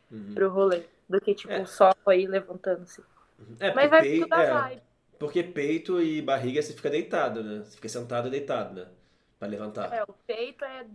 Uhum. 0.10 0.34
Pro 0.34 0.50
rolê. 0.50 0.84
Do 1.10 1.20
que, 1.20 1.36
tipo, 1.36 1.52
É. 1.52 1.66
só 1.66 1.92
aí 2.08 2.26
levantando-se. 2.26 3.04
É, 3.60 3.72
Mas 3.72 3.74
porque, 3.74 3.88
vai 3.90 4.02
pei- 4.04 4.20
tudo 4.22 4.36
é, 4.36 4.54
vibe. 4.54 4.82
porque 5.20 5.44
peito 5.44 6.02
e 6.02 6.22
barriga 6.22 6.62
você 6.62 6.72
fica 6.72 6.90
deitado, 6.90 7.44
né? 7.44 7.60
Você 7.66 7.76
fica 7.76 7.90
sentado 7.90 8.30
e 8.30 8.32
deitado, 8.32 8.74
né? 8.74 8.88
Pra 9.38 9.50
levantar. 9.50 9.94
É, 9.94 10.02
o 10.04 10.14
peito 10.26 10.64
é 10.64 10.86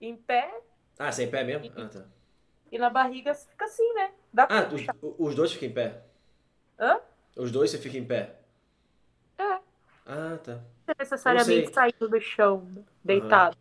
em 0.00 0.14
pé 0.16 0.48
Ah, 0.96 1.10
você 1.10 1.22
é 1.22 1.26
em 1.26 1.30
pé 1.30 1.42
mesmo? 1.42 1.72
Ah, 1.76 1.88
tá. 1.88 2.04
e 2.70 2.78
na 2.78 2.88
barriga 2.88 3.34
você 3.34 3.48
fica 3.48 3.64
assim, 3.64 3.92
né? 3.94 4.12
Dá 4.32 4.46
Ah, 4.48 4.68
os, 4.72 4.82
os 5.18 5.34
dois 5.34 5.52
ficam 5.52 5.68
em 5.70 5.72
pé? 5.72 6.02
Hã? 6.78 7.00
Os 7.36 7.50
dois 7.50 7.70
você 7.70 7.78
fica 7.78 7.98
em 7.98 8.04
pé? 8.04 8.36
É. 10.06 10.12
Ah, 10.12 10.38
tá. 10.42 10.60
Não 10.86 10.94
necessariamente 10.98 11.66
sei. 11.66 11.74
saindo 11.74 12.08
do 12.08 12.20
chão, 12.20 12.84
deitado. 13.04 13.56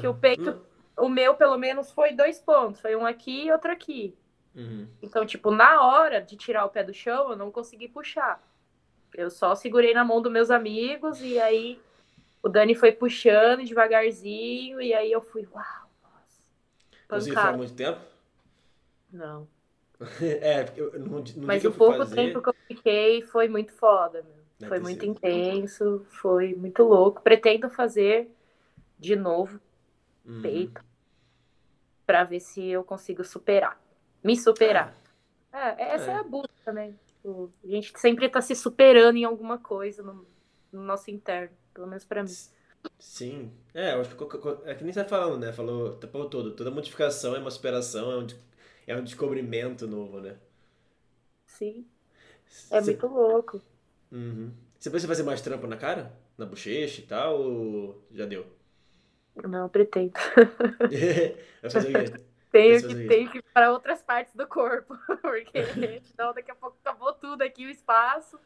Que 0.00 0.06
o 0.06 0.14
peito- 0.14 0.64
O 0.96 1.08
meu, 1.08 1.34
pelo 1.34 1.56
menos, 1.56 1.90
foi 1.92 2.12
dois 2.12 2.40
pontos. 2.40 2.80
Foi 2.80 2.96
um 2.96 3.06
aqui 3.06 3.44
e 3.46 3.52
outro 3.52 3.70
aqui. 3.70 4.16
Uhum. 4.54 4.88
Então, 5.00 5.24
tipo, 5.24 5.50
na 5.52 5.82
hora 5.86 6.20
de 6.20 6.36
tirar 6.36 6.64
o 6.64 6.68
pé 6.70 6.82
do 6.82 6.92
chão, 6.92 7.30
eu 7.30 7.36
não 7.36 7.50
consegui 7.52 7.88
puxar. 7.88 8.42
Eu 9.14 9.30
só 9.30 9.54
segurei 9.54 9.94
na 9.94 10.04
mão 10.04 10.20
dos 10.20 10.32
meus 10.32 10.50
amigos 10.50 11.20
e 11.22 11.38
aí 11.40 11.80
o 12.42 12.48
Dani 12.48 12.74
foi 12.74 12.90
puxando 12.92 13.64
devagarzinho 13.64 14.80
e 14.80 14.92
aí 14.92 15.10
eu 15.12 15.20
fui, 15.20 15.46
uau, 15.52 15.64
nossa. 16.02 16.42
Conseguiu 17.08 17.34
ficar 17.34 17.40
Pancada. 17.42 17.56
muito 17.58 17.74
tempo? 17.74 18.00
Não. 19.12 19.48
É, 20.20 20.64
porque 20.64 20.80
eu, 20.80 20.90
dia- 21.22 21.40
no 21.40 21.46
Mas 21.46 21.64
o 21.64 21.72
pouco 21.72 21.98
fazer... 21.98 22.14
tempo 22.16 22.42
que 22.42 22.48
eu 22.48 22.54
fiquei 22.68 23.22
foi 23.22 23.48
muito 23.48 23.72
foda, 23.72 24.22
meu. 24.22 24.37
Foi 24.66 24.80
muito 24.80 25.04
intenso, 25.04 26.04
foi 26.08 26.54
muito 26.54 26.82
louco. 26.82 27.22
Pretendo 27.22 27.70
fazer 27.70 28.30
de 28.98 29.16
novo 29.16 29.60
Uhum. 30.24 30.42
peito 30.42 30.82
pra 32.06 32.24
ver 32.24 32.40
se 32.40 32.66
eu 32.66 32.82
consigo 32.84 33.24
superar. 33.24 33.80
Me 34.22 34.36
superar. 34.36 34.94
É, 35.52 35.94
essa 35.94 36.10
é, 36.10 36.14
É. 36.14 36.18
a 36.18 36.22
busca, 36.22 36.72
né? 36.72 36.94
Tipo, 37.06 37.52
a 37.64 37.66
gente 37.68 37.98
sempre 37.98 38.28
tá 38.28 38.40
se 38.40 38.54
superando 38.54 39.16
em 39.16 39.24
alguma 39.24 39.58
coisa 39.58 40.02
no, 40.02 40.26
no 40.72 40.82
nosso 40.82 41.10
interno, 41.10 41.56
pelo 41.74 41.86
menos 41.86 42.04
pra 42.04 42.22
mim. 42.22 42.30
Sim. 42.98 43.52
É, 43.74 43.94
eu 43.94 44.00
acho 44.00 44.14
que 44.16 44.24
é 44.70 44.74
que 44.74 44.84
nem 44.84 44.92
você 44.92 45.02
tá 45.02 45.08
falando, 45.08 45.40
né? 45.40 45.52
Falou 45.52 45.88
o 45.90 45.96
tempo 45.96 46.24
todo. 46.26 46.54
Toda 46.54 46.70
modificação 46.70 47.34
é 47.34 47.38
uma 47.38 47.50
superação, 47.50 48.10
é 48.12 48.16
um, 48.18 48.26
é 48.88 48.96
um 48.96 49.04
descobrimento 49.04 49.86
novo, 49.86 50.20
né? 50.20 50.36
Sim, 51.46 51.84
é 52.70 52.80
Você- 52.80 52.92
muito 52.92 53.06
louco. 53.06 53.60
Uhum. 54.12 54.52
Você 54.78 54.90
pensa 54.90 55.04
em 55.06 55.08
fazer 55.08 55.22
mais 55.22 55.40
trampo 55.40 55.66
na 55.66 55.76
cara? 55.76 56.12
Na 56.36 56.46
bochecha 56.46 57.00
e 57.00 57.04
tal? 57.06 57.40
Ou 57.40 58.02
já 58.12 58.24
deu? 58.26 58.46
Não, 59.36 59.68
pretendo. 59.68 60.12
Vai 61.62 61.70
fazer 61.70 61.88
o 61.96 62.04
quê? 62.12 62.24
Tenho 62.50 62.88
que, 62.88 63.08
tenho 63.08 63.30
que 63.30 63.38
ir 63.38 63.44
para 63.52 63.70
outras 63.72 64.00
partes 64.02 64.34
do 64.34 64.46
corpo, 64.46 64.96
porque 65.20 65.62
senão 66.04 66.32
daqui 66.32 66.50
a 66.50 66.54
pouco 66.54 66.76
acabou 66.82 67.12
tudo 67.12 67.42
aqui, 67.42 67.66
o 67.66 67.70
espaço. 67.70 68.38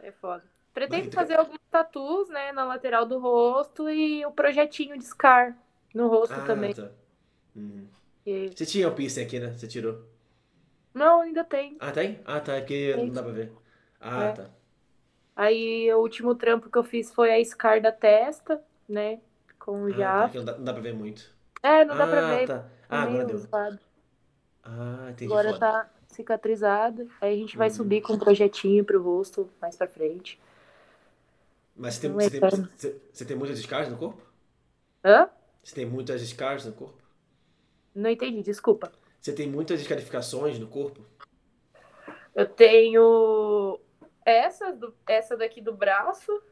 É 0.00 0.10
foda. 0.10 0.42
Pretendo 0.72 1.04
Mas- 1.06 1.14
fazer 1.14 1.34
alguns 1.38 1.58
tatus, 1.70 2.28
né, 2.30 2.50
na 2.52 2.64
lateral 2.64 3.04
do 3.04 3.18
rosto 3.18 3.90
e 3.90 4.24
o 4.24 4.32
projetinho 4.32 4.96
de 4.96 5.04
Scar 5.04 5.54
no 5.94 6.08
rosto 6.08 6.32
Ah, 6.34 6.46
também. 6.46 6.72
tá. 6.72 6.90
Uhum. 7.54 7.86
que- 8.24 8.50
Você 8.54 8.64
tinha 8.64 8.88
o 8.88 8.94
piercing 8.94 9.22
aqui, 9.22 9.38
né? 9.38 9.52
Você 9.52 9.66
tirou. 9.68 10.02
Não, 10.94 11.20
ainda 11.20 11.44
tem. 11.44 11.76
Ah, 11.78 11.92
tem? 11.92 12.20
Ah, 12.24 12.40
tá. 12.40 12.54
É 12.54 12.60
porque 12.60 12.92
não 12.96 13.04
Tem. 13.04 13.12
dá 13.12 13.22
pra 13.22 13.32
ver. 13.32 13.52
Ah, 14.00 14.24
É. 14.24 14.32
tá. 14.32 14.50
Aí 15.40 15.90
o 15.94 16.00
último 16.00 16.34
trampo 16.34 16.68
que 16.68 16.76
eu 16.76 16.84
fiz 16.84 17.10
foi 17.14 17.32
a 17.32 17.42
Scar 17.42 17.80
da 17.80 17.90
testa, 17.90 18.62
né, 18.86 19.18
com 19.58 19.84
o 19.84 19.88
Ah, 19.88 20.28
tá, 20.28 20.34
não 20.34 20.44
dá, 20.44 20.58
não 20.58 20.64
dá 20.64 20.72
pra 20.74 20.82
ver 20.82 20.92
muito. 20.94 21.34
É, 21.62 21.82
não 21.82 21.96
dá 21.96 22.06
pra 22.06 22.20
Ah, 22.20 22.36
ver. 22.36 22.46
tá. 22.46 22.70
Ah, 22.90 23.02
agora 23.02 23.24
meio 23.24 23.26
deu. 23.26 23.38
zoado. 23.38 23.78
Ah, 24.62 25.08
entendi. 25.10 25.32
Agora 25.32 25.48
foda. 25.54 25.60
tá 25.60 25.90
cicatrizada. 26.08 27.06
Aí 27.22 27.32
a 27.34 27.36
gente 27.36 27.56
vai 27.56 27.68
Uhum. 27.68 27.76
subir 27.76 28.02
com 28.02 28.12
um 28.12 28.18
projetinho 28.18 28.84
pro 28.84 29.02
rosto 29.02 29.48
mais 29.62 29.76
pra 29.76 29.88
frente. 29.88 30.38
Mas 31.76 31.94
você 31.94 32.00
tem, 32.02 32.12
você 32.12 32.30
é 32.36 32.40
tem, 32.40 32.40
você, 32.76 33.00
você 33.12 33.24
tem 33.24 33.36
muitas 33.36 33.58
escaras 33.58 33.88
no 33.88 33.96
corpo? 33.96 34.22
Hã? 35.04 35.28
Você 35.62 35.74
tem 35.74 35.86
muitas 35.86 36.20
scars 36.20 36.66
no 36.66 36.72
corpo? 36.74 37.02
Não 37.94 38.10
entendi, 38.10 38.42
desculpa. 38.42 38.90
Você 39.20 39.32
tem 39.32 39.48
muitas 39.48 39.80
escarificações 39.80 40.58
no 40.58 40.66
corpo? 40.66 41.02
Eu 42.34 42.46
tenho 42.46 43.78
essa, 44.24 44.72
do, 44.72 44.94
essa 45.06 45.36
daqui 45.36 45.60
do 45.60 45.72
braço. 45.74 46.42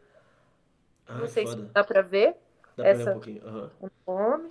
Ai, 1.07 1.21
não 1.21 1.29
sei 1.29 1.47
foda. 1.47 1.57
se 1.67 1.73
dá 1.73 1.85
pra 1.85 2.03
ver. 2.03 2.33
Dá 2.77 2.85
pra 2.85 2.93
ver 2.93 3.01
essa- 3.01 3.11
um 3.11 3.13
pouquinho. 3.15 3.47
Aham. 3.47 3.71
o 3.81 3.91
nome. 4.13 4.51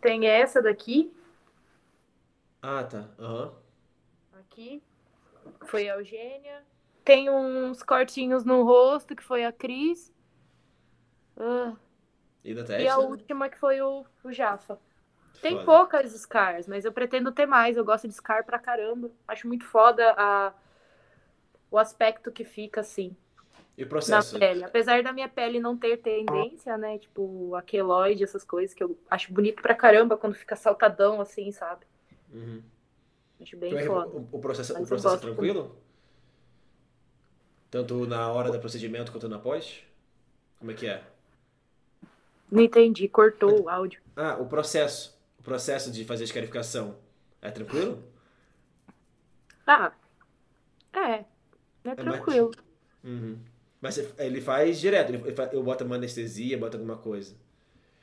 Tem 0.00 0.26
essa 0.26 0.60
daqui, 0.60 1.14
Ah, 2.60 2.84
tá. 2.84 3.08
Aham. 3.18 3.52
aqui. 4.38 4.82
Foi 5.66 5.88
a 5.88 5.96
Eugênia. 5.96 6.62
Tem 7.04 7.28
uns 7.28 7.82
cortinhos 7.82 8.44
no 8.44 8.62
rosto, 8.62 9.16
que 9.16 9.22
foi 9.22 9.44
a 9.44 9.52
Cris. 9.52 10.12
Ah, 11.36 11.74
E 12.44 12.52
e 12.52 12.88
a 12.88 12.98
última 12.98 13.48
que 13.48 13.58
foi 13.58 13.80
o, 13.80 14.04
o 14.22 14.32
Jafa. 14.32 14.78
Tem 15.40 15.52
Foda. 15.54 15.64
poucas 15.64 16.12
scars, 16.12 16.68
mas 16.68 16.84
eu 16.84 16.92
pretendo 16.92 17.32
ter 17.32 17.46
mais. 17.46 17.76
Eu 17.76 17.84
gosto 17.84 18.06
de 18.06 18.14
scar 18.14 18.44
pra 18.44 18.58
caramba. 18.58 19.10
Acho 19.26 19.48
muito 19.48 19.64
foda 19.64 20.14
a, 20.16 20.52
o 21.72 21.78
aspecto 21.78 22.30
que 22.30 22.44
fica 22.44 22.82
assim 22.82 23.16
E 23.76 23.82
o 23.82 23.86
na 23.86 23.90
processo? 23.90 24.38
pele. 24.38 24.62
Apesar 24.62 25.02
da 25.02 25.12
minha 25.12 25.28
pele 25.28 25.58
não 25.58 25.76
ter 25.76 25.96
tendência, 25.96 26.76
né? 26.76 26.98
Tipo, 26.98 27.54
a 27.56 27.62
queloide, 27.62 28.22
essas 28.22 28.44
coisas 28.44 28.74
que 28.74 28.84
eu 28.84 28.96
acho 29.10 29.32
bonito 29.32 29.62
pra 29.62 29.74
caramba 29.74 30.16
quando 30.16 30.34
fica 30.34 30.54
saltadão 30.54 31.20
assim, 31.20 31.50
sabe? 31.50 31.84
Uhum. 32.32 32.62
Acho 33.40 33.56
bem 33.56 33.74
é 33.74 33.78
que 33.78 33.86
foda. 33.86 34.08
o, 34.08 34.28
o 34.32 34.38
processo, 34.38 34.72
o 34.74 34.80
Mas 34.80 34.88
processo 34.88 35.16
é 35.16 35.18
tranquilo? 35.18 35.76
Tanto 37.70 38.06
na 38.06 38.30
hora 38.30 38.52
do 38.52 38.60
procedimento 38.60 39.10
quanto 39.10 39.28
na 39.28 39.38
pós? 39.38 39.82
Como 40.58 40.70
é 40.70 40.74
que 40.74 40.86
é? 40.86 41.02
Não 42.50 42.62
entendi, 42.62 43.08
cortou 43.08 43.62
o 43.62 43.68
áudio. 43.68 44.00
Ah, 44.14 44.36
o 44.38 44.46
processo. 44.46 45.18
O 45.40 45.42
processo 45.42 45.90
de 45.90 46.04
fazer 46.04 46.24
a 46.24 46.26
escarificação. 46.26 46.96
É 47.40 47.50
tranquilo? 47.50 48.04
Ah, 49.66 49.92
é. 50.92 51.24
É 51.84 51.94
tranquilo. 51.94 52.50
Uhum. 53.04 53.38
Mas 53.80 53.98
ele 54.18 54.40
faz 54.40 54.78
direto. 54.80 55.10
Ele, 55.10 55.22
ele 55.22 55.32
fa- 55.34 55.50
eu 55.52 55.62
boto 55.62 55.84
uma 55.84 55.96
anestesia, 55.96 56.56
bota 56.58 56.76
alguma 56.76 56.96
coisa. 56.96 57.34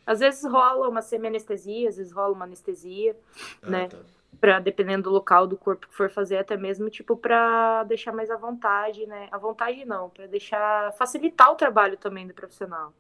Às 0.06 0.20
vezes 0.20 0.44
rola 0.44 0.90
uma 0.90 1.02
semi-anestesia, 1.02 1.88
às 1.88 1.98
vezes 1.98 2.12
rola 2.12 2.34
uma 2.34 2.46
anestesia, 2.46 3.16
Ah, 3.64 3.70
Né? 3.70 3.88
tá. 3.88 3.98
pra, 4.42 4.60
dependendo 4.60 5.04
do 5.04 5.10
local 5.12 5.46
do 5.48 5.56
corpo 5.58 5.88
que 5.88 5.94
for 5.96 6.10
fazer, 6.10 6.38
até 6.38 6.58
mesmo, 6.58 6.90
tipo, 6.90 7.16
pra 7.16 7.84
deixar 7.84 8.12
mais 8.12 8.30
à 8.32 8.36
vontade, 8.38 9.06
né? 9.06 9.28
À 9.32 9.38
vontade 9.38 9.86
não, 9.86 10.10
pra 10.10 10.26
deixar, 10.28 10.92
facilitar 10.94 11.52
o 11.52 11.56
trabalho 11.56 11.98
também 11.98 12.26
do 12.28 12.34
profissional, 12.34 12.94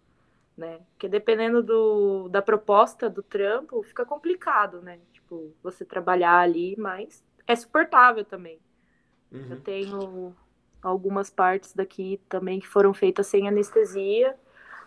né? 0.57 0.79
Porque 0.91 1.07
dependendo 1.09 1.63
do, 1.63 2.29
da 2.29 2.41
proposta 2.41 3.09
do 3.09 3.23
trampo, 3.23 3.81
fica 3.83 4.05
complicado, 4.05 4.81
né? 4.81 4.99
Tipo, 5.13 5.53
você 5.63 5.85
trabalhar 5.85 6.39
ali, 6.39 6.75
mas 6.77 7.23
é 7.47 7.55
suportável 7.55 8.25
também. 8.25 8.59
Eu 9.31 9.39
Uhum. 9.41 9.61
tenho 9.61 10.35
algumas 10.81 11.29
partes 11.29 11.73
daqui 11.73 12.19
também 12.29 12.59
que 12.59 12.67
foram 12.67 12.93
feitas 12.93 13.27
sem 13.27 13.47
anestesia. 13.47 14.35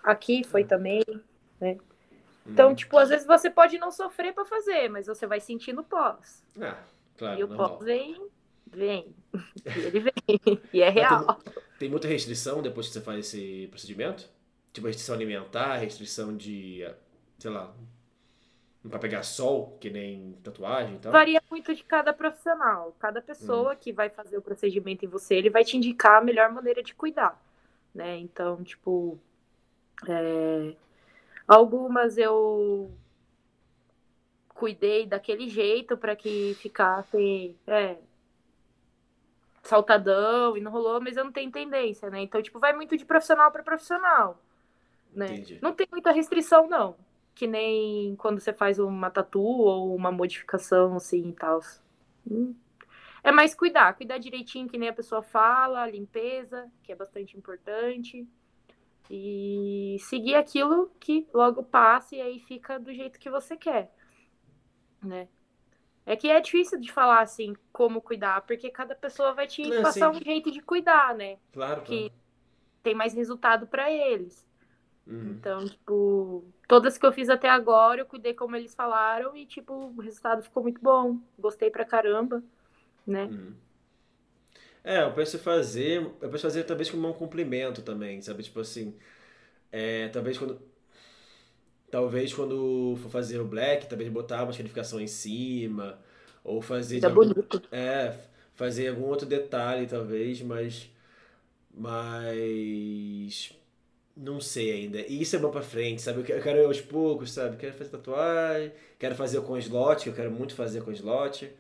Aqui 0.03 0.43
foi 0.45 0.65
também. 0.65 1.03
Então, 2.47 2.71
Uhum. 2.71 2.75
tipo, 2.75 2.97
às 2.99 3.09
vezes 3.09 3.27
você 3.27 3.49
pode 3.49 3.79
não 3.79 3.91
sofrer 3.93 4.35
pra 4.35 4.45
fazer, 4.45 4.89
mas 4.89 5.07
você 5.07 5.27
vai 5.27 5.39
sentir 5.41 5.73
no 5.73 5.85
pós. 5.85 6.43
Ah, 6.61 6.77
claro, 7.17 7.39
e 7.39 7.45
o 7.45 7.47
normal. 7.47 7.77
pós 7.77 7.85
vem, 7.85 8.21
vem. 8.67 9.15
E 9.77 9.79
ele 9.81 10.01
vem. 10.01 10.13
E 10.73 10.83
é 10.83 10.89
real. 10.89 11.35
Tem, 11.37 11.53
tem 11.79 11.89
muita 11.91 12.09
restrição 12.09 12.61
depois 12.61 12.89
que 12.89 12.93
você 12.95 13.01
faz 13.01 13.21
esse 13.21 13.69
procedimento? 13.69 14.29
Tipo, 14.73 14.89
restrição 14.89 15.15
alimentar, 15.15 15.77
restrição 15.77 16.37
de, 16.37 16.85
sei 17.39 17.51
lá, 17.51 17.73
não 18.83 18.91
pra 18.91 18.99
pegar 18.99 19.23
sol, 19.23 19.77
que 19.81 19.91
nem 19.91 20.33
tatuagem 20.43 20.97
e 20.97 20.99
tal? 20.99 21.13
Varia 21.13 21.43
muito 21.51 21.75
de 21.75 21.85
cada 21.85 22.13
profissional. 22.13 22.95
Cada 22.99 23.21
Hum. 23.21 23.27
pessoa 23.27 23.77
que 23.77 23.93
vai 23.93 24.09
fazer 24.09 24.37
o 24.39 24.43
procedimento 24.43 25.05
em 25.05 25.09
você, 25.09 25.35
ele 25.35 25.51
vai 25.51 25.65
te 25.65 25.77
indicar 25.77 26.19
a 26.21 26.25
melhor 26.25 26.51
maneira 26.51 26.83
de 26.83 26.95
cuidar, 26.95 27.41
né? 27.95 28.19
Então, 28.19 28.63
tipo, 28.65 29.19
é, 30.09 30.75
algumas 31.49 32.19
eu 32.19 32.91
cuidei 34.55 35.07
daquele 35.07 35.49
jeito 35.49 35.97
para 35.97 36.15
que 36.15 36.55
ficasse 36.61 37.57
é, 37.67 37.97
saltadão 39.63 40.57
e 40.57 40.61
não 40.61 40.73
rolou, 40.73 41.01
mas 41.01 41.17
eu 41.17 41.25
não 41.25 41.33
tenho 41.33 41.51
tendência, 41.51 42.11
né? 42.11 42.21
Então, 42.23 42.43
tipo, 42.43 42.59
vai 42.59 42.73
muito 42.75 42.97
de 42.97 43.05
profissional 43.05 43.51
para 43.51 43.63
profissional, 43.63 44.39
né? 45.15 45.41
Entendi. 45.41 45.61
Não 45.61 45.75
tem 45.75 45.87
muita 45.91 46.13
restrição, 46.13 46.69
não. 46.69 46.97
Que 47.35 47.47
nem 47.47 48.17
quando 48.17 48.41
você 48.41 48.53
faz 48.53 48.79
uma 48.79 49.11
tatu 49.11 49.41
ou 49.43 49.95
uma 49.97 50.13
modificação 50.13 50.97
assim 50.97 51.31
e 51.31 51.33
tal. 51.35 51.61
Hum. 52.27 52.55
É 53.25 53.31
mais 53.33 53.55
cuidar, 53.55 53.95
cuidar 53.97 54.19
direitinho, 54.19 54.69
que 54.69 54.79
nem 54.79 54.89
a 54.89 54.93
pessoa 54.93 55.23
fala, 55.23 55.89
limpeza, 55.89 56.71
que 56.83 56.93
é 56.93 56.97
bastante 56.97 57.37
importante. 57.37 58.27
E 59.11 59.97
seguir 60.01 60.35
aquilo 60.37 60.91
que 61.01 61.29
logo 61.35 61.63
passa 61.65 62.17
e 62.17 62.21
aí 62.21 62.41
fica 62.41 62.79
do 62.81 62.93
jeito 62.93 63.19
que 63.21 63.31
você 63.31 63.57
quer, 63.57 63.93
né? 65.03 65.29
É 66.07 66.17
que 66.17 66.29
é 66.31 66.41
difícil 66.41 66.81
de 66.81 66.93
falar 66.93 67.21
assim 67.23 67.55
como 67.73 68.01
cuidar, 68.03 68.43
porque 68.43 68.71
cada 68.71 68.95
pessoa 68.95 69.35
vai 69.35 69.47
te 69.47 69.63
Não, 69.69 69.83
passar 69.83 70.11
sim. 70.13 70.19
um 70.19 70.25
jeito 70.25 70.51
de 70.51 70.61
cuidar, 70.61 71.15
né? 71.15 71.39
Claro, 71.53 71.83
Que 71.85 72.11
claro. 72.11 72.13
tem 72.83 72.95
mais 72.95 73.15
resultado 73.15 73.67
para 73.67 73.91
eles. 73.91 74.47
Uhum. 75.07 75.43
Então, 75.43 75.69
tipo, 75.69 76.45
todas 76.69 76.99
que 76.99 77.07
eu 77.07 77.13
fiz 77.13 77.29
até 77.31 77.49
agora, 77.49 78.01
eu 78.01 78.07
cuidei 78.07 78.35
como 78.35 78.57
eles 78.57 78.75
falaram 78.75 79.37
e, 79.37 79.47
tipo, 79.47 79.73
o 79.75 80.01
resultado 80.01 80.43
ficou 80.43 80.63
muito 80.63 80.81
bom. 80.83 81.19
Gostei 81.39 81.71
pra 81.71 81.85
caramba, 81.85 82.43
né? 83.07 83.31
Uhum. 83.31 83.57
É, 84.85 85.03
eu 85.03 85.13
penso 85.15 85.39
fazer, 85.39 86.01
eu 86.21 86.31
penso 86.31 86.43
fazer 86.43 86.65
talvez 86.65 86.91
como 86.91 87.09
um 87.09 87.13
complemento 87.13 87.83
também, 87.83 88.21
sabe? 88.21 88.43
Tipo 88.43 88.61
assim, 88.61 88.97
é, 89.73 90.09
talvez 90.11 90.39
quando, 90.39 90.61
talvez 91.91 92.33
quando 92.33 92.97
for 93.03 93.11
fazer 93.11 93.41
o 93.41 93.45
black, 93.47 93.89
talvez 93.89 94.11
botar 94.11 94.43
uma 94.43 94.51
escarificação 94.51 95.01
em 95.01 95.07
cima, 95.07 95.99
ou 96.45 96.61
fazer 96.63 97.01
Fica 97.01 97.09
algum, 97.09 97.33
bonito. 97.35 97.61
é, 97.71 98.15
fazer 98.55 98.89
algum 98.89 99.05
outro 99.05 99.27
detalhe 99.27 99.87
talvez, 99.87 100.41
mas, 100.43 100.91
mas 101.75 103.55
não 104.17 104.41
sei 104.41 104.73
ainda. 104.73 104.99
E 105.01 105.21
isso 105.23 105.35
é 105.37 105.39
bom 105.39 105.51
pra 105.51 105.63
frente, 105.63 106.03
sabe? 106.03 106.21
Eu 106.21 106.25
quero, 106.25 106.39
eu 106.39 106.43
quero 106.43 106.59
ir 106.61 106.65
aos 106.67 106.81
poucos, 106.81 107.33
sabe? 107.33 107.57
Quero 107.57 107.73
fazer 107.75 107.91
tatuagem, 107.91 108.73
quero 108.99 109.15
fazer 109.15 109.41
com 109.43 109.57
slot, 109.59 110.05
que 110.05 110.11
eu 110.11 110.15
quero 110.15 110.31
muito 110.31 110.55
fazer 110.55 110.83
com 110.83 110.93
slot, 110.93 111.53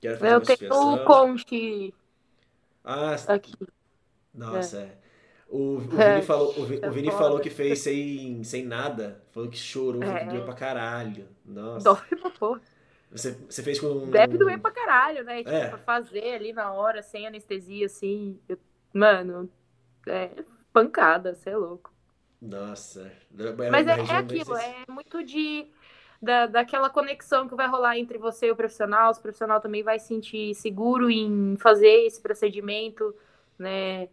quero 0.00 0.18
fazer 0.18 0.34
Eu 0.34 0.40
tenho 0.40 0.72
o 0.94 1.04
conche 1.04 1.92
Ah, 2.84 3.16
aqui. 3.28 3.52
nossa, 4.34 4.80
é. 4.82 4.98
O, 5.48 5.78
o 5.78 6.00
É, 6.00 6.14
Vini 6.14 6.22
falou, 6.26 6.58
o 6.58 6.64
Vi- 6.66 6.78
é 6.82 6.88
o 6.88 6.92
Vini 6.92 7.10
falou 7.10 7.40
que 7.40 7.50
fez 7.50 7.78
sem, 7.80 8.44
sem 8.44 8.64
nada. 8.64 9.22
Falou 9.32 9.48
que 9.48 9.56
chorou, 9.56 10.00
falou 10.02 10.16
que 10.16 10.24
É. 10.24 10.28
doeu 10.28 10.44
pra 10.44 10.54
caralho. 10.54 11.26
Nossa. 11.44 11.84
Dói 11.84 12.18
pra 12.20 12.30
porra. 12.30 12.60
Você, 13.10 13.32
você 13.48 13.62
fez 13.62 13.80
com. 13.80 14.10
Deve 14.10 14.36
doer 14.36 14.58
pra 14.60 14.70
caralho, 14.70 15.24
né? 15.24 15.38
Tipo, 15.38 15.48
É. 15.50 15.68
pra 15.68 15.78
fazer 15.78 16.34
ali 16.34 16.52
na 16.52 16.70
hora, 16.72 17.02
sem 17.02 17.26
anestesia, 17.26 17.86
assim. 17.86 18.38
eu- 18.46 18.58
Mano, 18.92 19.48
é 20.06 20.30
pancada, 20.72 21.34
você 21.34 21.48
é 21.50 21.56
louco. 21.56 21.87
Nossa. 22.40 23.12
Era 23.36 23.70
Mas 23.70 23.86
uma 23.86 23.94
é, 23.94 23.98
é 23.98 24.16
aquilo, 24.16 24.56
é 24.56 24.84
muito 24.88 25.22
de 25.24 25.68
da, 26.20 26.46
daquela 26.46 26.90
conexão 26.90 27.48
que 27.48 27.54
vai 27.54 27.68
rolar 27.68 27.98
entre 27.98 28.18
você 28.18 28.46
e 28.46 28.50
o 28.50 28.56
profissional. 28.56 29.12
O 29.12 29.20
profissional 29.20 29.60
também 29.60 29.82
vai 29.82 29.98
se 29.98 30.08
sentir 30.08 30.54
seguro 30.54 31.10
em 31.10 31.56
fazer 31.56 32.06
esse 32.06 32.20
procedimento, 32.20 33.14
né? 33.58 34.08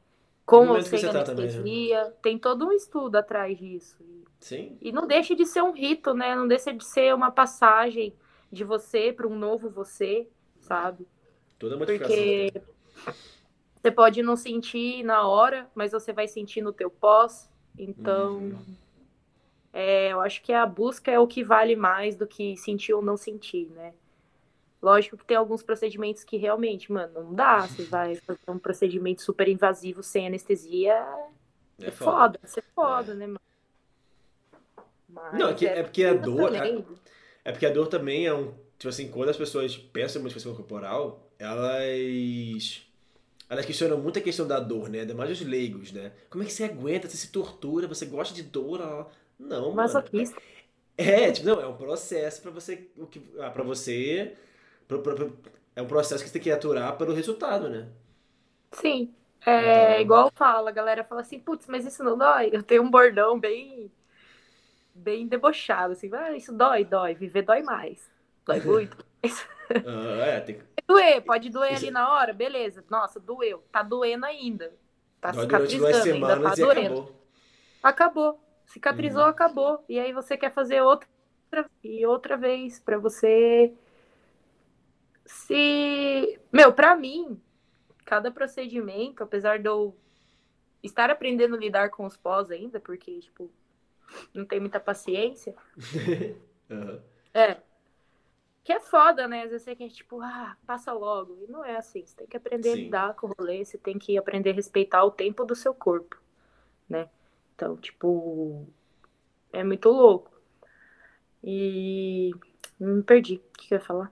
Com 0.46 0.68
ou 0.68 0.82
sem 0.82 1.02
tá 1.02 1.10
anestesia. 1.10 2.14
Tem 2.22 2.38
todo 2.38 2.68
um 2.68 2.72
estudo 2.72 3.16
atrás 3.16 3.58
disso. 3.58 3.98
Sim? 4.40 4.78
E 4.80 4.92
não 4.92 5.08
deixa 5.08 5.36
de 5.36 5.46
ser 5.46 5.64
um 5.64 5.72
rito, 5.72 6.14
né? 6.14 6.36
Não 6.36 6.48
deixa 6.48 6.72
de 6.72 6.86
ser 6.86 7.14
uma 7.16 7.32
passagem 7.32 8.14
de 8.52 8.64
você 8.64 9.12
para 9.12 9.28
um 9.28 9.36
novo 9.36 9.70
você, 9.70 10.28
sabe? 10.60 11.08
Toda 11.58 11.76
modificação. 11.76 12.16
Porque 12.16 12.62
você 13.82 13.92
pode 13.92 14.22
não 14.22 14.36
sentir 14.36 15.04
na 15.04 15.28
hora, 15.28 15.68
mas 15.74 15.92
você 15.92 16.14
vai 16.14 16.28
sentir 16.28 16.62
no 16.62 16.72
teu 16.72 16.92
pós. 16.92 17.50
Então, 17.78 18.40
Uhum. 18.44 18.76
é, 19.74 20.12
eu 20.14 20.22
acho 20.22 20.42
que 20.42 20.54
a 20.54 20.66
busca 20.66 21.12
é 21.12 21.20
o 21.20 21.28
que 21.28 21.44
vale 21.44 21.76
mais 21.76 22.16
do 22.16 22.26
que 22.28 22.56
sentir 22.58 22.94
ou 22.94 23.02
não 23.02 23.18
sentir, 23.18 23.70
né? 23.72 23.94
Lógico 24.82 25.18
que 25.18 25.26
tem 25.26 25.38
alguns 25.38 25.64
procedimentos 25.64 26.24
que 26.24 26.38
realmente, 26.38 26.92
mano, 26.92 27.24
não 27.24 27.34
dá. 27.36 27.68
Você 27.68 27.84
vai 27.88 28.16
fazer 28.18 28.40
um 28.50 28.60
procedimento 28.60 29.22
super 29.24 29.48
invasivo 29.50 30.04
sem 30.04 30.28
anestesia, 30.28 30.94
é, 31.80 31.88
É 31.88 31.92
foda, 31.92 32.40
é 32.44 32.62
foda, 32.74 33.14
né, 33.16 33.28
mano? 33.28 33.40
Mas 35.08 35.34
Não, 35.40 35.50
é, 35.50 35.54
que, 35.54 35.66
é 35.66 35.84
porque 35.84 36.04
a 36.04 36.14
dor. 36.14 36.52
também. 36.52 36.86
É 37.44 37.52
porque 37.52 37.66
a 37.66 37.70
dor 37.72 37.88
também 37.88 38.26
é 38.26 38.34
um. 38.34 38.54
Tipo 38.78 38.90
assim, 38.90 39.10
quando 39.10 39.30
as 39.30 39.38
pessoas 39.38 39.78
pensam 39.78 40.20
em 40.20 40.24
modificação 40.24 40.56
corporal, 40.56 41.32
elas. 41.40 42.82
Elas 43.50 43.66
questionam 43.66 43.98
muito 44.00 44.20
a 44.20 44.22
questão 44.22 44.48
da 44.48 44.60
dor, 44.60 44.90
né? 44.90 45.02
Ainda 45.02 45.14
mais 45.16 45.30
os 45.32 45.42
leigos, 45.46 45.92
né? 45.92 46.12
Como 46.30 46.44
é 46.44 46.48
que 46.48 46.54
você 46.54 46.64
aguenta, 46.66 47.08
você 47.10 47.18
se 47.18 47.32
tortura, 47.32 47.88
você 47.88 48.06
gosta 48.06 48.34
de 48.34 48.44
dor? 48.44 48.82
ó. 48.82 49.08
Não, 49.40 49.72
Masoquista. 49.74 50.36
mano. 50.40 50.42
É, 50.98 51.32
tipo, 51.32 51.48
não, 51.48 51.62
é 51.62 51.68
um 51.68 51.78
processo 51.78 52.42
pra 52.42 52.52
você. 52.52 52.90
O 52.98 53.08
que, 53.08 53.22
ah, 53.40 53.52
pra 53.52 53.64
você. 53.64 54.36
pra- 54.88 55.00
pra- 55.00 55.16
pra- 55.16 55.30
é 55.76 55.82
um 55.82 55.88
processo 55.88 56.24
que 56.24 56.30
você 56.30 56.34
tem 56.34 56.42
que 56.44 56.52
aturar 56.52 56.98
pelo 56.98 57.14
resultado, 57.14 57.70
né? 57.70 57.90
Sim. 58.72 59.14
É 59.46 60.02
Então. 60.02 60.02
igual 60.02 60.32
fala, 60.36 60.70
a 60.70 60.74
galera 60.74 61.04
fala 61.04 61.22
assim, 61.22 61.40
putz, 61.40 61.68
mas 61.68 61.86
isso 61.86 62.04
não 62.04 62.18
dói? 62.18 62.50
Eu 62.52 62.64
tenho 62.64 62.82
um 62.84 62.90
bordão 62.90 63.40
bem, 63.40 63.92
bem 64.94 65.28
debochado, 65.28 65.94
assim, 65.94 66.10
ah, 66.14 66.36
isso 66.36 66.54
dói, 66.54 66.84
dói, 66.86 67.14
viver 67.16 67.44
dói 67.44 67.62
mais. 67.62 68.10
Dói 68.46 68.62
muito. 68.62 68.98
Ah, 69.70 70.26
é, 70.26 70.40
tem 70.42 70.60
doer, 70.88 71.22
pode 71.22 71.50
doer 71.50 71.74
Isso- 71.74 71.84
ali 71.86 71.92
na 71.92 72.14
hora, 72.14 72.34
beleza. 72.34 72.84
Nossa, 72.90 73.20
doeu. 73.20 73.64
Tá 73.72 73.82
doendo 73.84 74.26
ainda. 74.26 74.74
Tá 75.22 75.32
Dói 75.32 75.42
cicatrizando, 75.44 76.14
ainda 76.14 76.40
tá 76.42 76.56
doendo. 76.56 76.80
acabou. 76.80 77.16
Acabou. 77.84 78.40
Cicatrizou, 78.68 79.24
Uhum. 79.24 79.30
acabou. 79.30 79.86
E 79.90 80.00
aí 80.00 80.12
você 80.14 80.38
quer 80.38 80.52
fazer 80.52 80.82
outra 80.82 81.08
e 81.84 82.06
outra 82.06 82.36
vez 82.36 82.80
pra 82.80 82.98
você 82.98 83.74
se, 85.26 86.40
meu, 86.52 86.74
pra 86.74 86.96
mim, 86.96 87.40
cada 88.06 88.30
procedimento, 88.32 89.24
apesar 89.24 89.60
de 89.60 89.68
eu 89.68 89.96
estar 90.84 91.10
aprendendo 91.10 91.56
a 91.56 91.60
lidar 91.60 91.90
com 91.90 92.06
os 92.06 92.16
pós 92.18 92.52
ainda, 92.52 92.80
porque 92.80 93.20
tipo, 93.20 93.52
não 94.34 94.46
tenho 94.46 94.62
muita 94.62 94.80
paciência. 94.80 95.56
Aham. 96.70 97.00
É. 97.34 97.58
Que 98.66 98.74
é 98.74 98.80
foda, 98.80 99.28
né? 99.28 99.44
Às 99.44 99.52
vezes 99.52 99.64
você 99.64 99.76
quer, 99.76 99.90
tipo, 99.90 100.20
ah, 100.22 100.58
passa 100.66 100.92
logo. 100.92 101.38
E 101.40 101.52
não 101.52 101.64
é 101.64 101.78
assim. 101.78 102.04
Você 102.04 102.16
tem 102.16 102.26
que 102.26 102.36
aprender 102.36 102.70
a 102.70 102.74
Sim. 102.74 102.86
lidar 102.86 103.14
com 103.14 103.28
o 103.28 103.34
rolê, 103.38 103.64
você 103.64 103.78
tem 103.78 104.00
que 104.00 104.18
aprender 104.18 104.50
a 104.50 104.54
respeitar 104.54 105.04
o 105.04 105.12
tempo 105.12 105.46
do 105.46 105.56
seu 105.56 105.72
corpo, 105.72 106.18
né? 106.90 107.08
Então, 107.54 107.78
tipo, 107.78 108.68
é 109.54 109.64
muito 109.64 109.88
louco. 109.92 110.32
E 111.44 112.32
me 112.80 113.04
perdi. 113.04 113.36
O 113.36 113.58
que 113.60 113.68
que 113.68 113.74
eu 113.76 113.78
ia 113.78 113.86
falar? 113.86 114.12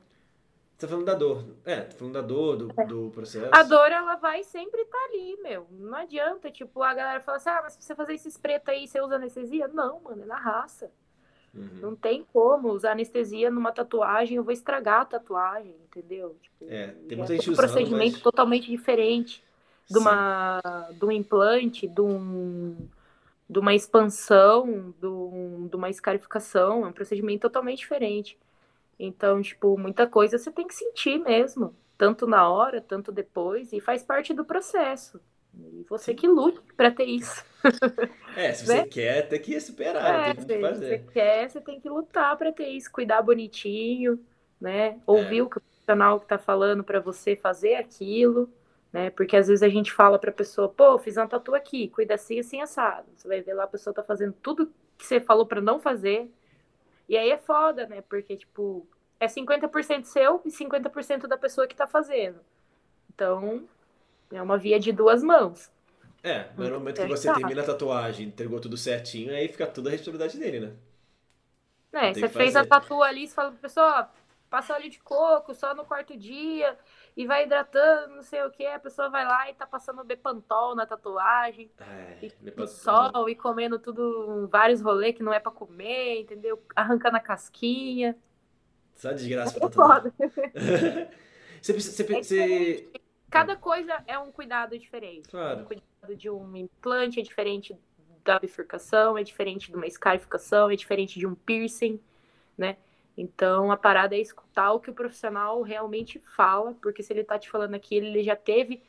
Você 0.78 0.86
tá 0.86 0.88
falando 0.88 1.06
da 1.06 1.16
dor. 1.16 1.44
É, 1.66 1.82
tá 1.82 1.96
falando 1.98 2.14
da 2.14 2.22
dor, 2.22 2.58
do, 2.58 2.68
do 2.68 3.10
processo. 3.10 3.50
A 3.52 3.64
dor, 3.64 3.92
ela 3.92 4.18
vai 4.18 4.44
sempre 4.44 4.82
estar 4.82 5.04
ali, 5.06 5.36
meu. 5.42 5.68
Não 5.72 5.98
adianta, 5.98 6.52
tipo, 6.52 6.84
a 6.84 6.94
galera 6.94 7.20
fala 7.22 7.38
assim, 7.38 7.50
ah, 7.50 7.62
mas 7.64 7.74
se 7.74 7.82
você 7.82 7.96
fazer 7.96 8.14
esses 8.14 8.38
pretos 8.38 8.70
aí, 8.70 8.88
você 8.88 9.02
usa 9.02 9.16
anestesia? 9.16 9.68
Não, 9.68 10.00
mano, 10.02 10.22
é 10.22 10.26
na 10.28 10.38
raça. 10.38 10.92
Uhum. 11.54 11.70
Não 11.82 11.96
tem 11.96 12.24
como 12.34 12.70
usar 12.70 12.94
anestesia 12.94 13.52
numa 13.52 13.72
tatuagem, 13.72 14.38
eu 14.38 14.44
vou 14.44 14.52
estragar 14.54 15.02
a 15.02 15.06
tatuagem, 15.06 15.76
entendeu? 15.84 16.36
Tipo, 16.42 16.66
É, 16.70 16.88
tem 16.88 16.96
é 17.12 17.16
muita 17.18 17.34
gente 17.34 17.50
outro 17.50 17.52
usando, 17.52 17.56
procedimento 17.68 18.14
mas- 18.14 18.22
totalmente 18.24 18.70
diferente 18.70 19.44
de 19.90 19.98
Sim. 19.98 20.00
uma 20.00 20.62
de 21.00 21.06
um 21.06 21.12
implante, 21.12 21.88
de, 21.88 22.02
um, 22.02 22.76
de 23.50 23.60
uma 23.60 23.74
expansão, 23.76 24.94
de, 25.00 25.08
um- 25.08 25.68
de 25.68 25.76
uma 25.76 25.90
escarificação, 25.90 26.86
é 26.86 26.90
um 26.90 26.94
procedimento 26.94 27.42
totalmente 27.42 27.80
diferente. 27.80 28.38
Então, 29.00 29.42
tipo, 29.42 29.78
muita 29.78 30.08
coisa 30.08 30.38
você 30.38 30.52
tem 30.52 30.68
que 30.68 30.76
sentir 30.76 31.20
mesmo, 31.20 31.76
tanto 31.98 32.28
na 32.28 32.50
hora, 32.50 32.82
tanto 32.82 33.12
depois, 33.12 33.74
e 33.74 33.82
faz 33.82 34.04
parte 34.04 34.34
do 34.34 34.46
processo. 34.46 35.20
E 35.54 35.86
você 35.90 36.14
que 36.14 36.28
lute 36.28 36.60
pra 36.76 36.92
ter 36.92 37.06
isso. 37.06 37.44
É, 38.36 38.52
se 38.54 38.66
você 38.66 38.82
né? 38.82 38.88
quer, 38.88 39.28
tem 39.30 39.40
que 39.40 39.54
esperar, 39.54 40.24
É, 40.30 40.34
tem 40.34 40.36
que 40.36 40.42
se 40.42 40.48
você 40.48 40.60
fazer. 40.60 41.06
quer, 41.14 41.50
você 41.50 41.62
tem 41.62 41.80
que 41.80 41.88
lutar 41.90 42.36
pra 42.38 42.52
ter 42.52 42.68
isso, 42.70 42.92
cuidar 42.92 43.22
bonitinho, 43.22 44.20
né? 44.60 44.88
É. 44.88 45.00
Ouvir 45.06 45.42
o 45.44 45.50
que 45.50 45.58
o 45.58 45.62
profissional 45.62 46.20
que 46.20 46.28
tá 46.28 46.38
falando 46.40 46.84
pra 46.84 47.00
você 47.00 47.36
fazer 47.36 47.76
aquilo, 47.76 48.52
né? 48.92 49.10
Porque 49.12 49.36
às 49.38 49.48
vezes 49.48 49.62
a 49.64 49.70
gente 49.70 49.92
fala 49.94 50.18
pra 50.18 50.32
pessoa, 50.32 50.68
pô, 50.70 50.98
fiz 50.98 51.16
uma 51.18 51.28
tatu 51.28 51.54
aqui, 51.54 51.90
cuida 51.90 52.16
assim, 52.16 52.40
assim, 52.40 52.60
assado. 52.62 53.08
Você 53.16 53.28
vai 53.28 53.42
ver 53.42 53.54
lá 53.54 53.66
a 53.66 53.68
pessoa 53.68 53.94
tá 53.94 54.04
fazendo 54.04 54.34
tudo 54.42 54.74
que 54.98 55.06
você 55.06 55.20
falou 55.22 55.46
pra 55.46 55.62
não 55.62 55.80
fazer. 55.80 56.30
E 57.08 57.18
aí 57.18 57.30
é 57.32 57.38
foda, 57.38 57.88
né? 57.88 58.02
Porque, 58.02 58.36
tipo, 58.38 58.88
é 59.20 59.28
50% 59.28 60.06
seu 60.06 60.42
e 60.46 60.50
50% 60.52 61.28
da 61.28 61.38
pessoa 61.38 61.68
que 61.68 61.76
tá 61.76 61.88
fazendo. 61.88 62.40
Então, 63.14 63.68
é 64.32 64.42
uma 64.42 64.58
via 64.58 64.80
de 64.80 64.92
duas 64.92 65.24
mãos. 65.24 65.72
É, 66.24 66.50
mas 66.58 66.70
no 66.70 66.80
momento 66.80 67.00
que 67.02 67.06
É 67.06 67.08
você 67.08 67.30
termina 67.32 67.62
a 67.62 67.66
tatuagem, 67.66 68.28
entregou 68.28 68.60
tudo 68.60 68.78
certinho, 68.78 69.34
aí 69.34 69.48
fica 69.50 69.68
tudo 69.68 69.88
a 69.90 69.92
responsabilidade 69.92 70.38
dele, 70.40 70.60
né? 70.60 70.74
É, 71.92 72.14
você 72.14 72.28
fez 72.30 72.56
a 72.56 72.66
tatu 72.66 73.04
ali, 73.04 73.28
você 73.28 73.34
fala 73.36 73.52
pra 73.52 73.60
pessoa, 73.62 74.10
passa 74.50 74.74
óleo 74.74 74.90
de 74.90 75.00
coco 75.00 75.54
só 75.54 75.76
no 75.76 75.86
quarto 75.86 76.18
dia 76.18 76.78
e 77.16 77.28
vai 77.28 77.44
hidratando, 77.46 78.16
não 78.16 78.24
sei 78.24 78.42
o 78.44 78.50
que, 78.52 78.66
a 78.66 78.80
pessoa 78.80 79.10
vai 79.10 79.24
lá 79.26 79.50
e 79.50 79.54
tá 79.54 79.68
passando 79.68 80.04
Bepantol 80.04 80.74
na 80.76 80.86
tatuagem, 80.88 81.72
Ai, 81.78 82.18
e, 82.22 82.34
e 82.58 82.68
sol, 82.68 83.30
e 83.30 83.36
comendo 83.36 83.78
tudo, 83.80 84.48
vários 84.50 84.82
rolês 84.82 85.16
que 85.16 85.22
não 85.24 85.34
é 85.34 85.40
pra 85.40 85.52
comer, 85.52 86.22
entendeu? 86.22 86.64
Arrancando 86.76 87.18
a 87.18 87.20
casquinha. 87.20 88.18
Só 88.96 89.12
desgraça 89.14 89.54
É 89.56 89.60
pra 89.60 89.70
tatuar. 89.70 90.02
foda. 90.02 90.14
você, 91.62 91.74
você, 91.74 92.04
É 92.12 92.20
você, 92.22 92.94
Cada 93.34 93.56
coisa 93.56 94.04
é 94.06 94.18
um 94.18 94.32
cuidado 94.32 94.78
diferente. 94.78 95.30
Claro. 95.30 95.62
Um 95.62 95.66
cuidado 95.66 96.16
de 96.16 96.30
um 96.30 96.56
implante 96.56 97.20
é 97.20 97.24
diferente 97.24 97.76
da 98.24 98.40
bifurcação, 98.40 99.18
é 99.18 99.24
diferente 99.24 99.70
de 99.70 99.76
uma 99.76 99.90
scarificação, 99.90 100.70
é 100.70 100.76
diferente 100.76 101.20
de 101.20 101.28
um 101.28 101.36
piercing, 101.36 102.00
né? 102.58 102.78
Então 103.18 103.72
a 103.72 103.78
parada 103.78 104.16
é 104.16 104.20
escutar 104.20 104.72
o 104.74 104.80
que 104.80 104.90
o 104.90 104.94
profissional 104.94 105.62
realmente 105.62 106.20
fala, 106.20 106.74
porque 106.82 107.04
se 107.04 107.12
ele 107.14 107.24
tá 107.24 107.38
te 107.38 107.50
falando 107.50 107.76
aquilo, 107.76 108.06
ele 108.06 108.24
já 108.24 108.36
teve 108.36 108.82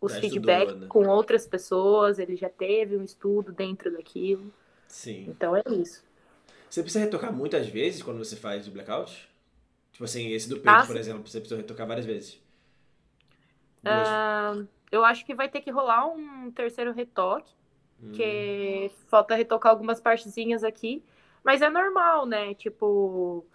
os 0.00 0.16
feedbacks 0.16 0.74
né? 0.74 0.86
com 0.88 1.06
outras 1.06 1.46
pessoas, 1.46 2.18
ele 2.18 2.36
já 2.36 2.48
teve 2.48 2.96
um 2.96 3.04
estudo 3.04 3.52
dentro 3.52 3.90
daquilo. 3.92 4.52
sim. 4.88 5.24
Então 5.28 5.56
é 5.56 5.62
isso. 5.70 6.04
Você 6.68 6.82
precisa 6.82 7.04
retocar 7.04 7.32
muitas 7.32 7.68
vezes 7.68 8.02
quando 8.02 8.18
você 8.18 8.34
faz 8.34 8.66
o 8.66 8.70
blackout? 8.70 9.28
Tipo 9.92 10.04
assim, 10.04 10.32
esse 10.32 10.48
do 10.48 10.56
peito, 10.56 10.70
Ah, 10.70 10.86
por 10.86 10.96
exemplo, 10.96 11.28
você 11.28 11.38
precisa 11.38 11.60
retocar 11.60 11.86
várias 11.86 12.06
vezes. 12.06 12.41
Ah, 13.84 14.54
eu 14.90 15.04
acho 15.04 15.24
que 15.24 15.34
vai 15.34 15.48
ter 15.48 15.60
que 15.60 15.70
rolar 15.70 16.06
um 16.06 16.50
terceiro 16.52 16.92
retoque. 16.92 17.54
Hum, 18.02 18.12
que 18.12 18.90
falta 19.08 19.34
retocar 19.36 19.72
algumas 19.72 20.00
partezinhas 20.00 20.64
aqui, 20.64 21.04
mas 21.44 21.62
é 21.62 21.70
normal, 21.70 22.26
né? 22.26 22.54
Tipo, 22.54 23.46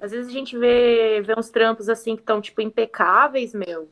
às 0.00 0.10
vezes 0.10 0.28
a 0.28 0.32
gente 0.32 0.56
vê, 0.58 1.22
vê 1.22 1.34
uns 1.38 1.50
trampos 1.50 1.88
assim 1.88 2.14
que 2.16 2.22
estão, 2.22 2.40
tipo, 2.40 2.60
impecáveis, 2.60 3.54
meu. 3.54 3.90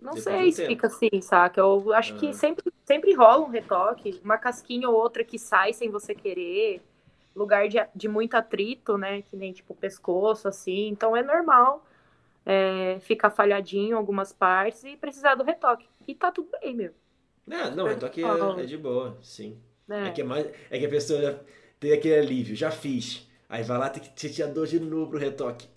Não 0.00 0.14
Depois 0.14 0.40
sei 0.42 0.52
se 0.52 0.64
fica 0.64 0.86
assim, 0.86 1.20
saca? 1.20 1.60
Eu 1.60 1.92
acho 1.92 2.14
que 2.14 2.26
Aham. 2.26 2.32
sempre, 2.32 2.72
sempre 2.86 3.12
rola 3.14 3.44
um 3.44 3.50
retoque, 3.50 4.20
uma 4.22 4.38
casquinha 4.38 4.88
ou 4.88 4.94
outra 4.96 5.24
que 5.24 5.38
sai 5.38 5.72
sem 5.72 5.90
você 5.90 6.14
querer, 6.14 6.82
lugar 7.34 7.68
de, 7.68 7.78
de 7.94 8.08
muito 8.08 8.34
atrito, 8.34 8.96
né? 8.96 9.22
Que 9.22 9.36
nem, 9.36 9.52
tipo, 9.52 9.74
pescoço, 9.74 10.46
assim. 10.48 10.88
Então 10.88 11.16
é 11.16 11.22
normal 11.22 11.84
é, 12.50 12.98
ficar 13.00 13.28
falhadinho 13.28 13.90
em 13.90 13.92
algumas 13.92 14.32
partes 14.32 14.82
e 14.82 14.96
precisar 14.96 15.34
do 15.34 15.44
retoque. 15.44 15.86
E 16.06 16.14
tá 16.14 16.32
tudo 16.32 16.48
bem, 16.58 16.74
meu. 16.74 16.94
Ah, 17.50 17.70
não, 17.70 17.86
retoque 17.86 18.24
é, 18.24 18.62
é 18.62 18.64
de 18.64 18.78
boa, 18.78 19.18
sim. 19.20 19.60
né? 19.86 20.08
É 20.08 20.10
que, 20.12 20.22
é, 20.22 20.24
mais, 20.24 20.46
é 20.70 20.78
que 20.78 20.86
a 20.86 20.88
pessoa 20.88 21.20
já 21.20 21.38
tem 21.78 21.92
aquele 21.92 22.18
alívio, 22.18 22.56
já 22.56 22.70
fiz. 22.70 23.28
Aí 23.50 23.62
vai 23.62 23.76
lá, 23.76 23.90
tem 23.90 24.02
que 24.02 24.18
sentir 24.18 24.42
a 24.42 24.46
dor 24.46 24.66
de 24.66 24.80
novo 24.80 25.10
pro 25.10 25.18
retoque. 25.18 25.68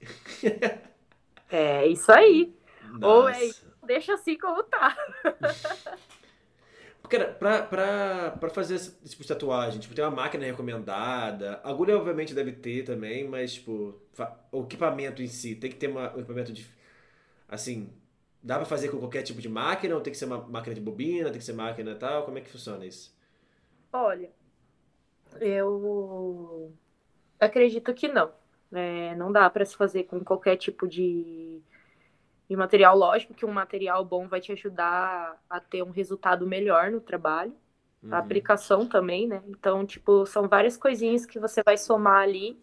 É 1.53 1.85
isso 1.85 2.09
aí. 2.09 2.55
Ou 3.01 3.27
é 3.27 3.33
Nossa. 3.33 3.43
isso, 3.43 3.65
deixa 3.85 4.13
assim 4.13 4.37
como 4.37 4.63
tá. 4.63 4.95
Cara, 7.11 7.27
pra, 7.33 7.61
pra, 7.63 8.31
pra 8.39 8.49
fazer 8.49 8.75
esse 8.75 8.91
tipo 9.09 9.21
de 9.21 9.27
tatuagem, 9.27 9.81
tipo, 9.81 9.93
tem 9.93 10.01
uma 10.01 10.11
máquina 10.11 10.45
recomendada. 10.45 11.59
Agulha, 11.61 11.97
obviamente, 11.97 12.33
deve 12.33 12.53
ter 12.53 12.85
também, 12.85 13.27
mas, 13.27 13.55
tipo, 13.55 14.01
o 14.49 14.61
equipamento 14.63 15.21
em 15.21 15.27
si, 15.27 15.53
tem 15.55 15.69
que 15.69 15.75
ter 15.75 15.87
uma, 15.87 16.15
um 16.15 16.19
equipamento 16.19 16.53
de. 16.53 16.65
Assim, 17.49 17.91
dá 18.41 18.55
pra 18.55 18.65
fazer 18.65 18.87
com 18.87 18.97
qualquer 18.97 19.23
tipo 19.23 19.41
de 19.41 19.49
máquina 19.49 19.93
ou 19.93 19.99
tem 19.99 20.11
que 20.13 20.17
ser 20.17 20.23
uma 20.23 20.37
máquina 20.37 20.73
de 20.73 20.79
bobina, 20.79 21.29
tem 21.29 21.39
que 21.39 21.43
ser 21.43 21.51
máquina 21.51 21.91
e 21.91 21.95
tal? 21.95 22.23
Como 22.23 22.37
é 22.37 22.41
que 22.41 22.49
funciona 22.49 22.85
isso? 22.85 23.13
Olha, 23.91 24.31
eu 25.41 26.71
acredito 27.37 27.93
que 27.93 28.07
não. 28.07 28.31
É, 28.71 29.13
não 29.15 29.33
dá 29.33 29.49
para 29.49 29.65
se 29.65 29.75
fazer 29.75 30.05
com 30.05 30.23
qualquer 30.23 30.55
tipo 30.55 30.87
de, 30.87 31.50
de 32.51 32.57
material. 32.57 32.97
Lógico 32.97 33.33
que 33.33 33.45
um 33.45 33.51
material 33.51 34.03
bom 34.03 34.27
vai 34.27 34.41
te 34.41 34.51
ajudar 34.51 35.41
a 35.49 35.59
ter 35.61 35.83
um 35.83 35.89
resultado 35.89 36.45
melhor 36.45 36.91
no 36.91 36.99
trabalho. 36.99 37.53
Uhum. 38.03 38.13
A 38.13 38.17
aplicação 38.17 38.85
também, 38.85 39.25
né? 39.25 39.41
Então, 39.47 39.85
tipo, 39.85 40.25
são 40.25 40.49
várias 40.49 40.75
coisinhas 40.75 41.25
que 41.25 41.39
você 41.39 41.63
vai 41.63 41.77
somar 41.77 42.23
ali 42.23 42.59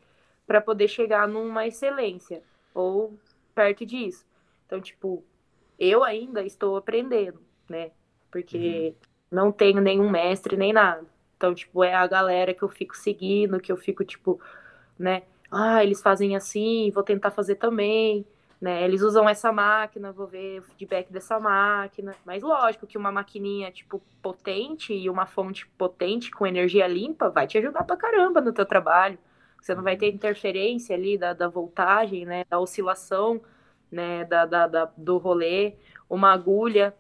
para 0.47 0.61
poder 0.61 0.89
chegar 0.89 1.27
numa 1.27 1.67
excelência 1.67 2.43
ou 2.75 3.19
perto 3.55 3.87
disso. 3.87 4.27
Então, 4.67 4.79
tipo, 4.79 5.25
eu 5.79 6.05
ainda 6.05 6.43
estou 6.43 6.77
aprendendo, 6.77 7.41
né? 7.67 7.91
Porque 8.31 8.95
não 9.31 9.51
tenho 9.51 9.81
nenhum 9.81 10.11
mestre 10.11 10.55
nem 10.55 10.71
nada. 10.71 11.07
Então, 11.39 11.55
tipo, 11.55 11.83
é 11.83 11.95
a 11.95 12.07
galera 12.07 12.53
que 12.53 12.63
eu 12.63 12.69
fico 12.69 12.95
seguindo, 12.95 13.59
que 13.59 13.73
eu 13.73 13.77
fico, 13.79 14.05
tipo, 14.05 14.39
né? 14.99 15.23
Ah, 15.51 15.83
eles 15.83 16.03
fazem 16.03 16.37
assim, 16.37 16.91
vou 16.91 17.03
tentar 17.03 17.31
fazer 17.31 17.55
também. 17.55 18.27
Né? 18.61 18.85
Eles 18.85 19.03
usam 19.03 19.29
essa 19.29 19.53
máquina, 19.53 20.13
vou 20.13 20.27
ver 20.27 20.61
o 20.61 20.63
feedback 20.63 21.13
dessa 21.13 21.39
máquina. 21.39 22.15
Mas 22.25 22.43
lógico 22.43 22.87
que 22.87 22.99
uma 22.99 23.13
maquininha, 23.13 23.71
tipo, 23.71 24.03
potente 24.21 24.93
e 24.93 25.09
uma 25.09 25.27
fonte 25.27 25.67
potente 25.79 26.31
com 26.31 26.47
energia 26.47 26.87
limpa 26.87 27.31
vai 27.31 27.47
te 27.47 27.57
ajudar 27.59 27.85
pra 27.85 27.97
caramba 27.97 28.41
no 28.41 28.53
teu 28.53 28.67
trabalho. 28.67 29.19
Você 29.61 29.75
não 29.75 29.83
vai 29.83 29.97
ter 29.97 30.13
interferência 30.13 30.95
ali 30.95 31.17
da, 31.17 31.33
da 31.33 31.49
voltagem, 31.49 32.25
né? 32.25 32.45
Da 32.49 32.59
oscilação, 32.59 33.41
né? 33.91 34.25
Da, 34.25 34.45
da, 34.45 34.67
da, 34.67 34.93
do 34.97 35.19
rolê. 35.19 35.75
Uma 36.11 36.33
agulha, 36.33 36.95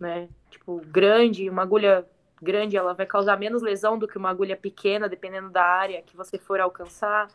né? 0.00 0.28
Tipo, 0.50 0.80
grande, 0.86 1.50
uma 1.50 1.62
agulha 1.62 2.06
grande, 2.40 2.76
ela 2.76 2.94
vai 2.94 3.04
causar 3.04 3.36
menos 3.36 3.62
lesão 3.62 3.98
do 3.98 4.06
que 4.06 4.16
uma 4.16 4.30
agulha 4.30 4.56
pequena, 4.56 5.08
dependendo 5.08 5.50
da 5.50 5.64
área 5.64 6.02
que 6.02 6.16
você 6.16 6.38
for 6.38 6.60
alcançar. 6.60 7.28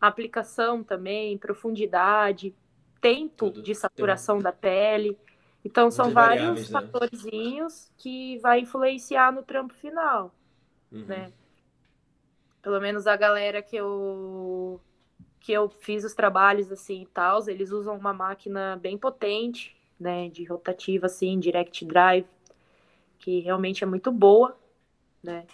A 0.00 0.08
aplicação 0.08 0.82
também, 0.82 1.38
profundidade, 1.38 2.54
tempo 3.00 3.50
Tudo. 3.50 3.62
de 3.62 3.74
saturação 3.74 4.38
da 4.38 4.52
pele. 4.52 5.16
Então, 5.64 5.90
são 5.90 6.10
vários 6.10 6.70
né? 6.70 6.80
fatorzinhos 6.80 7.92
que 7.96 8.38
vai 8.38 8.60
influenciar 8.60 9.32
no 9.32 9.42
trampo 9.42 9.74
final, 9.74 10.34
uhum. 10.90 11.04
né? 11.04 11.32
Pelo 12.62 12.80
menos 12.80 13.06
a 13.06 13.16
galera 13.16 13.62
que 13.62 13.76
eu 13.76 14.80
que 15.40 15.52
eu 15.52 15.68
fiz 15.68 16.04
os 16.04 16.14
trabalhos 16.14 16.70
assim 16.70 17.02
e 17.02 17.06
tal, 17.06 17.48
eles 17.48 17.70
usam 17.70 17.96
uma 17.96 18.12
máquina 18.12 18.76
bem 18.76 18.98
potente, 18.98 19.74
né, 19.98 20.28
de 20.28 20.44
rotativa 20.44 21.06
assim, 21.06 21.38
direct 21.38 21.84
drive, 21.84 22.26
que 23.18 23.40
realmente 23.40 23.82
é 23.82 23.86
muito 23.86 24.12
boa, 24.12 24.56
né? 25.22 25.46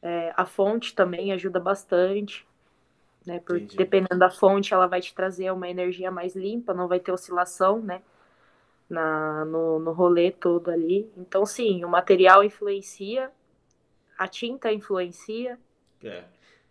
É, 0.00 0.32
a 0.36 0.46
fonte 0.46 0.94
também 0.94 1.32
ajuda 1.32 1.58
bastante, 1.58 2.46
né? 3.26 3.40
Porque 3.44 3.76
dependendo 3.76 4.18
da 4.18 4.30
fonte, 4.30 4.72
ela 4.72 4.86
vai 4.86 5.00
te 5.00 5.14
trazer 5.14 5.50
uma 5.50 5.68
energia 5.68 6.10
mais 6.10 6.36
limpa, 6.36 6.72
não 6.72 6.86
vai 6.86 7.00
ter 7.00 7.12
oscilação, 7.12 7.80
né? 7.80 8.00
Na, 8.88 9.44
no, 9.44 9.80
no 9.80 9.92
rolê 9.92 10.30
todo 10.30 10.70
ali. 10.70 11.10
Então, 11.16 11.44
sim, 11.44 11.84
o 11.84 11.88
material 11.88 12.44
influencia, 12.44 13.32
a 14.16 14.28
tinta 14.28 14.72
influencia, 14.72 15.58
é. 16.02 16.24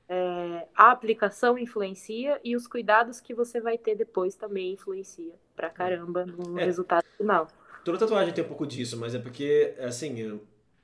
É, 0.07 0.67
a 0.75 0.91
aplicação 0.91 1.57
influencia 1.57 2.39
e 2.43 2.55
os 2.55 2.67
cuidados 2.67 3.19
que 3.19 3.33
você 3.33 3.59
vai 3.59 3.75
ter 3.75 3.95
depois 3.95 4.35
também 4.35 4.73
influencia 4.73 5.33
pra 5.55 5.67
caramba 5.67 6.25
no 6.25 6.59
é. 6.59 6.63
resultado 6.63 7.05
final. 7.17 7.47
Toda 7.83 7.97
tatuagem 7.97 8.33
tem 8.33 8.43
um 8.43 8.47
pouco 8.47 8.67
disso, 8.67 8.97
mas 8.97 9.15
é 9.15 9.19
porque, 9.19 9.75
assim, 9.79 10.19
eu, 10.19 10.43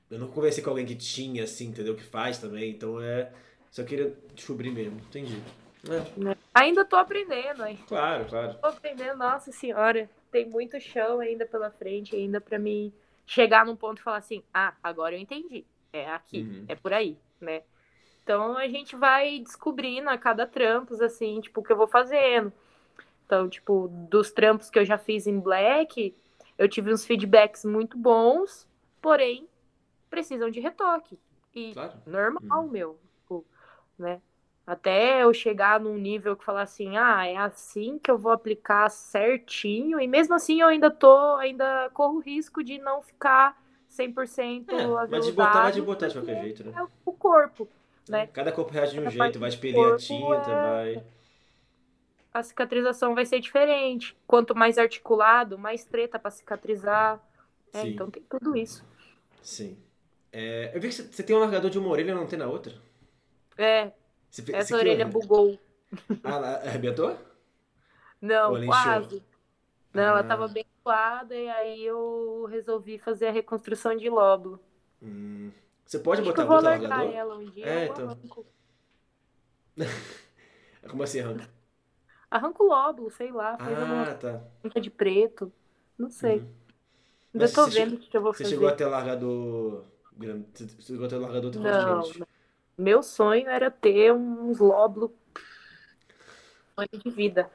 eu 0.10 0.20
não 0.20 0.28
conversei 0.28 0.64
com 0.64 0.72
alguém 0.72 0.86
que 0.86 0.96
tinha, 0.96 1.44
assim, 1.44 1.68
entendeu? 1.68 1.96
Que 1.96 2.04
faz 2.04 2.40
também, 2.40 2.72
então 2.72 3.00
é. 3.00 3.32
Só 3.70 3.84
queria 3.84 4.14
descobrir 4.36 4.72
mesmo, 4.72 5.00
entendi. 5.00 5.42
É. 5.90 6.38
Ainda 6.54 6.86
tô 6.86 6.96
aprendendo, 6.96 7.66
hein? 7.66 7.80
Claro, 7.88 8.26
claro. 8.26 8.54
Tô 8.56 8.68
aprendendo, 8.68 9.18
nossa 9.18 9.52
senhora. 9.52 10.10
Tem 10.32 10.48
muito 10.48 10.80
chão 10.80 11.20
ainda 11.20 11.46
pela 11.46 11.72
frente, 11.72 12.16
ainda 12.16 12.40
para 12.40 12.60
mim 12.60 12.94
chegar 13.26 13.66
num 13.66 13.76
ponto 13.76 14.00
e 14.00 14.04
falar 14.04 14.18
assim: 14.18 14.44
ah, 14.54 14.74
agora 14.84 15.16
eu 15.16 15.20
entendi. 15.20 15.66
É 15.92 16.10
aqui, 16.10 16.42
uhum. 16.42 16.66
é 16.68 16.76
por 16.76 16.94
aí, 16.94 17.18
né? 17.40 17.64
Então 18.24 18.56
a 18.56 18.68
gente 18.68 18.96
vai 18.96 19.40
descobrindo 19.40 20.10
a 20.10 20.18
cada 20.18 20.46
trampos, 20.46 21.02
assim, 21.02 21.42
tipo, 21.42 21.60
o 21.60 21.64
que 21.64 21.72
eu 21.72 21.78
vou 21.78 21.88
fazendo. 21.88 22.54
Então, 23.26 23.50
tipo, 23.50 23.88
dos 24.10 24.32
trampos 24.32 24.70
que 24.70 24.78
eu 24.78 24.86
já 24.86 24.98
fiz 24.98 25.26
em 25.26 25.40
Black, 25.40 26.16
eu 26.58 26.70
tive 26.70 26.94
uns 26.94 27.06
feedbacks 27.06 27.66
muito 27.66 27.98
bons, 27.98 28.68
porém 29.02 29.48
precisam 30.10 30.50
de 30.50 30.60
retoque. 30.60 31.18
E 31.54 31.74
claro. 31.74 31.94
normal, 32.06 32.64
uhum. 32.64 32.70
meu, 32.70 33.00
tipo, 33.16 33.46
né? 33.98 34.22
Até 34.66 35.24
eu 35.24 35.34
chegar 35.34 35.80
num 35.80 35.98
nível 35.98 36.36
que 36.36 36.46
falar 36.46 36.62
assim, 36.62 36.96
ah, 36.96 37.26
é 37.26 37.36
assim 37.36 38.00
que 38.00 38.10
eu 38.10 38.18
vou 38.18 38.32
aplicar 38.32 38.90
certinho, 38.90 40.00
e 40.00 40.08
mesmo 40.08 40.36
assim 40.36 40.62
eu 40.62 40.68
ainda 40.68 40.90
tô, 40.90 41.36
ainda 41.36 41.90
corro 41.94 42.20
risco 42.20 42.64
de 42.64 42.78
não 42.78 43.02
ficar 43.02 43.60
100% 43.90 44.70
é, 44.70 45.08
Mas 45.10 45.26
de 45.26 45.32
botar, 45.32 45.72
de 45.72 45.82
botar 45.82 46.08
de 46.08 46.14
qualquer 46.14 46.42
jeito, 46.42 46.64
né? 46.64 46.74
É 46.78 46.84
o 47.06 47.12
corpo, 47.12 47.68
né? 48.08 48.28
Cada 48.28 48.52
corpo 48.52 48.72
reage 48.72 48.94
de 48.94 49.00
um 49.00 49.10
jeito, 49.10 49.40
vai 49.40 49.50
expelir 49.50 49.94
a 49.94 49.98
tinta, 49.98 50.52
é... 50.52 50.94
vai 50.94 51.04
a 52.34 52.42
cicatrização 52.42 53.14
vai 53.14 53.26
ser 53.26 53.40
diferente. 53.40 54.16
Quanto 54.26 54.56
mais 54.56 54.78
articulado, 54.78 55.58
mais 55.58 55.84
treta 55.84 56.18
para 56.18 56.32
cicatrizar. 56.32 57.20
É, 57.74 57.88
então 57.88 58.10
tem 58.10 58.24
tudo 58.24 58.56
isso. 58.56 58.86
Sim. 59.42 59.78
É, 60.32 60.72
eu 60.74 60.80
vi 60.80 60.88
que 60.88 60.94
você 60.94 61.24
tem 61.24 61.36
um 61.36 61.40
largador 61.40 61.70
de 61.70 61.78
uma 61.78 61.90
orelha 61.90 62.12
e 62.12 62.16
não 62.16 62.28
tem 62.28 62.40
na 62.40 62.48
outra. 62.48 62.74
É. 63.58 63.92
Você, 64.32 64.44
essa 64.54 64.70
você 64.70 64.76
orelha 64.76 65.06
criou... 65.06 65.22
bugou. 65.22 65.60
Ah, 66.24 66.62
arrebentou? 66.64 67.18
Não, 68.22 68.66
quase. 68.66 69.22
Não, 69.94 70.04
ah. 70.04 70.08
ela 70.08 70.24
tava 70.24 70.48
bem 70.48 70.66
suada 70.82 71.36
e 71.36 71.50
aí 71.50 71.84
eu 71.84 72.48
resolvi 72.50 72.98
fazer 72.98 73.28
a 73.28 73.32
reconstrução 73.32 73.96
de 73.96 74.10
lóbulo. 74.10 74.58
Hum. 75.04 75.52
Você 75.86 76.00
pode 76.00 76.22
Acho 76.22 76.30
botar, 76.30 76.46
botar 76.46 76.62
largador? 76.62 77.14
ela 77.14 77.36
um 77.36 77.44
dia. 77.44 77.66
É, 77.66 77.86
então. 77.88 78.18
Como 80.90 81.04
assim 81.04 81.20
arranca? 81.20 81.50
Arranca 82.30 82.64
o 82.64 82.68
lóbulo, 82.68 83.12
sei 83.12 83.32
lá. 83.34 83.58
Faz 83.58 83.78
ah, 83.78 83.84
uma 83.84 84.16
tá. 84.16 84.80
de 84.80 84.90
preto. 84.90 85.52
Não 85.98 86.10
sei. 86.10 86.40
Uhum. 86.40 86.54
Ainda 87.34 87.46
Mas 87.46 87.52
tô 87.52 87.68
vendo 87.68 87.96
o 87.96 88.00
que 88.00 88.16
eu 88.16 88.22
vou 88.22 88.32
você 88.32 88.44
fazer. 88.44 88.50
Você 88.50 88.56
chegou 88.56 88.70
até 88.70 88.88
largador. 88.88 89.84
Você 90.54 90.68
chegou 90.80 91.06
até 91.06 91.18
largador 91.18 91.54
não, 91.56 91.98
não. 91.98 92.28
Meu 92.82 93.04
sonho 93.04 93.48
era 93.48 93.70
ter 93.70 94.12
uns 94.12 94.58
lóbulos 94.58 95.12
de 96.92 97.12
vida. 97.12 97.48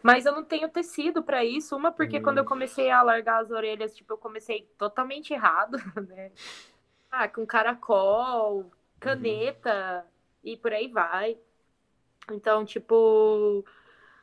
Mas 0.00 0.24
eu 0.24 0.32
não 0.32 0.44
tenho 0.44 0.68
tecido 0.68 1.20
para 1.20 1.44
isso. 1.44 1.76
Uma, 1.76 1.90
porque 1.90 2.20
quando 2.20 2.38
eu 2.38 2.44
hum. 2.44 2.48
comecei 2.48 2.88
a 2.88 3.02
largar 3.02 3.42
as 3.42 3.50
orelhas, 3.50 3.92
tipo, 3.96 4.12
eu 4.12 4.18
comecei 4.18 4.70
totalmente 4.78 5.32
errado, 5.32 5.78
né? 6.06 6.30
Ah, 7.10 7.26
com 7.26 7.44
caracol, 7.44 8.70
caneta 9.00 10.04
uhum. 10.04 10.50
e 10.52 10.56
por 10.56 10.72
aí 10.72 10.86
vai. 10.86 11.36
Então, 12.30 12.64
tipo, 12.64 13.64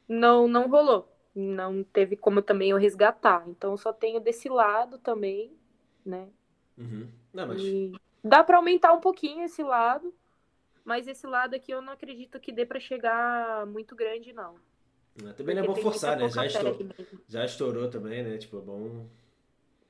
não, 0.08 0.48
não 0.48 0.70
rolou. 0.70 1.12
Não 1.36 1.84
teve 1.84 2.16
como 2.16 2.42
também 2.42 2.70
eu 2.70 2.78
resgatar. 2.78 3.44
Então 3.50 3.76
só 3.76 3.92
tenho 3.92 4.22
desse 4.22 4.48
lado 4.48 4.98
também, 5.00 5.52
né? 6.06 6.30
Uhum. 6.78 7.10
Não, 7.34 7.48
mas... 7.48 7.62
E 7.62 7.92
dá 8.24 8.42
para 8.42 8.56
aumentar 8.56 8.94
um 8.94 9.02
pouquinho 9.02 9.44
esse 9.44 9.62
lado, 9.62 10.14
mas 10.86 11.08
esse 11.08 11.26
lado 11.26 11.56
aqui 11.56 11.72
eu 11.72 11.82
não 11.82 11.94
acredito 11.94 12.40
que 12.40 12.52
dê 12.52 12.66
para 12.66 12.80
chegar 12.80 13.66
muito 13.66 13.96
grande, 13.96 14.32
não. 14.32 14.56
É, 15.28 15.34
também 15.34 15.56
não 15.56 15.64
é 15.64 15.68
bom 15.68 15.76
forçar, 15.76 16.18
né? 16.18 16.30
Já 16.30 16.46
estourou, 16.46 16.78
já 17.28 17.46
estourou 17.46 17.90
também, 17.90 18.24
né? 18.24 18.38
Tipo, 18.38 18.60
é 18.60 18.62
bom. 18.62 19.08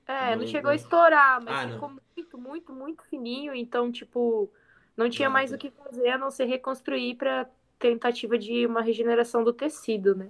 É, 0.07 0.31
não, 0.31 0.43
não 0.43 0.47
chegou 0.47 0.72
a 0.72 0.76
estourar, 0.76 1.43
mas 1.43 1.65
ah, 1.65 1.73
ficou 1.73 1.89
não. 1.89 1.99
muito, 2.15 2.38
muito, 2.38 2.73
muito 2.73 3.03
fininho. 3.03 3.53
Então, 3.53 3.91
tipo, 3.91 4.49
não 4.95 5.09
tinha 5.09 5.30
mais 5.30 5.51
o 5.51 5.57
que 5.57 5.72
fazer 5.72 6.09
a 6.09 6.17
não 6.17 6.31
ser 6.31 6.45
reconstruir 6.45 7.15
para 7.15 7.49
tentativa 7.77 8.38
de 8.38 8.65
uma 8.65 8.81
regeneração 8.81 9.43
do 9.43 9.51
tecido, 9.51 10.15
né? 10.15 10.30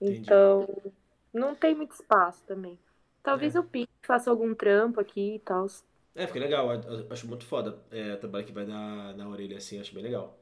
Entendi. 0.00 0.20
Então, 0.20 0.66
não 1.32 1.54
tem 1.54 1.74
muito 1.74 1.92
espaço 1.92 2.42
também. 2.44 2.78
Talvez 3.22 3.54
é. 3.54 3.58
eu 3.58 3.64
pinte, 3.64 3.90
faça 4.02 4.30
algum 4.30 4.54
trampo 4.54 5.00
aqui 5.00 5.36
e 5.36 5.38
tal. 5.38 5.66
É, 6.14 6.26
fica 6.26 6.38
legal. 6.38 6.68
Acho 7.10 7.26
muito 7.26 7.44
foda. 7.44 7.76
É, 7.90 8.16
trabalho 8.16 8.44
que 8.44 8.52
vai 8.52 8.64
dar 8.64 9.14
na 9.16 9.28
orelha 9.28 9.56
assim, 9.56 9.80
acho 9.80 9.92
bem 9.92 10.02
legal. 10.02 10.38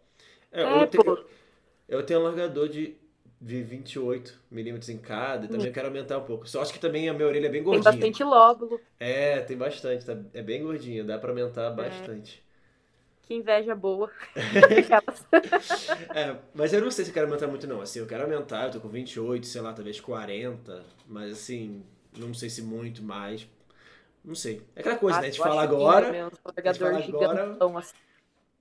É, 0.51 0.63
é 0.63 0.83
eu, 0.83 0.87
tenho, 0.87 1.25
eu 1.89 2.03
tenho 2.03 2.21
um 2.21 2.25
largador 2.25 2.69
de, 2.69 2.97
de 3.41 3.63
28 3.63 4.39
milímetros 4.51 4.91
em 4.91 4.99
cada, 4.99 5.49
também 5.49 5.73
quero 5.73 5.89
aumentar 5.89 6.19
um 6.19 6.25
pouco. 6.25 6.47
Só 6.49 6.61
acho 6.61 6.73
que 6.73 6.79
também 6.79 7.09
a 7.09 7.15
minha 7.15 7.27
orelha 7.27 7.47
é 7.47 7.51
bem 7.51 7.63
gordinha. 7.63 7.91
Tem 7.91 8.01
bastante 8.01 8.23
lóbulo. 8.23 8.81
É, 9.01 9.41
tem 9.41 9.57
bastante. 9.57 10.05
Tá, 10.05 10.17
é 10.35 10.43
bem 10.43 10.63
gordinha, 10.63 11.03
dá 11.03 11.19
pra 11.19 11.31
aumentar 11.31 11.73
é. 11.73 11.75
bastante. 11.75 12.43
Que 13.23 13.35
inveja 13.35 13.75
boa. 13.75 14.11
é, 16.15 16.37
mas 16.53 16.73
eu 16.73 16.83
não 16.83 16.91
sei 16.91 17.05
se 17.05 17.13
eu 17.13 17.15
quero 17.15 17.27
aumentar 17.27 17.47
muito, 17.47 17.67
não. 17.67 17.81
Assim, 17.81 18.01
eu 18.01 18.07
quero 18.07 18.25
aumentar, 18.25 18.67
eu 18.67 18.73
tô 18.73 18.81
com 18.81 18.89
28, 18.89 19.47
sei 19.47 19.63
lá, 19.63 19.73
talvez 19.73 20.01
40. 20.01 20.85
Mas 21.07 21.33
assim, 21.33 21.83
não 22.19 22.35
sei 22.35 22.51
se 22.51 22.61
muito 22.63 23.03
mais. 23.03 23.49
Não 24.25 24.35
sei. 24.35 24.63
É 24.77 24.81
aquela 24.81 24.97
coisa, 24.97 25.19
ah, 25.19 25.21
né? 25.21 25.29
A 25.29 25.31
gente 25.31 25.41
fala 25.41 25.63
agora. 25.63 26.13
Mesmo, 26.13 26.31
a 26.45 26.63
gente 26.63 26.79
fala 26.79 26.99
agora. 26.99 27.57
Assim. 27.79 27.95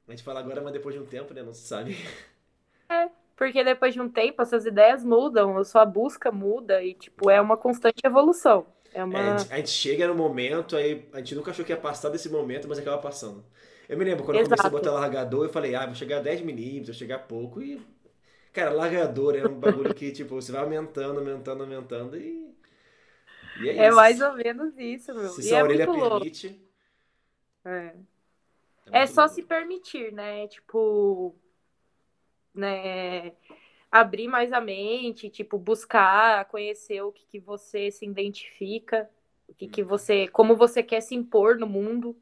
A 0.07 0.11
gente 0.11 0.23
fala 0.23 0.39
agora, 0.39 0.61
mas 0.61 0.73
depois 0.73 0.95
de 0.95 1.01
um 1.01 1.05
tempo, 1.05 1.33
né? 1.33 1.43
Não 1.43 1.53
se 1.53 1.67
sabe. 1.67 1.97
É, 2.89 3.09
porque 3.38 3.63
depois 3.63 3.93
de 3.93 4.01
um 4.01 4.09
tempo, 4.09 4.41
essas 4.41 4.65
ideias 4.65 5.03
mudam, 5.03 5.57
a 5.57 5.63
sua 5.63 5.85
busca 5.85 6.31
muda 6.31 6.83
e, 6.83 6.93
tipo, 6.93 7.29
é 7.29 7.39
uma 7.39 7.55
constante 7.55 8.01
evolução. 8.03 8.65
É 8.93 9.03
uma... 9.03 9.17
É, 9.17 9.21
a, 9.21 9.38
gente, 9.38 9.53
a 9.53 9.57
gente 9.57 9.69
chega 9.69 10.07
no 10.07 10.15
momento, 10.15 10.75
aí 10.75 11.07
a 11.13 11.19
gente 11.19 11.35
nunca 11.35 11.51
achou 11.51 11.63
que 11.63 11.71
ia 11.71 11.77
passar 11.77 12.09
desse 12.09 12.29
momento, 12.29 12.67
mas 12.67 12.77
acaba 12.77 12.97
passando. 12.97 13.43
Eu 13.88 13.97
me 13.97 14.05
lembro, 14.05 14.23
quando 14.23 14.38
Exato. 14.38 14.53
eu 14.53 14.57
comecei 14.57 14.67
a 14.67 14.81
botar 14.81 14.91
largador, 14.91 15.45
eu 15.45 15.51
falei, 15.51 15.75
ah, 15.75 15.85
vou 15.85 15.95
chegar 15.95 16.17
a 16.17 16.21
10 16.21 16.41
milímetros, 16.41 16.88
vou 16.88 16.95
chegar 16.95 17.15
a 17.15 17.19
pouco. 17.19 17.61
E, 17.61 17.81
cara, 18.53 18.71
largador 18.71 19.35
é 19.35 19.47
um 19.47 19.59
bagulho 19.59 19.93
que, 19.93 20.11
tipo, 20.11 20.35
você 20.35 20.51
vai 20.51 20.61
aumentando, 20.61 21.19
aumentando, 21.19 21.63
aumentando 21.63 22.17
e. 22.17 22.51
e 23.60 23.69
é, 23.69 23.86
é 23.86 23.91
mais 23.91 24.22
ou 24.22 24.34
menos 24.34 24.78
isso, 24.78 25.14
meu. 25.14 25.30
Se 25.30 25.41
e 25.41 25.44
sua 25.45 25.57
é 25.57 25.64
orelha 25.64 25.86
permite. 25.86 26.48
Louco. 26.48 26.61
É. 27.65 27.95
É, 28.91 29.03
é 29.03 29.07
só 29.07 29.22
louco. 29.22 29.36
se 29.36 29.44
permitir, 29.44 30.11
né? 30.11 30.48
Tipo. 30.48 31.36
Né? 32.53 33.32
abrir 33.91 34.28
mais 34.28 34.53
a 34.53 34.61
mente, 34.61 35.30
tipo, 35.30 35.57
buscar 35.57 36.45
conhecer 36.45 37.02
o 37.02 37.11
que, 37.11 37.26
que 37.26 37.40
você 37.40 37.91
se 37.91 38.06
identifica, 38.06 39.10
o 39.49 39.53
que, 39.53 39.68
que 39.68 39.84
você, 39.84 40.30
como 40.30 40.56
você 40.56 40.82
quer 40.82 41.02
se 41.02 41.14
impor 41.14 41.57
no 41.57 41.68
mundo. 41.68 42.15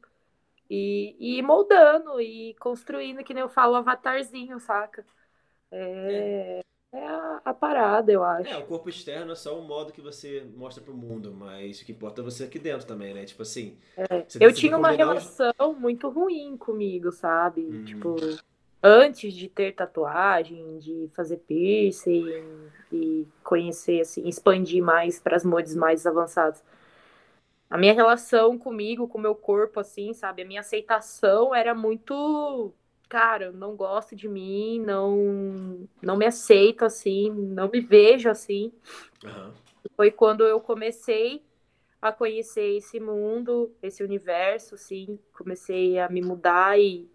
E, 0.68 1.16
e 1.18 1.38
ir 1.38 1.42
moldando 1.42 2.20
e 2.20 2.54
construindo, 2.54 3.24
que 3.24 3.34
nem 3.34 3.40
eu 3.40 3.48
falo, 3.48 3.74
avatarzinho, 3.74 4.60
saca? 4.60 5.04
É, 5.70 6.60
é. 6.60 6.64
É 6.92 7.06
a, 7.06 7.40
a, 7.44 7.54
parada, 7.54 8.10
eu 8.12 8.24
acho. 8.24 8.50
É, 8.50 8.58
o 8.58 8.66
corpo 8.66 8.88
externo 8.88 9.32
é 9.32 9.34
só 9.34 9.58
o 9.58 9.62
modo 9.62 9.92
que 9.92 10.00
você 10.00 10.44
mostra 10.56 10.82
pro 10.82 10.94
mundo, 10.94 11.32
mas 11.32 11.80
o 11.80 11.84
que 11.84 11.92
importa 11.92 12.20
é 12.20 12.24
você 12.24 12.44
aqui 12.44 12.58
dentro 12.58 12.86
também, 12.86 13.14
né? 13.14 13.24
Tipo 13.24 13.42
assim. 13.42 13.76
É. 13.96 14.24
Eu 14.40 14.52
tinha 14.52 14.76
uma 14.76 14.90
relação 14.90 15.52
os... 15.58 15.78
muito 15.78 16.08
ruim 16.08 16.56
comigo, 16.56 17.12
sabe? 17.12 17.62
Hum. 17.62 17.84
Tipo, 17.84 18.16
antes 18.82 19.32
de 19.32 19.48
ter 19.48 19.72
tatuagem, 19.74 20.78
de 20.78 21.08
fazer 21.14 21.36
piercing 21.38 22.26
e 22.92 23.26
conhecer, 23.44 24.00
assim, 24.00 24.26
expandir 24.26 24.82
mais 24.82 25.20
para 25.20 25.36
as 25.36 25.44
modes 25.44 25.76
mais 25.76 26.06
avançadas 26.06 26.62
a 27.70 27.78
minha 27.78 27.94
relação 27.94 28.58
comigo, 28.58 29.06
com 29.06 29.16
o 29.16 29.20
meu 29.20 29.34
corpo, 29.34 29.78
assim, 29.78 30.12
sabe? 30.12 30.42
A 30.42 30.44
minha 30.44 30.60
aceitação 30.60 31.54
era 31.54 31.72
muito. 31.72 32.74
Cara, 33.10 33.46
eu 33.46 33.52
não 33.52 33.74
gosto 33.74 34.14
de 34.14 34.28
mim, 34.28 34.80
não, 34.86 35.88
não 36.00 36.16
me 36.16 36.24
aceito 36.24 36.84
assim, 36.84 37.28
não 37.28 37.68
me 37.68 37.80
vejo 37.80 38.30
assim. 38.30 38.72
Uhum. 39.24 39.52
Foi 39.96 40.12
quando 40.12 40.44
eu 40.44 40.60
comecei 40.60 41.42
a 42.00 42.12
conhecer 42.12 42.76
esse 42.76 43.00
mundo, 43.00 43.74
esse 43.82 44.04
universo, 44.04 44.76
assim, 44.76 45.18
comecei 45.36 45.98
a 45.98 46.08
me 46.08 46.22
mudar 46.22 46.78
e 46.78 47.10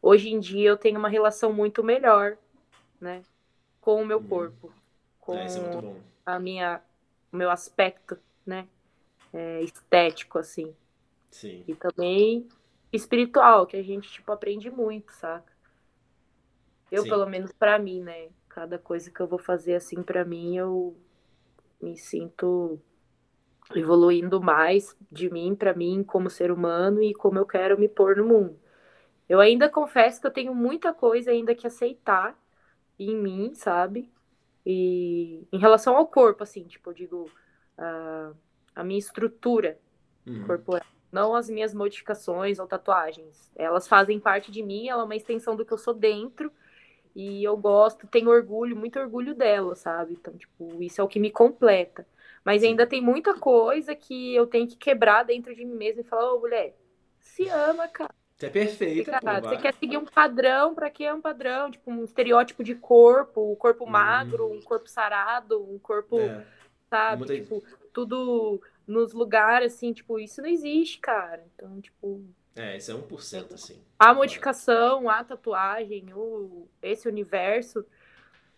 hoje 0.00 0.30
em 0.30 0.40
dia 0.40 0.70
eu 0.70 0.78
tenho 0.78 0.98
uma 0.98 1.10
relação 1.10 1.52
muito 1.52 1.84
melhor, 1.84 2.38
né, 2.98 3.22
com 3.82 4.00
o 4.00 4.06
meu 4.06 4.20
uhum. 4.20 4.26
corpo, 4.26 4.72
com 5.20 5.34
é, 5.34 5.44
é 5.44 5.94
a 6.24 6.38
minha, 6.38 6.80
o 7.30 7.36
meu 7.36 7.50
aspecto, 7.50 8.18
né, 8.46 8.66
é, 9.30 9.60
estético, 9.60 10.38
assim. 10.38 10.74
Sim. 11.30 11.62
E 11.68 11.74
também 11.74 12.48
espiritual, 12.96 13.66
que 13.66 13.76
a 13.76 13.82
gente, 13.82 14.10
tipo, 14.10 14.30
aprende 14.32 14.70
muito, 14.70 15.12
saca? 15.12 15.52
Eu, 16.90 17.02
Sim. 17.02 17.08
pelo 17.08 17.26
menos 17.26 17.52
para 17.52 17.78
mim, 17.78 18.02
né? 18.02 18.28
Cada 18.48 18.78
coisa 18.78 19.10
que 19.10 19.20
eu 19.20 19.26
vou 19.26 19.38
fazer 19.38 19.74
assim 19.74 20.02
para 20.02 20.24
mim, 20.24 20.56
eu 20.56 20.96
me 21.80 21.96
sinto 21.96 22.80
evoluindo 23.74 24.40
mais 24.40 24.96
de 25.10 25.30
mim 25.30 25.54
para 25.54 25.74
mim 25.74 26.04
como 26.04 26.28
ser 26.28 26.50
humano 26.50 27.02
e 27.02 27.14
como 27.14 27.38
eu 27.38 27.46
quero 27.46 27.78
me 27.78 27.88
pôr 27.88 28.16
no 28.16 28.26
mundo. 28.26 28.58
Eu 29.28 29.40
ainda 29.40 29.68
confesso 29.68 30.20
que 30.20 30.26
eu 30.26 30.30
tenho 30.30 30.54
muita 30.54 30.92
coisa 30.92 31.30
ainda 31.30 31.54
que 31.54 31.66
aceitar 31.66 32.38
em 32.98 33.16
mim, 33.16 33.54
sabe? 33.54 34.12
E 34.66 35.46
em 35.52 35.58
relação 35.58 35.96
ao 35.96 36.06
corpo, 36.06 36.42
assim, 36.42 36.64
tipo, 36.64 36.90
eu 36.90 36.94
digo, 36.94 37.30
uh, 37.78 38.36
a 38.74 38.84
minha 38.84 38.98
estrutura 38.98 39.78
uhum. 40.26 40.46
corporal, 40.46 40.86
não 41.14 41.34
as 41.34 41.48
minhas 41.48 41.72
modificações 41.72 42.58
ou 42.58 42.66
tatuagens. 42.66 43.52
Elas 43.54 43.86
fazem 43.86 44.18
parte 44.18 44.50
de 44.50 44.62
mim, 44.62 44.88
ela 44.88 45.02
é 45.02 45.04
uma 45.04 45.16
extensão 45.16 45.54
do 45.54 45.64
que 45.64 45.72
eu 45.72 45.78
sou 45.78 45.94
dentro. 45.94 46.50
E 47.14 47.44
eu 47.44 47.56
gosto, 47.56 48.08
tenho 48.08 48.28
orgulho, 48.28 48.76
muito 48.76 48.98
orgulho 48.98 49.36
dela, 49.36 49.76
sabe? 49.76 50.14
Então, 50.14 50.36
tipo, 50.36 50.82
isso 50.82 51.00
é 51.00 51.04
o 51.04 51.08
que 51.08 51.20
me 51.20 51.30
completa. 51.30 52.04
Mas 52.44 52.64
ainda 52.64 52.84
tem 52.86 53.00
muita 53.00 53.34
coisa 53.34 53.94
que 53.94 54.34
eu 54.34 54.48
tenho 54.48 54.66
que 54.66 54.76
quebrar 54.76 55.22
dentro 55.22 55.54
de 55.54 55.64
mim 55.64 55.76
mesma 55.76 56.00
e 56.00 56.04
falar, 56.04 56.34
ô, 56.34 56.40
mulher, 56.40 56.74
se 57.20 57.48
ama, 57.48 57.86
cara. 57.86 58.12
Você 58.36 58.46
é 58.46 58.50
perfeita, 58.50 59.12
cara, 59.12 59.40
pô, 59.40 59.48
Você 59.48 59.56
quer 59.58 59.74
seguir 59.74 59.96
um 59.96 60.04
padrão, 60.04 60.74
para 60.74 60.90
que 60.90 61.04
é 61.04 61.14
um 61.14 61.20
padrão? 61.20 61.70
Tipo, 61.70 61.92
um 61.92 62.02
estereótipo 62.02 62.64
de 62.64 62.74
corpo, 62.74 63.52
um 63.52 63.54
corpo 63.54 63.84
uhum. 63.84 63.90
magro, 63.90 64.52
um 64.52 64.60
corpo 64.60 64.88
sarado, 64.88 65.62
um 65.62 65.78
corpo, 65.78 66.18
é. 66.18 66.44
sabe? 66.90 67.18
Muita... 67.18 67.34
Tipo, 67.36 67.62
tudo 67.92 68.60
nos 68.86 69.12
lugares, 69.12 69.74
assim, 69.74 69.92
tipo, 69.92 70.18
isso 70.18 70.42
não 70.42 70.48
existe, 70.48 70.98
cara. 70.98 71.44
Então, 71.54 71.80
tipo. 71.80 72.24
É, 72.54 72.76
isso 72.76 72.92
é 72.92 72.94
1%, 72.94 73.52
assim. 73.54 73.82
A 73.98 74.14
modificação, 74.14 75.08
a 75.08 75.24
tatuagem, 75.24 76.12
o, 76.14 76.68
esse 76.82 77.08
universo 77.08 77.84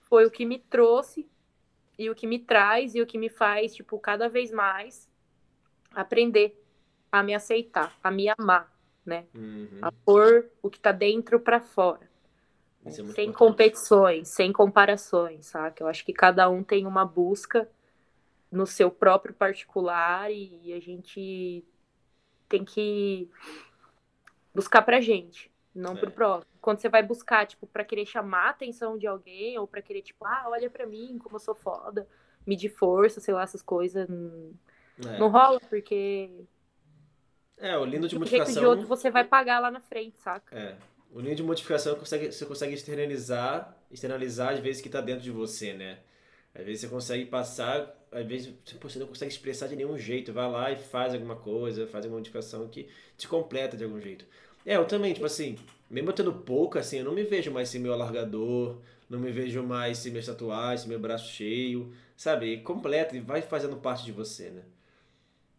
foi 0.01 0.27
o 0.27 0.31
que 0.31 0.45
me 0.45 0.59
trouxe 0.59 1.27
e 1.99 2.11
o 2.11 2.15
que 2.15 2.27
me 2.27 2.39
traz 2.39 2.95
e 2.95 3.01
o 3.01 3.07
que 3.07 3.17
me 3.17 3.29
faz, 3.29 3.75
tipo, 3.75 3.99
cada 3.99 4.29
vez 4.29 4.51
mais 4.51 5.09
aprender 5.95 6.63
a 7.11 7.23
me 7.23 7.35
aceitar, 7.35 7.97
a 8.03 8.11
me 8.11 8.29
amar, 8.29 8.71
né? 9.05 9.25
Uhum. 9.35 9.79
A 9.81 9.91
pôr 9.91 10.51
o 10.63 10.69
que 10.69 10.79
tá 10.79 10.93
dentro 10.93 11.41
para 11.41 11.61
fora. 11.61 12.07
É 12.85 12.91
sem 12.91 13.05
importante. 13.05 13.33
competições, 13.33 14.29
sem 14.29 14.53
comparações, 14.53 15.47
sabe? 15.47 15.77
Eu 15.81 15.89
acho 15.89 16.05
que 16.05 16.13
cada 16.13 16.49
um 16.49 16.63
tem 16.63 16.87
uma 16.87 17.05
busca 17.05 17.69
no 18.51 18.67
seu 18.67 18.91
próprio 18.91 19.35
particular 19.35 20.31
e 20.31 20.73
a 20.73 20.81
gente 20.81 21.65
tem 22.49 22.65
que 22.65 23.29
buscar 24.55 24.83
pra 24.83 25.01
gente, 25.01 25.51
não 25.75 25.93
é. 25.93 25.97
pro 25.97 26.11
próximo. 26.11 26.53
Quando 26.61 26.81
você 26.81 26.89
vai 26.89 27.03
buscar, 27.03 27.47
tipo, 27.47 27.67
pra 27.67 27.85
querer 27.85 28.07
chamar 28.07 28.47
a 28.47 28.51
atenção 28.51 28.97
de 28.97 29.07
alguém 29.07 29.59
ou 29.59 29.67
pra 29.67 29.83
querer, 29.83 30.03
tipo, 30.03 30.25
ah, 30.25 30.47
olha 30.49 30.71
pra 30.71 30.87
mim 30.87 31.19
como 31.19 31.37
eu 31.37 31.41
sou 31.41 31.55
foda, 31.55 32.09
medir 32.47 32.71
força, 32.71 33.21
sei 33.21 33.35
lá, 33.35 33.43
essas 33.43 33.63
coisas, 33.63 34.09
não, 34.09 34.55
é. 35.05 35.19
não 35.19 35.29
rola, 35.29 35.61
porque. 35.61 36.31
É, 37.59 37.77
o 37.77 37.85
lindo 37.85 38.09
de 38.09 38.19
modificação. 38.19 38.55
De, 38.55 38.61
de 38.61 38.67
outro 38.67 38.87
você 38.87 39.11
vai 39.11 39.25
pagar 39.25 39.61
lá 39.61 39.71
na 39.71 39.81
frente, 39.81 40.19
saca? 40.19 40.57
É. 40.57 40.77
O 41.13 41.21
lindo 41.21 41.37
de 41.37 41.43
modificação 41.43 41.95
consegue, 41.95 42.33
você 42.33 42.45
consegue 42.45 42.75
externalizar, 42.75 43.77
externalizar 43.91 44.53
às 44.53 44.59
vezes 44.59 44.83
que 44.83 44.89
tá 44.89 45.01
dentro 45.01 45.23
de 45.23 45.31
você, 45.31 45.73
né? 45.73 45.99
Às 46.59 46.65
vezes 46.65 46.81
você 46.81 46.89
consegue 46.89 47.25
passar, 47.27 47.95
às 48.11 48.27
vezes 48.27 48.55
você 48.81 48.99
não 48.99 49.07
consegue 49.07 49.31
expressar 49.31 49.67
de 49.69 49.77
nenhum 49.77 49.99
jeito. 49.99 50.33
Vai 50.33 50.51
lá 50.51 50.73
e 50.73 50.77
faz 50.77 51.13
alguma 51.13 51.37
coisa, 51.37 51.87
faz 51.87 52.05
alguma 52.05 52.19
modificação 52.19 52.67
que 52.69 52.89
te 53.17 53.29
completa 53.29 53.77
de 53.77 53.85
algum 53.85 54.01
jeito. 54.01 54.25
É, 54.65 54.77
eu 54.77 54.87
também, 54.87 55.13
tipo 55.13 55.27
assim, 55.27 55.57
mesmo 55.91 56.11
eu 56.11 56.15
tendo 56.15 56.33
pouco, 56.33 56.79
assim, 56.79 56.99
eu 56.99 57.05
não 57.05 57.13
me 57.13 57.23
vejo 57.23 57.51
mais 57.51 57.69
sem 57.69 57.81
meu 57.81 57.93
alargador, 57.93 58.79
não 59.09 59.19
me 59.19 59.31
vejo 59.31 59.63
mais 59.63 59.99
sem 59.99 60.11
minhas 60.11 60.27
tatuagens, 60.27 60.81
sem 60.81 60.89
meu 60.89 60.99
braço 60.99 61.29
cheio, 61.29 61.93
sabe? 62.17 62.59
Completa 62.63 63.17
e 63.17 63.21
vai 63.21 63.43
fazendo 63.43 63.77
parte 63.77 64.05
de 64.05 64.13
você, 64.13 64.51
né? 64.51 64.63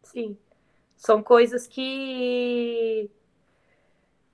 Sim. 0.04 0.38
São 0.96 1.22
coisas 1.22 1.68
que 1.68 3.10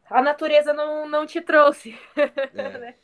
a 0.10 0.22
natureza 0.22 0.74
não, 0.74 1.10
não 1.10 1.26
te 1.26 1.42
trouxe. 1.42 1.98
É. 2.56 2.78
né? 2.78 2.96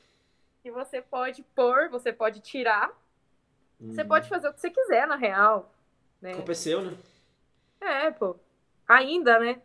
Que 0.64 0.72
você 0.72 1.02
pode 1.02 1.44
pôr, 1.56 1.90
você 1.90 2.12
pode 2.14 2.40
tirar 2.42 2.92
você 3.80 4.04
pode 4.04 4.28
fazer 4.28 4.50
o 4.50 4.54
que 4.54 4.60
você 4.60 4.70
quiser, 4.70 5.08
na 5.08 5.16
real. 5.16 5.74
Né? 6.22 6.34
Culpa 6.34 6.52
é 6.52 6.82
né? 6.82 6.98
É, 7.82 8.12
pô. 8.12 8.36
Ainda, 8.88 9.40
né? 9.40 9.62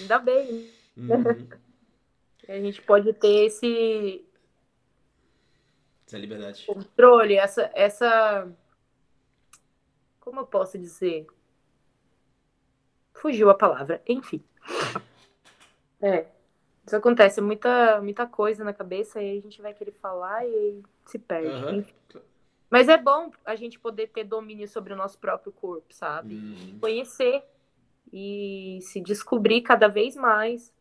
Ainda 0.00 0.18
bem. 0.18 0.70
Uhum. 0.96 1.48
a 2.48 2.60
gente 2.60 2.82
pode 2.82 3.12
ter 3.12 3.46
esse. 3.46 4.24
Essa 6.06 6.18
liberdade. 6.18 6.66
Controle, 6.66 7.36
essa, 7.36 7.70
essa. 7.74 8.50
Como 10.18 10.40
eu 10.40 10.46
posso 10.46 10.78
dizer? 10.78 11.26
Fugiu 13.14 13.50
a 13.50 13.54
palavra. 13.54 14.02
Enfim. 14.06 14.42
É. 16.00 16.26
Isso 16.84 16.96
acontece, 16.96 17.40
muita, 17.40 18.00
muita 18.00 18.26
coisa 18.26 18.64
na 18.64 18.72
cabeça 18.72 19.22
e 19.22 19.38
a 19.38 19.40
gente 19.40 19.62
vai 19.62 19.72
querer 19.72 19.92
falar 19.92 20.44
e 20.44 20.82
se 21.06 21.16
perde. 21.16 21.64
Uhum. 21.64 21.84
Mas 22.72 22.88
é 22.88 22.96
bom 22.96 23.30
a 23.44 23.54
gente 23.54 23.78
poder 23.78 24.06
ter 24.06 24.24
domínio 24.24 24.66
sobre 24.66 24.94
o 24.94 24.96
nosso 24.96 25.18
próprio 25.18 25.52
corpo, 25.52 25.92
sabe? 25.92 26.36
Uhum. 26.36 26.78
Conhecer 26.80 27.44
e 28.10 28.78
se 28.80 28.98
descobrir 28.98 29.60
cada 29.60 29.88
vez 29.88 30.16
mais. 30.16 30.72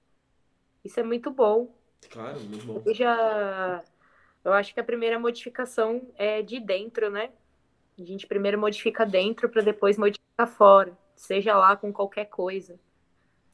Isso 0.85 1.01
é 1.01 1.03
muito 1.03 1.30
bom. 1.30 1.76
Claro, 2.09 2.39
muito 2.39 2.65
bom. 2.65 2.81
Eu 2.85 2.93
já. 2.93 3.84
Eu 4.41 4.53
acho 4.53 4.73
que 4.73 4.80
a 4.80 4.85
primeira 4.85 5.19
modificação 5.19 6.01
é 6.15 6.41
de 6.41 6.61
dentro, 6.61 7.11
né? 7.11 7.30
A 7.99 8.05
gente 8.05 8.26
primeiro 8.26 8.57
modifica 8.57 9.05
dentro 9.05 9.49
para 9.49 9.61
depois 9.61 9.97
modificar 9.97 10.47
fora. 10.47 10.97
Seja 11.13 11.57
lá 11.57 11.76
com 11.76 11.91
qualquer 11.91 12.30
coisa. 12.30 12.80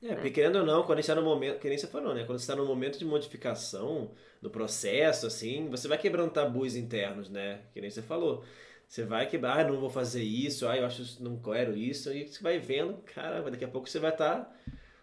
É, 0.02 0.14
porque 0.14 0.30
querendo 0.30 0.58
ou 0.58 0.66
não, 0.66 0.84
quando 0.84 1.00
a 1.00 1.02
gente 1.02 1.10
está 1.10 1.16
no 1.16 1.24
momento, 1.24 1.60
que 1.60 1.68
nem 1.68 1.78
você 1.78 1.88
falou, 1.88 2.14
né? 2.14 2.24
Quando 2.24 2.38
você 2.38 2.44
está 2.44 2.56
no 2.56 2.66
momento 2.66 3.00
de 3.00 3.06
modificação 3.06 4.12
do 4.42 4.50
processo, 4.50 5.26
assim, 5.26 5.68
você 5.70 5.88
vai 5.88 5.98
quebrando 5.98 6.32
tabus 6.32 6.76
internos, 6.76 7.30
né? 7.30 7.62
Que 7.74 7.82
nem 7.82 7.90
você 7.90 8.02
falou. 8.02 8.44
Você 8.88 9.04
vai 9.04 9.28
quebrar, 9.28 9.60
ah, 9.60 9.64
não 9.64 9.80
vou 9.80 9.90
fazer 9.90 10.24
isso, 10.24 10.68
ah, 10.68 10.78
eu 10.78 10.86
acho 10.86 11.22
não 11.22 11.38
quero 11.38 11.76
isso, 11.76 12.14
e 12.14 12.26
você 12.28 12.42
vai 12.42 12.58
vendo, 12.58 12.94
cara, 13.14 13.42
daqui 13.50 13.66
a 13.66 13.68
pouco 13.68 13.90
você 13.90 14.00
vai 14.00 14.12
estar, 14.12 14.46
tá, 14.46 14.52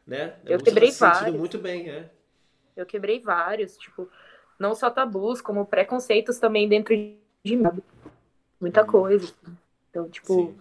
né? 0.07 0.37
Eu 0.47 0.59
quebrei 0.59 0.91
tá 0.93 1.13
vários. 1.13 1.37
muito 1.37 1.59
bem, 1.59 1.91
é. 1.91 2.09
Eu 2.77 2.87
quebrei 2.87 3.21
vários, 3.21 3.77
tipo, 3.77 4.09
não 4.59 4.75
só 4.75 4.89
tabus, 4.91 5.41
como 5.41 5.67
preconceitos 5.67 6.39
também 6.39 6.69
dentro 6.69 6.95
de 6.97 7.57
mim. 7.57 7.83
Muita 8.61 8.83
hum. 8.83 8.87
coisa. 8.87 9.35
Então, 9.91 10.09
tipo, 10.09 10.55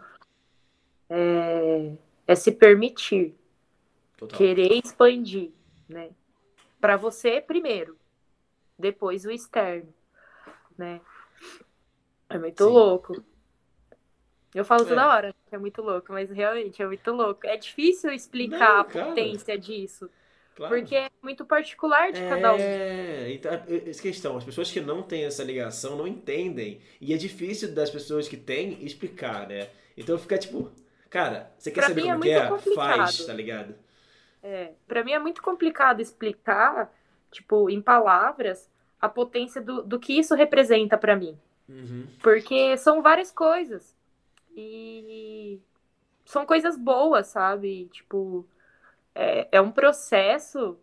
é, 1.09 1.91
é 2.27 2.35
se 2.35 2.51
permitir 2.51 3.33
Total. 4.27 4.37
Querer 4.37 4.71
expandir, 4.73 5.51
né? 5.87 6.11
Para 6.79 6.97
você 6.97 7.41
primeiro, 7.41 7.97
depois 8.77 9.25
o 9.25 9.31
externo, 9.31 9.93
né? 10.77 11.01
É 12.29 12.37
muito 12.37 12.63
Sim. 12.63 12.71
louco. 12.71 13.23
Eu 14.53 14.63
falo 14.63 14.83
é. 14.83 14.85
toda 14.85 15.07
hora 15.07 15.35
que 15.47 15.55
é 15.55 15.57
muito 15.57 15.81
louco, 15.81 16.11
mas 16.11 16.29
realmente 16.29 16.81
é 16.81 16.85
muito 16.85 17.11
louco. 17.11 17.45
É 17.45 17.57
difícil 17.57 18.11
explicar 18.11 18.73
Não, 18.73 18.79
a 18.81 18.83
potência 18.83 19.57
disso. 19.57 20.09
Claro. 20.55 20.75
Porque 20.75 20.95
é 20.95 21.09
muito 21.21 21.43
particular 21.45 22.11
de 22.11 22.21
é, 22.21 22.29
cada 22.29 22.53
um. 22.53 22.57
É, 22.59 23.31
então, 23.33 23.51
essa 23.87 24.01
questão, 24.01 24.37
as 24.37 24.43
pessoas 24.43 24.71
que 24.71 24.79
não 24.79 25.01
têm 25.01 25.25
essa 25.25 25.43
ligação 25.43 25.97
não 25.97 26.07
entendem. 26.07 26.79
E 27.01 27.11
é 27.11 27.17
difícil 27.17 27.73
das 27.73 27.89
pessoas 27.89 28.27
que 28.27 28.37
têm 28.37 28.83
explicar, 28.85 29.47
né? 29.47 29.69
Então 29.97 30.17
fica 30.17 30.37
tipo, 30.37 30.71
cara, 31.09 31.51
você 31.57 31.71
quer 31.71 31.81
pra 31.81 31.89
saber 31.89 32.03
como 32.03 32.25
é, 32.25 32.29
é? 32.29 32.47
Complicado. 32.47 32.97
Faz, 32.97 33.25
tá 33.25 33.33
ligado? 33.33 33.75
É, 34.43 34.73
pra 34.85 35.03
mim 35.03 35.13
é 35.13 35.19
muito 35.19 35.41
complicado 35.41 36.01
explicar, 36.01 36.93
tipo, 37.31 37.69
em 37.69 37.81
palavras, 37.81 38.69
a 38.99 39.07
potência 39.07 39.61
do, 39.61 39.81
do 39.81 39.97
que 39.97 40.19
isso 40.19 40.35
representa 40.35 40.97
para 40.97 41.15
mim. 41.15 41.37
Uhum. 41.67 42.05
Porque 42.21 42.75
são 42.77 43.01
várias 43.01 43.31
coisas. 43.31 43.95
E 44.55 45.59
são 46.25 46.45
coisas 46.45 46.77
boas, 46.77 47.27
sabe? 47.27 47.89
Tipo, 47.91 48.45
é, 49.15 49.47
é 49.51 49.61
um 49.61 49.71
processo 49.71 50.77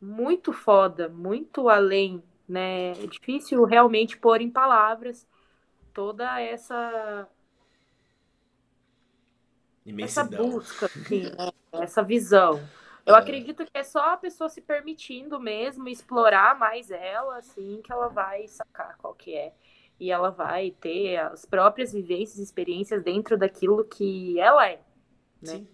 muito 0.00 0.52
foda, 0.52 1.08
muito 1.08 1.68
além, 1.68 2.22
né? 2.46 2.90
É 2.92 3.06
difícil 3.06 3.64
realmente 3.64 4.18
pôr 4.18 4.40
em 4.40 4.50
palavras 4.50 5.26
toda 5.94 6.40
essa 6.40 7.26
essa 9.98 10.24
busca, 10.24 10.86
assim, 10.86 11.22
né? 11.22 11.52
Essa 11.82 12.02
visão. 12.02 12.60
Eu 13.04 13.14
é. 13.14 13.18
acredito 13.18 13.64
que 13.64 13.70
é 13.78 13.84
só 13.84 14.14
a 14.14 14.16
pessoa 14.16 14.48
se 14.48 14.60
permitindo 14.60 15.38
mesmo 15.38 15.88
explorar 15.88 16.58
mais 16.58 16.90
ela, 16.90 17.38
assim, 17.38 17.80
que 17.82 17.92
ela 17.92 18.08
vai 18.08 18.48
sacar 18.48 18.96
qual 18.98 19.14
que 19.14 19.34
é. 19.34 19.54
E 19.98 20.10
ela 20.10 20.30
vai 20.30 20.72
ter 20.72 21.16
as 21.18 21.46
próprias 21.46 21.92
vivências, 21.92 22.38
experiências 22.38 23.02
dentro 23.02 23.38
daquilo 23.38 23.84
que 23.84 24.38
ela 24.38 24.68
é, 24.68 24.80
né? 25.40 25.52
Sim. 25.52 25.68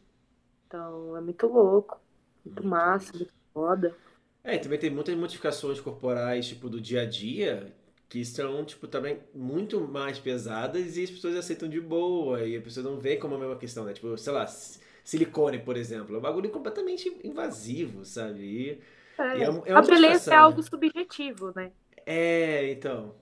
Então, 0.66 1.16
é 1.16 1.20
muito 1.20 1.46
louco, 1.46 2.00
muito 2.44 2.66
massa, 2.66 3.12
muito 3.14 3.32
foda. 3.52 3.96
É, 4.44 4.56
e 4.56 4.58
também 4.58 4.78
tem 4.78 4.90
muitas 4.90 5.14
modificações 5.16 5.80
corporais, 5.80 6.46
tipo, 6.48 6.68
do 6.68 6.80
dia 6.80 7.02
a 7.02 7.06
dia, 7.06 7.72
que 8.08 8.24
são, 8.24 8.64
tipo, 8.64 8.86
também 8.86 9.20
muito 9.34 9.80
mais 9.80 10.18
pesadas 10.18 10.96
e 10.96 11.04
as 11.04 11.10
pessoas 11.10 11.36
aceitam 11.36 11.68
de 11.68 11.80
boa, 11.80 12.44
e 12.44 12.56
a 12.56 12.60
pessoa 12.60 12.84
não 12.84 12.98
vê 12.98 13.16
como 13.16 13.34
a 13.34 13.38
mesma 13.38 13.56
questão, 13.56 13.84
né? 13.84 13.92
Tipo, 13.92 14.16
sei 14.18 14.32
lá, 14.32 14.46
silicone, 15.04 15.58
por 15.58 15.76
exemplo, 15.76 16.14
é 16.14 16.18
um 16.18 16.22
bagulho 16.22 16.50
completamente 16.50 17.08
invasivo, 17.24 18.04
sabe? 18.04 18.40
E, 18.40 18.82
é, 19.18 19.38
e 19.38 19.42
é, 19.42 19.62
é 19.66 19.72
a 19.74 19.82
beleza 19.82 20.32
é 20.32 20.36
algo 20.36 20.58
né? 20.58 20.68
subjetivo, 20.68 21.52
né? 21.54 21.72
É, 22.06 22.70
então. 22.70 23.14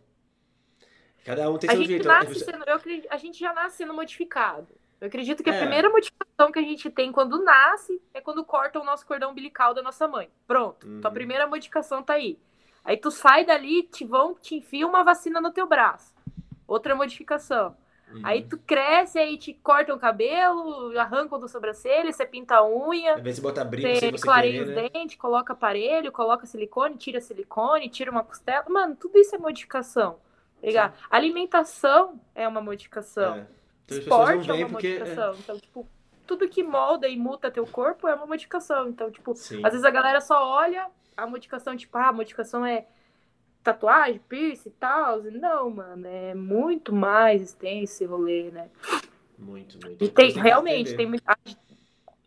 Cada 1.25 1.51
um 1.51 1.59
tem 1.59 1.71
a 1.71 1.75
seu 1.75 1.85
jeito. 1.85 2.09
Nasce 2.09 2.41
sendo, 2.41 2.65
eu, 2.67 2.81
a 3.11 3.17
gente 3.17 3.39
já 3.39 3.53
nasce 3.53 3.79
sendo 3.79 3.95
modificado. 3.95 4.69
Eu 5.01 5.07
acredito 5.07 5.43
que 5.43 5.51
a 5.51 5.55
é. 5.55 5.61
primeira 5.61 5.89
modificação 5.89 6.53
que 6.53 6.59
a 6.59 6.63
gente 6.63 6.91
tem 6.91 7.11
quando 7.11 7.43
nasce 7.43 8.01
é 8.13 8.21
quando 8.21 8.45
corta 8.45 8.79
o 8.79 8.85
nosso 8.85 9.07
cordão 9.07 9.31
umbilical 9.31 9.73
da 9.73 9.83
nossa 9.83 10.07
mãe. 10.07 10.29
Pronto. 10.47 10.87
Uhum. 10.87 11.01
Tua 11.01 11.11
primeira 11.11 11.47
modificação 11.47 12.03
tá 12.03 12.15
aí. 12.15 12.39
Aí 12.85 12.97
tu 12.97 13.11
sai 13.11 13.45
dali, 13.45 13.83
te 13.85 14.05
vão, 14.05 14.35
te 14.35 14.57
enfia 14.57 14.87
uma 14.87 15.03
vacina 15.03 15.41
no 15.41 15.53
teu 15.53 15.67
braço. 15.67 16.15
Outra 16.67 16.95
modificação. 16.95 17.77
Uhum. 18.13 18.21
Aí 18.25 18.43
tu 18.43 18.59
cresce, 18.59 19.19
aí 19.19 19.37
te 19.39 19.55
cortam 19.55 19.97
o 19.97 19.99
cabelo, 19.99 20.99
arrancam 20.99 21.39
do 21.39 21.49
sobrancelha, 21.49 22.13
você 22.13 22.27
pinta 22.27 22.57
a 22.57 22.67
unha. 22.67 23.15
Às 23.15 23.23
vezes 23.23 23.41
você 23.41 23.43
bota 23.43 23.65
brilho, 23.65 23.95
você, 23.95 24.11
você 24.11 24.23
clareia 24.23 24.65
querer, 24.65 24.69
os 24.69 24.83
né? 24.83 24.89
dentes, 24.89 25.17
coloca 25.17 25.53
aparelho, 25.53 26.11
coloca 26.11 26.47
silicone, 26.47 26.97
tira 26.97 27.21
silicone, 27.21 27.89
tira 27.89 28.11
uma 28.11 28.25
costela. 28.25 28.65
Mano, 28.69 28.97
tudo 28.97 29.19
isso 29.19 29.35
é 29.35 29.39
modificação. 29.39 30.19
Tá 30.73 30.93
Alimentação 31.11 32.21
é 32.35 32.47
uma 32.47 32.61
modificação. 32.61 33.37
É. 33.37 33.47
Então, 33.87 33.99
Esporte 33.99 34.51
é 34.51 34.55
uma 34.55 34.69
porque... 34.69 34.99
modificação. 34.99 35.35
Então, 35.39 35.59
tipo, 35.59 35.89
tudo 36.27 36.49
que 36.49 36.63
molda 36.63 37.09
e 37.09 37.17
muta 37.17 37.51
teu 37.51 37.67
corpo 37.67 38.07
é 38.07 38.15
uma 38.15 38.27
modificação. 38.27 38.89
Então, 38.89 39.11
tipo, 39.11 39.35
Sim. 39.35 39.65
às 39.65 39.73
vezes 39.73 39.85
a 39.85 39.91
galera 39.91 40.21
só 40.21 40.47
olha 40.47 40.89
a 41.17 41.27
modificação, 41.27 41.77
tipo, 41.77 41.97
ah, 41.99 42.09
a 42.09 42.13
modificação 42.13 42.65
é 42.65 42.87
tatuagem, 43.63 44.21
piercing 44.29 44.69
e 44.69 44.73
tal. 44.73 45.23
Não, 45.23 45.71
mano, 45.71 46.07
é 46.07 46.35
muito 46.35 46.95
mais 46.95 47.43
extenso 47.43 47.93
esse 47.93 48.05
rolê, 48.05 48.51
né? 48.51 48.71
Muito, 49.39 49.79
muito. 49.85 50.05
E 50.05 50.09
tem, 50.09 50.33
realmente, 50.33 50.95
tem 50.97 51.07
muita. 51.07 51.37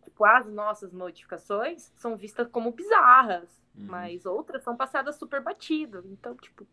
Tipo, 0.04 0.26
as 0.26 0.48
nossas 0.48 0.92
modificações 0.92 1.92
são 1.96 2.16
vistas 2.16 2.48
como 2.52 2.72
bizarras, 2.72 3.50
uhum. 3.76 3.86
mas 3.86 4.26
outras 4.26 4.64
são 4.64 4.76
passadas 4.76 5.16
super 5.16 5.42
batido. 5.42 6.04
Então, 6.08 6.36
tipo, 6.36 6.68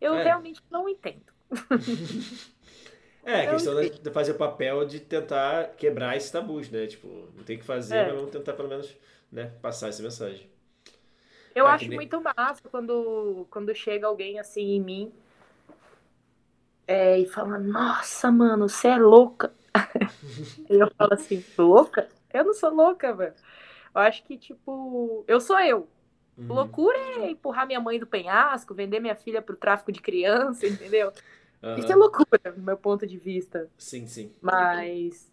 eu 0.00 0.14
é. 0.14 0.22
realmente 0.22 0.62
não 0.70 0.88
entendo. 0.88 1.32
É, 3.26 3.46
a 3.46 3.50
questão 3.52 3.74
de 3.80 4.10
fazer 4.10 4.32
o 4.32 4.34
papel 4.34 4.84
de 4.84 5.00
tentar 5.00 5.68
quebrar 5.76 6.14
esses 6.14 6.30
tabus, 6.30 6.68
né? 6.68 6.86
Tipo, 6.86 7.08
não 7.34 7.42
tem 7.42 7.58
que 7.58 7.64
fazer, 7.64 7.96
é. 7.96 8.04
mas 8.04 8.16
vamos 8.16 8.30
tentar 8.30 8.52
pelo 8.52 8.68
menos 8.68 8.94
né, 9.32 9.50
passar 9.62 9.88
essa 9.88 10.02
mensagem. 10.02 10.46
Eu 11.54 11.66
acho 11.66 11.88
nem... 11.88 11.96
muito 11.96 12.20
massa 12.20 12.62
quando, 12.70 13.46
quando 13.50 13.74
chega 13.74 14.06
alguém 14.06 14.38
assim 14.38 14.74
em 14.74 14.80
mim 14.80 15.12
é, 16.86 17.18
e 17.18 17.26
fala, 17.26 17.58
nossa, 17.58 18.30
mano, 18.30 18.68
você 18.68 18.88
é 18.88 18.96
louca. 18.98 19.52
e 20.68 20.74
eu 20.76 20.90
falo 20.96 21.14
assim, 21.14 21.42
louca? 21.56 22.08
Eu 22.32 22.44
não 22.44 22.54
sou 22.54 22.70
louca, 22.70 23.12
velho. 23.14 23.34
Eu 23.94 24.00
acho 24.00 24.22
que, 24.24 24.36
tipo, 24.36 25.24
eu 25.26 25.40
sou 25.40 25.58
eu. 25.60 25.88
Uhum. 26.36 26.52
Loucura 26.52 26.98
é 26.98 27.30
empurrar 27.30 27.66
minha 27.66 27.80
mãe 27.80 27.98
do 27.98 28.06
penhasco, 28.06 28.74
vender 28.74 29.00
minha 29.00 29.14
filha 29.14 29.40
pro 29.40 29.56
tráfico 29.56 29.92
de 29.92 30.00
criança, 30.00 30.66
entendeu? 30.66 31.12
Uhum. 31.62 31.76
Isso 31.76 31.90
é 31.90 31.94
loucura, 31.94 32.52
do 32.54 32.60
meu 32.60 32.76
ponto 32.76 33.06
de 33.06 33.16
vista. 33.16 33.70
Sim, 33.78 34.06
sim. 34.06 34.32
Mas 34.42 35.32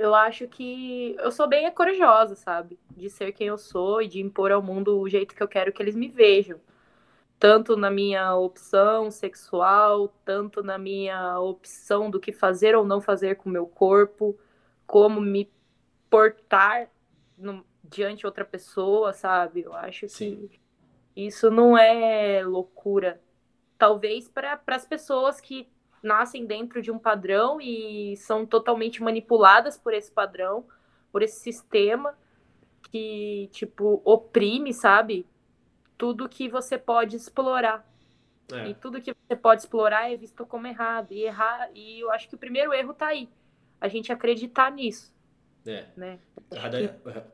eu 0.00 0.14
acho 0.14 0.48
que 0.48 1.14
eu 1.18 1.30
sou 1.30 1.46
bem 1.46 1.70
corajosa, 1.70 2.34
sabe? 2.34 2.78
De 2.96 3.10
ser 3.10 3.32
quem 3.32 3.48
eu 3.48 3.58
sou 3.58 4.00
e 4.00 4.08
de 4.08 4.20
impor 4.20 4.50
ao 4.50 4.62
mundo 4.62 4.98
o 4.98 5.08
jeito 5.08 5.34
que 5.34 5.42
eu 5.42 5.48
quero 5.48 5.72
que 5.72 5.82
eles 5.82 5.94
me 5.94 6.08
vejam. 6.08 6.58
Tanto 7.38 7.76
na 7.76 7.90
minha 7.90 8.34
opção 8.34 9.10
sexual, 9.10 10.08
tanto 10.24 10.62
na 10.62 10.78
minha 10.78 11.38
opção 11.38 12.10
do 12.10 12.18
que 12.18 12.32
fazer 12.32 12.74
ou 12.74 12.84
não 12.84 13.00
fazer 13.00 13.36
com 13.36 13.48
o 13.48 13.52
meu 13.52 13.66
corpo, 13.66 14.38
como 14.86 15.20
me 15.20 15.50
portar 16.08 16.90
no, 17.36 17.64
diante 17.84 18.20
de 18.20 18.26
outra 18.26 18.44
pessoa, 18.44 19.12
sabe? 19.12 19.62
Eu 19.62 19.74
acho 19.74 20.08
Sim. 20.08 20.48
que 20.48 20.60
isso 21.14 21.50
não 21.50 21.76
é 21.76 22.42
loucura. 22.42 23.20
Talvez 23.76 24.28
para 24.28 24.60
as 24.66 24.86
pessoas 24.86 25.40
que 25.40 25.68
nascem 26.02 26.46
dentro 26.46 26.80
de 26.80 26.90
um 26.90 26.98
padrão 26.98 27.60
e 27.60 28.16
são 28.16 28.46
totalmente 28.46 29.02
manipuladas 29.02 29.76
por 29.76 29.92
esse 29.92 30.10
padrão, 30.10 30.64
por 31.12 31.22
esse 31.22 31.40
sistema 31.40 32.16
que, 32.90 33.48
tipo, 33.52 34.00
oprime, 34.04 34.72
sabe? 34.72 35.26
Tudo 35.96 36.28
que 36.28 36.48
você 36.48 36.78
pode 36.78 37.16
explorar. 37.16 37.88
É. 38.52 38.68
E 38.68 38.74
tudo 38.74 39.00
que 39.00 39.14
você 39.14 39.36
pode 39.36 39.60
explorar 39.60 40.10
é 40.10 40.16
visto 40.16 40.44
como 40.46 40.66
errado. 40.66 41.12
E 41.12 41.22
errar, 41.22 41.70
e 41.74 42.00
eu 42.00 42.10
acho 42.10 42.28
que 42.28 42.34
o 42.34 42.38
primeiro 42.38 42.72
erro 42.72 42.94
tá 42.94 43.08
aí. 43.08 43.28
A 43.80 43.88
gente 43.88 44.12
acreditar 44.12 44.70
nisso. 44.72 45.14
É. 45.66 45.86
Né? 45.96 46.18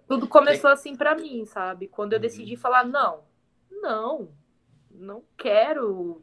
Tudo 0.07 0.29
começou 0.29 0.71
assim 0.71 0.97
para 0.97 1.15
mim, 1.15 1.45
sabe? 1.47 1.89
Quando 1.89 2.13
eu 2.13 2.21
decidi 2.21 2.55
uhum. 2.55 2.61
falar, 2.61 2.85
não, 2.85 3.25
não, 3.71 4.29
não 4.91 5.23
quero 5.37 6.23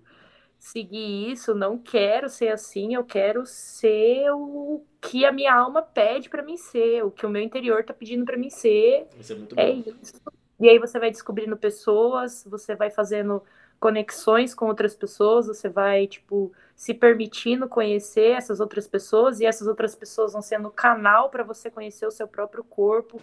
seguir 0.63 1.29
isso, 1.29 1.53
não 1.53 1.77
quero 1.77 2.29
ser 2.29 2.47
assim, 2.47 2.95
eu 2.95 3.03
quero 3.03 3.45
ser 3.45 4.31
o 4.31 4.81
que 5.01 5.25
a 5.25 5.31
minha 5.31 5.53
alma 5.53 5.81
pede 5.81 6.29
para 6.29 6.41
mim 6.41 6.55
ser, 6.55 7.03
o 7.03 7.11
que 7.11 7.25
o 7.25 7.29
meu 7.29 7.41
interior 7.41 7.83
tá 7.83 7.93
pedindo 7.93 8.23
para 8.23 8.37
mim 8.37 8.49
ser. 8.49 9.05
Isso 9.19 9.33
é 9.33 9.35
muito 9.35 9.59
é 9.59 9.73
bom. 9.73 9.83
isso. 10.01 10.21
E 10.61 10.69
aí 10.69 10.79
você 10.79 10.97
vai 10.97 11.11
descobrindo 11.11 11.57
pessoas, 11.57 12.47
você 12.49 12.75
vai 12.75 12.89
fazendo 12.89 13.43
conexões 13.77 14.55
com 14.55 14.67
outras 14.67 14.95
pessoas, 14.95 15.47
você 15.47 15.67
vai, 15.67 16.07
tipo, 16.07 16.53
se 16.73 16.93
permitindo 16.93 17.67
conhecer 17.67 18.31
essas 18.31 18.61
outras 18.61 18.87
pessoas 18.87 19.41
e 19.41 19.45
essas 19.45 19.67
outras 19.67 19.93
pessoas 19.93 20.31
vão 20.31 20.41
sendo 20.41 20.71
canal 20.71 21.29
para 21.29 21.43
você 21.43 21.69
conhecer 21.69 22.07
o 22.07 22.11
seu 22.11 22.25
próprio 22.25 22.63
corpo, 22.63 23.21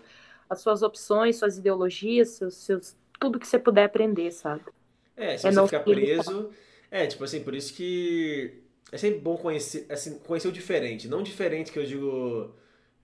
as 0.49 0.61
suas 0.61 0.83
opções, 0.83 1.39
suas 1.39 1.57
ideologias, 1.57 2.33
seus, 2.33 2.55
seus 2.57 2.97
tudo 3.19 3.41
que 3.41 3.49
você 3.49 3.59
puder 3.59 3.85
aprender, 3.85 4.31
sabe? 4.31 4.63
É, 5.17 5.39
se 5.39 5.49
é 5.49 5.53
você 5.53 5.65
ficar 5.65 5.81
preso, 5.81 6.51
é, 6.91 7.07
tipo 7.07 7.25
assim, 7.25 7.43
por 7.43 7.55
isso 7.55 7.73
que 7.75 8.63
é 8.93 8.99
sempre 8.99 9.21
bom 9.21 9.37
conhecer, 9.37 9.87
assim, 9.89 10.19
conhecer 10.21 10.49
o 10.49 10.53
diferente. 10.53 11.09
Não 11.09 11.23
diferente 11.23 11.71
que 11.73 11.79
eu 11.79 11.87
digo 11.87 12.55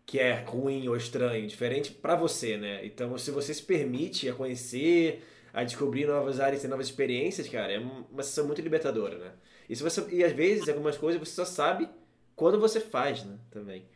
que 0.05 0.19
é 0.19 0.35
ruim 0.35 0.89
ou 0.89 0.97
estranho, 0.97 1.47
diferente 1.47 1.93
para 1.93 2.15
você, 2.17 2.57
né? 2.57 2.85
Então, 2.87 3.17
se 3.19 3.31
você 3.31 3.53
se 3.55 3.63
permite 3.63 4.29
a 4.29 4.35
conhecer, 4.35 5.23
a 5.53 5.65
descobrir 5.65 6.07
novas 6.07 6.39
áreas 6.41 6.63
e 6.65 6.69
novas 6.69 6.87
experiências, 6.87 7.49
cara, 7.49 7.73
é 7.73 7.79
uma 7.79 8.23
sessão 8.23 8.47
muito 8.47 8.63
libertadora, 8.63 9.19
né? 9.19 9.33
E, 9.69 9.75
se 9.75 9.83
você, 9.83 10.07
e 10.15 10.23
às 10.25 10.33
vezes, 10.33 10.69
algumas 10.69 10.97
coisas 10.97 11.21
você 11.21 11.33
só 11.35 11.45
sabe 11.45 11.89
quando 12.37 12.61
você 12.61 12.81
faz, 12.81 13.25
né? 13.25 13.39
Também. 13.51 13.87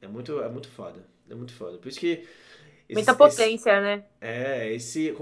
É 0.00 0.08
muito, 0.08 0.40
é 0.40 0.48
muito 0.48 0.68
foda. 0.68 1.04
É 1.28 1.34
muito 1.34 1.52
foda. 1.52 1.78
Por 1.78 1.88
isso 1.88 2.00
que. 2.00 2.26
Esse, 2.88 2.94
Muita 2.94 3.14
potência, 3.14 3.70
esse, 3.70 3.80
né? 3.80 4.04
É, 4.20 4.72
esse. 4.72 5.14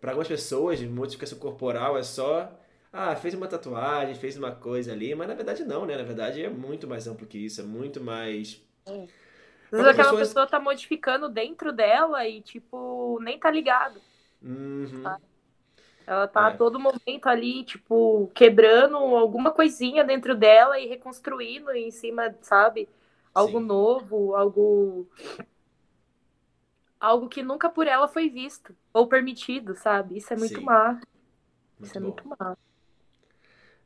Para 0.00 0.10
algumas 0.10 0.28
pessoas, 0.28 0.80
modificação 0.82 1.38
corporal 1.38 1.96
é 1.96 2.02
só 2.02 2.50
ah, 2.96 3.16
fez 3.16 3.34
uma 3.34 3.48
tatuagem, 3.48 4.14
fez 4.14 4.36
uma 4.36 4.52
coisa 4.52 4.92
ali, 4.92 5.14
mas 5.16 5.26
na 5.26 5.34
verdade 5.34 5.64
não, 5.64 5.84
né? 5.84 5.96
Na 5.96 6.04
verdade 6.04 6.44
é 6.44 6.48
muito 6.48 6.86
mais 6.86 7.08
amplo 7.08 7.26
que 7.26 7.38
isso, 7.38 7.60
é 7.60 7.64
muito 7.64 8.00
mais. 8.00 8.64
É. 8.86 8.92
Às 8.92 9.70
vezes 9.70 9.86
aquela 9.86 10.10
pessoas... 10.10 10.28
pessoa 10.28 10.46
tá 10.46 10.60
modificando 10.60 11.28
dentro 11.28 11.72
dela 11.72 12.24
e, 12.28 12.40
tipo, 12.40 13.18
nem 13.20 13.36
tá 13.36 13.50
ligado. 13.50 14.00
Uhum. 14.40 15.02
Ela 16.06 16.28
tá 16.28 16.50
é. 16.50 16.52
a 16.52 16.56
todo 16.56 16.78
momento 16.78 17.26
ali, 17.26 17.64
tipo, 17.64 18.30
quebrando 18.32 18.96
alguma 18.96 19.50
coisinha 19.50 20.04
dentro 20.04 20.36
dela 20.36 20.78
e 20.78 20.86
reconstruindo 20.86 21.72
em 21.72 21.90
cima, 21.90 22.32
sabe? 22.42 22.88
Algo 23.34 23.58
Sim. 23.58 23.66
novo, 23.66 24.36
algo. 24.36 25.08
Algo 27.04 27.28
que 27.28 27.42
nunca 27.42 27.68
por 27.68 27.86
ela 27.86 28.08
foi 28.08 28.30
visto 28.30 28.74
ou 28.90 29.06
permitido, 29.06 29.76
sabe? 29.76 30.16
Isso 30.16 30.32
é 30.32 30.36
muito 30.36 30.58
Sim. 30.58 30.64
má. 30.64 30.92
Muito 30.92 31.04
Isso 31.82 31.98
é 31.98 32.00
muito 32.00 32.26
má. 32.26 32.56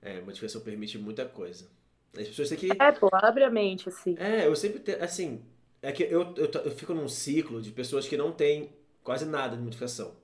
É, 0.01 0.21
motivação 0.21 0.61
permite 0.61 0.97
muita 0.99 1.25
coisa. 1.27 1.69
As 2.17 2.29
pessoas 2.29 2.49
têm 2.49 2.59
que. 2.59 2.71
É, 2.81 2.93
pô, 2.93 3.09
abre 3.13 3.43
a 3.43 3.51
mente, 3.51 3.89
assim. 3.89 4.15
É, 4.17 4.47
eu 4.47 4.55
sempre. 4.55 4.79
Te... 4.79 4.93
Assim, 5.03 5.43
é 5.83 5.91
que 5.91 6.05
eu, 6.05 6.33
eu, 6.37 6.49
eu 6.65 6.71
fico 6.71 6.95
num 6.95 7.09
ciclo 7.09 7.61
de 7.61 7.73
pessoas 7.73 8.07
que 8.07 8.17
não 8.17 8.31
têm 8.31 8.73
quase 9.03 9.27
nada 9.27 9.57
de 9.57 9.63
motivação. 9.65 10.15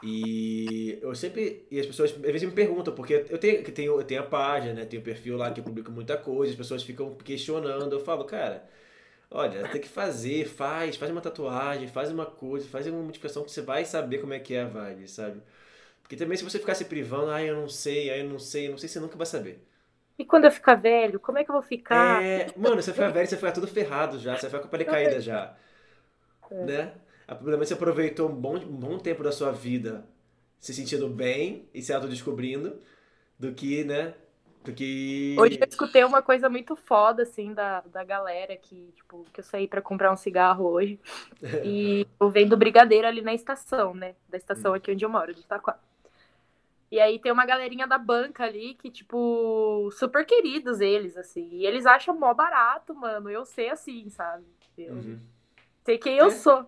E 0.00 1.00
eu 1.02 1.16
sempre. 1.16 1.66
E 1.68 1.80
as 1.80 1.86
pessoas 1.86 2.12
às 2.12 2.20
vezes 2.20 2.44
me 2.44 2.54
perguntam, 2.54 2.94
porque 2.94 3.26
eu 3.28 3.38
tenho, 3.38 3.64
tenho, 3.64 4.00
eu 4.00 4.04
tenho 4.04 4.20
a 4.20 4.26
página, 4.26 4.72
né? 4.72 4.84
Tenho 4.84 5.02
o 5.02 5.04
perfil 5.04 5.36
lá 5.36 5.50
que 5.50 5.58
eu 5.58 5.64
publico 5.64 5.90
muita 5.90 6.16
coisa, 6.16 6.52
as 6.52 6.56
pessoas 6.56 6.84
ficam 6.84 7.12
questionando. 7.16 7.92
Eu 7.92 8.04
falo, 8.04 8.24
cara, 8.24 8.68
olha, 9.30 9.68
tem 9.68 9.80
que 9.80 9.88
fazer, 9.88 10.46
faz, 10.46 10.96
faz 10.96 11.10
uma 11.10 11.20
tatuagem, 11.20 11.88
faz 11.88 12.10
uma 12.10 12.26
coisa, 12.26 12.68
faz 12.68 12.86
uma 12.86 13.02
modificação 13.02 13.44
que 13.44 13.50
você 13.50 13.62
vai 13.62 13.84
saber 13.84 14.18
como 14.18 14.32
é 14.32 14.38
que 14.38 14.54
é 14.54 14.62
a 14.62 14.66
vibe, 14.66 15.08
sabe? 15.08 15.40
Porque 16.02 16.16
também 16.16 16.36
se 16.36 16.44
você 16.44 16.58
ficar 16.58 16.74
se 16.74 16.84
privando, 16.84 17.30
ah, 17.30 17.42
eu 17.42 17.56
não 17.56 17.68
sei, 17.68 18.10
ah, 18.10 18.18
eu 18.18 18.28
não 18.28 18.38
sei, 18.38 18.66
eu 18.66 18.72
não 18.72 18.78
sei, 18.78 18.88
você 18.88 19.00
nunca 19.00 19.16
vai 19.16 19.26
saber. 19.26 19.64
E 20.18 20.24
quando 20.24 20.44
eu 20.44 20.50
ficar 20.50 20.74
velho, 20.76 21.18
como 21.18 21.38
é 21.38 21.44
que 21.44 21.50
eu 21.50 21.54
vou 21.54 21.62
ficar? 21.62 22.22
É, 22.22 22.52
mano, 22.56 22.80
você 22.80 22.92
ficar 22.92 23.10
velho, 23.10 23.26
você 23.26 23.36
fica 23.36 23.52
tudo 23.52 23.66
ferrado 23.66 24.18
já, 24.18 24.36
você 24.36 24.46
fica 24.46 24.60
com 24.60 24.66
a 24.66 24.70
pele 24.70 24.84
caída 24.84 25.20
já. 25.20 25.56
É. 26.50 26.64
Né? 26.64 26.92
O 27.26 27.34
problema 27.34 27.62
é 27.62 27.64
que 27.64 27.68
você 27.68 27.74
aproveitou 27.74 28.28
um 28.28 28.34
bom, 28.34 28.56
um 28.56 28.76
bom 28.76 28.98
tempo 28.98 29.22
da 29.22 29.32
sua 29.32 29.50
vida 29.50 30.04
se 30.60 30.72
sentindo 30.72 31.08
bem 31.08 31.68
e 31.74 31.82
se 31.82 31.92
autodescobrindo 31.92 32.80
do 33.38 33.52
que, 33.52 33.84
né? 33.84 34.14
Do 34.64 34.72
que. 34.72 35.36
Hoje 35.38 35.58
eu 35.60 35.68
escutei 35.68 36.02
uma 36.04 36.22
coisa 36.22 36.48
muito 36.48 36.74
foda, 36.74 37.22
assim, 37.22 37.52
da, 37.52 37.82
da 37.82 38.02
galera 38.02 38.56
que, 38.56 38.90
tipo, 38.96 39.26
que 39.30 39.40
eu 39.40 39.44
saí 39.44 39.68
para 39.68 39.82
comprar 39.82 40.10
um 40.10 40.16
cigarro 40.16 40.64
hoje. 40.64 40.98
e 41.62 42.06
eu 42.18 42.30
vendo 42.30 42.56
brigadeiro 42.56 43.06
ali 43.06 43.20
na 43.20 43.34
estação, 43.34 43.94
né? 43.94 44.14
Da 44.26 44.38
estação 44.38 44.72
hum. 44.72 44.74
aqui 44.74 44.90
onde 44.90 45.04
eu 45.04 45.10
moro, 45.10 45.34
de 45.34 45.42
Itaquá. 45.42 45.78
E 46.90 46.98
aí 46.98 47.18
tem 47.18 47.30
uma 47.30 47.44
galerinha 47.44 47.86
da 47.86 47.98
banca 47.98 48.44
ali 48.44 48.74
que, 48.74 48.90
tipo, 48.90 49.90
super 49.92 50.24
queridos 50.24 50.80
eles, 50.80 51.16
assim. 51.16 51.46
E 51.52 51.66
eles 51.66 51.84
acham 51.84 52.18
mó 52.18 52.32
barato, 52.32 52.94
mano. 52.94 53.28
Eu 53.28 53.44
sei 53.44 53.68
assim, 53.68 54.08
sabe? 54.08 54.44
Eu 54.78 54.94
uhum. 54.94 55.20
sei 55.84 55.98
quem 55.98 56.16
eu 56.16 56.28
é. 56.28 56.30
sou. 56.30 56.66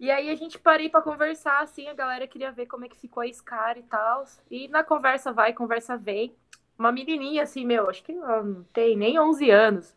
E 0.00 0.10
aí 0.10 0.28
a 0.30 0.34
gente 0.34 0.58
parei 0.58 0.88
para 0.88 1.02
conversar, 1.02 1.60
assim, 1.60 1.86
a 1.86 1.94
galera 1.94 2.26
queria 2.26 2.50
ver 2.50 2.66
como 2.66 2.84
é 2.84 2.88
que 2.88 2.96
ficou 2.96 3.22
a 3.22 3.32
Scar 3.32 3.78
e 3.78 3.84
tal. 3.84 4.24
E 4.50 4.66
na 4.66 4.82
conversa 4.82 5.32
vai, 5.32 5.52
conversa 5.52 5.96
vem. 5.96 6.34
Uma 6.82 6.90
menininha, 6.90 7.44
assim, 7.44 7.64
meu, 7.64 7.88
acho 7.88 8.02
que 8.02 8.12
não 8.12 8.64
tem 8.72 8.96
nem 8.96 9.16
11 9.16 9.48
anos. 9.52 9.96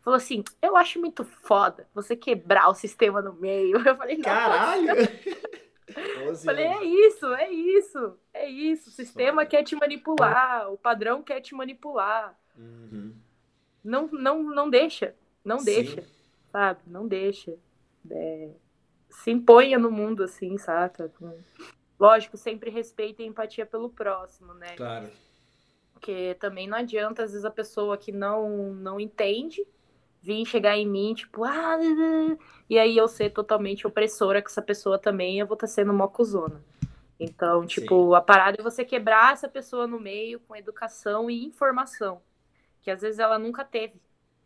Falou 0.00 0.16
assim, 0.16 0.44
eu 0.62 0.76
acho 0.76 1.00
muito 1.00 1.24
foda 1.24 1.88
você 1.92 2.14
quebrar 2.14 2.68
o 2.68 2.74
sistema 2.74 3.20
no 3.20 3.32
meio. 3.32 3.78
Eu 3.84 3.96
falei, 3.96 4.18
caralho! 4.18 4.94
Falei, 6.44 6.66
é 6.66 6.84
isso, 6.84 7.26
é 7.34 7.50
isso, 7.50 8.18
é 8.32 8.48
isso. 8.48 8.90
O 8.90 8.92
sistema 8.92 9.44
quer 9.44 9.64
te 9.64 9.74
manipular, 9.74 10.72
o 10.72 10.78
padrão 10.78 11.20
quer 11.20 11.40
te 11.40 11.52
manipular. 11.52 12.38
Uhum. 12.56 13.14
Não, 13.82 14.08
não, 14.12 14.42
não 14.42 14.70
deixa, 14.70 15.16
não 15.44 15.58
Sim. 15.58 15.64
deixa, 15.64 16.04
sabe? 16.52 16.80
Não 16.86 17.08
deixa. 17.08 17.54
É, 18.08 18.50
se 19.10 19.32
imponha 19.32 19.78
no 19.80 19.90
mundo 19.90 20.22
assim, 20.22 20.56
saca? 20.58 21.12
Lógico, 21.98 22.36
sempre 22.36 22.70
respeita 22.70 23.22
e 23.22 23.26
empatia 23.26 23.66
pelo 23.66 23.90
próximo, 23.90 24.54
né? 24.54 24.76
Claro. 24.76 25.10
Porque 26.04 26.36
também 26.38 26.68
não 26.68 26.76
adianta, 26.76 27.22
às 27.22 27.30
vezes, 27.30 27.46
a 27.46 27.50
pessoa 27.50 27.96
que 27.96 28.12
não, 28.12 28.74
não 28.74 29.00
entende 29.00 29.66
vir 30.20 30.44
chegar 30.44 30.76
em 30.76 30.86
mim, 30.86 31.14
tipo, 31.14 31.44
ah, 31.44 31.78
e 32.68 32.78
aí 32.78 32.94
eu 32.94 33.08
ser 33.08 33.30
totalmente 33.30 33.86
opressora 33.86 34.42
com 34.42 34.48
essa 34.48 34.60
pessoa 34.60 34.98
também, 34.98 35.38
eu 35.38 35.46
vou 35.46 35.54
estar 35.54 35.66
tá 35.66 35.72
sendo 35.72 35.94
mocuzona. 35.94 36.62
Então, 37.18 37.64
tipo, 37.64 38.10
Sim. 38.10 38.16
a 38.16 38.20
parada 38.20 38.58
é 38.60 38.62
você 38.62 38.84
quebrar 38.84 39.32
essa 39.32 39.48
pessoa 39.48 39.86
no 39.86 39.98
meio 39.98 40.40
com 40.40 40.54
educação 40.54 41.30
e 41.30 41.42
informação, 41.42 42.20
que 42.82 42.90
às 42.90 43.00
vezes 43.00 43.18
ela 43.18 43.38
nunca 43.38 43.64
teve. 43.64 43.94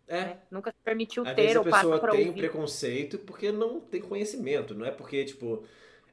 É. 0.07 0.27
Né? 0.27 0.39
Nunca 0.53 0.71
se 0.71 0.79
permitiu 0.85 1.25
às 1.27 1.35
ter 1.35 1.43
vezes 1.43 1.57
a 1.57 1.65
pessoa 1.65 1.99
tem 2.11 2.29
ouvir. 2.29 2.39
preconceito 2.41 3.19
porque 3.19 3.51
não 3.51 3.81
tem 3.81 4.01
conhecimento, 4.01 4.77
não 4.77 4.87
é 4.87 4.93
porque, 4.93 5.25
tipo, 5.25 5.65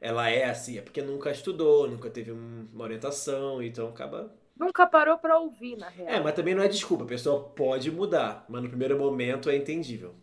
ela 0.02 0.28
é 0.28 0.46
assim, 0.46 0.80
é 0.80 0.82
porque 0.82 1.04
nunca 1.04 1.30
estudou, 1.30 1.88
nunca 1.88 2.10
teve 2.10 2.32
uma 2.32 2.84
orientação, 2.84 3.62
então 3.62 3.90
acaba 3.90 4.34
Nunca 4.58 4.88
parou 4.88 5.18
para 5.18 5.38
ouvir, 5.38 5.76
na 5.76 5.90
real. 5.90 6.08
É, 6.10 6.20
mas 6.20 6.34
também 6.34 6.56
não 6.56 6.64
é 6.64 6.68
desculpa. 6.68 7.04
A 7.04 7.08
pessoa 7.08 7.44
pode 7.50 7.92
mudar, 7.92 8.46
mas 8.48 8.64
no 8.64 8.70
primeiro 8.70 8.98
momento 8.98 9.50
é 9.50 9.56
entendível. 9.56 10.16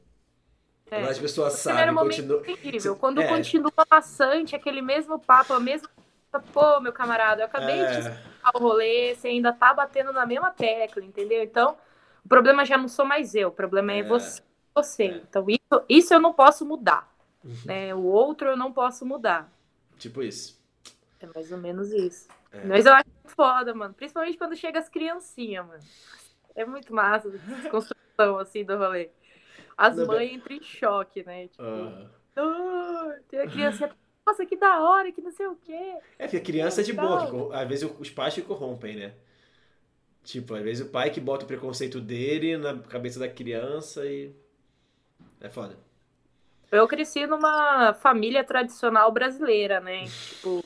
É. 0.90 1.02
As 1.02 1.18
pessoas 1.18 1.54
sabem, 1.54 1.94
continua... 1.94 2.42
É 2.46 2.50
entendível. 2.52 2.96
Quando 2.96 3.20
é. 3.20 3.26
continua 3.26 3.72
maçante, 3.90 4.56
aquele 4.56 4.82
mesmo 4.82 5.18
papo, 5.18 5.52
a 5.52 5.60
mesma... 5.60 5.88
Pô, 6.52 6.80
meu 6.80 6.94
camarada, 6.94 7.42
eu 7.42 7.46
acabei 7.46 7.78
é. 7.78 7.90
de 7.90 7.98
explicar 7.98 8.50
o 8.54 8.58
rolê, 8.58 9.14
você 9.14 9.28
ainda 9.28 9.52
tá 9.52 9.74
batendo 9.74 10.14
na 10.14 10.24
mesma 10.24 10.50
tecla, 10.50 11.04
entendeu? 11.04 11.42
Então, 11.42 11.76
o 12.24 12.28
problema 12.28 12.64
já 12.64 12.78
não 12.78 12.88
sou 12.88 13.04
mais 13.04 13.34
eu, 13.34 13.48
o 13.48 13.52
problema 13.52 13.92
é, 13.92 13.98
é 13.98 14.02
você. 14.02 14.42
você. 14.74 15.04
É. 15.04 15.16
Então, 15.28 15.44
isso, 15.46 15.84
isso 15.88 16.14
eu 16.14 16.20
não 16.20 16.32
posso 16.32 16.64
mudar. 16.64 17.12
Uhum. 17.44 17.54
Né? 17.66 17.94
O 17.94 18.04
outro 18.04 18.48
eu 18.48 18.56
não 18.56 18.72
posso 18.72 19.04
mudar. 19.04 19.52
Tipo 19.98 20.22
isso. 20.22 20.58
É 21.20 21.26
mais 21.34 21.52
ou 21.52 21.58
menos 21.58 21.92
isso. 21.92 22.28
É. 22.52 22.64
Mas 22.64 22.86
eu 22.86 22.92
acho 22.92 23.08
foda, 23.24 23.74
mano. 23.74 23.94
Principalmente 23.94 24.38
quando 24.38 24.56
chega 24.56 24.78
as 24.78 24.88
criancinhas, 24.88 25.66
mano. 25.66 25.82
É 26.54 26.64
muito 26.64 26.94
massa 26.94 27.28
a 27.28 27.70
construção, 27.70 28.38
assim, 28.38 28.64
do 28.64 28.76
rolê. 28.76 29.10
As 29.76 29.96
Não, 29.96 30.06
mães 30.06 30.32
entram 30.32 30.56
em 30.56 30.62
choque, 30.62 31.24
né? 31.24 31.48
Tipo, 31.48 31.62
uh... 31.62 32.10
oh, 32.36 33.22
tem 33.28 33.40
a 33.40 33.46
criança, 33.48 33.90
nossa, 34.26 34.44
que 34.44 34.56
da 34.56 34.82
hora, 34.82 35.10
que 35.10 35.22
não 35.22 35.32
sei 35.32 35.46
o 35.46 35.56
quê. 35.56 35.96
É, 36.18 36.24
porque 36.24 36.36
a 36.36 36.42
criança 36.42 36.82
é 36.82 36.84
de 36.84 36.92
boa, 36.92 37.26
que, 37.26 37.56
às 37.56 37.68
vezes 37.68 37.90
os 37.98 38.10
pais 38.10 38.34
se 38.34 38.42
corrompem, 38.42 38.96
né? 38.96 39.14
Tipo, 40.24 40.54
às 40.54 40.62
vezes 40.62 40.86
o 40.86 40.90
pai 40.90 41.10
que 41.10 41.20
bota 41.20 41.44
o 41.44 41.48
preconceito 41.48 42.00
dele 42.00 42.56
na 42.56 42.78
cabeça 42.78 43.18
da 43.18 43.28
criança 43.28 44.06
e. 44.06 44.32
É 45.40 45.48
foda. 45.48 45.76
Eu 46.70 46.86
cresci 46.86 47.26
numa 47.26 47.92
família 47.94 48.44
tradicional 48.44 49.10
brasileira, 49.10 49.80
né? 49.80 50.04
Tipo, 50.04 50.64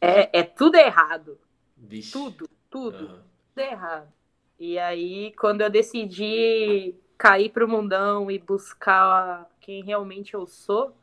é, 0.00 0.40
é 0.40 0.42
tudo 0.42 0.76
errado. 0.76 1.38
Vixe. 1.76 2.12
Tudo, 2.12 2.48
tudo. 2.70 3.06
Uhum. 3.06 3.20
Tudo 3.54 3.64
errado. 3.64 4.12
E 4.58 4.78
aí, 4.78 5.32
quando 5.38 5.60
eu 5.60 5.70
decidi 5.70 6.94
cair 7.16 7.50
pro 7.50 7.68
mundão 7.68 8.30
e 8.30 8.38
buscar 8.38 9.48
quem 9.60 9.82
realmente 9.82 10.34
eu 10.34 10.46
sou, 10.46 10.96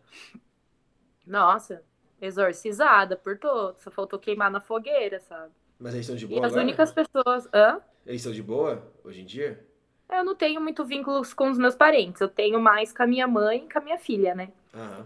nossa, 1.26 1.84
exorcizada 2.22 3.16
por 3.16 3.38
todos. 3.38 3.82
Só 3.82 3.92
faltou 3.92 4.20
queimar 4.20 4.52
na 4.52 4.60
fogueira, 4.60 5.20
sabe? 5.22 5.52
Mas 5.80 5.94
eles 5.94 6.06
estão 6.06 6.16
de 6.16 6.26
boa 6.26 6.38
e 6.38 6.40
agora? 6.40 6.52
as 6.52 6.64
únicas 6.64 6.92
pessoas... 6.92 7.48
Hã? 7.54 7.82
Eles 8.06 8.22
estão 8.22 8.32
de 8.32 8.44
boa 8.44 8.92
hoje 9.04 9.22
em 9.22 9.26
dia? 9.26 9.66
Eu 10.10 10.24
não 10.24 10.36
tenho 10.36 10.62
muito 10.62 10.86
vínculos 10.86 11.34
com 11.34 11.50
os 11.50 11.58
meus 11.58 11.76
parentes. 11.76 12.22
Eu 12.22 12.30
tenho 12.30 12.60
mais 12.60 12.94
com 12.94 13.04
a 13.04 13.08
minha 13.08 13.28
mãe 13.28 13.66
e 13.66 13.72
com 13.72 13.80
a 13.80 13.82
minha 13.82 13.98
filha, 13.98 14.36
né? 14.36 14.52
Aham. 14.74 15.06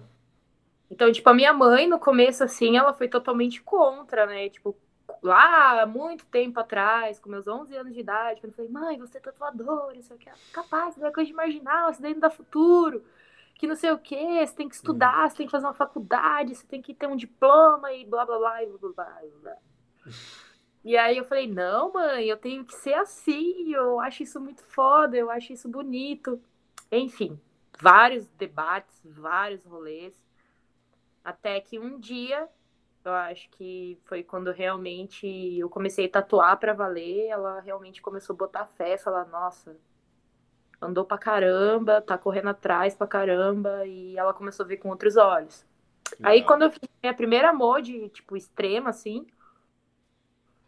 Então, 0.90 1.12
tipo, 1.12 1.30
a 1.30 1.34
minha 1.34 1.54
mãe, 1.54 1.88
no 1.88 2.00
começo, 2.00 2.44
assim, 2.44 2.78
ela 2.78 2.94
foi 2.94 3.08
totalmente 3.08 3.62
contra, 3.62 4.26
né? 4.26 4.50
Tipo, 4.50 4.76
lá, 5.22 5.86
muito 5.86 6.26
tempo 6.26 6.60
atrás, 6.60 7.20
com 7.20 7.30
meus 7.30 7.48
11 7.48 7.76
anos 7.76 7.94
de 7.94 8.00
idade, 8.00 8.42
quando 8.42 8.52
eu 8.52 8.56
falei, 8.56 8.72
mãe, 8.72 8.98
você 8.98 9.18
é 9.18 9.22
tatuadora, 9.22 9.98
isso 9.98 10.14
aqui 10.14 10.30
é 10.30 10.34
capaz, 10.52 10.96
isso 10.96 11.06
é 11.06 11.12
coisa 11.12 11.28
de 11.28 11.36
marginal, 11.36 11.92
isso 11.92 12.02
daí 12.02 12.14
não 12.14 12.20
dá 12.20 12.30
futuro, 12.30 13.04
que 13.56 13.68
não 13.68 13.76
sei 13.76 13.92
o 13.92 14.00
quê, 14.00 14.46
você 14.46 14.56
tem 14.56 14.70
que 14.70 14.76
estudar, 14.76 15.30
você 15.30 15.38
tem 15.38 15.46
que 15.46 15.52
fazer 15.52 15.66
uma 15.66 15.74
faculdade, 15.74 16.56
você 16.56 16.66
tem 16.66 16.82
que 16.82 16.94
ter 16.94 17.08
um 17.08 17.16
diploma 17.16 17.92
e 17.94 18.06
blá, 18.06 18.26
blá, 18.26 18.38
blá, 18.38 18.64
e 18.64 18.68
blá, 18.68 18.78
blá, 18.96 19.22
blá. 19.42 19.58
E 20.84 20.96
aí 20.96 21.18
eu 21.18 21.26
falei, 21.26 21.46
não, 21.46 21.92
mãe, 21.92 22.26
eu 22.26 22.38
tenho 22.38 22.64
que 22.64 22.74
ser 22.74 22.94
assim, 22.94 23.74
eu 23.74 24.00
acho 24.00 24.24
isso 24.24 24.40
muito 24.40 24.64
foda, 24.64 25.18
eu 25.18 25.30
acho 25.30 25.52
isso 25.52 25.68
bonito. 25.68 26.42
Enfim, 26.90 27.38
vários 27.80 28.28
debates, 28.30 29.02
vários 29.04 29.66
rolês. 29.66 30.29
Até 31.30 31.60
que 31.62 31.78
um 31.78 32.00
dia, 32.00 32.48
eu 33.06 33.12
acho 33.14 33.50
que 33.52 34.00
foi 34.06 34.24
quando 34.24 34.52
realmente 34.52 35.28
eu 35.60 35.70
comecei 35.70 36.08
a 36.08 36.10
tatuar 36.10 36.58
para 36.58 36.74
valer, 36.74 37.28
ela 37.28 37.60
realmente 37.62 38.02
começou 38.02 38.34
a 38.34 38.38
botar 38.38 38.66
fé, 38.66 38.98
falar, 38.98 39.26
nossa, 39.26 39.78
andou 40.82 41.06
pra 41.06 41.20
caramba, 41.20 42.02
tá 42.02 42.18
correndo 42.18 42.50
atrás 42.50 42.96
pra 42.96 43.06
caramba, 43.06 43.86
e 43.86 44.18
ela 44.18 44.34
começou 44.34 44.64
a 44.64 44.68
ver 44.68 44.78
com 44.78 44.90
outros 44.90 45.18
olhos. 45.18 45.64
Aí 46.24 46.44
quando 46.44 46.64
eu 46.64 46.72
fiz 46.72 46.90
minha 47.04 47.14
primeira 47.14 47.54
mod, 47.54 48.10
tipo, 48.10 48.36
extrema, 48.36 48.90
assim, 48.90 49.28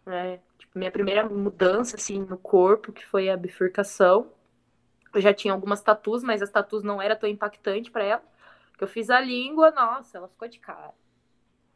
né? 0.05 0.39
Tipo, 0.59 0.77
minha 0.77 0.91
primeira 0.91 1.27
mudança, 1.27 1.95
assim, 1.95 2.19
no 2.19 2.38
corpo, 2.38 2.91
que 2.91 3.03
foi 3.03 3.29
a 3.29 3.38
bifurcação. 3.38 4.31
Eu 5.11 5.21
já 5.21 5.33
tinha 5.33 5.53
algumas 5.53 5.81
tatus, 5.81 6.23
mas 6.23 6.41
as 6.41 6.51
tatus 6.51 6.83
não 6.83 7.01
era 7.01 7.15
tão 7.15 7.27
impactante 7.27 7.89
para 7.89 8.03
ela. 8.03 8.31
Eu 8.82 8.88
fiz 8.88 9.12
a 9.12 9.22
língua, 9.22 9.70
nossa, 9.70 10.18
ela 10.18 10.28
ficou 10.28 10.48
de 10.48 10.58
cara. 10.58 10.95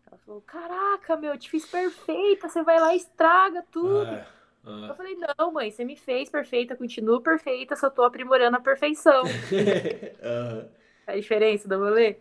Ela 0.08 0.18
falou: 0.26 0.42
Caraca, 0.42 1.16
meu, 1.16 1.34
eu 1.34 1.38
te 1.38 1.52
fiz 1.52 1.64
perfeita, 1.64 2.50
você 2.50 2.64
vai 2.64 2.80
lá 2.80 2.96
e 2.96 2.98
estraga 2.98 3.64
tudo. 3.72 4.10
Ah, 4.10 4.28
ah. 4.66 4.88
Eu 4.90 4.96
falei: 4.96 5.16
Não, 5.16 5.52
mãe, 5.52 5.70
você 5.70 5.86
me 5.86 5.96
fez 5.96 6.32
perfeita, 6.32 6.76
continuo 6.76 7.22
perfeita, 7.22 7.76
só 7.76 7.92
tô 7.92 8.02
aprimorando 8.02 8.58
a 8.58 8.60
perfeição. 8.60 9.22
uhum. 9.24 10.70
A 11.06 11.16
diferença 11.16 11.68
do 11.68 11.78
rolê. 11.78 12.18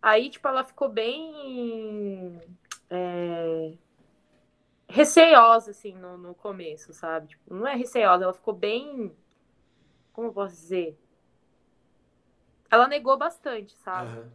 Aí, 0.00 0.30
tipo, 0.30 0.46
ela 0.46 0.62
ficou 0.62 0.88
bem. 0.88 2.40
É, 2.88 3.72
receiosa, 4.88 5.72
assim, 5.72 5.94
no, 5.94 6.16
no 6.16 6.34
começo, 6.36 6.94
sabe? 6.94 7.28
Tipo, 7.28 7.52
não 7.52 7.66
é 7.66 7.74
receosa, 7.74 8.22
ela 8.22 8.32
ficou 8.32 8.54
bem. 8.54 9.12
Como 10.12 10.28
eu 10.28 10.32
posso 10.32 10.54
dizer? 10.54 11.01
Ela 12.72 12.88
negou 12.88 13.18
bastante, 13.18 13.76
sabe? 13.84 14.18
Uhum. 14.18 14.30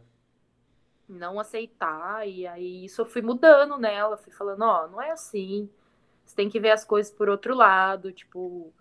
Não 1.08 1.40
aceitar, 1.40 2.24
e 2.28 2.46
aí 2.46 2.84
isso 2.84 3.00
eu 3.00 3.06
fui 3.06 3.20
mudando 3.20 3.76
nela, 3.76 4.16
fui 4.16 4.32
falando, 4.32 4.62
ó, 4.62 4.84
oh, 4.84 4.88
não 4.88 5.02
é 5.02 5.10
assim. 5.10 5.68
Você 6.24 6.36
tem 6.36 6.48
que 6.48 6.60
ver 6.60 6.70
as 6.70 6.84
coisas 6.84 7.10
por 7.10 7.28
outro 7.28 7.52
lado, 7.52 8.12
tipo, 8.12 8.72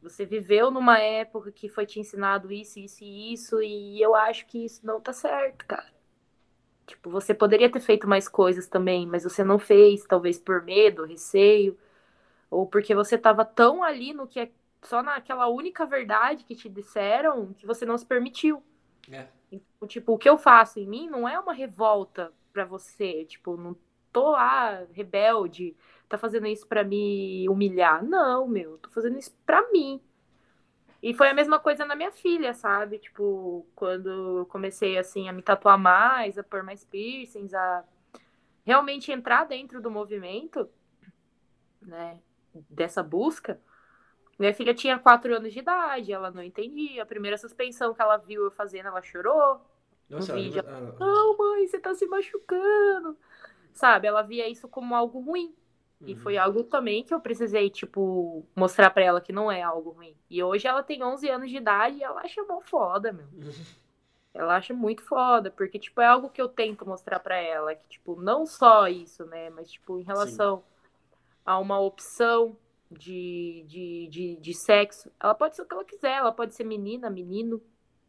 você 0.00 0.24
viveu 0.24 0.70
numa 0.70 0.98
época 0.98 1.52
que 1.52 1.68
foi 1.68 1.84
te 1.84 2.00
ensinado 2.00 2.50
isso, 2.50 2.78
isso 2.78 3.04
e 3.04 3.34
isso, 3.34 3.62
e 3.62 4.00
eu 4.00 4.14
acho 4.14 4.46
que 4.46 4.64
isso 4.64 4.86
não 4.86 4.98
tá 4.98 5.12
certo, 5.12 5.66
cara. 5.66 5.92
Tipo, 6.86 7.10
você 7.10 7.34
poderia 7.34 7.70
ter 7.70 7.80
feito 7.80 8.08
mais 8.08 8.26
coisas 8.26 8.66
também, 8.66 9.06
mas 9.06 9.24
você 9.24 9.44
não 9.44 9.58
fez, 9.58 10.06
talvez 10.06 10.38
por 10.38 10.62
medo, 10.62 11.04
receio, 11.04 11.78
ou 12.50 12.66
porque 12.66 12.94
você 12.94 13.16
estava 13.16 13.44
tão 13.44 13.82
ali 13.82 14.14
no 14.14 14.26
que 14.26 14.40
é 14.40 14.50
só 14.80 15.02
naquela 15.02 15.48
única 15.48 15.84
verdade 15.84 16.44
que 16.44 16.56
te 16.56 16.70
disseram 16.70 17.52
que 17.52 17.66
você 17.66 17.84
não 17.84 17.98
se 17.98 18.06
permitiu. 18.06 18.62
É. 19.10 19.26
Então, 19.50 19.88
tipo, 19.88 20.12
o 20.12 20.18
que 20.18 20.28
eu 20.28 20.38
faço 20.38 20.78
em 20.78 20.86
mim 20.86 21.08
não 21.08 21.28
é 21.28 21.38
uma 21.38 21.52
revolta 21.52 22.32
para 22.52 22.64
você, 22.64 23.24
tipo, 23.24 23.56
não 23.56 23.76
tô 24.12 24.30
lá 24.30 24.84
rebelde, 24.92 25.76
tá 26.08 26.18
fazendo 26.18 26.46
isso 26.46 26.66
para 26.66 26.84
me 26.84 27.48
humilhar. 27.48 28.04
Não, 28.04 28.46
meu, 28.46 28.78
tô 28.78 28.90
fazendo 28.90 29.18
isso 29.18 29.34
para 29.44 29.70
mim. 29.70 30.00
E 31.02 31.12
foi 31.12 31.28
a 31.28 31.34
mesma 31.34 31.58
coisa 31.58 31.84
na 31.84 31.96
minha 31.96 32.12
filha, 32.12 32.54
sabe? 32.54 32.98
Tipo, 32.98 33.66
quando 33.74 34.38
eu 34.38 34.46
comecei 34.46 34.96
assim 34.96 35.28
a 35.28 35.32
me 35.32 35.42
tatuar 35.42 35.76
mais, 35.76 36.38
a 36.38 36.44
pôr 36.44 36.62
mais 36.62 36.84
piercings, 36.84 37.52
a 37.52 37.84
realmente 38.64 39.10
entrar 39.10 39.44
dentro 39.44 39.80
do 39.80 39.90
movimento, 39.90 40.70
né, 41.80 42.20
dessa 42.70 43.02
busca. 43.02 43.60
Minha 44.38 44.54
filha 44.54 44.74
tinha 44.74 44.98
quatro 44.98 45.34
anos 45.36 45.52
de 45.52 45.58
idade, 45.58 46.12
ela 46.12 46.30
não 46.30 46.42
entendia. 46.42 47.02
A 47.02 47.06
primeira 47.06 47.38
suspensão 47.38 47.94
que 47.94 48.02
ela 48.02 48.16
viu 48.16 48.44
eu 48.44 48.50
fazendo, 48.50 48.88
ela 48.88 49.02
chorou. 49.02 49.60
Nossa, 50.08 50.34
vídeo, 50.34 50.62
ela... 50.66 50.96
Não, 50.98 51.36
mãe, 51.36 51.66
você 51.66 51.78
tá 51.78 51.94
se 51.94 52.06
machucando. 52.06 53.16
Sabe? 53.72 54.08
Ela 54.08 54.22
via 54.22 54.48
isso 54.48 54.68
como 54.68 54.94
algo 54.94 55.20
ruim. 55.20 55.54
E 56.04 56.16
foi 56.16 56.36
uhum. 56.36 56.42
algo 56.42 56.64
também 56.64 57.04
que 57.04 57.14
eu 57.14 57.20
precisei, 57.20 57.70
tipo, 57.70 58.44
mostrar 58.56 58.90
para 58.90 59.04
ela 59.04 59.20
que 59.20 59.32
não 59.32 59.50
é 59.50 59.62
algo 59.62 59.90
ruim. 59.90 60.16
E 60.28 60.42
hoje 60.42 60.66
ela 60.66 60.82
tem 60.82 61.02
11 61.02 61.28
anos 61.28 61.50
de 61.50 61.56
idade 61.56 61.98
e 61.98 62.02
ela 62.02 62.20
acha 62.20 62.42
mó 62.42 62.60
foda, 62.60 63.12
meu. 63.12 63.26
ela 64.34 64.56
acha 64.56 64.74
muito 64.74 65.02
foda, 65.04 65.50
porque, 65.50 65.78
tipo, 65.78 66.00
é 66.00 66.06
algo 66.06 66.28
que 66.28 66.42
eu 66.42 66.48
tento 66.48 66.86
mostrar 66.86 67.20
para 67.20 67.36
ela. 67.36 67.74
Que, 67.76 67.88
tipo, 67.88 68.20
não 68.20 68.44
só 68.44 68.88
isso, 68.88 69.24
né? 69.26 69.50
Mas, 69.50 69.70
tipo, 69.70 69.98
em 69.98 70.02
relação 70.02 70.56
Sim. 70.56 70.64
a 71.46 71.58
uma 71.58 71.78
opção 71.78 72.56
de, 72.98 73.64
de, 73.66 74.08
de, 74.08 74.36
de 74.36 74.54
sexo, 74.54 75.10
ela 75.20 75.34
pode 75.34 75.56
ser 75.56 75.62
o 75.62 75.66
que 75.66 75.74
ela 75.74 75.84
quiser. 75.84 76.16
Ela 76.16 76.32
pode 76.32 76.54
ser 76.54 76.64
menina, 76.64 77.10
menino. 77.10 77.60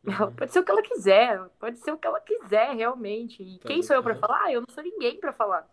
Uhum. 0.04 0.14
Ela 0.14 0.32
pode 0.32 0.52
ser 0.52 0.60
o 0.60 0.64
que 0.64 0.72
ela 0.72 0.82
quiser. 0.82 1.40
Pode 1.60 1.78
ser 1.80 1.92
o 1.92 1.98
que 1.98 2.08
ela 2.08 2.20
quiser, 2.20 2.76
realmente. 2.76 3.42
E 3.42 3.60
tá 3.60 3.68
quem 3.68 3.82
sou 3.82 3.96
eu 3.96 4.04
para 4.04 4.16
falar? 4.16 4.44
Ah, 4.44 4.52
eu 4.52 4.62
não 4.62 4.68
sou 4.70 4.84
ninguém 4.84 5.20
para 5.20 5.34
falar. 5.34 5.68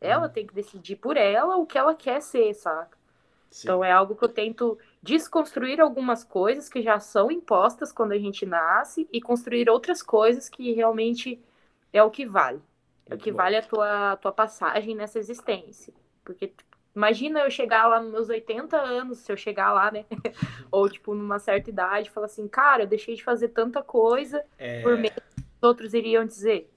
Ela 0.00 0.28
tem 0.28 0.46
que 0.46 0.54
decidir 0.54 0.96
por 0.96 1.16
ela 1.16 1.56
o 1.56 1.66
que 1.66 1.78
ela 1.78 1.94
quer 1.94 2.20
ser, 2.20 2.52
saca? 2.54 2.98
Sim. 3.50 3.66
Então 3.66 3.84
é 3.84 3.92
algo 3.92 4.16
que 4.16 4.24
eu 4.24 4.28
tento 4.28 4.78
desconstruir 5.02 5.80
algumas 5.80 6.24
coisas 6.24 6.68
que 6.68 6.82
já 6.82 6.98
são 6.98 7.30
impostas 7.30 7.92
quando 7.92 8.12
a 8.12 8.18
gente 8.18 8.46
nasce 8.46 9.08
e 9.12 9.20
construir 9.20 9.68
outras 9.68 10.02
coisas 10.02 10.48
que 10.48 10.72
realmente 10.72 11.40
é 11.92 12.02
o 12.02 12.10
que 12.10 12.26
vale. 12.26 12.60
É 13.06 13.14
o 13.14 13.18
que 13.18 13.30
bom. 13.30 13.36
vale 13.36 13.56
a 13.56 13.62
tua, 13.62 14.12
a 14.12 14.16
tua 14.16 14.32
passagem 14.32 14.96
nessa 14.96 15.18
existência. 15.18 15.92
Porque 16.24 16.52
imagina 16.94 17.40
eu 17.40 17.50
chegar 17.50 17.86
lá 17.86 18.00
nos 18.00 18.12
meus 18.12 18.28
80 18.28 18.76
anos, 18.76 19.18
se 19.18 19.32
eu 19.32 19.36
chegar 19.36 19.72
lá, 19.72 19.90
né? 19.90 20.04
Ou 20.70 20.88
tipo 20.88 21.14
numa 21.14 21.38
certa 21.38 21.70
idade, 21.70 22.10
falar 22.10 22.26
assim, 22.26 22.46
cara, 22.48 22.84
eu 22.84 22.86
deixei 22.86 23.14
de 23.14 23.24
fazer 23.24 23.48
tanta 23.48 23.82
coisa 23.82 24.44
é... 24.58 24.82
por 24.82 24.96
meio 24.96 25.12
que 25.12 25.20
os 25.20 25.62
outros 25.62 25.94
iriam 25.94 26.24
dizer. 26.24 26.70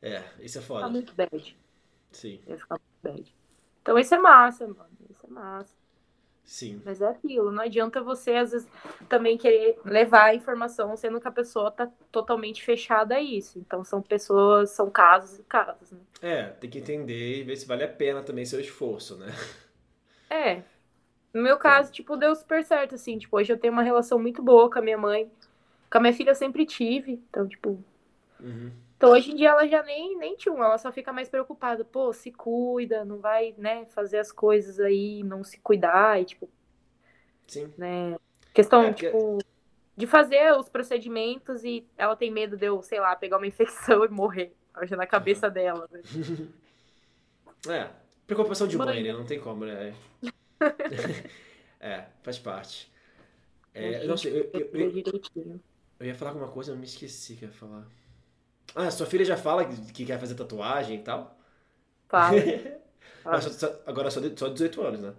É, 0.00 0.22
isso 0.40 0.58
é 0.58 0.62
foda. 0.62 0.82
Tá 0.82 0.88
muito 0.88 1.14
bad. 1.14 1.56
Sim. 2.12 2.40
Ia 2.46 2.56
ficar 2.56 2.78
muito 2.78 3.16
bad. 3.16 3.36
Então 3.82 3.98
isso 3.98 4.14
é 4.14 4.18
massa, 4.18 4.66
mano. 4.66 4.90
Isso 5.10 5.26
é 5.26 5.30
massa. 5.30 5.77
Sim. 6.48 6.80
Mas 6.82 7.02
é 7.02 7.06
aquilo, 7.06 7.52
não 7.52 7.62
adianta 7.62 8.02
você, 8.02 8.30
às 8.30 8.52
vezes, 8.52 8.66
também 9.06 9.36
querer 9.36 9.78
levar 9.84 10.30
a 10.30 10.34
informação, 10.34 10.96
sendo 10.96 11.20
que 11.20 11.28
a 11.28 11.30
pessoa 11.30 11.70
tá 11.70 11.86
totalmente 12.10 12.64
fechada 12.64 13.16
a 13.16 13.20
isso. 13.20 13.58
Então 13.58 13.84
são 13.84 14.00
pessoas, 14.00 14.70
são 14.70 14.90
casos 14.90 15.38
e 15.38 15.42
casos, 15.42 15.92
né? 15.92 15.98
É, 16.22 16.44
tem 16.44 16.70
que 16.70 16.78
entender 16.78 17.40
e 17.40 17.44
ver 17.44 17.54
se 17.54 17.66
vale 17.66 17.84
a 17.84 17.88
pena 17.88 18.22
também 18.22 18.46
seu 18.46 18.58
esforço, 18.58 19.18
né? 19.18 19.26
É. 20.30 20.62
No 21.34 21.42
meu 21.42 21.58
caso, 21.58 21.92
tipo, 21.92 22.16
deu 22.16 22.34
super 22.34 22.64
certo, 22.64 22.94
assim. 22.94 23.18
Tipo, 23.18 23.36
hoje 23.36 23.52
eu 23.52 23.58
tenho 23.58 23.74
uma 23.74 23.82
relação 23.82 24.18
muito 24.18 24.42
boa 24.42 24.70
com 24.70 24.78
a 24.78 24.82
minha 24.82 24.96
mãe. 24.96 25.30
Com 25.90 25.98
a 25.98 26.00
minha 26.00 26.14
filha 26.14 26.30
eu 26.30 26.34
sempre 26.34 26.64
tive. 26.64 27.22
Então, 27.28 27.46
tipo. 27.46 27.78
Uhum. 28.40 28.72
Então, 28.98 29.12
hoje 29.12 29.30
em 29.30 29.36
dia, 29.36 29.50
ela 29.50 29.64
já 29.68 29.80
nem, 29.84 30.18
nem 30.18 30.34
tchum, 30.34 30.56
ela 30.56 30.76
só 30.76 30.90
fica 30.90 31.12
mais 31.12 31.28
preocupada. 31.28 31.84
Pô, 31.84 32.12
se 32.12 32.32
cuida, 32.32 33.04
não 33.04 33.20
vai, 33.20 33.54
né, 33.56 33.86
fazer 33.86 34.18
as 34.18 34.32
coisas 34.32 34.80
aí, 34.80 35.22
não 35.22 35.44
se 35.44 35.58
cuidar, 35.60 36.20
e, 36.20 36.24
tipo... 36.24 36.50
Sim. 37.46 37.72
Né, 37.78 38.18
questão, 38.52 38.82
é, 38.82 38.92
tipo, 38.92 39.38
de 39.96 40.04
fazer 40.04 40.52
os 40.52 40.68
procedimentos 40.68 41.62
e 41.62 41.86
ela 41.96 42.16
tem 42.16 42.28
medo 42.28 42.56
de 42.56 42.66
eu, 42.66 42.82
sei 42.82 42.98
lá, 42.98 43.14
pegar 43.14 43.36
uma 43.36 43.46
infecção 43.46 44.04
e 44.06 44.08
morrer. 44.08 44.52
Hoje 44.76 44.96
na 44.96 45.06
cabeça 45.06 45.46
uhum. 45.46 45.52
dela, 45.52 45.88
né? 45.90 46.02
É, 47.66 47.90
preocupação 48.24 48.68
de 48.68 48.78
mãe, 48.78 49.02
né? 49.02 49.12
Não 49.12 49.26
tem 49.26 49.40
como, 49.40 49.64
né? 49.64 49.92
é, 51.80 52.04
faz 52.22 52.38
parte. 52.38 52.88
É, 53.74 54.06
não 54.06 54.16
sei, 54.16 54.32
eu, 54.32 54.50
eu, 54.52 54.70
eu, 54.72 55.60
eu, 55.98 56.06
ia 56.06 56.14
falar 56.14 56.30
alguma 56.30 56.48
coisa, 56.48 56.70
eu 56.70 56.76
me 56.76 56.84
esqueci 56.84 57.34
que 57.34 57.44
ia 57.44 57.50
falar. 57.50 57.84
Ah, 58.74 58.90
sua 58.90 59.06
filha 59.06 59.24
já 59.24 59.36
fala 59.36 59.64
que 59.64 60.04
quer 60.04 60.18
fazer 60.18 60.34
tatuagem 60.34 60.96
e 60.96 61.02
tal? 61.02 61.36
Fala. 62.08 62.36
Mas 63.24 63.44
só, 63.44 63.80
agora 63.86 64.10
só, 64.10 64.20
só 64.36 64.48
18 64.48 64.82
anos, 64.82 65.00
né? 65.00 65.14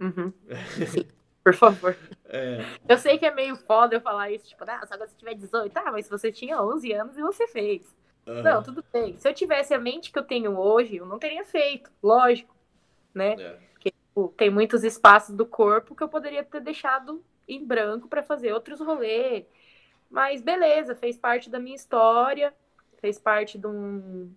Uhum. 0.00 0.32
Sim, 0.88 1.06
por 1.42 1.54
favor. 1.54 1.96
É. 2.26 2.64
Eu 2.88 2.98
sei 2.98 3.18
que 3.18 3.26
é 3.26 3.34
meio 3.34 3.56
foda 3.56 3.94
eu 3.94 4.00
falar 4.00 4.30
isso, 4.30 4.48
tipo, 4.48 4.64
ah, 4.66 4.84
só 4.86 4.96
quando 4.96 5.08
você 5.08 5.16
tiver 5.16 5.34
18. 5.34 5.76
Ah, 5.76 5.92
mas 5.92 6.08
você 6.08 6.32
tinha 6.32 6.60
11 6.60 6.92
anos 6.92 7.16
e 7.16 7.22
você 7.22 7.46
fez. 7.46 7.82
Uhum. 8.26 8.42
Não, 8.42 8.62
tudo 8.62 8.84
bem. 8.92 9.16
Se 9.18 9.28
eu 9.28 9.34
tivesse 9.34 9.74
a 9.74 9.78
mente 9.78 10.10
que 10.10 10.18
eu 10.18 10.24
tenho 10.24 10.58
hoje, 10.58 10.96
eu 10.96 11.06
não 11.06 11.18
teria 11.18 11.44
feito, 11.44 11.90
lógico, 12.02 12.54
né? 13.14 13.34
É. 13.38 13.58
Porque 13.72 13.90
tipo, 13.90 14.34
tem 14.36 14.50
muitos 14.50 14.82
espaços 14.82 15.34
do 15.34 15.46
corpo 15.46 15.94
que 15.94 16.02
eu 16.02 16.08
poderia 16.08 16.42
ter 16.42 16.60
deixado 16.60 17.22
em 17.46 17.64
branco 17.64 18.08
para 18.08 18.22
fazer 18.22 18.52
outros 18.52 18.80
rolês 18.80 19.44
mas 20.10 20.40
beleza, 20.40 20.94
fez 20.94 21.16
parte 21.16 21.50
da 21.50 21.58
minha 21.58 21.76
história, 21.76 22.52
fez 23.00 23.18
parte 23.18 23.58
do, 23.58 23.68
um, 23.68 24.32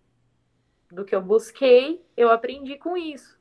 do 0.91 1.05
que 1.05 1.15
eu 1.15 1.21
busquei, 1.21 2.03
eu 2.15 2.29
aprendi 2.29 2.77
com 2.77 2.97
isso. 2.97 3.37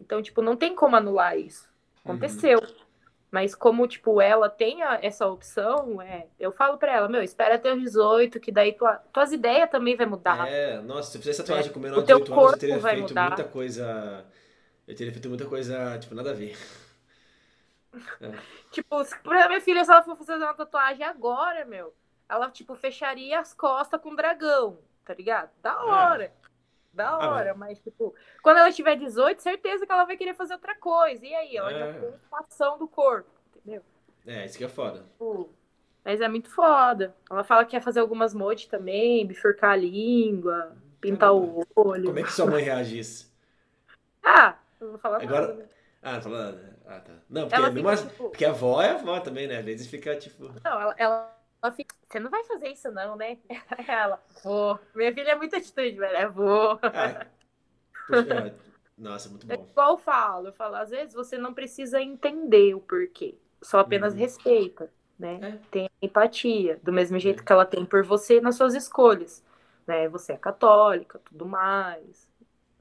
Então, 0.00 0.22
tipo, 0.22 0.42
não 0.42 0.56
tem 0.56 0.74
como 0.74 0.96
anular 0.96 1.38
isso. 1.38 1.68
Aconteceu. 2.04 2.58
Uhum. 2.58 2.90
Mas 3.30 3.54
como, 3.54 3.86
tipo, 3.86 4.20
ela 4.20 4.48
tem 4.48 4.82
a, 4.82 4.98
essa 5.00 5.26
opção, 5.26 6.02
é, 6.02 6.26
eu 6.38 6.50
falo 6.50 6.78
pra 6.78 6.96
ela, 6.96 7.08
meu, 7.08 7.22
espera 7.22 7.54
até 7.54 7.72
os 7.72 7.80
18, 7.80 8.40
que 8.40 8.50
daí 8.50 8.72
tua, 8.72 8.96
tuas 9.12 9.30
ideias 9.30 9.70
também 9.70 9.94
vai 9.94 10.06
mudar. 10.06 10.48
É, 10.48 10.80
nossa, 10.80 11.12
se 11.12 11.18
eu 11.18 11.22
fizesse 11.22 11.38
tatuagem 11.42 11.70
é. 11.70 11.72
com 11.72 11.78
menor 11.78 12.00
de 12.00 12.06
18 12.06 12.32
anos, 12.32 12.52
eu 12.52 12.58
teria 12.58 12.80
feito 12.80 13.08
mudar. 13.08 13.28
muita 13.28 13.44
coisa... 13.44 14.24
Eu 14.88 14.96
teria 14.96 15.12
feito 15.12 15.28
muita 15.28 15.44
coisa, 15.44 15.98
tipo, 16.00 16.14
nada 16.16 16.30
a 16.30 16.34
ver. 16.34 16.56
É. 18.20 18.32
Tipo, 18.70 19.04
pra 19.22 19.48
minha 19.48 19.60
filha, 19.60 19.84
se 19.84 19.90
ela 19.90 20.02
for 20.02 20.16
fazer 20.16 20.34
uma 20.36 20.54
tatuagem 20.54 21.04
agora, 21.04 21.64
meu, 21.64 21.94
ela, 22.28 22.50
tipo, 22.50 22.74
fecharia 22.74 23.40
as 23.40 23.52
costas 23.52 24.00
com 24.00 24.14
dragão, 24.14 24.78
tá 25.04 25.14
ligado? 25.14 25.50
Da 25.62 25.72
é. 25.72 25.74
hora. 25.74 26.24
É. 26.24 26.32
Da 26.92 27.08
ah, 27.08 27.18
hora, 27.18 27.52
ah, 27.52 27.54
mas, 27.54 27.78
tipo, 27.80 28.14
quando 28.42 28.58
ela 28.58 28.72
tiver 28.72 28.96
18, 28.96 29.40
certeza 29.40 29.86
que 29.86 29.92
ela 29.92 30.04
vai 30.04 30.16
querer 30.16 30.34
fazer 30.34 30.54
outra 30.54 30.74
coisa. 30.74 31.24
E 31.24 31.34
aí, 31.34 31.56
ela 31.56 31.72
é. 31.72 31.78
já 31.78 32.00
tem 32.00 32.14
ação 32.32 32.78
do 32.78 32.88
corpo, 32.88 33.30
entendeu? 33.54 33.82
É, 34.26 34.44
isso 34.44 34.58
que 34.58 34.64
é 34.64 34.68
foda. 34.68 35.04
Tipo, 35.12 35.50
mas 36.04 36.20
é 36.20 36.28
muito 36.28 36.50
foda. 36.50 37.14
Ela 37.30 37.44
fala 37.44 37.64
que 37.64 37.72
quer 37.72 37.82
fazer 37.82 38.00
algumas 38.00 38.34
mods 38.34 38.66
também, 38.66 39.26
bifurcar 39.26 39.72
a 39.72 39.76
língua, 39.76 40.76
pintar 41.00 41.30
Caramba. 41.30 41.66
o 41.76 41.88
olho. 41.88 42.04
Como 42.06 42.18
é 42.18 42.22
que 42.22 42.32
sua 42.32 42.46
mãe 42.46 42.64
reage 42.64 42.98
isso? 42.98 43.32
Ah, 44.22 44.56
eu 44.80 44.90
vou 44.90 44.98
falar 44.98 45.22
Agora- 45.22 45.48
nada. 45.48 45.79
Ah, 46.02 46.14
não 46.14 46.22
fala 46.22 46.44
nada. 46.46 46.78
Ah, 46.86 47.00
tá. 47.00 47.12
Não, 47.28 47.42
porque, 47.42 47.54
Ela 47.56 47.66
é 47.68 47.70
mesmo 47.70 47.88
assim- 47.88 48.08
tipo- 48.08 48.30
porque 48.30 48.44
a 48.44 48.50
avó 48.50 48.80
é 48.82 48.90
a 48.90 48.94
avó 48.94 49.20
também, 49.20 49.46
né? 49.46 49.58
Às 49.58 49.64
vezes 49.64 49.86
fica 49.86 50.16
tipo. 50.16 50.44
Não, 50.64 50.80
ela, 50.80 50.94
ela, 50.96 51.36
ela 51.62 51.72
fica. 51.72 51.94
Você 52.08 52.18
não 52.18 52.30
vai 52.30 52.42
fazer 52.44 52.68
isso, 52.68 52.90
não, 52.90 53.16
né? 53.16 53.38
Ela, 53.88 54.20
vou. 54.42 54.78
Minha 54.94 55.12
filha 55.14 55.30
é 55.32 55.34
muito 55.36 55.54
atitude, 55.56 55.92
velho. 55.96 56.16
É 56.16 56.28
vou. 56.28 56.78
Ah, 56.82 57.26
puxa, 58.06 58.34
é, 58.34 58.54
nossa, 58.98 59.28
muito 59.28 59.50
É 59.50 59.56
bom. 59.56 59.66
igual 59.70 59.92
eu 59.92 59.98
falo, 59.98 60.48
eu 60.48 60.52
falo, 60.52 60.76
às 60.76 60.90
vezes 60.90 61.14
você 61.14 61.38
não 61.38 61.54
precisa 61.54 62.00
entender 62.00 62.74
o 62.74 62.80
porquê, 62.80 63.38
só 63.62 63.78
apenas 63.80 64.12
Uhum. 64.14 64.18
respeita, 64.20 64.90
né? 65.18 65.38
É. 65.42 65.58
Tem 65.70 65.90
empatia, 66.02 66.80
do 66.82 66.92
mesmo 66.92 67.18
jeito 67.18 67.44
que 67.44 67.52
ela 67.52 67.64
tem 67.66 67.84
por 67.84 68.02
você 68.04 68.40
nas 68.40 68.56
suas 68.56 68.74
escolhas, 68.74 69.44
né? 69.86 70.08
Você 70.08 70.32
é 70.32 70.36
católica, 70.38 71.20
tudo 71.26 71.46
mais. 71.46 72.28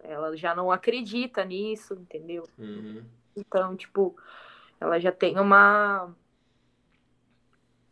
Ela 0.03 0.35
já 0.35 0.55
não 0.55 0.71
acredita 0.71 1.43
nisso, 1.43 1.93
entendeu? 1.93 2.47
Uhum. 2.57 3.03
Então, 3.35 3.75
tipo, 3.75 4.15
ela 4.79 4.99
já 4.99 5.11
tem 5.11 5.39
uma 5.39 6.13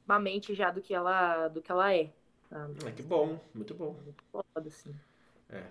uma 0.07 0.19
mente 0.19 0.55
já 0.55 0.71
do 0.71 0.81
que 0.81 0.93
ela 0.93 1.47
do 1.49 1.61
que 1.61 1.71
ela 1.71 1.93
é. 1.93 2.09
sabe? 2.49 2.75
Ah, 2.85 2.91
que 2.91 3.03
bom, 3.03 3.39
muito 3.53 3.73
bom. 3.73 3.95
Foda, 4.31 4.67
assim. 4.67 4.95
É. 5.49 5.63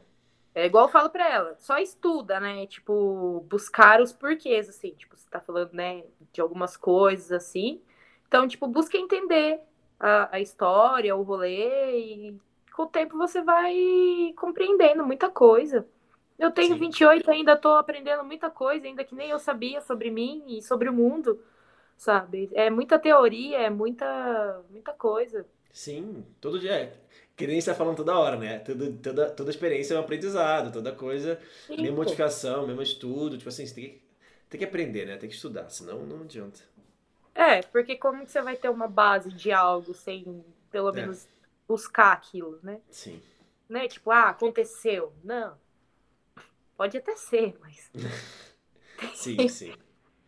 É 0.55 0.65
igual 0.65 0.87
eu 0.87 0.91
falo 0.91 1.11
pra 1.11 1.29
ela, 1.29 1.55
só 1.59 1.77
estuda, 1.79 2.41
né? 2.41 2.67
Tipo, 2.67 3.45
buscar 3.47 4.01
os 4.01 4.13
porquês, 4.13 4.71
assim. 4.71 4.93
Tipo, 4.93 5.15
você 5.15 5.29
tá 5.29 5.39
falando, 5.39 5.73
né, 5.75 6.03
de 6.33 6.41
algumas 6.41 6.79
coisas, 6.79 7.31
assim. 7.31 7.83
Então, 8.27 8.49
tipo, 8.49 8.67
busca 8.67 8.97
entender 8.97 9.61
a, 10.01 10.37
a 10.37 10.41
história, 10.41 11.15
o 11.15 11.23
rolê, 11.23 11.99
e 11.99 12.41
com 12.75 12.85
o 12.85 12.87
tempo 12.87 13.19
você 13.19 13.43
vai 13.43 14.33
compreendendo 14.37 15.05
muita 15.05 15.29
coisa. 15.31 15.87
Eu 16.39 16.51
tenho 16.53 16.77
Sim. 16.77 16.79
28 16.79 17.31
ainda 17.31 17.57
tô 17.57 17.71
aprendendo 17.77 18.25
muita 18.25 18.51
coisa, 18.51 18.87
ainda 18.87 19.05
que 19.05 19.15
nem 19.15 19.31
eu 19.31 19.39
sabia 19.39 19.81
sobre 19.81 20.11
mim 20.11 20.45
e 20.49 20.63
sobre 20.63 20.89
o 20.89 20.93
mundo, 20.93 21.43
sabe? 21.97 22.51
É 22.55 22.71
muita 22.71 22.99
teoria, 22.99 23.59
é 23.59 23.71
muita, 23.71 24.65
muita 24.71 24.93
coisa. 24.95 25.47
Sim, 25.73 26.25
todo 26.41 26.59
dia. 26.59 26.73
É. 26.75 26.97
Que 27.37 27.47
nem 27.47 27.61
você 27.61 27.71
tá 27.71 27.77
falando 27.77 27.97
toda 27.97 28.19
hora, 28.19 28.37
né? 28.37 28.59
Toda, 28.61 28.91
toda, 29.03 29.31
toda 29.31 29.51
experiência 29.51 29.95
é 29.95 29.99
um 29.99 30.01
aprendizado, 30.01 30.73
toda 30.73 30.93
coisa, 30.93 31.39
Sim, 31.67 31.77
mesma 31.81 31.97
pô. 31.97 31.97
modificação, 31.99 32.67
mesmo 32.67 32.81
estudo. 32.83 33.37
Tipo 33.37 33.49
assim, 33.51 33.67
você 33.67 33.75
tem 33.75 33.85
que, 33.85 34.03
tem 34.49 34.59
que 34.59 34.65
aprender, 34.65 35.07
né? 35.07 35.17
Tem 35.17 35.29
que 35.29 35.35
estudar, 35.35 35.69
senão 35.71 36.07
não 36.07 36.23
adianta. 36.23 36.61
É, 37.35 37.63
porque 37.63 37.97
como 37.97 38.25
que 38.25 38.31
você 38.33 38.41
vai 38.43 38.57
ter 38.57 38.69
uma 38.71 38.89
base 38.89 39.31
de 39.33 39.53
algo 39.53 39.93
sem, 39.95 40.45
pelo 40.71 40.91
É. 40.93 40.93
menos, 40.95 41.29
buscar 41.69 42.13
aquilo, 42.13 42.59
né? 42.63 42.81
Sim. 42.91 43.21
Né? 43.69 43.89
Tipo, 43.89 44.11
ah, 44.11 44.31
aconteceu. 44.31 45.13
Não. 45.25 45.59
Pode 46.77 46.99
até 46.99 47.17
ser, 47.17 47.57
mas 47.61 47.91
Sim, 49.15 49.49
sim. 49.49 49.75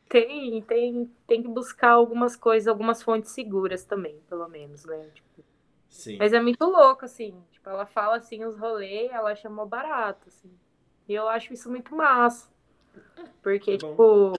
tem, 0.08 0.62
tem, 0.62 1.10
tem 1.26 1.42
que 1.42 1.48
buscar 1.48 1.90
algumas 1.92 2.36
coisas, 2.36 2.68
algumas 2.68 3.02
fontes 3.02 3.30
seguras 3.32 3.84
também, 3.84 4.18
pelo 4.28 4.48
menos, 4.48 4.84
né? 4.84 5.10
Tipo, 5.14 5.44
Sim. 5.88 6.16
mas 6.18 6.32
é 6.32 6.40
muito 6.40 6.64
louco, 6.64 7.04
assim. 7.04 7.34
Tipo, 7.50 7.70
ela 7.70 7.86
fala 7.86 8.16
assim 8.16 8.44
os 8.44 8.56
rolês, 8.58 9.10
ela 9.10 9.34
chamou 9.34 9.66
barato, 9.66 10.28
assim. 10.28 10.50
E 11.08 11.14
eu 11.14 11.28
acho 11.28 11.52
isso 11.52 11.70
muito 11.70 11.94
massa. 11.94 12.48
Porque, 13.42 13.78
tipo, 13.78 14.34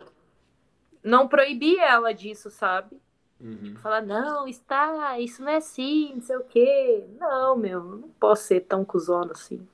não 1.04 1.28
proibir 1.28 1.80
ela 1.80 2.14
disso, 2.14 2.50
sabe? 2.50 3.00
Uhum. 3.40 3.76
Falar, 3.78 4.02
não, 4.02 4.48
está, 4.48 5.20
isso 5.20 5.42
não 5.42 5.50
é 5.50 5.56
assim, 5.58 6.14
não 6.14 6.22
sei 6.22 6.36
o 6.38 6.44
quê. 6.44 7.06
Não, 7.18 7.56
meu, 7.56 7.84
não 7.84 8.10
posso 8.20 8.44
ser 8.44 8.62
tão 8.62 8.84
cuzona 8.84 9.32
assim. 9.32 9.68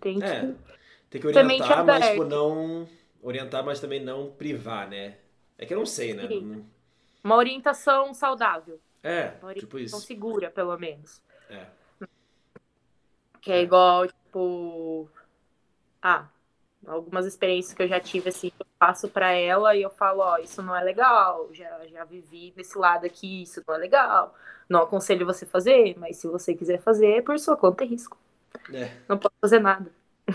Tem 0.00 0.18
que. 0.18 0.24
É, 0.24 0.54
tem 1.12 1.20
que 1.20 1.26
orientar, 1.26 1.84
mas 1.84 2.08
tipo, 2.08 2.24
não. 2.24 2.88
Orientar, 3.22 3.64
mas 3.64 3.78
também 3.78 4.02
não 4.02 4.32
privar, 4.32 4.88
né? 4.88 5.18
É 5.56 5.64
que 5.64 5.72
eu 5.72 5.78
não 5.78 5.86
sei, 5.86 6.14
né? 6.14 6.24
Não- 6.28 6.64
Uma 7.22 7.36
orientação 7.36 8.12
saudável. 8.14 8.80
É, 9.02 9.34
Uma 9.42 9.54
tipo 9.54 9.76
orientação 9.76 9.98
isso. 9.98 10.06
segura, 10.06 10.50
pelo 10.50 10.76
menos. 10.78 11.20
É. 11.48 11.66
Que 13.40 13.52
é 13.52 13.62
igual, 13.62 14.06
tipo. 14.06 15.08
Ah, 16.02 16.28
algumas 16.86 17.26
experiências 17.26 17.74
que 17.74 17.82
eu 17.82 17.88
já 17.88 18.00
tive, 18.00 18.28
assim, 18.30 18.52
eu 18.58 18.66
passo 18.78 19.08
pra 19.08 19.32
ela 19.32 19.74
e 19.76 19.82
eu 19.82 19.90
falo, 19.90 20.20
ó, 20.20 20.38
isso 20.38 20.62
não 20.62 20.74
é 20.76 20.82
legal, 20.82 21.48
já, 21.54 21.86
já 21.88 22.04
vivi 22.04 22.52
desse 22.56 22.76
lado 22.78 23.06
aqui, 23.06 23.42
isso 23.42 23.62
não 23.66 23.74
é 23.74 23.78
legal. 23.78 24.34
Não 24.68 24.82
aconselho 24.82 25.26
você 25.26 25.46
fazer, 25.46 25.96
mas 25.98 26.16
se 26.16 26.26
você 26.28 26.54
quiser 26.54 26.80
fazer, 26.80 27.18
é 27.18 27.22
por 27.22 27.38
sua 27.38 27.56
conta 27.56 27.84
e 27.84 27.88
risco. 27.88 28.18
É, 28.72 28.90
Não 29.08 29.18
posso 29.18 29.34
fazer 29.40 29.60
nada, 29.60 29.90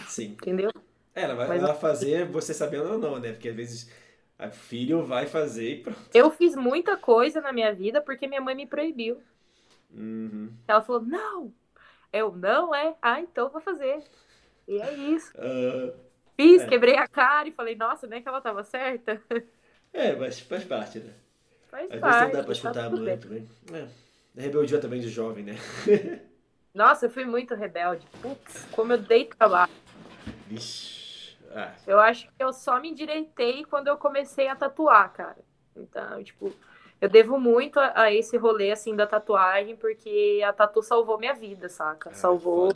sim. 0.08 0.32
entendeu? 0.34 0.72
É, 1.16 1.22
ela 1.24 1.36
vai, 1.36 1.48
Mas- 1.48 1.64
ela 1.64 1.74
fazer 1.74 2.26
você 2.26 2.54
sabendo 2.54 2.92
ou 2.92 2.98
não, 2.98 3.20
né? 3.20 3.32
Porque 3.34 3.50
às 3.50 3.56
vezes 3.56 3.92
a 4.38 4.50
filho 4.52 5.04
vai 5.04 5.26
fazer 5.26 5.70
e 5.70 5.82
pronto. 5.84 6.00
Eu 6.14 6.30
fiz 6.30 6.56
muita 6.56 6.96
coisa 6.96 7.42
na 7.42 7.52
minha 7.52 7.74
vida 7.74 8.02
porque 8.02 8.28
minha 8.28 8.42
mãe 8.42 8.54
me 8.56 8.68
proibiu. 8.68 9.20
Uhum. 9.92 10.52
Ela 10.68 10.82
falou, 10.82 11.02
não. 11.02 11.54
Eu, 12.14 12.32
não 12.36 12.74
é? 12.76 12.96
Ah, 13.02 13.20
então 13.20 13.50
vou 13.50 13.62
fazer. 13.62 14.04
E 14.68 14.80
é 14.80 14.94
isso. 14.94 15.32
Ah, 15.38 15.94
Fiz, 16.36 16.62
É. 16.62 16.68
quebrei 16.68 16.96
a 16.98 17.08
cara 17.08 17.48
e 17.50 17.52
falei, 17.52 17.76
nossa, 17.76 18.06
nem 18.06 18.22
que 18.22 18.28
ela 18.30 18.40
tava 18.42 18.64
certa. 18.64 19.20
é, 19.92 20.16
mas 20.16 20.40
faz 20.40 20.64
parte, 20.66 21.00
né? 21.00 21.14
Faz 21.68 21.86
Às 21.86 21.90
vezes 21.90 22.02
parte. 22.02 22.22
não 22.26 22.32
dá 22.32 22.38
pra 22.38 22.46
tá 22.46 22.52
escutar 22.52 22.86
a 22.86 22.90
tudo 22.92 23.02
mãe 23.04 23.18
bem. 23.18 23.18
também. 23.18 23.50
É. 23.74 23.88
É 24.38 24.42
rebeldia 24.42 24.80
também 24.80 25.02
de 25.02 25.10
jovem, 25.10 25.44
né? 25.44 25.56
Nossa, 26.78 27.08
eu 27.08 27.10
fui 27.10 27.26
muito 27.26 27.56
rebelde. 27.56 28.06
Putz, 28.22 28.66
como 28.72 28.94
eu 28.94 29.00
dei 29.00 29.26
trabalho. 29.26 29.72
Vixe. 30.46 31.36
Ah, 31.52 31.72
Eu 31.88 32.00
acho 32.00 32.28
que 32.28 32.44
eu 32.44 32.54
só 32.54 32.80
me 32.80 32.92
endireitei 32.92 33.66
quando 33.66 33.88
eu 33.88 33.98
comecei 33.98 34.48
a 34.48 34.56
tatuar, 34.56 35.12
cara. 35.12 35.40
Então, 35.76 36.24
tipo, 36.24 36.54
eu 37.02 37.10
devo 37.10 37.40
muito 37.40 37.80
a, 37.80 38.02
a 38.02 38.14
esse 38.14 38.38
rolê, 38.38 38.70
assim, 38.70 38.96
da 38.96 39.08
tatuagem, 39.08 39.76
porque 39.76 40.40
a 40.48 40.54
tatu 40.54 40.84
salvou 40.84 41.18
minha 41.18 41.34
vida, 41.34 41.68
saca? 41.68 42.12
ah, 42.12 42.14
salvou 42.14 42.72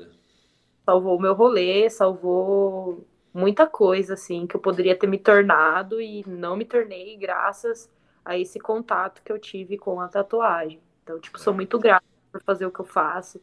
salvou 0.83 1.15
o 1.15 1.21
meu 1.21 1.35
rolê, 1.35 1.87
salvou 1.87 3.05
muita 3.31 3.67
coisa, 3.67 4.15
assim, 4.15 4.47
que 4.47 4.55
eu 4.55 4.59
poderia 4.59 4.97
ter 4.97 5.05
me 5.05 5.19
tornado 5.19 6.01
e 6.01 6.27
não 6.27 6.55
me 6.57 6.65
tornei 6.65 7.15
graças 7.17 7.87
a 8.25 8.35
esse 8.35 8.59
contato 8.59 9.21
que 9.21 9.31
eu 9.31 9.37
tive 9.37 9.77
com 9.77 10.01
a 10.01 10.07
tatuagem. 10.07 10.81
Então, 11.03 11.19
tipo, 11.19 11.37
sou 11.39 11.53
muito 11.53 11.77
grata 11.77 12.03
por 12.31 12.41
fazer 12.41 12.65
o 12.65 12.71
que 12.71 12.79
eu 12.79 12.85
faço, 12.85 13.39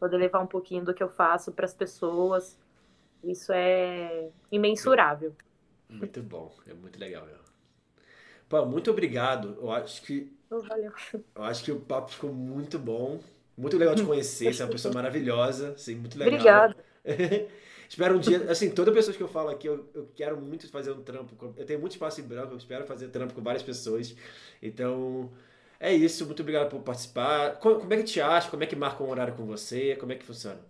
poder 0.00 0.16
levar 0.16 0.40
um 0.40 0.46
pouquinho 0.46 0.84
do 0.84 0.94
que 0.94 1.02
eu 1.02 1.08
faço 1.08 1.52
para 1.52 1.66
as 1.66 1.74
pessoas. 1.74 2.58
Isso 3.22 3.52
é 3.52 4.30
imensurável. 4.50 5.34
Muito 5.88 6.22
bom. 6.22 6.52
É 6.66 6.74
muito 6.74 6.98
legal, 6.98 7.26
meu. 7.26 7.36
Pô, 8.48 8.64
muito 8.66 8.90
obrigado. 8.90 9.56
Eu 9.60 9.70
acho 9.70 10.02
que 10.02 10.32
valeu. 10.50 10.92
Eu 11.34 11.42
acho 11.44 11.62
que 11.62 11.70
o 11.70 11.80
papo 11.80 12.10
ficou 12.10 12.32
muito 12.32 12.78
bom. 12.78 13.20
Muito 13.56 13.76
legal 13.76 13.94
te 13.94 14.02
conhecer. 14.04 14.52
Você 14.52 14.62
é 14.62 14.64
uma 14.64 14.72
pessoa 14.72 14.94
maravilhosa. 14.94 15.72
Assim, 15.72 15.94
muito 15.94 16.18
legal. 16.18 16.34
Obrigada. 16.34 16.76
espero 17.88 18.16
um 18.16 18.20
dia, 18.20 18.50
assim, 18.50 18.70
toda 18.70 18.90
pessoa 18.92 19.16
que 19.16 19.22
eu 19.22 19.28
falo 19.28 19.50
aqui, 19.50 19.66
eu, 19.68 19.88
eu 19.94 20.08
quero 20.14 20.40
muito 20.40 20.68
fazer 20.70 20.92
um 20.92 21.02
trampo. 21.02 21.34
com- 21.36 21.52
Eu 21.56 21.66
tenho 21.66 21.78
muito 21.80 21.92
espaço 21.92 22.20
em 22.20 22.24
branco, 22.24 22.52
eu 22.52 22.56
espero 22.56 22.86
fazer 22.86 23.08
trampo 23.08 23.34
com 23.34 23.42
várias 23.42 23.62
pessoas. 23.62 24.16
Então, 24.62 25.30
é 25.80 25.92
isso. 25.94 26.24
Muito 26.26 26.42
obrigado 26.42 26.70
por 26.70 26.80
participar. 26.82 27.58
Co- 27.58 27.80
Como 27.80 27.92
é 27.94 27.96
que 27.98 28.04
te 28.04 28.20
acha? 28.20 28.48
Como 28.50 28.62
é 28.62 28.66
que 28.68 28.76
marca 28.76 29.02
um 29.02 29.10
horário 29.10 29.34
com 29.34 29.44
você? 29.46 29.96
Como 29.96 30.12
é 30.12 30.16
que 30.16 30.24
funciona? 30.24 30.60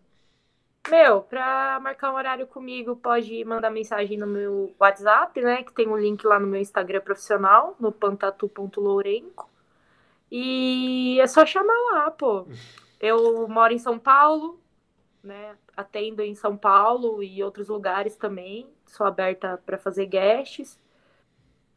Meu, 0.89 1.23
pra 1.23 1.79
marcar 1.81 2.11
um 2.13 2.17
horário 2.17 2.47
comigo, 2.47 2.97
pode 2.97 3.45
mandar 3.45 3.71
mensagem 3.71 4.17
no 4.19 4.27
meu 4.27 4.75
WhatsApp, 4.81 5.41
né? 5.41 5.63
Que 5.63 5.73
tem 5.73 5.87
um 5.89 5.97
link 5.97 6.25
lá 6.27 6.39
no 6.41 6.47
meu 6.47 6.61
Instagram 6.61 7.01
profissional, 7.01 7.77
no 7.79 7.93
pantatu.lourenco. 7.93 9.49
E 10.31 11.21
é 11.21 11.27
só 11.29 11.47
chamar 11.47 11.75
lá, 11.93 12.11
pô. 12.13 12.47
Eu 13.01 13.49
moro 13.49 13.73
em 13.75 13.79
São 13.79 13.99
Paulo, 13.99 14.61
né? 15.23 15.57
Atendo 15.77 16.23
em 16.23 16.35
São 16.35 16.57
Paulo 16.57 17.23
e 17.23 17.43
outros 17.45 17.69
lugares 17.69 18.17
também. 18.17 18.69
Sou 18.87 19.07
aberta 19.07 19.59
para 19.67 19.79
fazer 19.79 20.07
guests. 20.07 20.79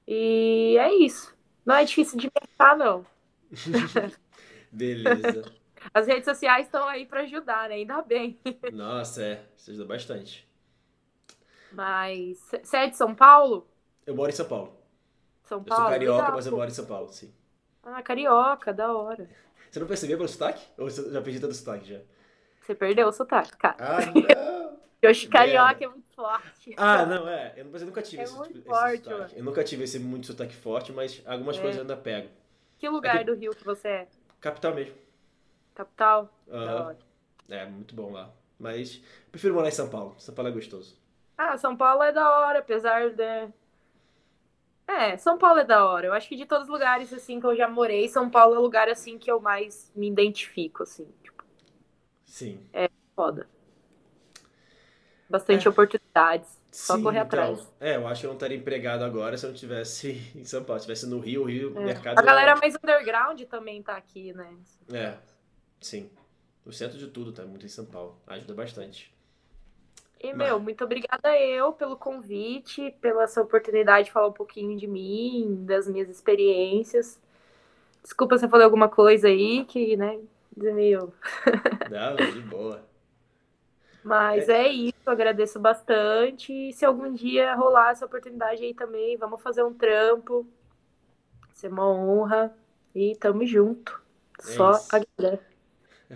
E 0.08 0.78
é 0.80 0.94
isso. 0.94 1.34
Não 1.66 1.76
é 1.76 1.86
difícil 1.86 2.18
de 2.18 2.30
pensar, 2.30 2.76
não. 2.78 3.06
Beleza. 4.72 5.52
As 5.94 6.08
redes 6.08 6.26
sociais 6.26 6.66
estão 6.68 6.88
aí 6.88 7.06
para 7.06 7.22
ajudar, 7.22 7.70
né? 7.70 7.76
Ainda 7.76 8.02
bem. 8.02 8.40
Nossa, 8.70 9.24
é. 9.24 9.50
Isso 9.58 9.72
ajuda 9.72 9.86
bastante. 9.86 10.46
Mas 11.70 12.40
você 12.64 12.78
é 12.78 12.88
de 12.90 12.96
São 12.98 13.14
Paulo? 13.16 13.68
Eu 14.06 14.16
moro 14.16 14.30
em 14.32 14.36
São 14.36 14.48
Paulo. 14.48 14.74
São 15.44 15.64
Eu 15.66 15.72
Paulo? 15.72 15.74
sou 15.74 15.86
carioca, 15.86 16.32
mas 16.34 16.46
eu 16.48 16.54
moro 16.54 16.70
em 16.70 16.74
São 16.74 16.86
Paulo, 16.86 17.10
sim. 17.14 17.34
Ah, 17.82 18.02
carioca, 18.04 18.74
da 18.74 18.92
hora. 18.94 19.30
Você 19.70 19.80
não 19.80 19.88
percebeu 19.88 20.18
pelo 20.18 20.30
sotaque? 20.30 20.64
Ou 20.78 20.90
você 20.90 21.12
já 21.12 21.22
perdi 21.22 21.40
todo 21.40 21.52
o 21.52 21.56
sotaque 21.56 21.90
já? 21.90 22.00
Você 22.62 22.74
perdeu 22.76 23.08
o 23.08 23.12
sotaque, 23.12 23.58
cara. 23.58 23.78
Ah, 23.78 24.06
não! 24.06 24.24
Eu 25.02 25.10
acho 25.10 25.22
que 25.22 25.28
carioca 25.30 25.84
é 25.84 25.88
muito 25.88 26.08
forte. 26.16 26.76
Ah, 26.76 27.06
não, 27.06 27.28
é. 27.28 27.54
Eu, 27.58 27.66
mas 27.72 27.82
eu 27.82 27.88
nunca 27.88 28.02
tive 28.02 28.24
É 28.24 28.24
esse, 28.24 28.36
muito 28.38 28.60
esse 28.66 28.66
forte, 28.66 29.04
sotaque. 29.04 29.10
mano. 29.10 29.34
Eu 29.38 29.44
nunca 29.44 29.64
tive 29.64 29.84
esse 29.84 30.00
muito 30.00 30.28
sotaque 30.28 30.56
forte, 30.56 30.92
mas 30.92 31.22
algumas 31.26 31.58
É. 31.58 31.60
coisas 31.60 31.78
eu 31.78 31.82
ainda 31.84 31.98
pego. 31.98 32.30
Que 32.84 32.90
lugar 32.90 33.16
É 33.16 33.20
que- 33.20 33.24
do 33.24 33.34
Rio 33.34 33.56
que 33.56 33.64
você 33.64 33.88
é? 33.88 34.08
Capital 34.42 34.76
mesmo. 34.76 34.94
Capital? 35.74 36.30
Hora. 36.50 37.00
É, 37.48 37.66
muito 37.66 37.96
bom 37.96 38.12
lá. 38.12 38.30
Mas 38.60 39.02
prefiro 39.32 39.54
morar 39.54 39.70
em 39.70 39.72
São 39.72 39.90
Paulo. 39.90 40.16
São 40.20 40.36
Paulo 40.36 40.50
é 40.50 40.52
gostoso. 40.52 41.00
Ah, 41.38 41.58
São 41.58 41.78
Paulo 41.78 42.04
é 42.04 42.12
da 42.12 42.30
hora, 42.30 42.60
apesar 42.60 43.10
de. 43.12 43.48
É, 44.86 45.16
São 45.16 45.38
Paulo 45.38 45.60
é 45.62 45.64
da 45.64 45.88
hora. 45.88 46.08
Eu 46.08 46.14
acho 46.14 46.28
que 46.28 46.36
de 46.36 46.46
todos 46.46 46.66
os 46.66 46.70
lugares 46.70 47.14
assim 47.14 47.40
que 47.40 47.46
eu 47.46 47.56
já 47.56 47.70
morei, 47.70 48.10
São 48.10 48.30
Paulo 48.30 48.54
é 48.56 48.60
o 48.60 48.62
lugar 48.62 48.90
assim 48.90 49.18
que 49.18 49.32
eu 49.32 49.40
mais 49.40 49.90
me 49.96 50.10
identifico, 50.10 50.84
assim. 50.84 51.08
Tipo, 51.24 51.42
Sim. 52.26 52.68
é 52.74 52.90
foda. 53.16 53.48
Bastante 55.30 55.70
oportunidades. 55.70 56.60
Só 56.74 56.96
Sim, 56.98 57.04
correr 57.04 57.20
então, 57.24 57.40
atrás. 57.40 57.74
É, 57.80 57.96
eu 57.98 58.08
acho 58.08 58.22
que 58.22 58.26
eu 58.26 58.30
não 58.30 58.36
estaria 58.36 58.58
empregado 58.58 59.04
agora 59.04 59.38
se 59.38 59.46
eu 59.46 59.52
não 59.52 59.56
tivesse 59.56 60.20
em 60.36 60.44
São 60.44 60.64
Paulo. 60.64 60.80
Se 60.80 60.88
tivesse 60.88 61.06
no 61.08 61.20
Rio, 61.20 61.44
o 61.44 61.46
Rio, 61.46 61.78
É. 61.78 61.86
mercado. 61.86 62.18
A 62.18 62.22
galera 62.24 62.56
mais 62.56 62.74
underground 62.76 63.40
também 63.44 63.82
tá 63.84 63.96
aqui, 63.96 64.34
né? 64.34 64.52
É, 64.92 65.14
sim. 65.80 66.10
O 66.66 66.72
centro 66.72 66.98
de 66.98 67.08
tudo 67.08 67.32
tá 67.32 67.44
muito 67.44 67.64
em 67.64 67.70
São 67.70 67.86
Paulo. 67.86 68.18
Ajuda 68.26 68.56
bastante. 68.56 69.14
E, 70.20 70.34
Mas- 70.34 70.48
meu, 70.48 70.60
muito 70.60 70.84
obrigada 70.84 71.38
eu 71.38 71.74
pelo 71.74 71.96
convite, 71.96 72.90
pela 73.00 73.26
essa 73.26 73.42
oportunidade 73.42 74.06
de 74.08 74.12
falar 74.12 74.30
um 74.30 74.34
pouquinho 74.34 74.76
de 74.76 74.88
mim, 74.88 75.64
das 75.68 75.88
minhas 75.88 76.10
experiências. 76.10 77.20
Desculpa 78.02 78.38
se 78.38 78.46
eu 78.46 78.50
falei 78.50 78.66
alguma 78.66 78.90
coisa 78.90 79.28
aí 79.28 79.64
que, 79.66 79.96
né, 79.96 80.20
meio... 80.58 81.14
Não, 81.92 82.16
de 82.32 82.40
boa. 82.42 82.82
Mas 84.04 84.50
é 84.50 84.68
isso, 84.68 84.94
agradeço 85.06 85.60
bastante. 85.60 86.52
E 86.52 86.74
se 86.74 86.86
algum 86.86 87.14
dia 87.14 87.56
rolar 87.56 87.92
essa 87.92 88.06
oportunidade 88.06 88.64
aí 88.64 88.74
também, 88.74 89.18
vamos 89.18 89.42
fazer 89.42 89.64
um 89.64 89.74
trampo. 89.74 90.46
Vai 91.42 91.56
ser 91.56 91.70
uma 91.70 91.88
honra. 91.88 92.56
E 92.94 93.16
tamo 93.16 93.46
junto. 93.46 94.02
É 94.40 94.44
Só 94.44 94.72
isso. 94.72 94.96
agradeço. 94.96 95.44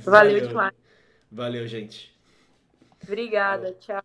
Valeu 0.05 0.47
demais. 0.47 0.75
Valeu, 1.31 1.67
gente. 1.67 2.15
Obrigada, 3.03 3.73
tchau. 3.73 4.03